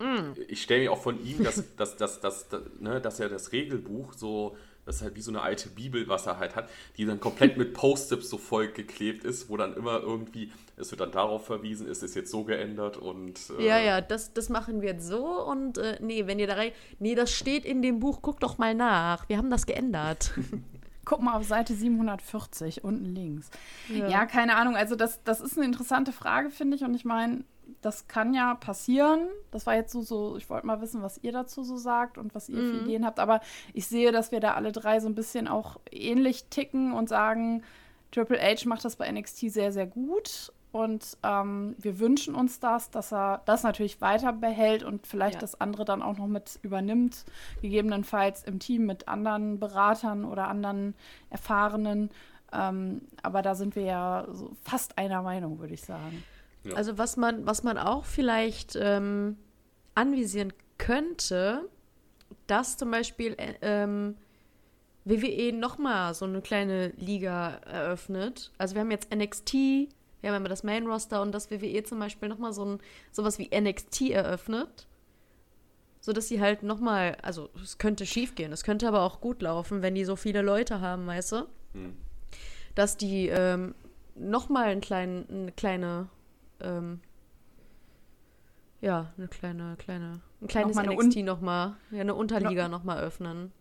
Mm. 0.00 0.34
Ich 0.48 0.62
stelle 0.62 0.80
mir 0.80 0.92
auch 0.92 1.02
von 1.02 1.22
ihm, 1.24 1.44
dass, 1.44 1.62
dass, 1.76 1.96
dass, 1.96 2.20
dass, 2.20 2.48
dass, 2.48 2.62
ne, 2.80 3.00
dass 3.00 3.20
er 3.20 3.28
das 3.28 3.52
Regelbuch 3.52 4.14
so, 4.14 4.56
das 4.86 4.96
ist 4.96 5.02
halt 5.02 5.14
wie 5.14 5.20
so 5.20 5.30
eine 5.30 5.42
alte 5.42 5.68
Bibel, 5.68 6.08
was 6.08 6.26
er 6.26 6.38
halt 6.38 6.56
hat, 6.56 6.70
die 6.96 7.04
dann 7.04 7.20
komplett 7.20 7.58
mit 7.58 7.74
Post-its 7.74 8.30
so 8.30 8.38
voll 8.38 8.68
geklebt 8.68 9.24
ist, 9.24 9.50
wo 9.50 9.58
dann 9.58 9.76
immer 9.76 10.00
irgendwie, 10.00 10.50
es 10.76 10.90
wird 10.90 11.02
dann 11.02 11.12
darauf 11.12 11.44
verwiesen, 11.44 11.86
ist 11.86 12.02
es 12.02 12.14
jetzt 12.14 12.30
so 12.30 12.44
geändert 12.44 12.96
und. 12.96 13.38
Äh 13.58 13.66
ja, 13.66 13.78
ja, 13.78 14.00
das, 14.00 14.32
das 14.32 14.48
machen 14.48 14.80
wir 14.80 14.92
jetzt 14.92 15.06
so 15.06 15.44
und 15.44 15.76
äh, 15.76 15.98
nee, 16.00 16.26
wenn 16.26 16.38
ihr 16.38 16.46
da 16.46 16.54
rein. 16.54 16.72
Nee, 16.98 17.14
das 17.14 17.30
steht 17.30 17.66
in 17.66 17.82
dem 17.82 18.00
Buch, 18.00 18.20
guck 18.22 18.40
doch 18.40 18.56
mal 18.56 18.74
nach. 18.74 19.28
Wir 19.28 19.36
haben 19.36 19.50
das 19.50 19.66
geändert. 19.66 20.32
Guck 21.04 21.22
mal 21.22 21.34
auf 21.34 21.44
Seite 21.46 21.74
740, 21.74 22.84
unten 22.84 23.14
links. 23.14 23.50
Ja, 23.88 24.08
ja 24.08 24.26
keine 24.26 24.56
Ahnung. 24.56 24.76
Also, 24.76 24.96
das, 24.96 25.22
das 25.24 25.40
ist 25.40 25.56
eine 25.56 25.66
interessante 25.66 26.12
Frage, 26.12 26.50
finde 26.50 26.76
ich. 26.76 26.84
Und 26.84 26.94
ich 26.94 27.04
meine, 27.04 27.44
das 27.80 28.08
kann 28.08 28.34
ja 28.34 28.54
passieren. 28.54 29.28
Das 29.50 29.66
war 29.66 29.74
jetzt 29.74 29.92
so, 29.92 30.02
so 30.02 30.36
ich 30.36 30.48
wollte 30.50 30.66
mal 30.66 30.80
wissen, 30.80 31.02
was 31.02 31.18
ihr 31.22 31.32
dazu 31.32 31.62
so 31.62 31.76
sagt 31.76 32.18
und 32.18 32.34
was 32.34 32.48
ihr 32.48 32.60
mhm. 32.60 32.70
für 32.70 32.84
Ideen 32.84 33.06
habt. 33.06 33.18
Aber 33.18 33.40
ich 33.72 33.86
sehe, 33.86 34.12
dass 34.12 34.32
wir 34.32 34.40
da 34.40 34.54
alle 34.54 34.72
drei 34.72 35.00
so 35.00 35.08
ein 35.08 35.14
bisschen 35.14 35.48
auch 35.48 35.80
ähnlich 35.90 36.44
ticken 36.50 36.92
und 36.92 37.08
sagen, 37.08 37.62
Triple 38.12 38.40
H 38.40 38.68
macht 38.68 38.84
das 38.84 38.96
bei 38.96 39.10
NXT 39.10 39.50
sehr, 39.50 39.72
sehr 39.72 39.86
gut. 39.86 40.52
Und 40.72 41.18
ähm, 41.24 41.74
wir 41.78 41.98
wünschen 41.98 42.34
uns 42.34 42.60
das, 42.60 42.90
dass 42.90 43.12
er 43.12 43.42
das 43.44 43.64
natürlich 43.64 44.00
weiter 44.00 44.32
behält 44.32 44.84
und 44.84 45.06
vielleicht 45.06 45.34
ja. 45.34 45.40
das 45.40 45.60
andere 45.60 45.84
dann 45.84 46.00
auch 46.00 46.16
noch 46.16 46.28
mit 46.28 46.60
übernimmt, 46.62 47.24
gegebenenfalls 47.60 48.44
im 48.44 48.60
Team 48.60 48.86
mit 48.86 49.08
anderen 49.08 49.58
Beratern 49.58 50.24
oder 50.24 50.46
anderen 50.48 50.94
Erfahrenen. 51.28 52.10
Ähm, 52.52 53.02
aber 53.22 53.42
da 53.42 53.54
sind 53.54 53.74
wir 53.74 53.82
ja 53.82 54.26
so 54.30 54.52
fast 54.62 54.96
einer 54.96 55.22
Meinung, 55.22 55.58
würde 55.58 55.74
ich 55.74 55.82
sagen. 55.82 56.22
Ja. 56.64 56.74
Also 56.74 56.98
was 56.98 57.16
man, 57.16 57.46
was 57.46 57.62
man 57.62 57.76
auch 57.78 58.04
vielleicht 58.04 58.76
ähm, 58.80 59.38
anvisieren 59.94 60.52
könnte, 60.78 61.68
dass 62.46 62.76
zum 62.76 62.90
Beispiel 62.90 63.34
äh, 63.38 63.54
ähm, 63.62 64.16
WWE 65.04 65.52
nochmal 65.52 66.14
so 66.14 66.26
eine 66.26 66.42
kleine 66.42 66.88
Liga 66.96 67.60
eröffnet. 67.66 68.52
Also 68.58 68.74
wir 68.74 68.82
haben 68.82 68.90
jetzt 68.90 69.14
NXT, 69.14 69.88
wir 70.20 70.30
haben 70.30 70.36
immer 70.36 70.48
das 70.48 70.62
Main 70.62 70.86
Roster 70.86 71.22
und 71.22 71.32
das 71.32 71.50
WWE 71.50 71.82
zum 71.82 71.98
Beispiel 71.98 72.28
nochmal 72.28 72.52
so 72.52 72.64
ein, 72.64 72.78
sowas 73.10 73.38
wie 73.38 73.50
NXT 73.58 74.10
eröffnet. 74.10 74.86
So 76.02 76.12
dass 76.12 76.28
sie 76.28 76.40
halt 76.40 76.62
nochmal, 76.62 77.18
also 77.20 77.50
es 77.62 77.76
könnte 77.76 78.06
schief 78.06 78.34
gehen, 78.34 78.52
es 78.52 78.64
könnte 78.64 78.88
aber 78.88 79.02
auch 79.02 79.20
gut 79.20 79.42
laufen, 79.42 79.82
wenn 79.82 79.94
die 79.94 80.04
so 80.04 80.16
viele 80.16 80.40
Leute 80.40 80.80
haben, 80.80 81.06
weißt 81.06 81.32
du? 81.32 81.36
Hm. 81.74 81.96
Dass 82.74 82.96
die 82.96 83.28
ähm, 83.28 83.74
nochmal 84.14 84.68
einen 84.68 84.80
kleinen, 84.80 85.26
eine 85.28 85.52
kleine, 85.52 86.08
ähm, 86.60 87.00
ja, 88.80 89.12
eine 89.18 89.28
kleine, 89.28 89.76
kleine, 89.76 90.20
ein 90.40 90.48
kleines 90.48 90.76
noch 90.76 90.84
NXT 90.84 91.18
nochmal, 91.18 91.76
ja, 91.90 92.00
eine 92.00 92.14
Unterliga 92.14 92.68
no 92.68 92.78
nochmal 92.78 93.00
öffnen. 93.00 93.52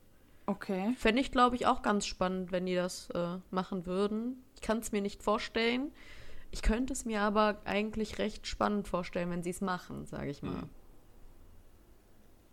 Okay. 0.46 0.96
Fände 0.98 1.22
ich, 1.22 1.32
glaube 1.32 1.56
ich, 1.56 1.68
auch 1.68 1.82
ganz 1.82 2.08
spannend, 2.08 2.52
wenn 2.52 2.66
die 2.66 2.76
das 2.76 3.10
äh, 3.12 3.38
machen 3.52 3.86
würden. 3.86 4.44
Ich 4.56 4.62
kann 4.62 4.80
es 4.80 4.92
mir 4.92 5.02
nicht 5.02 5.22
vorstellen. 5.22 5.92
Ich 6.52 6.62
könnte 6.62 6.94
es 6.94 7.06
mir 7.06 7.22
aber 7.22 7.62
eigentlich 7.66 8.18
recht 8.18 8.48
spannend 8.48 8.88
vorstellen, 8.88 9.30
wenn 9.30 9.44
sie 9.44 9.52
es 9.52 9.62
machen, 9.62 10.06
sage 10.06 10.32
ich 10.32 10.42
mal. 10.42 10.64
Mhm. 10.64 10.70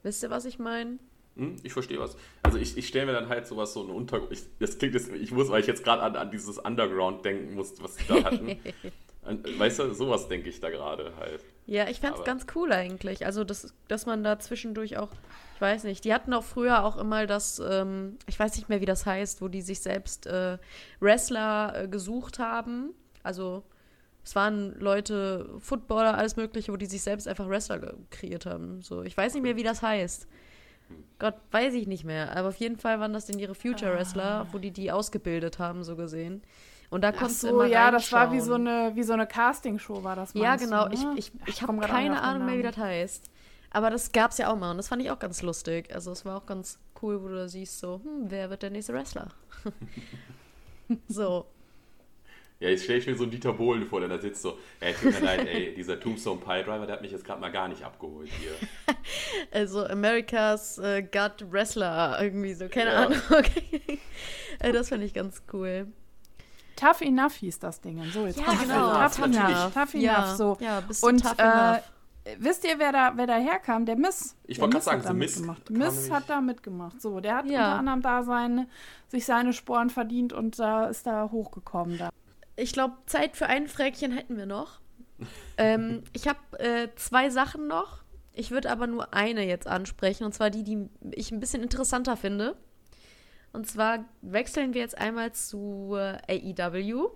Wisst 0.03 0.23
ihr, 0.23 0.31
was 0.31 0.45
ich 0.45 0.59
meine? 0.59 0.99
Hm, 1.37 1.57
ich 1.63 1.73
verstehe 1.73 1.99
was. 1.99 2.17
Also 2.43 2.59
ich, 2.59 2.77
ich 2.77 2.89
stelle 2.89 3.07
mir 3.07 3.13
dann 3.13 3.29
halt 3.29 3.47
sowas 3.47 3.73
so 3.73 3.83
ein 3.83 3.91
Untergrund. 3.91 4.33
Ich, 4.33 4.45
das 4.59 4.79
klingt 4.79 4.95
jetzt, 4.95 5.11
ich 5.13 5.33
muss, 5.33 5.51
weil 5.51 5.61
ich 5.61 5.67
jetzt 5.67 5.85
gerade 5.85 6.03
an, 6.03 6.17
an 6.17 6.31
dieses 6.31 6.59
Underground 6.59 7.25
denken 7.25 7.55
muss, 7.55 7.75
was 7.83 7.97
sie 7.97 8.05
da 8.09 8.25
hatten. 8.25 8.57
weißt 9.59 9.81
du, 9.81 9.95
sowas 9.95 10.29
denke 10.29 10.49
ich 10.49 10.61
da 10.61 10.71
gerade 10.71 11.13
halt. 11.17 11.45
Ja, 11.67 11.89
ich 11.89 12.01
fände 12.01 12.19
es 12.19 12.25
ganz 12.25 12.47
cool 12.55 12.73
eigentlich. 12.73 13.27
Also, 13.27 13.45
das, 13.45 13.75
dass 13.89 14.07
man 14.07 14.23
da 14.23 14.39
zwischendurch 14.39 14.97
auch, 14.97 15.11
ich 15.57 15.61
weiß 15.61 15.85
nicht, 15.85 16.05
die 16.05 16.15
hatten 16.15 16.33
auch 16.33 16.45
früher 16.45 16.85
auch 16.85 16.97
immer 16.97 17.27
das, 17.27 17.59
ähm, 17.59 18.19
ich 18.27 18.39
weiß 18.39 18.57
nicht 18.57 18.69
mehr, 18.69 18.81
wie 18.81 18.87
das 18.87 19.05
heißt, 19.05 19.43
wo 19.43 19.49
die 19.49 19.63
sich 19.63 19.81
selbst 19.81 20.27
äh, 20.27 20.59
Wrestler 21.01 21.83
äh, 21.83 21.89
gesucht 21.89 22.39
haben. 22.39 22.95
Also 23.23 23.65
es 24.27 24.35
waren 24.35 24.75
Leute, 24.81 25.49
Footballer, 25.61 26.19
alles 26.19 26.35
Mögliche, 26.35 26.73
wo 26.73 26.77
die 26.77 26.87
sich 26.87 27.01
selbst 27.01 27.29
einfach 27.29 27.49
Wrestler 27.49 27.95
kreiert 28.11 28.45
haben. 28.45 28.83
So, 28.83 29.05
ich 29.05 29.17
weiß 29.17 29.35
nicht 29.35 29.45
mehr, 29.45 29.55
wie 29.55 29.63
das 29.63 29.83
heißt. 29.83 30.27
Gott, 31.21 31.35
weiß 31.53 31.75
ich 31.75 31.87
nicht 31.87 32.03
mehr. 32.03 32.37
Aber 32.37 32.49
auf 32.49 32.57
jeden 32.57 32.77
Fall 32.77 32.99
waren 32.99 33.13
das 33.13 33.27
denn 33.27 33.39
ihre 33.39 33.55
Future 33.55 33.95
Wrestler, 33.95 34.25
ah. 34.25 34.47
wo 34.51 34.59
die 34.59 34.73
die 34.73 34.91
ausgebildet 34.91 35.61
haben, 35.61 35.85
so 35.85 35.95
gesehen. 35.95 36.43
Und 36.91 37.03
da 37.03 37.13
konntest 37.13 37.43
so, 37.43 37.51
du 37.51 37.55
immer 37.55 37.67
ja, 37.67 37.93
das 37.93 38.11
war 38.11 38.33
wie 38.33 38.41
so 38.41 38.55
eine, 38.55 38.91
wie 38.97 39.05
so 39.05 39.13
eine 39.13 39.29
Castingshow, 39.29 40.03
war 40.03 40.17
das 40.17 40.35
Ja, 40.35 40.57
genau. 40.57 40.89
Du, 40.89 40.97
ne? 40.97 41.15
Ich, 41.17 41.31
ich, 41.33 41.49
ich 41.49 41.63
habe 41.63 41.79
keine 41.79 42.21
Ahnung 42.21 42.47
mehr, 42.47 42.59
wie 42.59 42.63
das 42.63 42.77
heißt. 42.77 43.31
Aber 43.71 43.91
das 43.91 44.11
gab 44.11 44.33
es 44.33 44.39
ja 44.39 44.53
auch 44.53 44.57
mal 44.57 44.73
und 44.73 44.79
das 44.79 44.89
fand 44.89 45.03
ich 45.03 45.11
auch 45.13 45.21
ganz 45.21 45.41
lustig. 45.43 45.95
Also 45.95 46.11
es 46.11 46.25
war 46.25 46.39
auch 46.39 46.47
ganz 46.47 46.81
cool, 47.01 47.23
wo 47.23 47.29
du 47.29 47.37
da 47.37 47.47
siehst, 47.47 47.79
so, 47.79 48.01
hm, 48.03 48.25
wer 48.25 48.51
wird 48.51 48.65
der 48.65 48.71
nächste 48.71 48.93
Wrestler? 48.93 49.29
So. 51.09 51.47
Ja, 52.59 52.71
jetzt 52.71 52.85
stelle 52.85 52.99
ich 53.01 53.07
mir 53.07 53.15
so 53.17 53.25
einen 53.25 53.33
Dieter 53.33 53.53
Bohlen 53.53 53.85
vor, 53.87 54.01
der 54.01 54.09
da 54.09 54.19
sitzt 54.19 54.41
so, 54.41 54.57
ey, 54.81 54.95
tut 54.95 55.13
mir 55.13 55.21
leid, 55.21 55.47
ey, 55.47 55.75
dieser 55.75 56.01
Tombstone 56.01 56.41
Pile 56.41 56.65
Driver, 56.65 56.87
der 56.87 56.95
hat 56.95 57.03
mich 57.03 57.13
jetzt 57.13 57.25
gerade 57.25 57.39
mal 57.41 57.53
gar 57.53 57.69
nicht 57.69 57.83
abgeholt 57.85 58.31
hier. 58.41 58.53
Also 59.53 59.85
America's 59.87 60.79
äh, 60.79 61.03
Gut 61.03 61.51
Wrestler, 61.53 62.19
irgendwie 62.21 62.55
so, 62.55 62.69
keine 62.69 62.91
Ja. 62.93 63.07
Ahnung. 63.07 63.19
äh, 64.61 64.73
das 64.73 64.89
finde 64.89 65.07
ich 65.07 65.15
ganz 65.15 65.43
cool. 65.53 65.87
Tough 66.77 67.01
Enough 67.03 67.35
hieß 67.35 67.59
das 67.59 67.81
Ding. 67.81 68.03
So, 68.13 68.27
jetzt 68.27 68.39
Ja, 68.39 68.45
kommt 68.47 68.63
genau. 68.63 68.93
Tough 69.03 69.19
Natürlich. 69.19 69.57
Enough. 69.57 69.75
Tough 69.75 69.95
Ja, 69.95 70.17
Enough, 70.25 70.37
so. 70.37 70.57
ja, 70.61 70.81
bist 70.81 71.03
du 71.03 71.07
Und 71.09 71.23
tough 71.23 71.39
äh, 71.39 71.43
enough. 71.43 71.83
wisst 72.39 72.65
ihr, 72.65 72.79
wer 72.79 72.93
da, 72.93 73.13
wer 73.17 73.27
da 73.27 73.37
herkam? 73.37 73.87
Der 73.87 73.97
Miss. 73.97 74.37
Ich 74.45 74.57
Der 74.57 74.63
wollte 74.65 74.77
Miss 74.77 74.85
gerade 74.85 74.99
hat 74.99 75.05
sagen, 75.05 75.15
so 75.15 75.19
Miss 75.19 75.37
mitgemacht. 75.37 75.71
Miss 75.71 76.11
hat 76.11 76.25
da 76.29 76.41
mitgemacht. 76.41 77.01
So, 77.01 77.21
der 77.21 77.37
hat 77.37 77.47
Ja. 77.47 77.67
unter 77.67 77.79
anderem 77.79 78.03
da 78.03 78.23
seine, 78.25 78.67
sich 79.09 79.25
seine 79.25 79.53
Sporen 79.53 79.89
verdient 79.91 80.33
und 80.33 80.59
da 80.59 80.87
ist 80.87 81.07
da 81.07 81.31
hochgekommen. 81.31 81.97
Da. 81.99 82.11
Ich 82.57 82.73
glaube, 82.73 82.97
Zeit 83.07 83.37
für 83.37 83.47
ein 83.47 83.69
Fräkchen 83.69 84.13
hätten 84.13 84.37
wir 84.37 84.47
noch. 84.47 84.81
ähm, 85.59 86.03
ich 86.13 86.27
habe 86.27 86.59
äh, 86.59 86.89
zwei 86.97 87.31
Sachen 87.31 87.69
noch. 87.69 88.03
Ich 88.33 88.51
würde 88.51 88.71
aber 88.71 88.87
nur 88.87 89.15
eine 89.15 89.47
jetzt 89.47 89.67
ansprechen, 89.67 90.25
und 90.25 90.35
zwar 90.35 90.51
die, 90.51 90.63
die 90.63 90.89
ich 91.13 91.31
ein 91.31 91.41
bisschen 91.41 91.63
interessanter 91.63 92.17
finde. 92.17 92.57
Und 93.53 93.67
zwar 93.67 94.05
wechseln 94.21 94.75
wir 94.75 94.83
jetzt 94.83 94.99
einmal 94.99 95.33
zu 95.33 95.97
äh, 95.97 96.55
AEW. 96.59 97.09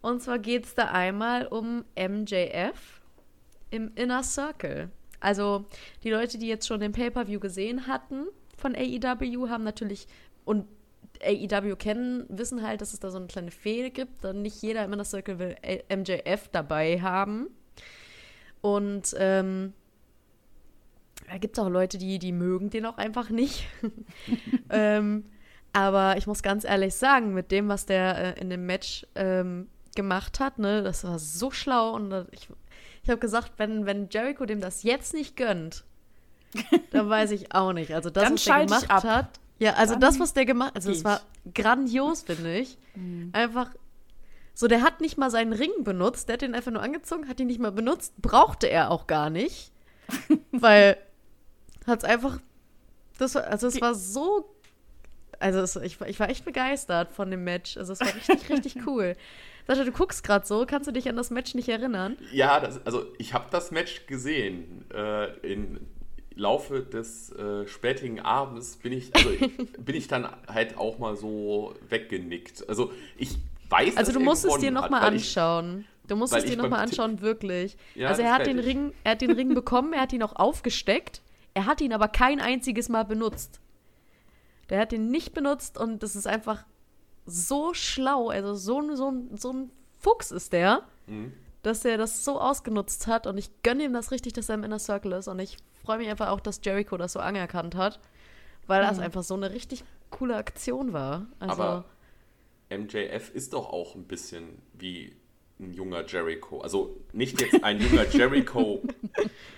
Und 0.00 0.22
zwar 0.22 0.38
geht 0.38 0.64
es 0.64 0.74
da 0.74 0.86
einmal 0.86 1.46
um 1.46 1.84
MJF 1.96 3.02
im 3.70 3.92
Inner 3.94 4.22
Circle. 4.22 4.90
Also 5.20 5.66
die 6.02 6.10
Leute, 6.10 6.38
die 6.38 6.48
jetzt 6.48 6.66
schon 6.66 6.80
den 6.80 6.92
Pay-per-View 6.92 7.40
gesehen 7.40 7.86
hatten 7.86 8.26
von 8.56 8.74
AEW, 8.74 9.48
haben 9.48 9.64
natürlich 9.64 10.06
und 10.44 10.66
AEW 11.24 11.76
kennen, 11.76 12.24
wissen 12.28 12.62
halt, 12.62 12.80
dass 12.80 12.92
es 12.92 13.00
da 13.00 13.10
so 13.10 13.18
eine 13.18 13.26
kleine 13.26 13.50
Fehde 13.50 13.90
gibt. 13.90 14.24
Und 14.24 14.42
nicht 14.42 14.60
jeder 14.62 14.84
im 14.84 14.92
Inner 14.92 15.04
Circle 15.04 15.38
will 15.38 15.56
MJF 15.88 16.48
dabei 16.48 17.00
haben. 17.00 17.48
Und 18.60 19.14
ähm, 19.18 19.72
da 21.28 21.38
gibt 21.38 21.56
es 21.56 21.64
auch 21.64 21.68
Leute, 21.68 21.98
die, 21.98 22.18
die 22.18 22.32
mögen 22.32 22.70
den 22.70 22.86
auch 22.86 22.98
einfach 22.98 23.30
nicht. 23.30 23.66
ähm, 24.70 25.24
aber 25.72 26.16
ich 26.16 26.26
muss 26.26 26.42
ganz 26.42 26.64
ehrlich 26.64 26.94
sagen, 26.94 27.34
mit 27.34 27.50
dem, 27.50 27.68
was 27.68 27.86
der 27.86 28.36
äh, 28.36 28.40
in 28.40 28.50
dem 28.50 28.66
Match 28.66 29.06
ähm, 29.14 29.68
gemacht 29.96 30.40
hat, 30.40 30.58
ne, 30.58 30.82
das 30.82 31.04
war 31.04 31.18
so 31.18 31.50
schlau. 31.50 31.92
Und 31.94 32.12
äh, 32.12 32.24
ich, 32.30 32.48
ich 33.02 33.10
habe 33.10 33.18
gesagt, 33.18 33.52
wenn, 33.56 33.86
wenn 33.86 34.08
Jericho 34.08 34.46
dem 34.46 34.60
das 34.60 34.82
jetzt 34.82 35.14
nicht 35.14 35.36
gönnt, 35.36 35.84
dann 36.90 37.08
weiß 37.08 37.32
ich 37.32 37.54
auch 37.54 37.72
nicht. 37.72 37.92
Also 37.92 38.10
das, 38.10 38.24
Dann 38.24 38.34
was 38.34 38.46
ich 38.46 38.88
gemacht 38.88 39.04
hat. 39.04 39.40
Ja, 39.58 39.74
also 39.74 39.94
Dann 39.94 40.00
das, 40.00 40.18
was 40.20 40.32
der 40.34 40.44
gemacht 40.46 40.70
hat, 40.70 40.76
also 40.76 40.90
das 40.90 41.04
war 41.04 41.20
grandios, 41.54 42.22
finde 42.22 42.58
ich. 42.58 42.76
Einfach 43.32 43.70
so, 44.54 44.68
der 44.68 44.82
hat 44.82 45.00
nicht 45.00 45.18
mal 45.18 45.30
seinen 45.30 45.52
Ring 45.52 45.70
benutzt, 45.82 46.28
der 46.28 46.34
hat 46.34 46.42
den 46.42 46.54
einfach 46.54 46.70
nur 46.70 46.80
angezogen, 46.82 47.28
hat 47.28 47.40
ihn 47.40 47.48
nicht 47.48 47.58
mal 47.58 47.72
benutzt, 47.72 48.12
brauchte 48.22 48.68
er 48.68 48.90
auch 48.92 49.08
gar 49.08 49.28
nicht, 49.28 49.72
weil 50.52 50.96
hat 51.86 51.98
es 51.98 52.04
einfach, 52.04 52.38
das 53.18 53.34
war, 53.34 53.44
also 53.48 53.66
es 53.66 53.80
war 53.80 53.96
so, 53.96 54.48
also 55.40 55.58
es, 55.60 55.74
ich, 55.76 56.00
war- 56.00 56.08
ich 56.08 56.20
war 56.20 56.28
echt 56.28 56.44
begeistert 56.44 57.10
von 57.12 57.30
dem 57.32 57.42
Match, 57.42 57.76
also 57.76 57.92
es 57.94 58.00
war 58.00 58.14
richtig, 58.14 58.48
richtig 58.48 58.76
cool. 58.86 59.16
Sascha, 59.66 59.82
du 59.84 59.92
guckst 59.92 60.22
gerade 60.22 60.46
so, 60.46 60.66
kannst 60.66 60.86
du 60.86 60.92
dich 60.92 61.08
an 61.08 61.16
das 61.16 61.30
Match 61.30 61.54
nicht 61.54 61.68
erinnern? 61.68 62.16
Ja, 62.32 62.60
das, 62.60 62.84
also 62.86 63.06
ich 63.18 63.32
habe 63.34 63.46
das 63.50 63.70
Match 63.70 64.06
gesehen. 64.06 64.84
Äh, 64.94 65.32
Im 65.52 65.80
Laufe 66.36 66.80
des 66.82 67.30
äh, 67.32 67.66
spätigen 67.66 68.20
Abends 68.20 68.76
bin 68.76 68.92
ich, 68.92 69.14
also 69.14 69.30
bin 69.78 69.94
ich 69.94 70.08
dann 70.08 70.28
halt 70.48 70.76
auch 70.78 70.98
mal 70.98 71.16
so 71.16 71.74
weggenickt. 71.88 72.68
Also 72.68 72.92
ich 73.16 73.36
weiß, 73.68 73.96
Also 73.96 74.12
du 74.12 74.20
musst 74.20 74.44
es 74.44 74.56
dir 74.58 74.70
nochmal 74.70 75.02
weil 75.02 75.14
ich- 75.16 75.22
anschauen. 75.38 75.84
Du 76.06 76.16
musst 76.16 76.34
es 76.34 76.44
dir 76.44 76.56
nochmal 76.58 76.80
anschauen, 76.80 77.22
wirklich. 77.22 77.78
Ja, 77.94 78.08
also 78.08 78.20
er 78.20 78.34
hat 78.34 78.46
den 78.46 78.58
ich. 78.58 78.66
Ring, 78.66 78.92
er 79.04 79.12
hat 79.12 79.22
den 79.22 79.30
Ring 79.30 79.54
bekommen, 79.54 79.94
er 79.94 80.02
hat 80.02 80.12
ihn 80.12 80.22
auch 80.22 80.36
aufgesteckt, 80.36 81.22
er 81.54 81.64
hat 81.64 81.80
ihn 81.80 81.94
aber 81.94 82.08
kein 82.08 82.40
einziges 82.40 82.90
Mal 82.90 83.04
benutzt. 83.04 83.58
Der 84.68 84.80
hat 84.80 84.92
ihn 84.92 85.10
nicht 85.10 85.32
benutzt 85.34 85.78
und 85.78 86.02
das 86.02 86.14
ist 86.14 86.26
einfach 86.26 86.64
so 87.26 87.72
schlau, 87.72 88.28
also 88.28 88.54
so, 88.54 88.80
ein- 88.80 88.96
so, 88.96 89.14
so 89.34 89.52
ein 89.52 89.70
Fuchs 89.98 90.30
ist 90.30 90.52
der, 90.52 90.82
Mhm. 91.06 91.32
Dass 91.64 91.84
er 91.84 91.98
das 91.98 92.24
so 92.24 92.40
ausgenutzt 92.40 93.06
hat 93.06 93.26
und 93.26 93.38
ich 93.38 93.50
gönne 93.62 93.84
ihm 93.84 93.92
das 93.92 94.10
richtig, 94.10 94.34
dass 94.34 94.48
er 94.48 94.56
im 94.56 94.64
Inner 94.64 94.78
Circle 94.78 95.12
ist 95.12 95.28
und 95.28 95.38
ich 95.38 95.56
freue 95.82 95.98
mich 95.98 96.08
einfach 96.08 96.28
auch, 96.28 96.40
dass 96.40 96.60
Jericho 96.62 96.96
das 96.96 97.14
so 97.14 97.20
anerkannt 97.20 97.74
hat, 97.74 98.00
weil 98.66 98.82
das 98.82 98.98
einfach 98.98 99.22
so 99.22 99.34
eine 99.34 99.50
richtig 99.50 99.84
coole 100.10 100.36
Aktion 100.36 100.92
war. 100.92 101.26
Also, 101.38 101.62
Aber 101.62 101.84
MJF 102.70 103.34
ist 103.34 103.54
doch 103.54 103.70
auch 103.70 103.94
ein 103.94 104.04
bisschen 104.04 104.62
wie 104.74 105.16
ein 105.58 105.72
junger 105.72 106.04
Jericho. 106.06 106.60
Also 106.60 106.96
nicht 107.12 107.40
jetzt 107.40 107.64
ein 107.64 107.80
junger 107.80 108.06
Jericho 108.10 108.82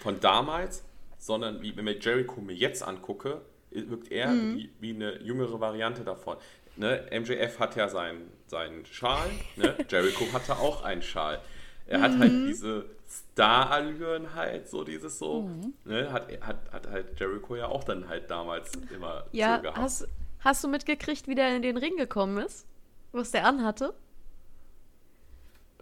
von 0.01 0.21
damals, 0.21 0.85
sondern 1.19 1.61
wie, 1.61 1.77
wenn 1.77 1.87
ich 1.89 2.05
Jericho 2.05 2.41
mir 2.41 2.55
jetzt 2.55 2.83
angucke, 2.83 3.41
wirkt 3.71 4.11
er 4.13 4.33
wie, 4.33 4.71
wie 4.81 4.91
eine 4.91 5.21
jüngere 5.23 5.61
Variante 5.61 6.05
davon. 6.05 6.37
Ne? 6.77 7.07
MJF 7.11 7.59
hat 7.59 7.75
ja 7.75 7.89
seinen, 7.89 8.31
seinen 8.47 8.87
Schal, 8.87 9.29
ne? 9.57 9.75
Jericho 9.89 10.33
hatte 10.33 10.57
auch 10.57 10.85
einen 10.85 11.03
Schal. 11.03 11.41
Er 11.87 12.01
hat 12.01 12.19
halt 12.19 12.33
diese 12.49 12.87
Star-Allüren 13.09 14.35
halt, 14.35 14.69
so 14.69 14.83
dieses 14.85 15.19
so. 15.19 15.49
Ne? 15.85 16.13
Hat, 16.13 16.29
hat, 16.41 16.73
hat 16.73 16.87
halt 16.91 17.19
Jericho 17.21 17.55
ja 17.57 17.67
auch 17.69 17.85
dann 17.85 18.09
halt 18.09 18.31
damals 18.31 18.73
immer 18.95 19.25
Ja, 19.33 19.57
so 19.57 19.63
gehabt. 19.63 19.79
hast, 19.79 20.09
hast 20.41 20.65
du 20.65 20.69
mitgekriegt, 20.69 21.29
wie 21.29 21.35
der 21.37 21.55
in 21.55 21.63
den 21.63 21.77
Ring 21.77 21.97
gekommen 21.97 22.39
ist? 22.39 22.67
Was 23.13 23.31
der 23.31 23.47
anhatte? 23.47 23.95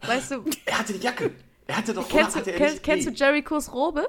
Weißt 0.02 0.32
du, 0.32 0.44
Er 0.66 0.78
hatte 0.78 0.92
die 0.92 1.00
Jacke. 1.00 1.30
Er 1.66 1.78
hatte 1.78 1.94
doch, 1.94 2.07
kennst, 2.09 2.36
du, 2.36 2.40
oder 2.40 2.52
hatte 2.52 2.62
er 2.62 2.78
kennst, 2.78 3.07
du. 3.07 3.11
Jerichos 3.12 3.72
Robe? 3.72 4.07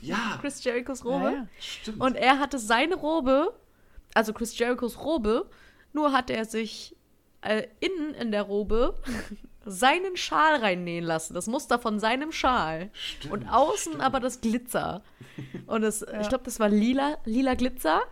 Ja, 0.00 0.38
Chris 0.40 0.62
Jerichos 0.64 1.04
Robe? 1.04 1.24
Ja, 1.26 1.30
ja. 1.32 1.46
stimmt. 1.60 2.00
Und 2.00 2.16
er 2.16 2.40
hatte 2.40 2.58
seine 2.58 2.96
Robe, 2.96 3.54
also 4.14 4.32
Chris 4.32 4.58
Jerichos 4.58 4.98
Robe, 4.98 5.48
nur 5.92 6.12
hat 6.12 6.30
er 6.30 6.44
sich 6.44 6.96
äh, 7.42 7.68
innen 7.78 8.14
in 8.14 8.32
der 8.32 8.42
Robe 8.42 8.98
seinen 9.70 10.16
Schal 10.16 10.56
reinnähen 10.56 11.04
lassen. 11.04 11.34
Das 11.34 11.46
Muster 11.46 11.78
von 11.78 11.98
seinem 12.00 12.32
Schal. 12.32 12.90
Stimmt, 12.92 13.32
und 13.32 13.48
außen 13.48 13.92
stimmt. 13.92 14.00
aber 14.04 14.20
das 14.20 14.40
Glitzer. 14.40 15.02
Und 15.66 15.82
das, 15.82 16.02
ich 16.02 16.28
glaube, 16.28 16.44
das 16.44 16.60
war 16.60 16.68
lila, 16.68 17.16
lila 17.24 17.54
Glitzer. 17.54 18.02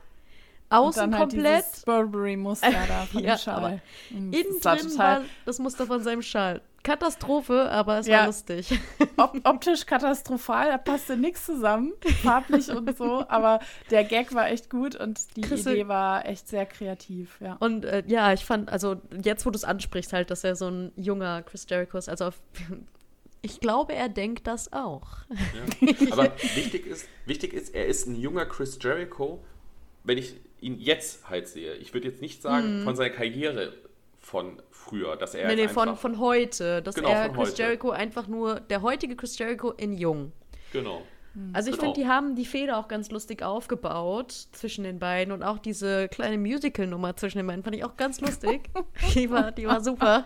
Und 0.70 0.76
Außen 0.76 1.00
dann 1.10 1.18
halt 1.18 1.30
komplett. 1.30 1.64
dieses 1.66 1.84
Burberry-Muster 1.84 2.70
da 2.70 3.06
von 3.06 3.20
Ja, 3.24 3.34
dem 3.36 3.38
Schal. 3.40 3.54
aber 3.56 3.80
Mhm, 4.10 4.32
Innen 4.32 4.60
drin 4.60 4.78
total 4.78 4.96
war 4.98 5.22
das 5.46 5.58
Muster 5.58 5.86
von 5.86 6.02
seinem 6.02 6.22
Schal. 6.22 6.60
Katastrophe, 6.88 7.70
aber 7.70 7.98
es 7.98 8.06
war 8.06 8.12
Ja. 8.12 8.26
lustig. 8.26 8.70
op 9.16 9.36
optisch 9.44 9.84
katastrophal, 9.86 10.68
da 10.70 10.78
passte 10.78 11.16
nichts 11.16 11.44
zusammen, 11.46 11.92
farblich 12.22 12.68
und 12.70 12.96
so, 12.96 13.24
aber 13.28 13.60
der 13.90 14.04
Gag 14.04 14.34
war 14.34 14.48
echt 14.50 14.70
gut 14.70 14.96
und 14.96 15.36
die 15.36 15.42
Chrissy- 15.42 15.70
Idee 15.72 15.88
war 15.88 16.26
echt 16.26 16.48
sehr 16.48 16.66
kreativ, 16.66 17.36
ja. 17.40 17.56
Und 17.60 17.84
äh, 17.84 18.02
ja, 18.06 18.32
ich 18.32 18.44
fand, 18.44 18.70
also 18.70 18.96
jetzt, 19.22 19.44
wo 19.46 19.50
du 19.50 19.56
es 19.56 19.64
ansprichst, 19.64 20.12
halt, 20.12 20.30
dass 20.30 20.44
er 20.44 20.56
so 20.56 20.68
ein 20.68 20.92
junger 20.96 21.42
Chris 21.42 21.66
Jericho 21.68 21.98
ist, 21.98 22.08
also 22.08 22.26
auf, 22.26 22.40
ich 23.42 23.60
glaube, 23.60 23.94
er 23.94 24.08
denkt 24.08 24.46
das 24.46 24.72
auch. 24.72 25.08
Ja. 25.80 25.92
Aber 26.12 26.32
wichtig 26.54 26.86
ist, 26.86 27.06
wichtig 27.26 27.52
ist, 27.52 27.74
er 27.74 27.86
ist 27.86 28.06
ein 28.06 28.16
junger 28.16 28.46
Chris 28.46 28.78
Jericho, 28.80 29.42
wenn 30.04 30.18
ich 30.18 30.34
ihn 30.60 30.80
jetzt 30.80 31.28
halt 31.28 31.46
sehe. 31.48 31.74
Ich 31.74 31.92
würde 31.94 32.08
jetzt 32.08 32.20
nicht 32.20 32.42
sagen 32.42 32.82
von 32.82 32.96
seiner 32.96 33.10
Karriere 33.10 33.72
von 34.28 34.62
früher, 34.70 35.16
dass 35.16 35.34
er 35.34 35.48
nee, 35.48 35.56
nee, 35.56 35.68
von, 35.68 35.88
einfach, 35.88 36.00
von 36.02 36.18
heute. 36.18 36.82
Dass 36.82 36.94
Genau, 36.94 37.08
er 37.08 37.30
Chris 37.30 37.50
heute. 37.52 37.62
Jericho 37.62 37.90
einfach 37.90 38.26
nur, 38.28 38.60
der 38.60 38.82
heutige 38.82 39.16
Chris 39.16 39.38
Jericho 39.38 39.70
in 39.72 39.94
jung. 39.94 40.32
genau. 40.72 41.02
Also 41.52 41.70
ich 41.70 41.76
Genau. 41.76 41.92
finde, 41.92 42.00
die 42.00 42.08
haben 42.08 42.34
die 42.34 42.44
Feder 42.44 42.78
auch 42.78 42.88
ganz 42.88 43.10
lustig 43.12 43.44
aufgebaut 43.44 44.32
zwischen 44.50 44.82
den 44.82 44.98
beiden 44.98 45.32
und 45.32 45.44
auch 45.44 45.58
diese 45.58 46.08
kleine 46.08 46.36
Musical-Nummer 46.36 47.14
zwischen 47.16 47.38
den 47.38 47.46
beiden 47.46 47.62
fand 47.62 47.76
ich 47.76 47.84
auch 47.84 47.96
ganz 47.96 48.20
lustig. 48.20 48.68
die, 49.14 49.30
war, 49.30 49.52
die 49.52 49.66
war 49.66 49.80
super. 49.80 50.24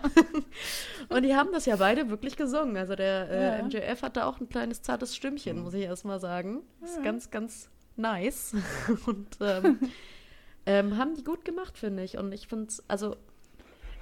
und 1.09 1.21
die 1.23 1.35
haben 1.35 1.51
das 1.51 1.67
ja 1.67 1.75
beide 1.75 2.09
wirklich 2.09 2.35
gesungen. 2.35 2.77
Also 2.77 2.95
der 2.95 3.29
äh, 3.29 3.57
Ja. 3.59 3.63
MJF 3.63 4.01
hat 4.01 4.17
da 4.17 4.25
auch 4.25 4.39
ein 4.39 4.49
kleines 4.49 4.81
zartes 4.81 5.15
Stimmchen, 5.15 5.59
muss 5.61 5.75
ich 5.75 5.83
erst 5.83 6.03
mal 6.03 6.19
sagen. 6.19 6.61
Das 6.81 6.91
ist 6.91 7.03
ganz, 7.03 7.29
ganz 7.29 7.69
nice. 7.95 8.55
und 9.05 9.27
ähm, 9.39 9.79
ähm, 10.65 10.97
haben 10.97 11.13
die 11.15 11.23
gut 11.23 11.45
gemacht, 11.45 11.77
finde 11.77 12.03
ich. 12.03 12.17
Und 12.17 12.31
ich 12.31 12.47
finde 12.47 12.67
es, 12.69 12.83
also 12.89 13.17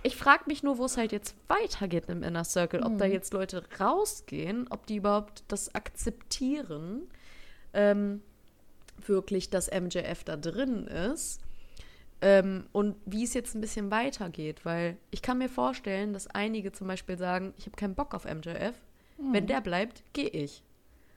ich 0.04 0.16
frage 0.16 0.44
mich 0.48 0.64
nur, 0.64 0.78
wo 0.78 0.86
es 0.86 0.98
halt 0.98 1.12
jetzt 1.12 1.36
weitergeht 1.48 2.06
im 2.08 2.24
Inner 2.24 2.44
Circle. 2.44 2.84
Ob 2.84 2.98
da 2.98 3.06
jetzt 3.06 3.34
Leute 3.34 3.64
rausgehen, 3.80 4.68
ob 4.70 4.86
die 4.86 4.98
überhaupt 4.98 5.44
das 5.48 5.74
akzeptieren, 5.76 7.04
ähm, 7.74 8.22
wirklich, 9.06 9.50
dass 9.50 9.72
MJF 9.72 10.24
da 10.24 10.38
drin 10.38 10.88
ist. 10.88 11.42
Ähm, 12.22 12.66
und 12.72 12.96
wie 13.06 13.24
es 13.24 13.34
jetzt 13.34 13.56
ein 13.56 13.62
bisschen 13.62 13.90
weitergeht, 13.90 14.64
weil 14.64 14.98
ich 15.10 15.22
kann 15.22 15.40
mir 15.40 15.50
vorstellen, 15.50 16.14
dass 16.14 16.28
einige 16.28 16.72
zum 16.72 16.88
Beispiel 16.88 17.18
sagen, 17.18 17.54
ich 17.58 17.66
habe 17.66 17.76
keinen 17.76 17.96
Bock 17.96 18.14
auf 18.14 18.26
MJF. 18.26 18.76
Wenn 19.18 19.48
der 19.48 19.62
bleibt, 19.62 20.04
gehe 20.14 20.30
ich. 20.30 20.64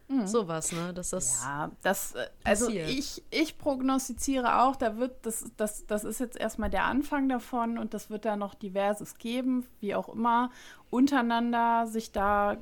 Mhm. 0.09 0.27
Sowas, 0.27 0.73
ne? 0.73 0.93
Dass 0.93 1.11
das 1.11 1.43
ja, 1.43 1.71
das, 1.83 2.15
äh, 2.15 2.27
also 2.45 2.69
ich, 2.69 3.23
ich 3.31 3.57
prognostiziere 3.57 4.63
auch, 4.63 4.77
da 4.77 4.99
wird, 4.99 5.25
das, 5.25 5.47
das, 5.57 5.87
das 5.87 6.05
ist 6.05 6.21
jetzt 6.21 6.39
erstmal 6.39 6.69
der 6.69 6.85
Anfang 6.85 7.29
davon 7.29 7.79
und 7.79 7.95
das 7.95 8.11
wird 8.11 8.25
da 8.25 8.37
noch 8.37 8.55
diverses 8.55 9.17
geben, 9.17 9.67
wie 9.81 9.95
auch 9.95 10.11
immer, 10.11 10.51
untereinander 10.91 11.87
sich 11.87 12.13
da 12.13 12.59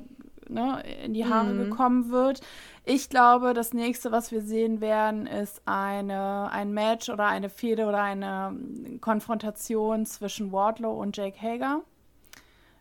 ne, 0.47 0.83
in 1.03 1.13
die 1.13 1.25
Haare 1.25 1.53
mhm. 1.53 1.69
gekommen 1.69 2.11
wird. 2.11 2.41
Ich 2.85 3.09
glaube, 3.09 3.53
das 3.53 3.73
nächste, 3.73 4.11
was 4.11 4.31
wir 4.31 4.41
sehen 4.41 4.81
werden, 4.81 5.27
ist 5.27 5.61
eine, 5.65 6.49
ein 6.51 6.73
Match 6.73 7.09
oder 7.09 7.27
eine 7.27 7.49
Fehde 7.49 7.85
oder 7.85 8.01
eine 8.01 8.57
Konfrontation 9.01 10.05
zwischen 10.05 10.51
Wardlow 10.51 10.93
und 10.93 11.15
Jake 11.17 11.39
Hager. 11.41 11.81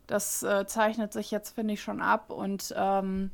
Das 0.07 0.43
äh, 0.43 0.67
zeichnet 0.67 1.13
sich 1.13 1.31
jetzt, 1.31 1.55
finde 1.55 1.75
ich, 1.75 1.83
schon 1.83 2.01
ab 2.01 2.31
und 2.31 2.75
ähm, 2.77 3.31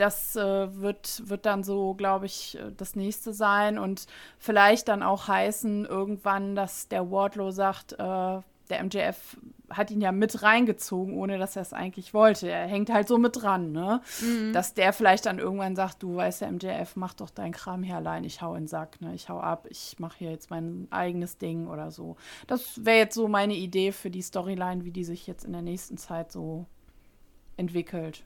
das 0.00 0.34
äh, 0.36 0.80
wird, 0.80 1.28
wird 1.28 1.46
dann 1.46 1.62
so, 1.62 1.94
glaube 1.94 2.26
ich, 2.26 2.58
äh, 2.58 2.72
das 2.76 2.96
nächste 2.96 3.32
sein 3.32 3.78
und 3.78 4.06
vielleicht 4.38 4.88
dann 4.88 5.02
auch 5.02 5.28
heißen 5.28 5.84
irgendwann, 5.84 6.54
dass 6.54 6.88
der 6.88 7.10
Wardlow 7.10 7.50
sagt, 7.50 7.92
äh, 7.92 7.96
der 8.70 8.84
MJF 8.84 9.36
hat 9.68 9.90
ihn 9.90 10.00
ja 10.00 10.12
mit 10.12 10.42
reingezogen, 10.42 11.14
ohne 11.14 11.38
dass 11.38 11.56
er 11.56 11.62
es 11.62 11.72
eigentlich 11.72 12.14
wollte. 12.14 12.48
Er 12.48 12.66
hängt 12.66 12.88
halt 12.90 13.08
so 13.08 13.18
mit 13.18 13.42
dran, 13.42 13.72
ne? 13.72 14.00
Mhm. 14.20 14.52
Dass 14.52 14.74
der 14.74 14.92
vielleicht 14.92 15.26
dann 15.26 15.38
irgendwann 15.38 15.76
sagt, 15.76 16.02
du 16.02 16.16
weißt 16.16 16.40
ja, 16.42 16.50
MJF, 16.50 16.94
mach 16.94 17.14
doch 17.14 17.30
deinen 17.30 17.52
Kram 17.52 17.82
hier 17.82 17.96
allein, 17.96 18.24
ich 18.24 18.42
hau 18.42 18.54
in 18.54 18.62
den 18.62 18.68
Sack, 18.68 19.00
ne? 19.00 19.12
Ich 19.14 19.28
hau 19.28 19.40
ab, 19.40 19.66
ich 19.68 19.98
mache 19.98 20.18
hier 20.18 20.30
jetzt 20.30 20.50
mein 20.50 20.86
eigenes 20.90 21.36
Ding 21.36 21.66
oder 21.66 21.90
so. 21.90 22.16
Das 22.46 22.84
wäre 22.84 22.98
jetzt 22.98 23.14
so 23.14 23.28
meine 23.28 23.54
Idee 23.54 23.92
für 23.92 24.10
die 24.10 24.22
Storyline, 24.22 24.84
wie 24.84 24.92
die 24.92 25.04
sich 25.04 25.26
jetzt 25.26 25.44
in 25.44 25.52
der 25.52 25.62
nächsten 25.62 25.98
Zeit 25.98 26.30
so 26.32 26.66
entwickelt. 27.56 28.24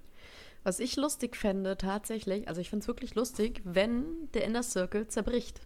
Was 0.65 0.81
ich 0.81 0.97
lustig 0.97 1.37
fände, 1.37 1.77
tatsächlich, 1.77 2.49
also 2.49 2.61
ich 2.61 2.71
finde 2.71 2.83
es 2.83 2.89
wirklich 2.89 3.15
lustig, 3.15 3.61
wenn 3.65 4.05
der 4.33 4.45
Inner 4.45 4.63
Circle 4.63 5.07
zerbricht. 5.07 5.61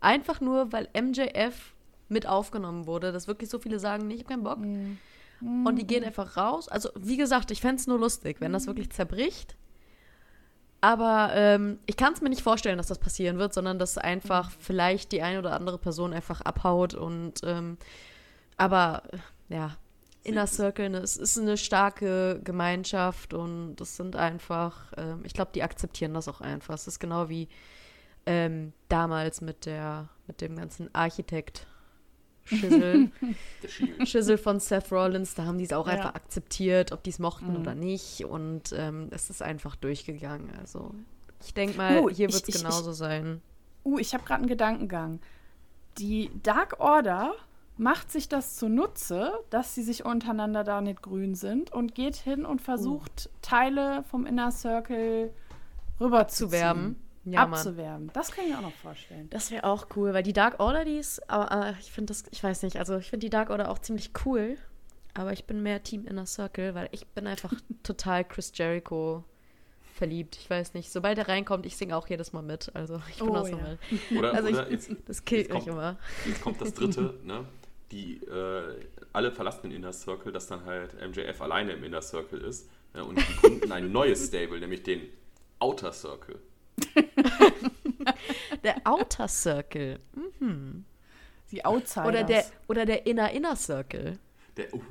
Einfach 0.00 0.40
nur, 0.40 0.72
weil 0.72 0.88
MJF 0.94 1.74
mit 2.08 2.26
aufgenommen 2.26 2.86
wurde, 2.86 3.12
dass 3.12 3.28
wirklich 3.28 3.50
so 3.50 3.58
viele 3.58 3.78
sagen, 3.78 4.06
nee, 4.06 4.14
ich 4.14 4.20
habe 4.20 4.30
keinen 4.30 4.42
Bock. 4.42 4.58
Mhm. 4.58 4.98
Und 5.66 5.76
die 5.76 5.86
gehen 5.86 6.04
einfach 6.04 6.36
raus. 6.36 6.68
Also, 6.68 6.88
wie 6.96 7.16
gesagt, 7.16 7.50
ich 7.50 7.60
fände 7.60 7.76
es 7.76 7.86
nur 7.86 7.98
lustig, 7.98 8.40
wenn 8.40 8.52
das 8.52 8.66
wirklich 8.66 8.90
zerbricht. 8.90 9.56
Aber 10.80 11.30
ähm, 11.34 11.78
ich 11.86 11.96
kann 11.96 12.12
es 12.12 12.20
mir 12.20 12.28
nicht 12.28 12.42
vorstellen, 12.42 12.76
dass 12.76 12.88
das 12.88 12.98
passieren 12.98 13.38
wird, 13.38 13.54
sondern 13.54 13.78
dass 13.78 13.96
einfach 13.96 14.50
vielleicht 14.50 15.12
die 15.12 15.22
eine 15.22 15.38
oder 15.38 15.54
andere 15.54 15.78
Person 15.78 16.12
einfach 16.12 16.42
abhaut 16.42 16.92
und 16.92 17.40
ähm, 17.42 17.78
aber 18.58 19.02
ja, 19.48 19.76
Inner 20.24 20.46
Circle, 20.46 20.88
ne, 20.88 20.98
es 20.98 21.16
ist 21.16 21.38
eine 21.38 21.56
starke 21.56 22.40
Gemeinschaft 22.42 23.34
und 23.34 23.76
das 23.76 23.96
sind 23.96 24.16
einfach, 24.16 24.92
ähm, 24.96 25.20
ich 25.24 25.34
glaube, 25.34 25.52
die 25.54 25.62
akzeptieren 25.62 26.14
das 26.14 26.28
auch 26.28 26.40
einfach. 26.40 26.74
Es 26.74 26.86
ist 26.86 26.98
genau 26.98 27.28
wie 27.28 27.48
ähm, 28.26 28.72
damals 28.88 29.42
mit 29.42 29.66
der, 29.66 30.08
mit 30.26 30.40
dem 30.40 30.56
ganzen 30.56 30.92
Architekt 30.94 31.66
Schissel. 32.44 33.10
Schissel 34.04 34.38
von 34.38 34.60
Seth 34.60 34.92
Rollins, 34.92 35.34
da 35.34 35.44
haben 35.44 35.58
die 35.58 35.64
es 35.64 35.72
auch 35.72 35.86
ja. 35.86 35.94
einfach 35.94 36.14
akzeptiert, 36.14 36.92
ob 36.92 37.02
die 37.02 37.10
es 37.10 37.18
mochten 37.18 37.52
mhm. 37.52 37.56
oder 37.56 37.74
nicht. 37.74 38.24
Und 38.24 38.72
ähm, 38.76 39.08
es 39.10 39.30
ist 39.30 39.42
einfach 39.42 39.76
durchgegangen. 39.76 40.52
Also 40.58 40.94
ich 41.42 41.54
denke 41.54 41.76
mal, 41.76 42.00
uh, 42.00 42.10
hier 42.10 42.32
wird 42.32 42.48
es 42.48 42.62
genauso 42.62 42.90
ich, 42.90 42.96
sein. 42.96 43.40
Uh, 43.84 43.98
ich 43.98 44.14
habe 44.14 44.24
gerade 44.24 44.40
einen 44.40 44.48
Gedankengang. 44.48 45.20
Die 45.98 46.30
Dark 46.42 46.80
Order 46.80 47.34
macht 47.76 48.10
sich 48.10 48.28
das 48.28 48.56
zunutze, 48.56 49.32
dass 49.50 49.74
sie 49.74 49.82
sich 49.82 50.04
untereinander 50.04 50.64
da 50.64 50.80
nicht 50.80 51.02
grün 51.02 51.34
sind 51.34 51.72
und 51.72 51.94
geht 51.94 52.16
hin 52.16 52.44
und 52.44 52.62
versucht, 52.62 53.26
uh. 53.26 53.38
Teile 53.42 54.04
vom 54.04 54.26
Inner 54.26 54.50
Circle 54.50 55.32
rüber 56.00 56.28
zu 56.28 56.52
werben 56.52 56.96
ja, 57.24 57.42
abzuwerben. 57.42 58.06
Mann. 58.06 58.14
Das 58.14 58.32
kann 58.32 58.44
ich 58.44 58.50
mir 58.50 58.58
auch 58.58 58.62
noch 58.62 58.74
vorstellen. 58.74 59.28
Das 59.30 59.50
wäre 59.50 59.64
auch 59.64 59.86
cool, 59.96 60.12
weil 60.12 60.22
die 60.22 60.32
Dark 60.32 60.60
Order, 60.60 60.84
die 60.84 60.98
ist, 60.98 61.28
aber 61.30 61.68
äh, 61.68 61.74
ich 61.80 61.90
finde 61.90 62.12
das, 62.12 62.24
ich 62.30 62.42
weiß 62.42 62.62
nicht, 62.62 62.76
also 62.76 62.98
ich 62.98 63.10
finde 63.10 63.26
die 63.26 63.30
Dark 63.30 63.50
Order 63.50 63.70
auch 63.70 63.78
ziemlich 63.78 64.10
cool, 64.24 64.56
aber 65.14 65.32
ich 65.32 65.44
bin 65.44 65.62
mehr 65.62 65.82
Team 65.82 66.06
Inner 66.06 66.26
Circle, 66.26 66.74
weil 66.74 66.88
ich 66.92 67.06
bin 67.06 67.26
einfach 67.26 67.52
total 67.82 68.24
Chris 68.24 68.52
Jericho 68.54 69.24
verliebt. 69.94 70.36
Ich 70.36 70.50
weiß 70.50 70.74
nicht, 70.74 70.90
sobald 70.90 71.18
er 71.18 71.28
reinkommt, 71.28 71.66
ich 71.66 71.76
singe 71.76 71.96
auch 71.96 72.08
jedes 72.08 72.32
Mal 72.32 72.42
mit. 72.42 72.74
Also 72.74 73.00
ich 73.08 73.18
bin 73.18 73.28
oh, 73.28 73.36
auch 73.36 73.46
so 73.46 73.56
ja. 73.56 73.62
mal. 73.62 73.78
Oder, 74.18 74.34
also 74.34 74.48
oder 74.48 74.66
ich, 74.66 74.72
jetzt, 74.72 74.90
das 75.06 75.24
killt 75.24 75.52
mich 75.52 75.66
immer. 75.66 75.96
Jetzt 76.26 76.42
kommt 76.42 76.60
das 76.60 76.74
dritte, 76.74 77.14
ne? 77.24 77.44
Die 77.94 78.16
äh, 78.24 78.86
alle 79.12 79.30
verlassen 79.30 79.70
den 79.70 79.70
Inner 79.70 79.92
Circle, 79.92 80.32
dass 80.32 80.48
dann 80.48 80.64
halt 80.64 80.94
MJF 81.00 81.40
alleine 81.40 81.74
im 81.74 81.84
Inner 81.84 82.02
Circle 82.02 82.40
ist. 82.40 82.68
Ne? 82.92 83.04
Und 83.04 83.16
die 83.18 83.36
gründen 83.36 83.70
ein 83.70 83.92
neues 83.92 84.26
Stable, 84.26 84.58
nämlich 84.58 84.82
den 84.82 85.02
Outer 85.60 85.92
Circle. 85.92 86.40
der 88.64 88.80
Outer 88.84 89.28
Circle. 89.28 90.00
Mhm. 90.40 90.84
Die 91.52 91.64
Outsiders. 91.64 92.08
Oder 92.08 92.24
der, 92.24 92.44
oder 92.66 92.84
der 92.84 93.06
Inner 93.06 93.30
Inner 93.30 93.54
Circle. 93.54 94.18
Der, 94.56 94.74
uh. 94.74 94.82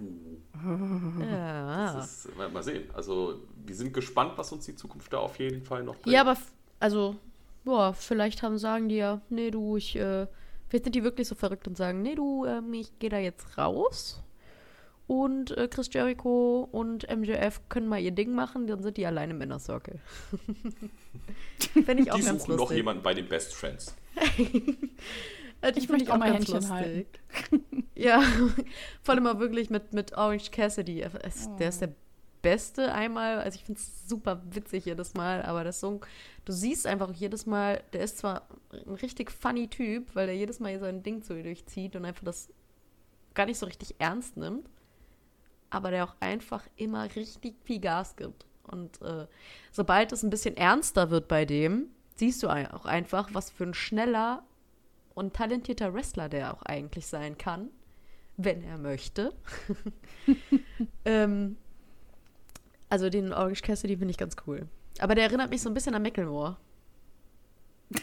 Ja. 1.19 1.99
Ist, 1.99 2.33
mal, 2.37 2.47
mal, 2.47 2.63
sehen. 2.63 2.89
Also, 2.93 3.41
wir 3.65 3.75
sind 3.75 3.93
gespannt, 3.93 4.31
was 4.37 4.49
uns 4.53 4.65
die 4.65 4.75
Zukunft 4.77 5.11
da 5.11 5.17
auf 5.17 5.37
jeden 5.39 5.61
Fall 5.61 5.83
noch 5.83 5.97
bringt. 5.97 6.13
Ja, 6.13 6.21
aber, 6.21 6.37
also, 6.79 7.17
boah, 7.65 7.93
vielleicht 7.93 8.43
haben, 8.43 8.57
sagen 8.57 8.87
die 8.87 8.95
ja, 8.95 9.19
nee, 9.27 9.51
du, 9.51 9.75
ich, 9.75 9.97
äh, 9.97 10.25
vielleicht 10.73 10.85
sind 10.85 10.95
die 10.95 11.03
wirklich 11.03 11.27
so 11.27 11.35
verrückt 11.35 11.67
und 11.67 11.77
sagen, 11.77 12.01
nee, 12.01 12.15
du, 12.15 12.45
ähm, 12.45 12.73
ich 12.73 12.97
gehe 12.97 13.11
da 13.11 13.19
jetzt 13.19 13.59
raus 13.59 14.23
und 15.05 15.55
äh, 15.55 15.67
Chris 15.67 15.87
Jericho 15.93 16.67
und 16.71 17.05
MJF 17.15 17.61
können 17.69 17.87
mal 17.87 17.99
ihr 17.99 18.09
Ding 18.09 18.33
machen, 18.33 18.65
dann 18.65 18.81
sind 18.81 18.97
die 18.97 19.05
alleine 19.05 19.35
im 19.35 19.41
Inner 19.41 19.59
Circle. 19.59 19.99
Fände 21.85 22.01
ich 22.01 22.11
auch 22.11 22.15
die 22.15 22.23
ganz 22.23 22.41
suchen 22.41 22.53
lustig. 22.53 22.57
noch 22.57 22.71
jemanden 22.71 23.03
bei 23.03 23.13
den 23.13 23.27
Best 23.27 23.53
Friends. 23.53 23.95
ich 25.75 25.89
möchte 25.89 26.11
auch 26.11 26.17
mal 26.17 26.33
Händchen 26.33 26.55
lustig. 26.55 26.71
halten. 26.71 27.05
ja, 27.93 28.23
vor 29.03 29.13
allem 29.13 29.25
mal 29.25 29.39
wirklich 29.39 29.69
mit, 29.69 29.93
mit 29.93 30.17
Orange 30.17 30.49
Cassidy. 30.49 31.05
Oh. 31.05 31.55
Der 31.59 31.69
ist 31.69 31.81
der 31.81 31.93
Beste 32.43 32.93
einmal. 32.93 33.39
Also 33.39 33.55
ich 33.55 33.63
finde 33.63 33.79
es 33.79 34.07
super 34.07 34.43
witzig 34.51 34.85
jedes 34.85 35.15
Mal, 35.15 35.41
aber 35.41 35.63
das 35.63 35.79
Song, 35.79 36.05
du 36.45 36.53
siehst 36.53 36.85
einfach 36.85 37.11
jedes 37.11 37.47
Mal, 37.47 37.81
der 37.93 38.01
ist 38.01 38.19
zwar 38.19 38.47
ein 38.71 38.93
richtig 38.93 39.31
funny 39.31 39.67
Typ, 39.67 40.13
weil 40.15 40.27
der 40.27 40.35
jedes 40.35 40.59
Mal 40.59 40.77
so 40.79 40.85
ein 40.85 41.01
Ding 41.01 41.23
zu 41.23 41.35
ihr 41.35 41.43
durchzieht 41.43 41.95
und 41.95 42.05
einfach 42.05 42.23
das 42.23 42.49
gar 43.33 43.47
nicht 43.47 43.57
so 43.57 43.65
richtig 43.65 43.95
ernst 43.97 44.37
nimmt 44.37 44.69
aber 45.73 45.89
der 45.89 46.05
auch 46.05 46.15
einfach 46.19 46.63
immer 46.75 47.03
richtig 47.15 47.55
viel 47.63 47.79
Gas 47.79 48.15
gibt. 48.15 48.45
Und 48.63 49.01
äh, 49.01 49.25
sobald 49.71 50.11
es 50.11 50.23
ein 50.23 50.29
bisschen 50.29 50.55
ernster 50.55 51.09
wird 51.09 51.27
bei 51.27 51.45
dem, 51.45 51.87
siehst 52.15 52.43
du 52.43 52.49
auch 52.49 52.85
einfach, 52.85 53.29
was 53.33 53.49
für 53.49 53.63
ein 53.63 53.73
schneller 53.73 54.43
und 55.15 55.33
talentierter 55.33 55.93
Wrestler 55.93 56.29
der 56.29 56.53
auch 56.53 56.61
eigentlich 56.61 57.07
sein 57.07 57.37
kann, 57.37 57.69
wenn 58.37 58.63
er 58.63 58.77
möchte. 58.77 59.33
ähm, 61.05 61.57
also 62.93 63.09
den 63.09 63.33
Orange 63.33 63.63
Cassidy 63.63 63.97
finde 63.97 64.11
ich 64.11 64.19
ganz 64.19 64.35
cool. 64.45 64.67
Aber 64.99 65.15
der 65.15 65.23
erinnert 65.23 65.49
mich 65.49 65.63
so 65.63 65.69
ein 65.69 65.73
bisschen 65.73 65.95
an 65.95 66.03
Macklemore. 66.03 66.57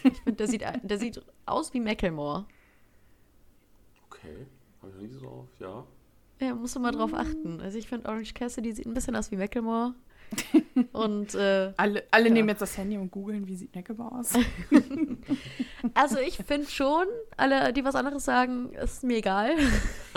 Ich 0.03 0.21
finde, 0.21 0.33
der 0.33 0.47
sieht, 0.49 0.65
der 0.83 0.97
sieht 0.97 1.21
aus 1.45 1.73
wie 1.73 1.79
Macklemore. 1.79 2.45
Okay, 4.07 4.47
habe 4.81 4.91
ich 4.91 5.01
nicht 5.01 5.13
so 5.13 5.27
auf, 5.29 5.47
ja. 5.59 5.85
Ja, 6.41 6.55
musst 6.55 6.75
du 6.75 6.81
mal 6.81 6.91
drauf 6.91 7.13
achten. 7.13 7.61
Also 7.61 7.77
ich 7.77 7.87
finde 7.87 8.09
Orange 8.09 8.33
Cassidy 8.33 8.73
sieht 8.73 8.85
ein 8.85 8.93
bisschen 8.93 9.15
aus 9.15 9.31
wie 9.31 9.37
Macklemore. 9.37 9.95
Und 10.93 11.35
äh, 11.35 11.73
alle, 11.77 12.03
alle 12.11 12.27
ja. 12.27 12.33
nehmen 12.33 12.49
jetzt 12.49 12.61
das 12.61 12.77
Handy 12.77 12.97
und 12.97 13.11
googeln, 13.11 13.47
wie 13.47 13.55
sieht 13.55 13.75
Macklemore 13.75 14.19
aus. 14.19 14.33
also 15.93 16.19
ich 16.19 16.37
finde 16.37 16.69
schon, 16.69 17.05
alle, 17.37 17.73
die 17.73 17.83
was 17.83 17.95
anderes 17.95 18.25
sagen, 18.25 18.71
ist 18.73 19.03
mir 19.03 19.17
egal. 19.17 19.55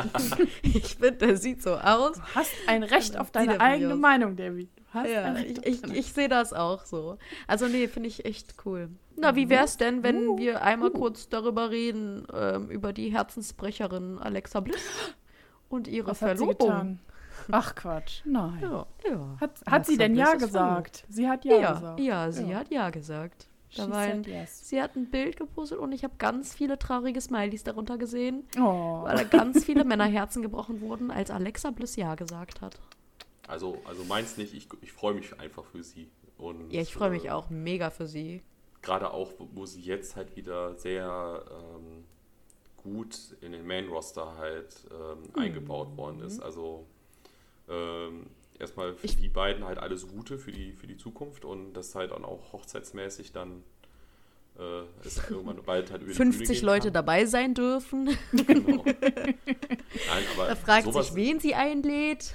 ich 0.63 0.97
finde, 0.97 1.13
der 1.13 1.37
sieht 1.37 1.63
so 1.63 1.75
aus. 1.75 2.17
Du 2.17 2.23
hast 2.35 2.53
ein 2.67 2.83
Recht 2.83 3.19
auf 3.19 3.31
deine 3.31 3.61
eigene 3.61 3.97
Meinung, 3.97 4.37
David. 4.37 4.69
ja, 4.95 5.37
ich, 5.39 5.65
ich, 5.65 5.83
ich 5.85 6.13
sehe 6.13 6.29
das 6.29 6.53
auch 6.53 6.85
so. 6.85 7.19
Also 7.47 7.67
nee, 7.67 7.89
finde 7.89 8.09
ich 8.09 8.25
echt 8.25 8.55
cool. 8.65 8.91
Na, 9.17 9.37
wie 9.37 9.49
wäre 9.49 9.65
es 9.65 9.77
denn, 9.77 10.03
wenn 10.03 10.29
uh, 10.29 10.39
wir 10.39 10.63
einmal 10.63 10.91
uh. 10.91 10.99
kurz 10.99 11.29
darüber 11.29 11.71
reden, 11.71 12.27
ähm, 12.33 12.71
über 12.71 12.93
die 12.93 13.13
Herzensbrecherin 13.13 14.19
Alexa 14.19 14.61
Bliss? 14.61 14.81
und 15.69 15.89
ihre 15.89 16.09
Was 16.09 16.19
Verlobung. 16.19 17.01
Ach 17.51 17.75
Quatsch, 17.75 18.23
nein. 18.25 18.61
Ja, 18.63 18.87
ja. 19.09 19.37
Hat, 19.41 19.61
hat 19.67 19.87
sie 19.87 19.97
denn 19.97 20.15
Ja 20.15 20.35
gesagt? 20.35 21.05
Sie 21.09 21.29
hat 21.29 21.45
Ja, 21.45 21.57
ja 21.57 21.73
gesagt. 21.73 22.01
Ja, 22.01 22.33
sie 22.33 22.51
ja. 22.51 22.59
hat 22.59 22.71
Ja 22.71 22.91
gesagt. 22.91 23.49
Da 23.77 23.91
war 23.91 23.99
ein, 23.99 24.23
yes. 24.23 24.69
Sie 24.69 24.81
hat 24.81 24.95
ein 24.95 25.11
Bild 25.11 25.37
gepostet 25.37 25.79
und 25.79 25.93
ich 25.93 26.05
habe 26.05 26.15
ganz 26.19 26.55
viele 26.55 26.79
traurige 26.79 27.21
Smileys 27.21 27.65
darunter 27.65 27.99
gesehen, 27.99 28.45
oh. 28.57 29.03
weil 29.03 29.25
ganz 29.27 29.65
viele 29.65 29.85
Männerherzen 29.85 30.43
gebrochen 30.43 30.81
wurden, 30.81 31.11
als 31.11 31.31
Alexa 31.31 31.71
Bliss 31.71 31.97
Ja 31.97 32.15
gesagt 32.15 32.61
hat. 32.61 32.79
Also, 33.49 33.83
also 33.85 34.05
meins 34.05 34.37
nicht, 34.37 34.55
ich, 34.55 34.69
ich 34.81 34.93
freue 34.93 35.15
mich 35.15 35.39
einfach 35.41 35.65
für 35.65 35.83
sie. 35.83 36.11
Und, 36.39 36.73
ja, 36.73 36.81
ich 36.81 36.95
freue 36.95 37.11
mich 37.11 37.27
äh, 37.27 37.31
auch 37.31 37.51
mega 37.51 37.91
für 37.91 38.07
sie. 38.07 38.43
Gerade 38.83 39.13
auch, 39.13 39.33
wo 39.39 39.67
sie 39.67 39.81
jetzt 39.81 40.15
halt 40.17 40.37
wieder 40.37 40.75
sehr 40.77 41.43
ähm, 41.51 42.05
gut 42.77 43.37
in 43.41 43.53
den 43.53 43.67
Main-Roster 43.67 44.37
halt 44.37 44.87
ähm, 44.91 45.23
mhm. 45.35 45.41
eingebaut 45.41 45.97
worden 45.97 46.21
ist. 46.21 46.41
Also 46.41 46.87
ähm, 47.69 48.27
erstmal 48.59 48.95
für 48.95 49.07
ich, 49.07 49.17
die 49.17 49.29
beiden 49.29 49.65
halt 49.65 49.79
alles 49.79 50.09
Gute 50.09 50.39
für 50.39 50.53
die, 50.53 50.73
für 50.73 50.87
die 50.87 50.97
Zukunft 50.97 51.45
und 51.45 51.75
das 51.75 51.95
halt 51.95 52.13
dann 52.13 52.25
auch 52.25 52.53
hochzeitsmäßig 52.53 53.33
dann 53.33 53.63
äh, 54.59 54.83
es 55.05 55.19
irgendwann 55.31 55.61
bald 55.67 55.91
halt 55.91 56.03
über 56.03 56.13
50 56.13 56.63
Leute 56.63 56.87
kann. 56.87 56.95
dabei 56.95 57.25
sein 57.25 57.55
dürfen. 57.55 58.17
Genau. 58.33 58.85
Nein, 58.85 60.25
aber 60.35 60.49
da 60.49 60.57
fragt 60.57 60.85
sowas, 60.85 61.09
sich, 61.09 61.17
wen 61.17 61.41
sie 61.41 61.55
einlädt. 61.55 62.33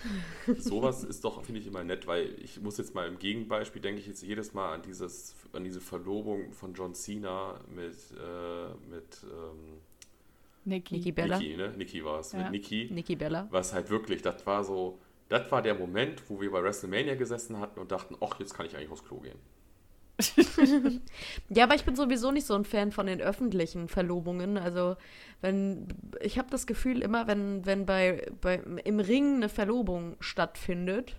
Sowas 0.58 1.04
ist 1.04 1.24
doch, 1.24 1.44
finde 1.44 1.62
ich, 1.62 1.68
immer 1.68 1.84
nett, 1.84 2.08
weil 2.08 2.36
ich 2.42 2.60
muss 2.62 2.78
jetzt 2.78 2.94
mal 2.94 3.08
im 3.08 3.20
Gegenbeispiel, 3.20 3.82
denke 3.82 4.02
ich 4.02 4.08
jetzt 4.08 4.22
jedes 4.22 4.54
Mal 4.54 4.74
an, 4.74 4.82
dieses, 4.82 5.36
an 5.54 5.64
diese 5.64 5.80
Verlobung 5.80 6.52
von 6.52 6.74
John 6.74 6.94
Cena 6.94 7.60
mit, 7.74 7.96
äh, 8.18 8.94
mit 8.94 9.24
ähm, 9.24 9.80
Niki. 10.66 10.96
Niki 10.96 11.12
Bella. 11.12 11.40
Niki, 11.40 11.56
ne? 11.58 11.74
Niki 11.78 12.04
war 12.04 12.20
es. 12.20 12.34
Ja. 12.34 12.40
Mit 12.40 12.52
Niki. 12.52 12.90
Niki 12.92 13.16
Bella. 13.16 13.48
Was 13.50 13.74
halt 13.74 13.90
wirklich, 13.90 14.22
das 14.22 14.46
war 14.46 14.64
so, 14.64 15.00
das 15.30 15.52
war 15.52 15.62
der 15.62 15.76
Moment, 15.76 16.30
wo 16.30 16.42
wir 16.42 16.52
bei 16.52 16.62
WrestleMania 16.62 17.16
gesessen 17.16 17.60
hatten 17.60 17.80
und 17.80 17.92
dachten, 17.92 18.16
ach, 18.20 18.40
jetzt 18.40 18.54
kann 18.54 18.66
ich 18.66 18.76
eigentlich 18.76 18.92
aufs 18.92 19.06
Klo 19.06 19.20
gehen. 19.20 19.40
ja, 21.50 21.64
aber 21.64 21.76
ich 21.76 21.86
bin 21.86 21.96
sowieso 21.96 22.32
nicht 22.32 22.46
so 22.46 22.54
ein 22.54 22.66
Fan 22.66 22.92
von 22.92 23.06
den 23.06 23.22
öffentlichen 23.22 23.88
Verlobungen. 23.88 24.58
Also, 24.58 24.98
wenn 25.40 25.88
ich 26.20 26.38
habe 26.38 26.50
das 26.50 26.68
Gefühl 26.68 27.02
immer, 27.02 27.28
wenn, 27.28 27.66
wenn 27.66 27.86
bei, 27.86 28.30
bei 28.42 28.56
im 28.84 29.00
Ring 29.00 29.36
eine 29.36 29.50
Verlobung 29.50 30.18
stattfindet, 30.20 31.16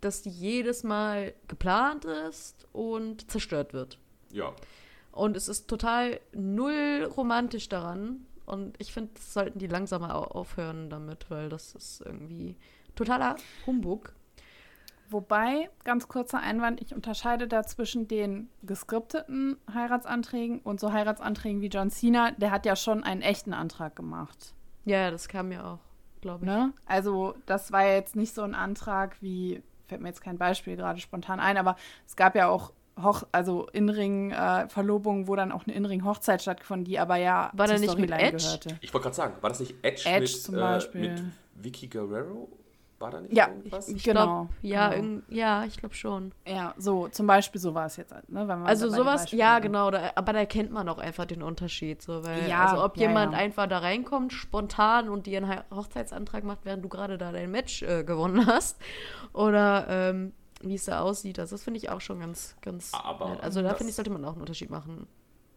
dass 0.00 0.22
die 0.22 0.30
jedes 0.30 0.82
Mal 0.82 1.34
geplant 1.46 2.04
ist 2.04 2.66
und 2.72 3.30
zerstört 3.30 3.72
wird. 3.72 3.98
Ja. 4.32 4.52
Und 5.12 5.36
es 5.36 5.48
ist 5.48 5.68
total 5.68 6.20
null 6.32 7.08
romantisch 7.16 7.68
daran. 7.68 8.26
Und 8.46 8.76
ich 8.80 8.92
finde, 8.92 9.12
sollten 9.20 9.58
die 9.58 9.66
langsamer 9.66 10.34
aufhören 10.34 10.88
damit, 10.88 11.30
weil 11.30 11.48
das 11.50 11.74
ist 11.74 12.00
irgendwie 12.04 12.56
totaler 12.98 13.36
Humbug. 13.66 14.12
Wobei, 15.10 15.70
ganz 15.84 16.08
kurzer 16.08 16.38
Einwand, 16.38 16.82
ich 16.82 16.94
unterscheide 16.94 17.48
da 17.48 17.62
zwischen 17.62 18.08
den 18.08 18.50
geskripteten 18.62 19.56
Heiratsanträgen 19.72 20.58
und 20.58 20.80
so 20.80 20.92
Heiratsanträgen 20.92 21.62
wie 21.62 21.68
John 21.68 21.90
Cena. 21.90 22.32
Der 22.32 22.50
hat 22.50 22.66
ja 22.66 22.76
schon 22.76 23.04
einen 23.04 23.22
echten 23.22 23.54
Antrag 23.54 23.96
gemacht. 23.96 24.54
Ja, 24.84 25.10
das 25.10 25.28
kam 25.28 25.50
ja 25.50 25.74
auch, 25.74 25.78
glaube 26.20 26.44
ich. 26.44 26.50
Ne? 26.50 26.74
Also, 26.84 27.34
das 27.46 27.72
war 27.72 27.86
jetzt 27.86 28.16
nicht 28.16 28.34
so 28.34 28.42
ein 28.42 28.54
Antrag 28.54 29.16
wie, 29.22 29.62
fällt 29.86 30.02
mir 30.02 30.08
jetzt 30.08 30.20
kein 30.20 30.36
Beispiel 30.36 30.76
gerade 30.76 31.00
spontan 31.00 31.40
ein, 31.40 31.56
aber 31.56 31.76
es 32.06 32.14
gab 32.14 32.34
ja 32.34 32.48
auch 32.48 32.72
Hoch 33.02 33.22
also 33.32 33.66
Inring-Verlobungen, 33.72 35.24
äh, 35.24 35.28
wo 35.28 35.36
dann 35.36 35.52
auch 35.52 35.66
eine 35.66 35.74
Inring-Hochzeit 35.74 36.42
stattgefunden, 36.42 36.84
die 36.84 36.98
aber 36.98 37.16
ja 37.16 37.50
war 37.54 37.66
zur 37.66 37.78
nicht 37.78 37.90
Storyline 37.90 38.16
mit 38.16 38.34
Edge? 38.34 38.44
gehörte. 38.44 38.78
Ich 38.80 38.92
wollte 38.92 39.04
gerade 39.04 39.16
sagen, 39.16 39.34
war 39.40 39.50
das 39.50 39.60
nicht 39.60 39.74
Edge, 39.82 40.02
Edge 40.06 40.20
mit, 40.20 40.28
zum 40.28 40.54
Beispiel. 40.56 41.04
Äh, 41.04 41.10
mit 41.12 41.22
Vicky 41.54 41.88
Guerrero? 41.88 42.48
War 42.98 43.12
da 43.12 43.20
nicht 43.20 43.32
ja, 43.32 43.48
irgendwas? 43.48 43.88
Ich, 43.88 44.02
genau. 44.02 44.24
Glaub, 44.24 44.48
ja, 44.60 44.88
genau. 44.90 45.22
ja, 45.28 45.64
ich 45.64 45.76
glaube 45.76 45.94
schon. 45.94 46.32
Ja, 46.44 46.74
so, 46.78 47.06
zum 47.08 47.28
Beispiel 47.28 47.60
so 47.60 47.72
war 47.74 47.86
es 47.86 47.96
jetzt. 47.96 48.12
Ne, 48.28 48.48
also 48.64 48.88
sowas, 48.88 49.30
ja, 49.30 49.60
genau. 49.60 49.92
Da, 49.92 50.10
aber 50.16 50.32
da 50.32 50.44
kennt 50.46 50.72
man 50.72 50.88
auch 50.88 50.98
einfach 50.98 51.24
den 51.24 51.42
Unterschied. 51.42 52.02
So, 52.02 52.24
weil, 52.24 52.48
ja, 52.48 52.66
also 52.66 52.84
ob 52.84 52.96
ja, 52.96 53.06
jemand 53.06 53.34
ja. 53.34 53.38
einfach 53.38 53.68
da 53.68 53.78
reinkommt, 53.78 54.32
spontan 54.32 55.08
und 55.08 55.26
dir 55.26 55.38
einen 55.38 55.62
Hochzeitsantrag 55.70 56.42
macht, 56.42 56.64
während 56.64 56.84
du 56.84 56.88
gerade 56.88 57.18
da 57.18 57.30
dein 57.30 57.52
Match 57.52 57.82
äh, 57.82 58.02
gewonnen 58.02 58.46
hast. 58.46 58.78
Oder 59.32 59.86
ähm, 59.88 60.32
wie 60.60 60.74
es 60.74 60.86
da 60.86 61.00
aussieht. 61.00 61.38
Also 61.38 61.54
das 61.54 61.62
finde 61.62 61.78
ich 61.78 61.90
auch 61.90 62.00
schon 62.00 62.18
ganz, 62.18 62.56
ganz 62.62 62.92
aber 62.94 63.30
nett. 63.30 63.42
Also 63.42 63.62
da 63.62 63.74
finde 63.74 63.90
ich, 63.90 63.94
sollte 63.94 64.10
man 64.10 64.24
auch 64.24 64.32
einen 64.32 64.40
Unterschied 64.40 64.70
machen. 64.70 65.06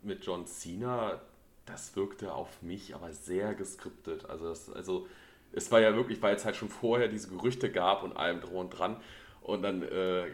Mit 0.03 0.23
John 0.23 0.45
Cena, 0.45 1.21
das 1.65 1.95
wirkte 1.95 2.33
auf 2.33 2.61
mich 2.61 2.93
aber 2.93 3.13
sehr 3.13 3.55
geskriptet. 3.55 4.29
Also, 4.29 4.49
das, 4.49 4.69
also 4.71 5.07
es 5.53 5.71
war 5.71 5.79
ja 5.81 5.95
wirklich, 5.95 6.21
weil 6.21 6.35
es 6.35 6.45
halt 6.45 6.55
schon 6.55 6.69
vorher 6.69 7.07
diese 7.07 7.29
Gerüchte 7.29 7.71
gab 7.71 8.03
und 8.03 8.15
allem 8.15 8.41
drum 8.41 8.55
und 8.55 8.69
dran. 8.69 8.97
Und 9.41 9.63
dann 9.63 9.83
äh, 9.83 10.25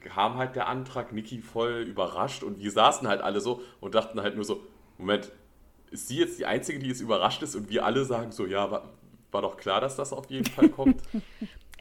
kam 0.00 0.36
halt 0.36 0.56
der 0.56 0.66
Antrag, 0.68 1.12
Niki 1.12 1.40
voll 1.40 1.84
überrascht 1.88 2.42
und 2.42 2.58
wir 2.58 2.70
saßen 2.70 3.06
halt 3.06 3.20
alle 3.20 3.40
so 3.40 3.62
und 3.80 3.94
dachten 3.94 4.20
halt 4.20 4.34
nur 4.34 4.44
so, 4.44 4.62
Moment, 4.98 5.30
ist 5.90 6.08
sie 6.08 6.18
jetzt 6.18 6.38
die 6.38 6.46
Einzige, 6.46 6.78
die 6.78 6.88
jetzt 6.88 7.00
überrascht 7.00 7.42
ist 7.42 7.54
und 7.54 7.68
wir 7.70 7.84
alle 7.84 8.04
sagen 8.04 8.32
so, 8.32 8.46
ja, 8.46 8.70
war, 8.70 8.88
war 9.30 9.42
doch 9.42 9.56
klar, 9.56 9.80
dass 9.80 9.96
das 9.96 10.12
auf 10.12 10.30
jeden 10.30 10.46
Fall 10.46 10.68
kommt. 10.68 11.02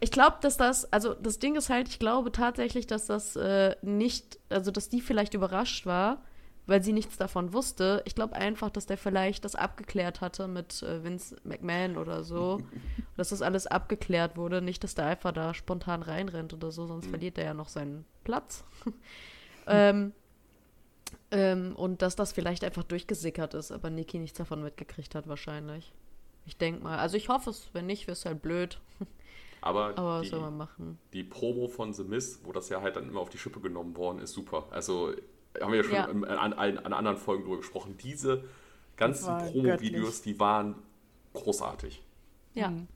Ich 0.02 0.12
glaube, 0.12 0.36
dass 0.42 0.58
das, 0.58 0.92
also 0.92 1.14
das 1.14 1.40
Ding 1.40 1.56
ist 1.56 1.70
halt, 1.70 1.88
ich 1.88 2.00
glaube 2.00 2.32
tatsächlich, 2.34 2.86
dass 2.86 3.06
das 3.06 3.38
äh, 3.38 3.78
nicht, 3.82 4.40
also 4.50 4.70
dass 4.70 4.90
die 4.90 5.00
vielleicht 5.00 5.34
überrascht 5.34 5.86
war, 5.86 6.22
weil 6.68 6.84
sie 6.84 6.94
nichts 6.94 7.18
davon 7.18 7.54
wusste. 7.54 8.02
Ich 8.06 8.16
glaube 8.16 8.36
einfach, 8.36 8.70
dass 8.70 8.86
der 8.86 8.98
vielleicht 8.98 9.46
das 9.46 9.56
abgeklärt 9.56 10.22
hatte 10.22 10.48
mit 10.48 10.82
äh, 10.84 11.04
Vince 11.04 11.36
McMahon 11.44 11.98
oder 11.98 12.24
so. 12.24 12.62
dass 13.16 13.30
das 13.30 13.42
alles 13.42 13.68
abgeklärt 13.68 14.38
wurde. 14.38 14.62
Nicht, 14.62 14.84
dass 14.84 14.96
der 14.96 15.06
einfach 15.06 15.32
da 15.32 15.54
spontan 15.54 16.02
reinrennt 16.02 16.54
oder 16.54 16.72
so, 16.72 16.86
sonst 16.88 17.06
mhm. 17.06 17.10
verliert 17.12 17.38
er 17.38 17.46
ja 17.46 17.54
noch 17.54 17.70
seinen 17.70 18.06
Platz. 18.24 18.64
ähm, 19.68 20.14
ähm, 21.32 21.76
und 21.76 22.02
dass 22.02 22.16
das 22.16 22.34
vielleicht 22.34 22.64
einfach 22.64 22.84
durchgesickert 22.84 23.54
ist, 23.54 23.72
aber 23.72 23.90
Niki 23.90 24.20
nichts 24.20 24.38
davon 24.38 24.64
mitgekriegt 24.64 25.16
hat, 25.16 25.28
wahrscheinlich. 25.28 25.94
Ich 26.46 26.58
denke 26.58 26.84
mal. 26.84 27.00
Also 27.00 27.18
ich 27.18 27.30
hoffe 27.30 27.50
es, 27.50 27.70
wenn 27.74 27.88
nicht, 27.88 28.08
wäre 28.08 28.14
es 28.14 28.26
halt 28.26 28.42
blöd. 28.42 28.80
Aber, 29.62 29.98
aber 29.98 30.20
die, 30.20 30.26
was 30.26 30.30
soll 30.30 30.42
man 30.42 30.58
machen? 30.58 31.00
Die 31.12 31.24
Promo 31.24 31.68
von 31.68 31.92
The 31.92 32.04
Miz, 32.04 32.42
wo 32.44 32.52
das 32.52 32.70
ja 32.70 32.84
halt 32.84 32.98
dann 32.98 33.10
immer 33.10 33.20
auf 33.20 33.30
die 33.32 33.40
Schippe 33.40 33.60
genommen 33.60 33.98
worden 33.98 34.20
ist, 34.20 34.34
super. 34.34 34.68
Also 34.70 35.12
haben 35.62 35.72
wir 35.72 35.78
ja 35.78 35.84
schon 35.84 35.94
ja. 35.94 36.06
An, 36.06 36.54
an, 36.54 36.78
an, 36.78 36.94
anderen 36.94 37.18
Folgen 37.18 37.44
drüber 37.44 37.58
gesprochen. 37.58 37.98
Diese 38.02 38.44
ganzen 38.98 39.38
Promo-Videos, 39.38 40.22
die 40.22 40.40
waren 40.40 40.76
großartig. 41.34 42.02
Ja, 42.54 42.70
mhm. 42.70 42.88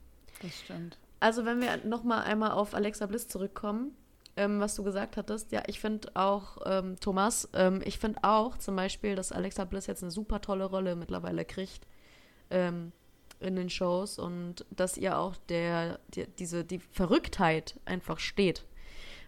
das 0.42 0.60
stimmt. 0.60 0.98
Also 1.20 1.46
wenn 1.46 1.62
wir 1.62 1.78
noch 1.86 2.04
mal 2.04 2.22
einmal 2.22 2.52
auf 2.52 2.74
Alexa 2.74 3.06
Bliss 3.06 3.28
zurückkommen, 3.28 3.96
ähm, 4.38 4.62
was 4.62 4.76
du 4.76 4.84
gesagt 4.84 5.18
hattest, 5.18 5.52
ja, 5.52 5.64
ich 5.68 5.80
finde 5.80 6.12
auch, 6.14 6.58
ähm, 6.66 6.96
Thomas, 7.00 7.50
ähm, 7.54 7.82
ich 7.84 8.00
finde 8.00 8.20
auch 8.24 8.58
zum 8.58 8.76
Beispiel, 8.76 9.16
dass 9.16 9.34
Alexa 9.34 9.66
Bliss 9.66 9.88
jetzt 9.88 10.02
eine 10.02 10.12
super 10.12 10.40
tolle 10.40 10.66
Rolle 10.66 10.96
mittlerweile 10.96 11.44
kriegt 11.44 11.86
ähm, 12.50 12.94
in 13.42 13.58
den 13.58 13.70
Shows 13.70 14.18
und 14.18 14.66
dass 14.72 14.98
ihr 14.98 15.18
auch 15.18 15.36
der, 15.50 16.00
die, 16.10 16.26
diese, 16.26 16.64
die 16.64 16.80
Verrücktheit 16.80 17.80
einfach 17.84 18.20
steht 18.20 18.66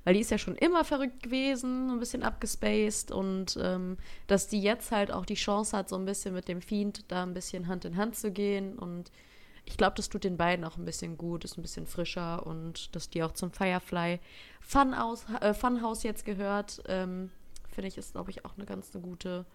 weil 0.03 0.13
die 0.13 0.21
ist 0.21 0.31
ja 0.31 0.37
schon 0.37 0.55
immer 0.55 0.83
verrückt 0.83 1.23
gewesen, 1.23 1.91
ein 1.91 1.99
bisschen 1.99 2.23
abgespaced 2.23 3.11
und 3.11 3.57
ähm, 3.61 3.97
dass 4.27 4.47
die 4.47 4.61
jetzt 4.61 4.91
halt 4.91 5.11
auch 5.11 5.25
die 5.25 5.35
Chance 5.35 5.77
hat, 5.77 5.89
so 5.89 5.95
ein 5.95 6.05
bisschen 6.05 6.33
mit 6.33 6.47
dem 6.47 6.61
Fiend 6.61 7.11
da 7.11 7.23
ein 7.23 7.33
bisschen 7.33 7.67
Hand 7.67 7.85
in 7.85 7.97
Hand 7.97 8.15
zu 8.15 8.31
gehen 8.31 8.77
und 8.77 9.11
ich 9.65 9.77
glaube, 9.77 9.95
das 9.95 10.09
tut 10.09 10.23
den 10.23 10.37
beiden 10.37 10.65
auch 10.65 10.77
ein 10.77 10.85
bisschen 10.85 11.17
gut, 11.17 11.45
ist 11.45 11.57
ein 11.57 11.61
bisschen 11.61 11.85
frischer 11.85 12.45
und 12.45 12.95
dass 12.95 13.09
die 13.09 13.23
auch 13.23 13.33
zum 13.33 13.51
Firefly 13.51 14.19
Funhouse, 14.59 15.25
äh, 15.39 15.53
Funhouse 15.53 16.03
jetzt 16.03 16.25
gehört, 16.25 16.81
ähm, 16.87 17.29
finde 17.69 17.87
ich, 17.87 17.97
ist, 17.97 18.13
glaube 18.13 18.31
ich, 18.31 18.43
auch 18.43 18.57
eine 18.57 18.65
ganz 18.65 18.93
eine 18.93 19.03
gute 19.03 19.45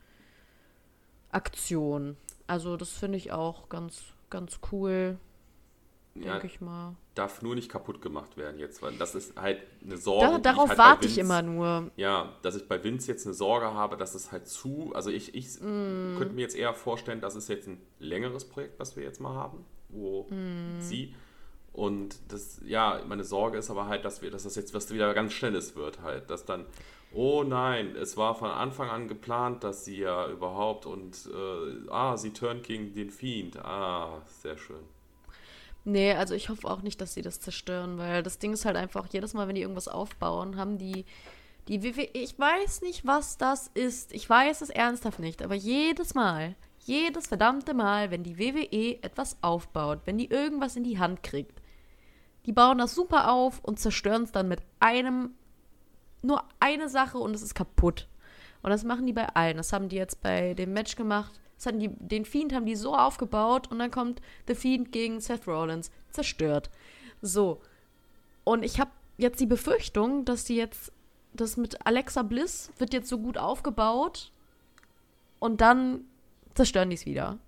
Aktion. 1.31 2.17
Also 2.47 2.77
das 2.77 2.93
finde 2.93 3.19
ich 3.19 3.33
auch 3.33 3.69
ganz, 3.69 4.05
ganz 4.31 4.61
cool 4.71 5.19
ja, 6.15 6.33
denke 6.33 6.47
ich 6.47 6.61
mal. 6.61 6.95
Darf 7.17 7.41
nur 7.41 7.55
nicht 7.55 7.71
kaputt 7.71 8.03
gemacht 8.03 8.37
werden 8.37 8.61
jetzt, 8.61 8.83
weil 8.83 8.93
das 8.93 9.15
ist 9.15 9.41
halt 9.41 9.59
eine 9.83 9.97
Sorge. 9.97 10.39
Da, 10.43 10.53
darauf 10.53 10.65
ich 10.65 10.69
halt 10.71 10.79
warte 10.79 11.03
Vince, 11.05 11.15
ich 11.15 11.19
immer 11.19 11.41
nur. 11.41 11.91
Ja, 11.97 12.35
dass 12.43 12.57
ich 12.57 12.69
bei 12.69 12.85
Vince 12.85 13.11
jetzt 13.11 13.27
eine 13.27 13.35
Sorge 13.35 13.73
habe, 13.73 13.97
dass 13.97 14.15
es 14.15 14.33
halt 14.33 14.47
zu. 14.47 14.93
Also 14.95 15.11
ich, 15.11 15.35
ich 15.35 15.59
mm. 15.59 16.19
könnte 16.19 16.35
mir 16.35 16.43
jetzt 16.43 16.55
eher 16.55 16.75
vorstellen, 16.75 17.23
dass 17.23 17.35
es 17.35 17.49
jetzt 17.49 17.69
ein 17.69 17.81
längeres 17.99 18.45
Projekt, 18.45 18.79
was 18.79 18.97
wir 18.97 19.03
jetzt 19.03 19.21
mal 19.21 19.35
haben, 19.35 19.65
wo 19.89 20.29
mm. 20.31 20.81
sie. 20.81 21.15
Und 21.73 22.17
das, 22.29 22.61
ja, 22.67 23.01
meine 23.07 23.25
Sorge 23.25 23.59
ist 23.59 23.71
aber 23.71 23.87
halt, 23.87 24.05
dass 24.05 24.21
wir, 24.21 24.31
dass 24.31 24.45
das 24.45 24.55
jetzt 24.55 24.75
was 24.75 24.93
wieder 24.93 25.13
ganz 25.15 25.33
Schnelles 25.33 25.75
wird, 25.75 26.03
halt. 26.03 26.29
Dass 26.29 26.45
dann, 26.45 26.67
oh 27.13 27.45
nein, 27.45 27.97
es 27.97 28.19
war 28.19 28.35
von 28.35 28.51
Anfang 28.51 28.91
an 28.91 29.09
geplant, 29.09 29.65
dass 29.65 29.87
sie 29.87 29.99
ja 29.99 30.29
überhaupt 30.29 30.85
und 30.85 31.29
äh, 31.35 31.91
ah, 31.91 32.17
sie 32.17 32.35
turnt 32.35 32.63
gegen 32.63 32.95
den 32.95 33.11
Fiend. 33.11 33.57
Ah, 33.59 34.23
sehr 34.27 34.59
schön. 34.59 34.85
Nee, 35.89 36.15
also 36.15 36.35
ich 36.35 36.49
hoffe 36.49 36.69
auch 36.69 36.83
nicht, 36.83 37.01
dass 37.01 37.15
sie 37.15 37.23
das 37.23 37.39
zerstören, 37.39 37.97
weil 37.97 38.25
das 38.25 38.41
Ding 38.41 38.53
ist 38.53 38.65
halt 38.65 38.75
einfach, 38.75 39.07
jedes 39.07 39.35
Mal, 39.35 39.47
wenn 39.47 39.55
die 39.55 39.61
irgendwas 39.61 39.87
aufbauen, 39.87 40.57
haben 40.57 40.79
die 40.79 41.05
die 41.69 41.83
WWE, 41.85 42.09
ich 42.13 42.37
weiß 42.37 42.83
nicht, 42.83 43.07
was 43.07 43.39
das 43.39 43.69
ist. 43.73 44.13
Ich 44.13 44.29
weiß 44.29 44.63
es 44.63 44.71
ernsthaft 44.71 45.21
nicht, 45.21 45.43
aber 45.43 45.55
jedes 45.55 46.15
Mal, 46.15 46.57
jedes 46.85 47.29
verdammte 47.29 47.73
Mal, 47.73 48.11
wenn 48.11 48.25
die 48.25 48.37
WWE 48.37 49.01
etwas 49.03 49.37
aufbaut, 49.43 50.01
wenn 50.07 50.19
die 50.19 50.29
irgendwas 50.29 50.75
in 50.75 50.83
die 50.83 50.99
Hand 50.99 51.23
kriegt, 51.23 51.61
die 52.47 52.53
bauen 52.53 52.79
das 52.79 52.95
super 52.95 53.31
auf 53.31 53.61
und 53.63 53.79
zerstören 53.79 54.25
es 54.25 54.33
dann 54.33 54.49
mit 54.49 54.63
einem, 54.81 55.35
nur 56.21 56.43
eine 56.59 56.89
Sache 56.89 57.19
und 57.19 57.35
es 57.35 57.43
ist 57.43 57.55
kaputt. 57.55 58.09
Und 58.63 58.71
das 58.71 58.83
machen 58.83 59.07
die 59.07 59.13
bei 59.13 59.29
allen. 59.29 59.57
Das 59.57 59.73
haben 59.73 59.89
die 59.89 59.97
jetzt 59.97 60.21
bei 60.21 60.55
dem 60.55 60.73
Match 60.73 60.97
gemacht 60.97 61.41
das 61.57 61.67
hatten 61.67 61.81
die, 61.81 61.89
den 61.89 62.25
Fiend 62.25 62.53
haben 62.53 62.67
die 62.67 62.77
so 62.77 62.95
aufgebaut 62.95 63.71
und 63.71 63.79
dann 63.79 63.91
kommt 63.91 64.21
The 64.47 64.55
Fiend 64.55 64.93
gegen 64.93 65.21
Seth 65.21 65.47
Rollins. 65.47 65.91
Zerstört. 66.11 66.71
So. 67.23 67.61
Und 68.45 68.63
ich 68.63 68.79
habe 68.79 68.91
jetzt 69.17 69.41
die 69.41 69.47
Befürchtung, 69.47 70.25
dass 70.25 70.45
die 70.45 70.57
jetzt, 70.57 70.93
das 71.33 71.57
mit 71.57 71.87
Alexa 71.87 72.23
Bliss 72.23 72.71
wird 72.79 72.93
jetzt 72.93 73.09
so 73.09 73.19
gut 73.19 73.39
aufgebaut 73.39 74.31
und 75.39 75.61
dann 75.61 76.05
zerstören 76.55 76.91
die 76.91 76.97
es 76.97 77.07
wieder. 77.07 77.39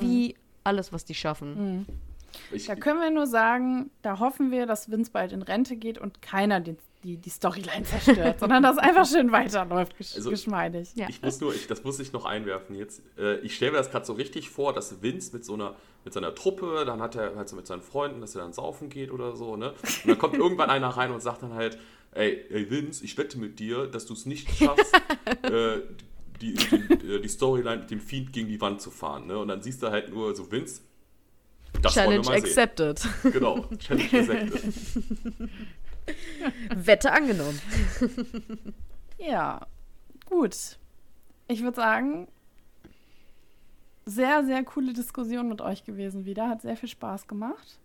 Wie 0.00 0.30
mhm. 0.30 0.34
alles, 0.64 0.92
was 0.92 1.04
die 1.04 1.14
schaffen. 1.14 1.78
Mhm. 1.78 1.86
Ich, 2.52 2.66
da 2.66 2.74
können 2.74 3.00
wir 3.00 3.10
nur 3.10 3.26
sagen, 3.26 3.90
da 4.02 4.18
hoffen 4.18 4.50
wir, 4.50 4.66
dass 4.66 4.90
Vince 4.90 5.10
bald 5.10 5.32
in 5.32 5.42
Rente 5.42 5.76
geht 5.76 5.98
und 5.98 6.20
keiner 6.20 6.60
den, 6.60 6.78
die, 7.02 7.16
die 7.16 7.30
Storyline 7.30 7.84
zerstört, 7.84 8.38
sondern 8.40 8.62
dass 8.62 8.78
einfach 8.78 9.06
schön 9.06 9.30
weiterläuft, 9.32 9.96
gesch 9.96 10.16
also, 10.16 10.30
geschmeidig. 10.30 10.90
Ja. 10.94 11.06
Ich 11.08 11.22
muss 11.22 11.40
nur, 11.40 11.54
ich, 11.54 11.66
das 11.66 11.84
muss 11.84 11.98
ich 12.00 12.12
noch 12.12 12.24
einwerfen 12.24 12.76
jetzt. 12.76 13.02
Äh, 13.16 13.38
ich 13.40 13.56
stelle 13.56 13.72
mir 13.72 13.78
das 13.78 13.90
gerade 13.90 14.04
so 14.04 14.14
richtig 14.14 14.50
vor, 14.50 14.72
dass 14.72 15.02
Vince 15.02 15.32
mit 15.32 15.44
so 15.44 15.54
einer 15.54 15.76
mit 16.04 16.14
seiner 16.14 16.34
Truppe, 16.34 16.84
dann 16.86 17.02
hat 17.02 17.16
er 17.16 17.36
halt 17.36 17.48
so 17.48 17.56
mit 17.56 17.66
seinen 17.66 17.82
Freunden, 17.82 18.20
dass 18.20 18.34
er 18.34 18.42
dann 18.42 18.52
saufen 18.52 18.88
geht 18.88 19.10
oder 19.10 19.36
so, 19.36 19.56
ne? 19.56 19.70
Und 19.70 20.06
dann 20.06 20.18
kommt 20.18 20.34
irgendwann 20.36 20.70
einer 20.70 20.88
rein 20.88 21.10
und 21.10 21.20
sagt 21.20 21.42
dann 21.42 21.54
halt, 21.54 21.78
ey, 22.12 22.46
ey 22.50 22.70
Vince, 22.70 23.04
ich 23.04 23.18
wette 23.18 23.38
mit 23.38 23.58
dir, 23.58 23.86
dass 23.86 24.06
du 24.06 24.14
es 24.14 24.24
nicht 24.24 24.48
schaffst, 24.50 24.94
äh, 25.42 25.80
die, 26.40 26.54
die, 26.54 27.14
äh, 27.14 27.20
die, 27.20 27.28
Storyline 27.28 27.80
mit 27.80 27.90
dem 27.90 28.00
Fiend 28.00 28.32
gegen 28.32 28.48
die 28.48 28.60
Wand 28.60 28.80
zu 28.80 28.90
fahren, 28.90 29.26
ne? 29.26 29.38
Und 29.38 29.48
dann 29.48 29.60
siehst 29.60 29.82
du 29.82 29.90
halt 29.90 30.10
nur 30.10 30.34
so 30.34 30.50
Vince. 30.50 30.82
Das 31.82 31.92
Challenge 31.92 32.26
accepted. 32.28 33.06
Genau, 33.24 33.66
Challenge 33.78 34.04
accepted. 34.12 34.74
Wette 36.74 37.12
angenommen. 37.12 37.60
ja, 39.18 39.66
gut. 40.26 40.78
Ich 41.48 41.62
würde 41.62 41.76
sagen, 41.76 42.28
sehr, 44.04 44.44
sehr 44.44 44.64
coole 44.64 44.92
Diskussion 44.92 45.48
mit 45.48 45.60
euch 45.60 45.84
gewesen 45.84 46.24
wieder. 46.24 46.48
Hat 46.48 46.62
sehr 46.62 46.76
viel 46.76 46.88
Spaß 46.88 47.26
gemacht. 47.26 47.78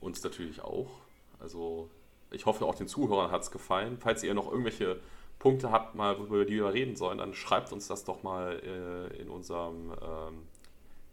Uns 0.00 0.22
natürlich 0.22 0.62
auch. 0.62 0.90
Also 1.38 1.90
ich 2.30 2.46
hoffe, 2.46 2.64
auch 2.64 2.74
den 2.74 2.88
Zuhörern 2.88 3.30
hat 3.30 3.42
es 3.42 3.50
gefallen. 3.50 3.98
Falls 3.98 4.22
ihr 4.22 4.34
noch 4.34 4.50
irgendwelche 4.50 5.00
Punkte 5.38 5.70
habt, 5.70 5.94
mal, 5.94 6.16
über 6.16 6.44
die 6.44 6.56
wir 6.56 6.72
reden 6.72 6.96
sollen, 6.96 7.18
dann 7.18 7.34
schreibt 7.34 7.72
uns 7.72 7.88
das 7.88 8.04
doch 8.04 8.22
mal 8.22 8.60
äh, 8.62 9.20
in 9.20 9.28
unserem 9.30 9.92
ähm, 10.02 10.46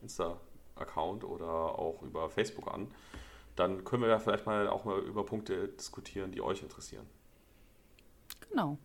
Insta-Account 0.02 1.24
oder 1.24 1.48
auch 1.48 2.02
über 2.04 2.30
Facebook 2.30 2.74
an. 2.74 2.88
Dann 3.58 3.84
können 3.84 4.04
wir 4.04 4.10
ja 4.10 4.20
vielleicht 4.20 4.46
mal 4.46 4.68
auch 4.68 4.86
mal 4.86 5.00
über 5.00 5.26
Punkte 5.26 5.68
diskutieren, 5.68 6.32
die 6.32 6.42
euch 6.42 6.62
interessieren. 6.62 7.06
Genau. 8.50 8.78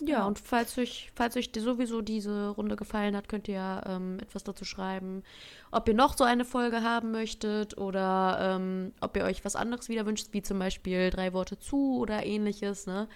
Ja, 0.00 0.16
genau. 0.16 0.26
und 0.26 0.38
falls 0.38 0.76
euch, 0.78 1.12
falls 1.14 1.36
euch 1.36 1.50
sowieso 1.56 2.00
diese 2.02 2.48
Runde 2.48 2.76
gefallen 2.76 3.16
hat, 3.16 3.28
könnt 3.28 3.48
ihr 3.48 3.82
ähm, 3.86 4.18
etwas 4.20 4.44
dazu 4.44 4.64
schreiben, 4.64 5.22
ob 5.70 5.88
ihr 5.88 5.94
noch 5.94 6.16
so 6.16 6.24
eine 6.24 6.44
Folge 6.44 6.82
haben 6.82 7.12
möchtet 7.12 7.78
oder 7.78 8.38
ähm, 8.40 8.92
ob 9.00 9.16
ihr 9.16 9.24
euch 9.24 9.44
was 9.44 9.56
anderes 9.56 9.88
wieder 9.88 10.04
wünscht, 10.04 10.28
wie 10.32 10.42
zum 10.42 10.58
Beispiel 10.58 11.10
drei 11.10 11.32
Worte 11.32 11.58
zu 11.58 11.98
oder 11.98 12.26
ähnliches. 12.26 12.86
Ne? 12.86 13.08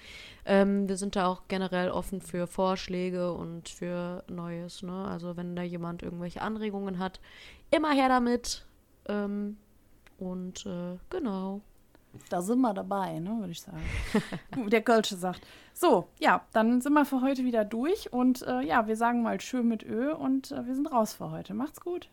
Ähm, 0.44 0.88
wir 0.88 0.96
sind 0.96 1.16
da 1.16 1.26
auch 1.26 1.42
generell 1.48 1.90
offen 1.90 2.20
für 2.20 2.46
Vorschläge 2.46 3.32
und 3.32 3.68
für 3.68 4.24
Neues. 4.28 4.82
Ne? 4.82 5.06
Also 5.06 5.36
wenn 5.36 5.56
da 5.56 5.62
jemand 5.62 6.02
irgendwelche 6.02 6.42
Anregungen 6.42 6.98
hat, 6.98 7.20
immer 7.70 7.92
her 7.92 8.08
damit. 8.08 8.64
Ähm, 9.08 9.56
und 10.20 10.66
äh, 10.66 10.98
genau. 11.08 11.60
Da 12.28 12.42
sind 12.42 12.60
wir 12.60 12.74
dabei, 12.74 13.20
ne, 13.20 13.36
würde 13.38 13.52
ich 13.52 13.60
sagen. 13.60 13.82
Der 14.68 14.82
Kölsche 14.82 15.16
sagt. 15.16 15.46
So, 15.72 16.08
ja, 16.18 16.44
dann 16.52 16.80
sind 16.80 16.92
wir 16.92 17.04
für 17.04 17.20
heute 17.20 17.44
wieder 17.44 17.64
durch 17.64 18.12
und 18.12 18.42
äh, 18.42 18.62
ja, 18.62 18.88
wir 18.88 18.96
sagen 18.96 19.22
mal 19.22 19.40
schön 19.40 19.68
mit 19.68 19.84
Ö 19.84 20.12
und 20.12 20.50
äh, 20.50 20.66
wir 20.66 20.74
sind 20.74 20.90
raus 20.90 21.14
für 21.14 21.30
heute. 21.30 21.54
Macht's 21.54 21.80
gut. 21.80 22.08